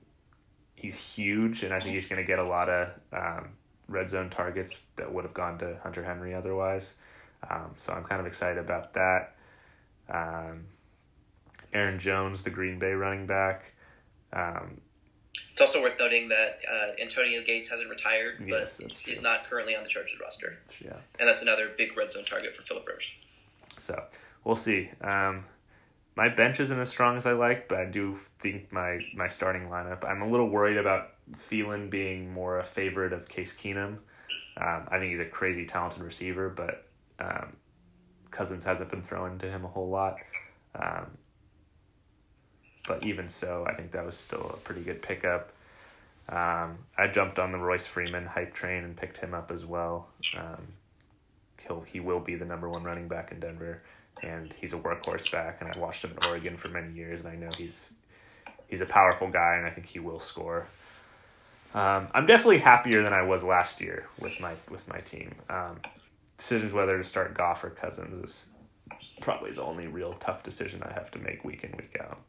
he's 0.80 0.97
huge, 0.97 1.64
and 1.64 1.73
I 1.73 1.80
think 1.80 1.95
he's 1.95 2.07
going 2.07 2.22
to 2.22 2.27
get 2.27 2.39
a 2.39 2.43
lot 2.43 2.69
of 2.69 2.89
um, 3.11 3.49
red 3.88 4.10
zone 4.10 4.30
targets 4.30 4.77
that 4.95 5.11
would 5.11 5.26
have 5.26 5.34
gone 5.34 5.57
to 5.60 5.77
Hunter 5.84 6.03
Henry 6.03 6.34
otherwise. 6.34 6.93
Um, 7.49 7.72
so 7.77 7.93
I'm 7.93 8.03
kind 8.03 8.22
of 8.22 8.27
excited 8.27 8.57
about 8.57 8.93
that. 8.93 9.35
Um, 10.10 10.65
Aaron 11.73 11.99
Jones, 11.99 12.41
the 12.41 12.49
Green 12.49 12.80
Bay 12.80 12.93
running 12.93 13.27
back. 13.27 13.73
Um, 14.34 14.81
it's 15.51 15.61
also 15.61 15.81
worth 15.81 15.99
noting 15.99 16.30
that 16.30 16.60
uh, 16.69 17.01
Antonio 17.01 17.43
Gates 17.43 17.69
hasn't 17.69 17.89
retired, 17.89 18.41
yes, 18.45 18.80
but 18.81 18.91
he's 18.93 19.22
not 19.22 19.43
currently 19.49 19.76
on 19.76 19.84
the 19.84 19.89
Chargers 19.89 20.19
roster. 20.19 20.57
Yeah, 20.84 20.95
and 21.19 21.27
that's 21.27 21.41
another 21.41 21.72
big 21.77 21.95
red 21.97 22.11
zone 22.11 22.26
target 22.26 22.56
for 22.56 22.64
Philip 22.64 22.88
Rivers. 22.88 23.06
So 23.77 24.03
we'll 24.43 24.56
see. 24.56 24.89
Um, 25.01 25.45
my 26.20 26.28
bench 26.28 26.60
isn't 26.60 26.78
as 26.78 26.90
strong 26.90 27.16
as 27.16 27.26
I 27.26 27.32
like, 27.32 27.70
but 27.70 27.78
I 27.78 27.86
do 27.86 28.20
think 28.40 28.74
my 28.74 29.00
my 29.16 29.30
starting 29.30 29.70
lineup. 29.70 30.04
I'm 30.04 30.22
a 30.22 30.28
little 30.28 30.50
worried 30.50 30.76
about 30.76 31.12
Thielen 31.32 31.90
being 31.90 32.34
more 32.34 32.60
a 32.60 32.64
favorite 32.66 33.14
of 33.14 33.30
Case 33.30 33.54
Keenum. 33.54 34.00
Um, 34.58 34.88
I 34.90 35.00
think 35.00 35.12
he's 35.12 35.22
a 35.22 35.26
crazy 35.26 35.66
talented 35.66 36.02
receiver, 36.04 36.50
but 36.50 36.88
um, 37.20 37.56
Cousins 38.32 38.66
hasn't 38.66 38.90
been 38.90 39.02
thrown 39.02 39.38
to 39.38 39.50
him 39.50 39.64
a 39.64 39.70
whole 39.70 39.88
lot. 39.88 40.18
Um, 40.76 41.06
but 42.86 43.06
even 43.06 43.30
so, 43.30 43.66
I 43.66 43.74
think 43.74 43.91
that 43.91 44.06
was 44.06 44.18
still 44.18 44.52
a 44.54 44.58
pretty 44.58 44.82
good 44.82 45.02
pickup. 45.02 45.54
Um, 46.28 46.80
I 46.98 47.08
jumped 47.08 47.40
on 47.40 47.54
the 47.54 47.60
Royce 47.60 47.88
Freeman 47.88 48.26
hype 48.26 48.54
train 48.54 48.84
and 48.84 48.98
picked 48.98 49.20
him 49.20 49.34
up 49.34 49.52
as 49.52 49.66
well. 49.66 50.10
Um, 50.38 50.68
he'll 51.66 51.80
he 51.80 52.02
will 52.02 52.20
be 52.20 52.36
the 52.36 52.46
number 52.46 52.68
one 52.68 52.84
running 52.84 53.08
back 53.08 53.32
in 53.32 53.40
Denver, 53.40 53.84
and 54.24 54.54
he's 54.54 54.74
a 54.74 54.78
workhorse 54.78 55.32
back. 55.32 55.62
And 55.62 55.72
I 55.74 55.80
watched 55.80 56.04
him 56.04 56.12
in 56.12 56.28
Oregon 56.28 56.58
for 56.58 56.70
many 56.70 56.94
years, 56.94 57.22
and 57.22 57.30
I 57.30 57.36
know 57.36 57.50
he's 57.58 57.94
he's 58.68 58.82
a 58.82 58.86
powerful 58.86 59.30
guy, 59.30 59.56
and 59.56 59.66
I 59.66 59.70
think 59.70 59.88
he 59.88 60.00
will 60.00 60.20
score. 60.20 60.68
Um, 61.74 62.08
I'm 62.14 62.26
definitely 62.26 62.60
happier 62.60 63.04
than 63.04 63.14
I 63.14 63.22
was 63.22 63.44
last 63.44 63.80
year 63.80 64.08
with 64.20 64.40
my 64.40 64.54
with 64.70 64.88
my 64.88 65.00
team. 65.00 65.36
Um, 65.50 65.80
decisions 66.38 66.74
whether 66.74 66.98
to 66.98 67.04
start 67.04 67.36
Goff 67.36 67.64
or 67.64 67.70
Cousins 67.70 68.24
is 68.24 68.46
probably 69.22 69.52
the 69.52 69.62
only 69.62 69.88
real 69.88 70.14
tough 70.14 70.41
decision 70.44 70.82
I 70.84 70.94
have 70.94 71.12
to 71.12 71.20
make 71.20 71.44
week 71.44 71.64
in 71.64 71.72
week 71.72 71.96
out. 72.00 72.20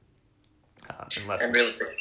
Uh, 0.89 1.05
unless 1.23 1.43
And 1.43 1.55
realistically, 1.55 1.95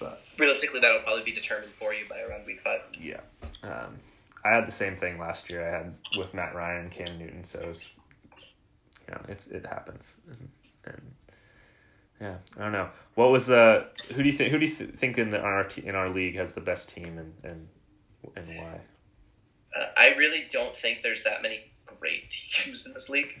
but 0.00 0.22
realistically, 0.38 0.80
that'll 0.80 1.02
probably 1.02 1.24
be 1.24 1.32
determined 1.32 1.72
for 1.78 1.92
you 1.94 2.06
by 2.08 2.20
around 2.20 2.46
week 2.46 2.60
five. 2.62 2.80
yeah, 3.00 3.20
um, 3.62 3.96
I 4.44 4.54
had 4.54 4.66
the 4.66 4.72
same 4.72 4.96
thing 4.96 5.18
last 5.18 5.50
year. 5.50 5.66
I 5.66 5.70
had 5.70 5.94
with 6.16 6.34
Matt 6.34 6.54
Ryan, 6.54 6.82
and 6.82 6.90
Cam 6.90 7.18
Newton. 7.18 7.44
So 7.44 7.60
it's 7.60 7.88
you 9.08 9.14
know 9.14 9.20
it's 9.28 9.46
it 9.46 9.66
happens, 9.66 10.14
and, 10.28 10.48
and 10.86 11.02
yeah, 12.20 12.36
I 12.56 12.62
don't 12.62 12.72
know. 12.72 12.88
What 13.14 13.30
was 13.30 13.46
the 13.46 13.86
who 14.14 14.22
do 14.22 14.28
you 14.28 14.32
think 14.32 14.52
who 14.52 14.58
do 14.58 14.66
you 14.66 14.74
th- 14.74 14.90
think 14.90 15.18
in 15.18 15.28
the 15.28 15.38
on 15.38 15.52
our 15.52 15.64
te- 15.64 15.86
in 15.86 15.94
our 15.94 16.06
league 16.06 16.36
has 16.36 16.52
the 16.52 16.60
best 16.60 16.88
team 16.88 17.18
and 17.18 17.34
and 17.42 17.68
and 18.36 18.48
why? 18.56 18.80
Uh, 19.76 19.86
I 19.96 20.14
really 20.14 20.46
don't 20.50 20.76
think 20.76 21.02
there's 21.02 21.24
that 21.24 21.42
many 21.42 21.72
great 21.86 22.30
teams 22.30 22.86
in 22.86 22.92
this 22.92 23.08
league. 23.08 23.40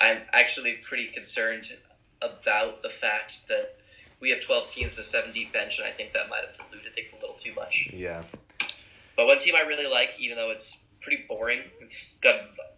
I'm 0.00 0.22
actually 0.32 0.78
pretty 0.82 1.06
concerned 1.06 1.70
about 2.20 2.82
the 2.82 2.88
fact 2.88 3.48
that 3.48 3.76
we 4.20 4.30
have 4.30 4.40
12 4.40 4.68
teams 4.68 4.90
with 4.96 5.00
a 5.00 5.08
seven 5.08 5.32
deep 5.32 5.52
bench, 5.52 5.78
and 5.78 5.86
I 5.86 5.90
think 5.90 6.12
that 6.12 6.28
might 6.28 6.42
have 6.46 6.54
diluted 6.54 6.94
things 6.94 7.12
a 7.12 7.20
little 7.20 7.36
too 7.36 7.54
much. 7.54 7.88
Yeah, 7.92 8.22
But 9.16 9.26
one 9.26 9.38
team 9.38 9.54
I 9.54 9.60
really 9.60 9.86
like, 9.86 10.10
even 10.18 10.36
though 10.36 10.50
it's 10.50 10.78
pretty 11.00 11.24
boring, 11.28 11.60
it's 11.80 12.14
got 12.22 12.36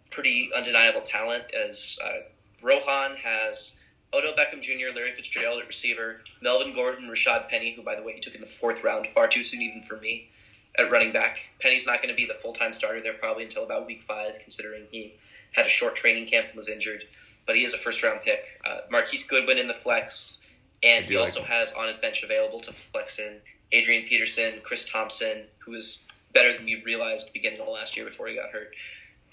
pretty 0.09 0.51
undeniable 0.55 1.01
talent, 1.01 1.43
as 1.53 1.97
uh, 2.03 2.21
Rohan 2.61 3.15
has 3.17 3.75
Odell 4.13 4.33
Beckham 4.33 4.61
Jr., 4.61 4.93
Larry 4.95 5.13
Fitzgerald 5.13 5.61
at 5.61 5.67
receiver, 5.67 6.21
Melvin 6.41 6.73
Gordon, 6.73 7.07
Rashad 7.09 7.49
Penny, 7.49 7.73
who, 7.75 7.83
by 7.83 7.95
the 7.95 8.01
way, 8.01 8.13
he 8.13 8.19
took 8.19 8.35
in 8.35 8.41
the 8.41 8.47
fourth 8.47 8.83
round, 8.83 9.07
far 9.07 9.27
too 9.27 9.43
soon 9.43 9.61
even 9.61 9.83
for 9.83 9.97
me, 9.97 10.29
at 10.77 10.91
running 10.91 11.11
back. 11.11 11.39
Penny's 11.61 11.85
not 11.85 12.01
going 12.01 12.09
to 12.09 12.15
be 12.15 12.25
the 12.25 12.39
full 12.41 12.53
time 12.53 12.73
starter 12.73 13.01
there 13.01 13.13
probably 13.13 13.43
until 13.43 13.63
about 13.63 13.85
week 13.85 14.01
five, 14.01 14.33
considering 14.41 14.85
he 14.91 15.13
had 15.51 15.65
a 15.65 15.69
short 15.69 15.95
training 15.95 16.27
camp 16.27 16.47
and 16.47 16.55
was 16.55 16.69
injured. 16.69 17.03
But 17.45 17.55
he 17.55 17.63
is 17.63 17.73
a 17.73 17.77
first 17.77 18.01
round 18.03 18.21
pick. 18.21 18.43
Uh, 18.65 18.79
Marquise 18.91 19.27
Goodwin 19.27 19.57
in 19.57 19.67
the 19.67 19.73
flex, 19.73 20.45
and 20.83 21.05
he 21.05 21.15
like 21.15 21.27
also 21.27 21.43
has 21.43 21.71
on 21.73 21.87
his 21.87 21.97
bench 21.97 22.23
available 22.23 22.59
to 22.61 22.73
flex 22.73 23.19
in 23.19 23.37
Adrian 23.71 24.07
Peterson, 24.07 24.61
Chris 24.63 24.87
Thompson, 24.89 25.43
who 25.59 25.73
is 25.73 26.05
better 26.33 26.55
than 26.55 26.65
we 26.65 26.81
realized 26.83 27.33
beginning 27.33 27.59
of 27.59 27.67
last 27.67 27.97
year 27.97 28.05
before 28.05 28.27
he 28.27 28.35
got 28.35 28.49
hurt, 28.51 28.73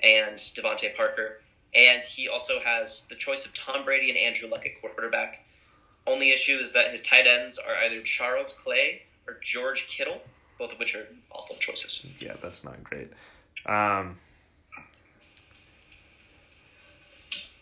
and 0.02 0.36
DeVante 0.36 0.94
Parker. 0.96 1.40
And 1.74 2.02
he 2.04 2.28
also 2.28 2.60
has 2.64 3.02
the 3.08 3.16
choice 3.16 3.44
of 3.44 3.54
Tom 3.54 3.84
Brady 3.84 4.10
and 4.10 4.18
Andrew 4.18 4.48
Luck 4.48 4.64
at 4.64 4.80
quarterback. 4.80 5.44
Only 6.06 6.30
issue 6.30 6.58
is 6.58 6.72
that 6.72 6.90
his 6.90 7.02
tight 7.02 7.26
ends 7.26 7.58
are 7.58 7.74
either 7.84 8.00
Charles 8.02 8.52
Clay 8.52 9.02
or 9.26 9.38
George 9.42 9.88
Kittle, 9.88 10.22
both 10.58 10.72
of 10.72 10.78
which 10.78 10.94
are 10.94 11.06
awful 11.30 11.56
choices. 11.56 12.06
yeah, 12.20 12.36
that's 12.40 12.64
not 12.64 12.82
great. 12.84 13.10
Um, 13.66 14.16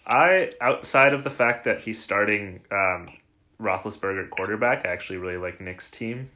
I 0.06 0.51
outside 0.61 1.15
of 1.15 1.24
the 1.24 1.31
fact 1.31 1.65
that 1.65 1.81
he's 1.81 2.01
starting 2.01 2.61
um, 2.70 3.09
Roethlisberger 3.61 4.24
at 4.24 4.31
quarterback, 4.31 4.86
I 4.86 4.90
actually 4.90 5.16
really 5.16 5.39
like 5.39 5.61
Nick's 5.61 5.90
team. 5.90 6.31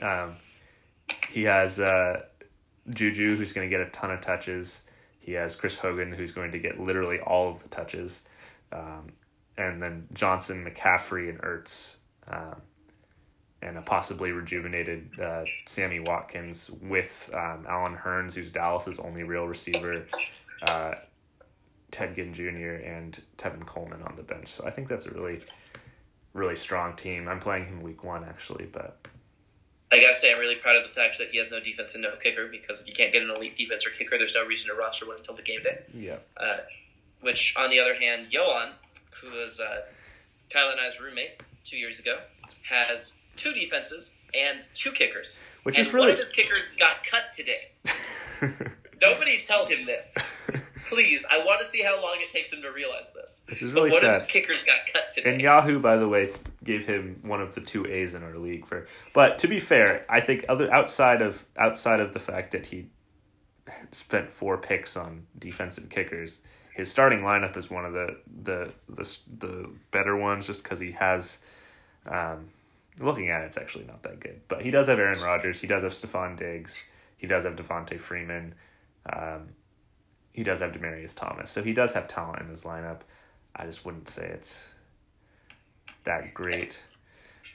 Um, 0.00 0.34
he 1.28 1.42
has 1.42 1.78
uh, 1.78 2.22
Juju, 2.94 3.36
who's 3.36 3.52
going 3.52 3.68
to 3.68 3.76
get 3.76 3.86
a 3.86 3.90
ton 3.90 4.10
of 4.10 4.20
touches. 4.20 4.82
He 5.20 5.32
has 5.32 5.54
Chris 5.54 5.76
Hogan, 5.76 6.12
who's 6.12 6.32
going 6.32 6.52
to 6.52 6.58
get 6.58 6.80
literally 6.80 7.20
all 7.20 7.50
of 7.50 7.62
the 7.62 7.68
touches, 7.68 8.22
um, 8.72 9.08
and 9.56 9.82
then 9.82 10.08
Johnson, 10.14 10.64
McCaffrey, 10.64 11.28
and 11.28 11.38
Ertz, 11.42 11.96
um, 12.28 12.60
and 13.62 13.76
a 13.76 13.82
possibly 13.82 14.32
rejuvenated 14.32 15.10
uh, 15.20 15.44
Sammy 15.66 16.00
Watkins 16.00 16.70
with 16.82 17.28
um, 17.34 17.66
Allen 17.68 17.94
Hurns, 17.94 18.32
who's 18.32 18.50
Dallas's 18.50 18.98
only 18.98 19.22
real 19.22 19.46
receiver, 19.46 20.06
uh, 20.66 20.94
Ted 21.90 22.14
Ginn 22.14 22.32
Jr. 22.32 22.82
and 22.84 23.20
Tevin 23.36 23.66
Coleman 23.66 24.02
on 24.02 24.16
the 24.16 24.22
bench. 24.22 24.48
So 24.48 24.66
I 24.66 24.70
think 24.70 24.88
that's 24.88 25.06
a 25.06 25.10
really, 25.10 25.40
really 26.32 26.56
strong 26.56 26.96
team. 26.96 27.28
I'm 27.28 27.40
playing 27.40 27.66
him 27.66 27.82
week 27.82 28.04
one 28.04 28.24
actually, 28.24 28.66
but 28.72 29.06
I 29.92 30.00
gotta 30.00 30.14
say, 30.14 30.32
I'm 30.32 30.38
really 30.38 30.54
proud 30.54 30.76
of 30.76 30.82
the 30.84 30.88
fact 30.88 31.18
that 31.18 31.30
he 31.30 31.38
has 31.38 31.50
no 31.50 31.58
defense 31.60 31.94
and 31.94 32.02
no 32.02 32.12
kicker 32.22 32.46
because 32.46 32.80
if 32.80 32.86
you 32.86 32.94
can't 32.94 33.12
get 33.12 33.22
an 33.22 33.30
elite 33.30 33.56
defense 33.56 33.84
or 33.86 33.90
kicker, 33.90 34.16
there's 34.18 34.34
no 34.34 34.44
reason 34.46 34.68
to 34.68 34.74
roster 34.74 35.06
one 35.06 35.16
until 35.16 35.34
the 35.34 35.42
game 35.42 35.62
day. 35.62 35.78
yeah, 35.92 36.16
Uh, 36.36 36.58
which, 37.22 37.54
on 37.56 37.70
the 37.70 37.78
other 37.80 37.94
hand, 37.94 38.26
Johan, 38.30 38.70
who 39.20 39.28
was 39.36 39.58
uh, 39.60 39.82
Kyle 40.50 40.70
and 40.70 40.80
I's 40.80 41.00
roommate 41.00 41.42
two 41.64 41.76
years 41.76 41.98
ago, 41.98 42.18
has 42.62 43.14
two 43.36 43.52
defenses 43.52 44.14
and 44.32 44.60
two 44.74 44.92
kickers. 44.92 45.40
which 45.64 45.76
and 45.76 45.86
is 45.86 45.92
one 45.92 46.08
of 46.08 46.16
his 46.18 46.28
kickers 46.28 46.70
got 46.78 47.04
cut 47.04 47.32
today. 47.32 47.70
Nobody 49.02 49.40
tell 49.40 49.66
him 49.66 49.86
this. 49.86 50.16
Please, 50.84 51.24
I 51.30 51.38
want 51.44 51.60
to 51.60 51.66
see 51.66 51.82
how 51.82 52.00
long 52.02 52.16
it 52.20 52.30
takes 52.30 52.52
him 52.52 52.62
to 52.62 52.70
realize 52.72 53.12
this. 53.12 53.40
which 53.48 53.62
is 53.62 53.70
But 53.70 53.82
really 53.84 53.90
one 53.90 54.00
sad. 54.18 54.28
kickers 54.28 54.62
got 54.64 54.78
cut 54.92 55.10
today. 55.14 55.32
And 55.32 55.40
Yahoo, 55.40 55.78
by 55.78 55.96
the 55.96 56.08
way, 56.08 56.30
gave 56.64 56.86
him 56.86 57.18
one 57.22 57.40
of 57.40 57.54
the 57.54 57.60
two 57.60 57.86
A's 57.86 58.14
in 58.14 58.22
our 58.22 58.36
league 58.36 58.66
for. 58.66 58.86
But 59.12 59.38
to 59.40 59.48
be 59.48 59.60
fair, 59.60 60.04
I 60.08 60.20
think 60.20 60.44
other 60.48 60.72
outside 60.72 61.22
of 61.22 61.44
outside 61.58 62.00
of 62.00 62.12
the 62.12 62.18
fact 62.20 62.52
that 62.52 62.66
he 62.66 62.88
spent 63.92 64.32
four 64.32 64.58
picks 64.58 64.96
on 64.96 65.26
defensive 65.38 65.88
kickers, 65.88 66.40
his 66.74 66.90
starting 66.90 67.20
lineup 67.20 67.56
is 67.56 67.70
one 67.70 67.84
of 67.84 67.92
the 67.92 68.16
the 68.42 68.72
the, 68.88 69.16
the 69.38 69.70
better 69.90 70.16
ones, 70.16 70.46
just 70.46 70.62
because 70.62 70.80
he 70.80 70.92
has. 70.92 71.38
Um, 72.06 72.48
looking 72.98 73.28
at 73.30 73.42
it, 73.42 73.46
it's 73.46 73.56
actually 73.58 73.84
not 73.84 74.02
that 74.02 74.20
good, 74.20 74.40
but 74.48 74.62
he 74.62 74.70
does 74.70 74.86
have 74.88 74.98
Aaron 74.98 75.18
Rodgers. 75.22 75.60
He 75.60 75.66
does 75.66 75.82
have 75.82 75.92
Stefon 75.92 76.36
Diggs. 76.36 76.84
He 77.18 77.26
does 77.26 77.44
have 77.44 77.56
Devonta 77.56 77.98
Freeman. 78.00 78.54
Um, 79.12 79.48
he 80.32 80.42
does 80.42 80.60
have 80.60 80.72
Demaryius 80.72 81.14
Thomas, 81.14 81.50
so 81.50 81.62
he 81.62 81.72
does 81.72 81.92
have 81.92 82.08
talent 82.08 82.40
in 82.40 82.48
his 82.48 82.62
lineup. 82.62 83.00
I 83.54 83.66
just 83.66 83.84
wouldn't 83.84 84.08
say 84.08 84.26
it's 84.26 84.68
that 86.04 86.34
great. 86.34 86.82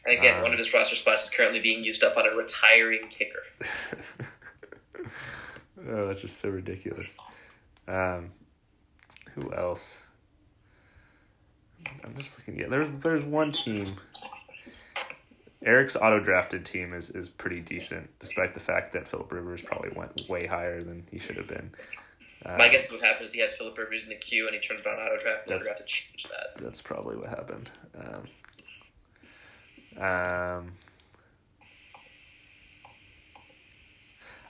and 0.05 0.17
again, 0.17 0.37
um, 0.37 0.43
one 0.43 0.51
of 0.51 0.57
his 0.57 0.73
roster 0.73 0.95
spots 0.95 1.25
is 1.25 1.29
currently 1.29 1.59
being 1.59 1.83
used 1.83 2.03
up 2.03 2.17
on 2.17 2.27
a 2.27 2.35
retiring 2.35 3.07
kicker. 3.09 3.43
oh, 5.89 6.07
that's 6.07 6.21
just 6.21 6.39
so 6.39 6.49
ridiculous. 6.49 7.15
Um, 7.87 8.31
who 9.33 9.53
else? 9.53 10.01
I'm 12.03 12.15
just 12.17 12.37
looking. 12.37 12.59
Yeah, 12.59 12.67
there's 12.67 12.89
there's 13.01 13.23
one 13.23 13.51
team. 13.51 13.87
Eric's 15.63 15.95
auto 15.95 16.19
drafted 16.19 16.63
team 16.63 16.93
is, 16.93 17.09
is 17.09 17.27
pretty 17.27 17.59
decent, 17.59 18.07
despite 18.19 18.53
the 18.53 18.59
fact 18.59 18.93
that 18.93 19.07
Philip 19.07 19.31
Rivers 19.31 19.61
probably 19.63 19.89
went 19.95 20.29
way 20.29 20.45
higher 20.45 20.83
than 20.83 21.03
he 21.09 21.17
should 21.17 21.37
have 21.37 21.47
been. 21.47 21.71
Um, 22.45 22.57
My 22.57 22.69
guess 22.69 22.85
is 22.85 22.91
what 22.91 23.01
happened 23.01 23.25
is 23.25 23.33
he 23.33 23.41
had 23.41 23.51
Philip 23.51 23.77
Rivers 23.77 24.03
in 24.03 24.09
the 24.09 24.15
queue 24.15 24.45
and 24.47 24.55
he 24.55 24.61
turned 24.61 24.79
it 24.79 24.87
on 24.87 24.93
auto 24.93 25.17
draft 25.17 25.49
and 25.49 25.59
forgot 25.59 25.77
to 25.77 25.83
change 25.85 26.23
that. 26.29 26.63
That's 26.63 26.81
probably 26.81 27.17
what 27.17 27.29
happened. 27.29 27.71
Um, 27.97 30.03
um, 30.03 30.71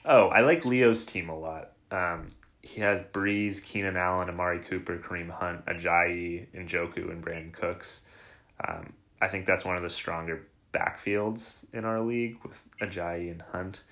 oh, 0.04 0.28
I 0.28 0.40
like 0.40 0.66
Leo's 0.66 1.06
team 1.06 1.28
a 1.30 1.38
lot. 1.38 1.70
Um, 1.90 2.28
he 2.62 2.80
has 2.80 3.00
Brees, 3.12 3.62
Keenan 3.62 3.96
Allen, 3.96 4.28
Amari 4.28 4.58
Cooper, 4.58 4.98
Kareem 4.98 5.30
Hunt, 5.30 5.64
Ajayi, 5.66 6.46
Njoku, 6.54 7.10
and 7.10 7.24
Brandin 7.24 7.52
Cooks. 7.52 8.00
Um, 8.66 8.92
I 9.22 9.28
think 9.28 9.46
that's 9.46 9.64
one 9.64 9.76
of 9.76 9.82
the 9.82 9.90
stronger 9.90 10.46
backfields 10.74 11.58
in 11.72 11.84
our 11.84 12.00
league 12.00 12.38
with 12.42 12.60
Ajayi 12.82 13.30
and 13.30 13.42
Hunt. 13.52 13.82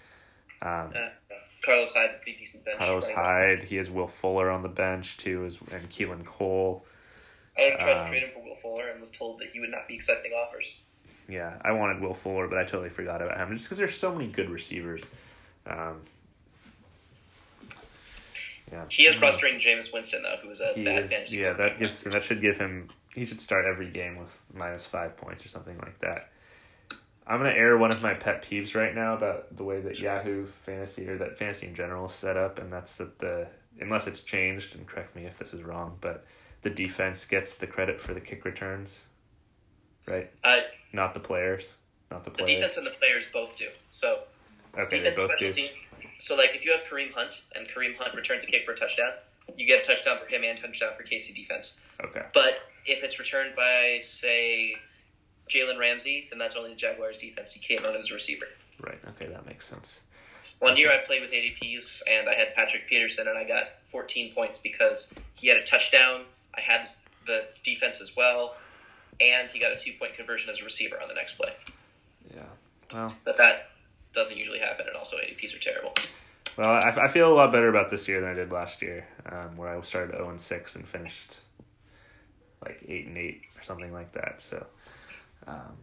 Um, 0.61 0.93
Uh, 0.95 1.09
Carlos 1.65 1.95
Hyde, 1.95 2.11
a 2.11 2.15
pretty 2.15 2.39
decent 2.39 2.65
bench. 2.65 2.79
Carlos. 2.79 3.09
Hyde, 3.09 3.63
he 3.63 3.77
has 3.77 3.89
Will 3.91 4.09
Fuller 4.09 4.51
on 4.51 4.63
the 4.63 4.69
bench 4.69 5.17
too, 5.17 5.45
as 5.47 5.59
and 5.73 5.89
Keelan 5.91 6.25
Cole. 6.25 6.85
I 7.57 7.71
tried 7.79 7.93
Um, 7.99 8.05
to 8.05 8.11
trade 8.11 8.23
him 8.25 8.31
for 8.35 8.43
Will 8.43 8.57
Fuller 8.57 8.89
and 8.89 9.01
was 9.01 9.11
told 9.11 9.39
that 9.41 9.49
he 9.51 9.61
would 9.61 9.71
not 9.71 9.87
be 9.89 9.95
accepting 9.95 10.33
offers. 10.33 10.79
Yeah, 11.29 11.55
I 11.63 11.73
wanted 11.73 12.01
Will 12.03 12.15
Fuller, 12.15 12.49
but 12.49 12.59
I 12.59 12.65
totally 12.65 12.91
forgot 12.91 13.23
about 13.23 13.37
him 13.39 13.51
just 13.53 13.65
because 13.67 13.79
there's 13.79 13.97
so 13.97 14.13
many 14.13 14.27
good 14.27 14.51
receivers. 14.51 15.07
Um, 15.67 16.03
yeah, 18.73 18.85
He 18.89 19.07
is 19.07 19.17
rostering 19.17 19.61
Jameis 19.61 19.93
Winston 19.93 20.23
though, 20.23 20.37
who 20.43 20.51
is 20.51 20.61
a 20.61 20.73
He 20.75 20.85
bad 20.85 21.05
is, 21.05 21.11
fantasy. 21.11 21.37
yeah, 21.39 21.53
that 21.55 21.79
gives 21.79 22.03
that 22.05 22.23
should 22.25 22.41
give 22.41 22.59
him. 22.59 22.89
He 23.15 23.25
should 23.25 23.41
start 23.41 23.65
every 23.65 23.89
game 23.91 24.17
with 24.17 24.29
minus 24.53 24.85
five 24.87 25.17
points 25.17 25.45
or 25.45 25.49
something 25.49 25.79
like 25.79 25.99
that. 26.01 26.31
I'm 27.27 27.39
gonna 27.39 27.51
air 27.51 27.77
one 27.79 27.91
of 27.91 28.03
my 28.03 28.15
pet 28.15 28.43
peeves 28.45 28.75
right 28.75 28.95
now 28.95 29.15
about 29.15 29.57
the 29.57 29.65
way 29.65 29.81
that 29.81 29.99
Yahoo 29.99 30.47
Fantasy 30.67 31.09
or 31.09 31.17
that 31.19 31.39
Fantasy 31.39 31.67
in 31.67 31.75
general 31.75 32.07
is 32.07 32.13
set 32.13 32.37
up, 32.37 32.59
and 32.59 32.73
that's 32.73 32.95
that 32.97 33.19
the 33.19 33.49
unless 33.81 34.07
it's 34.07 34.21
changed, 34.21 34.75
and 34.75 34.87
correct 34.87 35.17
me 35.17 35.25
if 35.25 35.39
this 35.39 35.53
is 35.55 35.63
wrong, 35.63 35.97
but 36.01 36.25
the 36.63 36.71
defense 36.71 37.25
gets 37.25 37.55
the 37.55 37.67
credit 37.67 38.01
for 38.01 38.15
the 38.15 38.21
kick 38.21 38.45
returns, 38.45 39.05
right? 40.07 40.31
Uh, 40.43 40.61
Not 40.93 41.13
the 41.15 41.21
players. 41.21 41.75
not 42.11 42.25
the 42.25 42.31
players. 42.31 42.49
The 42.51 42.55
defense 42.57 42.77
and 42.77 42.87
the 42.87 42.91
players 42.93 43.27
both 43.33 43.57
do. 43.57 43.67
So 43.89 44.21
okay, 44.79 44.99
they 45.01 45.11
defense, 45.11 45.17
both 45.17 45.39
do. 45.39 45.53
team. 45.53 45.71
So 46.21 46.37
like 46.37 46.55
if 46.55 46.65
you 46.65 46.73
have 46.73 46.83
Kareem 46.83 47.13
Hunt 47.13 47.43
and 47.55 47.67
Kareem 47.69 47.97
Hunt 47.97 48.15
returns 48.15 48.45
a 48.45 48.47
kick 48.47 48.65
for 48.65 48.73
a 48.73 48.77
touchdown, 48.77 49.11
you 49.57 49.67
get 49.67 49.81
a 49.81 49.85
touchdown 49.85 50.19
for 50.23 50.27
him 50.27 50.43
and 50.45 50.59
a 50.59 50.63
touchdown 50.63 50.91
for 50.97 51.03
KC 51.05 51.35
defense. 51.35 51.81
Okay, 52.05 52.23
But 52.33 52.59
if 52.87 53.03
it's 53.03 53.19
returned 53.19 53.57
by 53.57 54.01
say 54.03 54.75
Jalen 55.49 55.79
Ramsey, 55.79 56.27
then 56.31 56.39
that's 56.39 56.57
only 56.57 56.71
the 56.71 56.77
Jaguars 56.77 57.19
defense. 57.19 57.53
He 57.53 57.61
can't 57.61 57.85
run 57.85 57.97
as 57.97 58.11
a 58.11 58.15
receiver. 58.15 58.47
right. 58.81 58.99
Okay, 59.11 59.27
that 59.27 59.47
makes 59.47 59.67
sense. 59.67 60.01
One 60.61 60.77
year 60.77 60.91
I 60.91 60.99
played 60.99 61.21
with 61.21 61.33
IDPs 61.33 62.03
and 62.11 62.29
I 62.29 62.35
had 62.35 62.55
Patrick 62.55 62.89
Peterson 62.89 63.29
and 63.29 63.37
I 63.37 63.45
got 63.45 63.65
14 63.89 64.33
points 64.35 64.59
because 64.59 65.13
he 65.35 65.49
had 65.49 65.59
a 65.59 65.65
touchdown. 65.65 66.23
I 66.57 66.61
had 66.61 66.89
the 67.27 67.45
defense 67.65 68.01
as 68.01 68.17
well, 68.17 68.57
and 69.21 69.51
he 69.51 69.59
got 69.59 69.73
a 69.73 69.77
two 69.77 69.93
point 69.99 70.15
conversion 70.15 70.49
as 70.51 70.61
a 70.61 70.65
receiver 70.65 71.01
on 71.01 71.09
the 71.09 71.15
next 71.15 71.37
play. 71.37 71.53
Yeah. 72.35 72.43
Well, 72.93 73.15
But 73.25 73.37
that 73.39 73.71
doesn't 74.15 74.37
usually 74.37 74.61
happen, 74.61 74.87
and 74.87 74.97
also 74.97 75.17
IDPs 75.17 75.57
are 75.57 75.61
terrible. 75.61 75.93
well, 76.57 76.71
I, 76.71 76.91
I 77.05 77.09
feel 77.09 77.33
a 77.33 77.35
lot 77.35 77.51
better 77.53 77.69
about 77.69 77.91
this 77.91 78.07
year 78.07 78.21
than 78.21 78.31
I 78.31 78.35
did 78.35 78.53
last 78.53 78.81
year, 78.83 79.07
um, 79.27 79.57
where 79.57 79.77
I 79.77 79.81
started 79.83 80.15
zero 80.17 80.31
and 80.31 80.41
six 80.41 80.77
and 80.77 80.87
finished 80.87 81.39
like 82.65 82.81
eight 82.89 83.07
and 83.07 83.19
eight 83.19 83.43
or 83.59 83.63
something 83.63 83.93
like 83.93 84.13
that. 84.13 84.41
So, 84.41 84.65
um, 85.47 85.77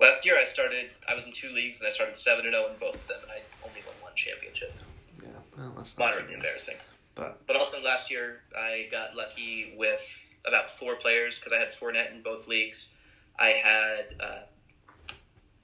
Last 0.00 0.24
year 0.24 0.38
I 0.38 0.44
started, 0.44 0.90
I 1.08 1.14
was 1.14 1.24
in 1.24 1.32
two 1.32 1.50
leagues 1.50 1.80
and 1.80 1.88
I 1.88 1.90
started 1.90 2.16
7 2.16 2.44
and 2.44 2.54
0 2.54 2.68
in 2.72 2.78
both 2.78 3.00
of 3.00 3.06
them, 3.08 3.18
and 3.22 3.30
I 3.32 3.42
only 3.66 3.82
won 3.84 3.96
one 4.00 4.12
championship. 4.14 4.78
yeah. 5.22 5.28
Well, 5.56 5.72
that's 5.76 5.98
Moderately 5.98 6.34
embarrassing. 6.34 6.76
But 7.16 7.44
But 7.48 7.56
also 7.56 7.82
last 7.82 8.08
year, 8.10 8.42
I 8.56 8.86
got 8.92 9.16
lucky 9.16 9.74
with 9.76 10.02
about 10.46 10.70
four 10.70 10.94
players 10.96 11.38
because 11.40 11.52
I 11.52 11.58
had 11.58 11.74
Fournette 11.74 12.12
in 12.14 12.22
both 12.22 12.46
leagues. 12.46 12.92
I 13.40 13.48
had 13.48 14.04
uh, 14.20 15.14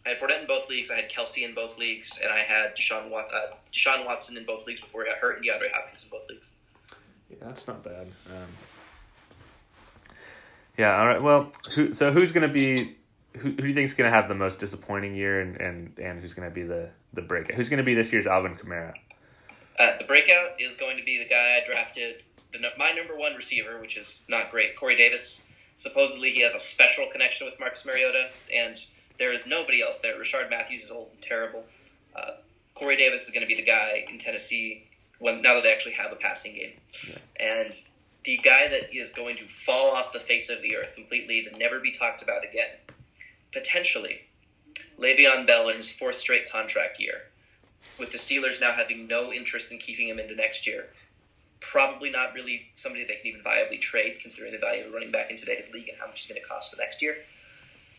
I 0.05 0.09
had 0.11 0.19
Fournette 0.19 0.41
in 0.41 0.47
both 0.49 0.69
leagues. 0.69 0.91
I 0.91 0.97
had 0.97 1.09
Kelce 1.11 1.45
in 1.49 1.55
both 1.55 1.79
leagues, 1.79 2.19
and 2.21 2.33
I 2.33 2.41
had 2.41 2.77
Deshaun, 2.77 3.09
Wat- 3.11 3.33
uh, 3.33 3.55
Deshaun 3.73 4.05
Watson 4.05 4.37
in 4.37 4.45
both 4.45 4.67
leagues 4.67 4.81
before 4.81 5.05
he 5.05 5.11
got 5.11 5.19
hurt, 5.19 5.37
and 5.37 5.47
DeAndre 5.47 5.71
Hopkins 5.73 6.03
in 6.03 6.11
both 6.11 6.29
leagues. 6.29 6.47
yeah, 7.31 7.37
that's 7.41 7.69
not 7.69 7.85
bad. 7.85 8.09
Um, 8.29 8.49
yeah. 10.77 10.99
All 10.99 11.07
right. 11.07 11.23
Well, 11.23 11.51
who, 11.75 11.95
so 11.95 12.11
who's 12.13 12.33
gonna 12.33 12.49
be? 12.49 12.97
Who, 13.37 13.51
who 13.51 13.57
do 13.57 13.67
you 13.67 13.75
think 13.75 13.85
is 13.85 13.95
gonna 13.95 14.11
have 14.11 14.29
the 14.29 14.35
most 14.35 14.59
disappointing 14.61 15.15
year, 15.15 15.41
and 15.41 15.61
and, 15.61 15.99
and 15.99 16.21
who's 16.21 16.35
gonna 16.35 16.51
be 16.51 16.63
the 16.63 16.91
the 17.13 17.23
breakout? 17.23 17.57
Who's 17.57 17.69
gonna 17.69 17.83
be 17.83 17.95
this 17.95 18.13
year's 18.13 18.27
Alvin 18.27 18.57
Kamara? 18.57 18.95
Uh, 19.79 19.99
the 19.99 20.05
breakout 20.05 20.61
is 20.61 20.77
going 20.77 20.97
to 20.99 21.03
be 21.03 21.19
the 21.19 21.29
guy 21.29 21.61
I 21.61 21.67
drafted, 21.67 22.23
the, 22.53 22.61
my 22.79 22.93
number 22.93 23.17
one 23.17 23.35
receiver, 23.35 23.81
which 23.81 23.97
is 23.97 24.23
not 24.29 24.53
great, 24.53 24.77
Corey 24.77 24.97
Davis. 24.97 25.43
Supposedly 25.75 26.31
he 26.31 26.43
has 26.43 26.55
a 26.55 26.61
special 26.61 27.09
connection 27.11 27.47
with 27.49 27.59
Marcus 27.59 27.85
Mariota, 27.85 28.29
and 28.55 28.77
there 29.19 29.33
is 29.33 29.49
nobody 29.49 29.83
else 29.83 29.99
there. 29.99 30.15
Rishard 30.15 30.49
Matthews 30.49 30.85
is 30.85 30.91
old 30.93 31.09
and 31.13 31.21
terrible. 31.21 31.65
Uh, 32.15 32.33
Corey 32.77 32.97
Davis 32.97 33.23
is 33.25 33.31
going 33.31 33.41
to 33.41 33.49
be 33.49 33.57
the 33.57 33.65
guy 33.67 34.05
in 34.09 34.21
Tennessee 34.21 34.85
when 35.19 35.43
now 35.43 35.55
that 35.55 35.65
they 35.65 35.73
actually 35.73 35.95
have 35.95 36.13
a 36.13 36.17
passing 36.17 36.55
game, 36.55 36.73
Yeah. 37.09 37.17
and 37.65 37.77
the 38.25 38.39
guy 38.39 38.69
that 38.69 38.95
is 38.95 39.13
going 39.13 39.37
to 39.37 39.47
fall 39.47 39.91
off 39.91 40.13
the 40.13 40.21
face 40.21 40.49
of 40.49 40.63
the 40.63 40.77
earth 40.77 40.95
completely 40.95 41.45
to 41.45 41.59
never 41.59 41.81
be 41.81 41.93
talked 41.93 42.23
about 42.23 42.43
again, 42.45 42.71
potentially, 43.53 44.21
Le'Veon 44.99 45.47
Bell 45.47 45.69
in 45.69 45.77
his 45.77 45.91
fourth 45.91 46.17
straight 46.17 46.51
contract 46.51 46.99
year 46.99 47.23
with 47.99 48.11
the 48.11 48.19
Steelers 48.19 48.61
now 48.61 48.73
having 48.73 49.07
no 49.07 49.33
interest 49.33 49.71
in 49.71 49.79
keeping 49.79 50.09
him 50.09 50.19
into 50.19 50.35
next 50.35 50.67
year. 50.67 50.89
Probably 51.61 52.11
not 52.11 52.35
really 52.35 52.63
somebody 52.75 53.05
they 53.05 53.17
can 53.17 53.27
even 53.27 53.43
viably 53.43 53.81
trade, 53.81 54.19
considering 54.21 54.53
the 54.53 54.59
value 54.59 54.87
of 54.87 54.93
running 54.93 55.11
back 55.11 55.31
in 55.31 55.37
today's 55.37 55.71
league 55.73 55.89
and 55.89 55.99
how 55.99 56.07
much 56.07 56.21
he's 56.21 56.29
going 56.29 56.41
to 56.41 56.47
cost 56.47 56.71
the 56.71 56.83
next 56.83 57.03
year. 57.03 57.17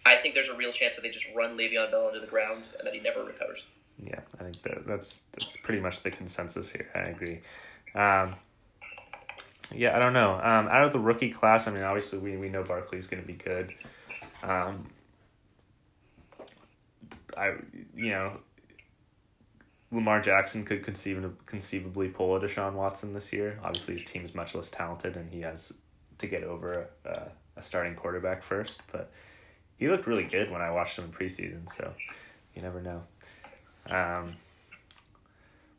I 0.06 0.16
think 0.16 0.36
there's 0.36 0.50
a 0.50 0.56
real 0.56 0.72
chance 0.72 0.96
that 0.96 1.02
they 1.02 1.10
just 1.10 1.28
run 1.36 1.58
Le'Veon 1.58 1.90
Bell 1.92 2.08
into 2.08 2.20
the 2.20 2.28
ground 2.28 2.72
and 2.78 2.86
that 2.86 2.94
he 2.94 3.00
never 3.00 3.24
recovers. 3.24 3.66
Yeah, 4.04 4.20
I 4.40 4.44
think 4.44 4.62
that 4.64 4.86
that's 4.86 5.20
that's 5.34 5.58
pretty 5.58 5.82
much 5.82 6.02
the 6.02 6.12
consensus 6.12 6.70
here. 6.70 6.90
I 6.94 7.10
agree. 7.10 7.40
Um, 7.96 8.36
yeah, 9.74 9.96
I 9.96 10.00
don't 10.00 10.14
know. 10.14 10.34
Um, 10.34 10.68
out 10.68 10.84
of 10.84 10.92
the 10.92 11.00
rookie 11.00 11.32
class, 11.32 11.68
I 11.68 11.72
mean, 11.72 11.84
obviously 11.84 12.20
we 12.20 12.38
we 12.38 12.50
know 12.50 12.64
Barkley's 12.64 13.08
going 13.08 13.22
to 13.22 13.28
be 13.28 13.34
good. 13.34 13.74
Um, 14.44 14.88
I 17.38 17.54
you 17.96 18.10
know 18.10 18.38
Lamar 19.92 20.22
Jackson 20.22 20.66
could 20.66 20.84
conceivably 20.84 21.32
conceivably 21.46 22.10
pull 22.10 22.36
a 22.36 22.40
Deshaun 22.40 22.74
Watson 22.74 23.14
this 23.14 23.32
year. 23.32 23.60
Obviously, 23.64 23.96
his 23.96 24.04
team 24.04 24.24
is 24.24 24.36
much 24.36 24.54
less 24.56 24.70
talented, 24.70 25.16
and 25.16 25.32
he 25.32 25.42
has 25.42 25.74
to 26.18 26.28
get 26.28 26.44
over 26.44 26.88
a, 27.06 27.30
a 27.58 27.62
starting 27.62 27.96
quarterback 27.96 28.44
first. 28.44 28.82
But 28.92 29.12
he 29.78 29.88
looked 29.88 30.08
really 30.08 30.24
good 30.24 30.52
when 30.52 30.62
I 30.62 30.72
watched 30.72 30.98
him 30.98 31.06
in 31.06 31.12
preseason, 31.12 31.72
so 31.72 31.94
you 32.54 32.62
never 32.62 32.82
know. 32.82 33.04
Um, 33.90 34.36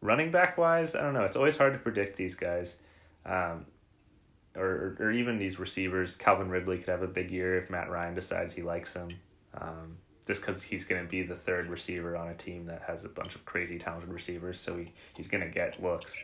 running 0.01 0.31
back 0.31 0.57
wise, 0.57 0.95
I 0.95 1.03
don't 1.03 1.15
know. 1.15 1.25
It's 1.25 1.37
always 1.37 1.57
hard 1.57 1.73
to 1.73 1.79
predict 1.79 2.17
these 2.17 2.35
guys, 2.35 2.77
um, 3.25 3.67
or 4.57 4.97
or 4.99 5.11
even 5.13 5.39
these 5.39 5.59
receivers. 5.59 6.17
Calvin 6.17 6.49
Ridley 6.49 6.79
could 6.79 6.89
have 6.89 7.03
a 7.03 7.09
big 7.09 7.31
year 7.31 7.59
if 7.59 7.71
Matt 7.71 7.91
Ryan 7.91 8.15
decides 8.15 8.55
he 8.55 8.63
likes 8.63 8.95
him. 8.95 9.11
Um, 9.55 9.97
just 10.27 10.41
because 10.41 10.63
he's 10.63 10.85
going 10.85 11.03
to 11.03 11.09
be 11.09 11.23
the 11.23 11.37
third 11.37 11.69
receiver 11.69 12.17
on 12.17 12.29
a 12.29 12.35
team 12.35 12.67
that 12.67 12.83
has 12.83 13.05
a 13.05 13.09
bunch 13.09 13.37
of 13.37 13.45
crazy 13.45 13.79
talented 13.79 14.13
receivers, 14.13 14.59
so 14.59 14.77
he, 14.77 14.93
he's 15.15 15.29
going 15.29 15.43
to 15.43 15.49
get 15.49 15.81
looks 15.81 16.21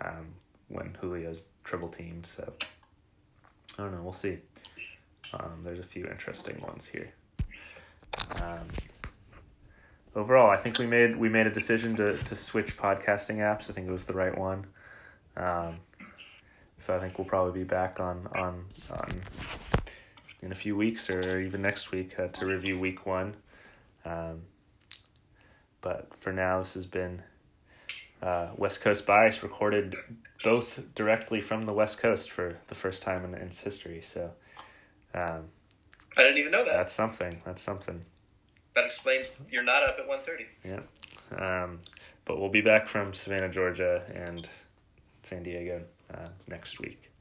um, 0.00 0.28
when 0.68 0.96
Julio's 1.00 1.42
triple 1.64 1.88
teamed. 1.88 2.26
So 2.26 2.52
I 3.76 3.82
don't 3.82 3.92
know. 3.92 4.02
We'll 4.02 4.12
see. 4.12 4.38
Um, 5.32 5.62
there's 5.64 5.80
a 5.80 5.84
few 5.84 6.06
interesting 6.06 6.60
ones 6.60 6.86
here. 6.86 7.12
Um, 8.40 8.68
overall, 10.14 10.50
I 10.50 10.56
think 10.56 10.78
we 10.78 10.86
made 10.86 11.16
we 11.16 11.28
made 11.28 11.48
a 11.48 11.52
decision 11.52 11.96
to, 11.96 12.16
to 12.16 12.36
switch 12.36 12.76
podcasting 12.76 13.38
apps. 13.38 13.68
I 13.68 13.72
think 13.72 13.88
it 13.88 13.92
was 13.92 14.04
the 14.04 14.12
right 14.12 14.36
one. 14.36 14.66
Um, 15.36 15.78
so 16.78 16.96
I 16.96 17.00
think 17.00 17.18
we'll 17.18 17.26
probably 17.26 17.60
be 17.60 17.64
back 17.64 18.00
on 18.00 18.28
on 18.36 18.64
on 18.90 19.22
in 20.42 20.52
a 20.52 20.54
few 20.54 20.76
weeks 20.76 21.08
or 21.08 21.40
even 21.40 21.62
next 21.62 21.90
week 21.90 22.18
uh, 22.18 22.28
to 22.28 22.46
review 22.46 22.78
week 22.78 23.06
one. 23.06 23.34
Um, 24.04 24.42
but 25.80 26.08
for 26.20 26.32
now, 26.32 26.60
this 26.62 26.74
has 26.74 26.86
been 26.86 27.22
uh, 28.22 28.48
West 28.56 28.80
Coast 28.80 29.06
Bias 29.06 29.42
recorded 29.42 29.96
both 30.42 30.82
directly 30.94 31.40
from 31.40 31.64
the 31.66 31.72
West 31.72 31.98
Coast 31.98 32.30
for 32.30 32.58
the 32.68 32.74
first 32.74 33.02
time 33.02 33.24
in, 33.24 33.34
in 33.34 33.48
its 33.48 33.60
history. 33.60 34.02
So 34.04 34.30
um, 35.14 35.44
I 36.16 36.22
didn't 36.22 36.38
even 36.38 36.52
know 36.52 36.64
that. 36.64 36.72
that's 36.72 36.94
something. 36.94 37.40
That's 37.44 37.62
something. 37.62 38.04
that 38.74 38.84
explains 38.84 39.28
you're 39.50 39.62
not 39.62 39.82
up 39.82 39.96
at 39.98 40.08
1.30. 40.08 40.46
Yeah. 40.64 41.64
Um, 41.64 41.80
but 42.24 42.38
we'll 42.38 42.50
be 42.50 42.60
back 42.60 42.88
from 42.88 43.14
Savannah, 43.14 43.48
Georgia 43.48 44.02
and 44.14 44.48
San 45.24 45.42
Diego 45.42 45.82
Uh, 46.14 46.28
next 46.46 46.78
week. 46.80 47.13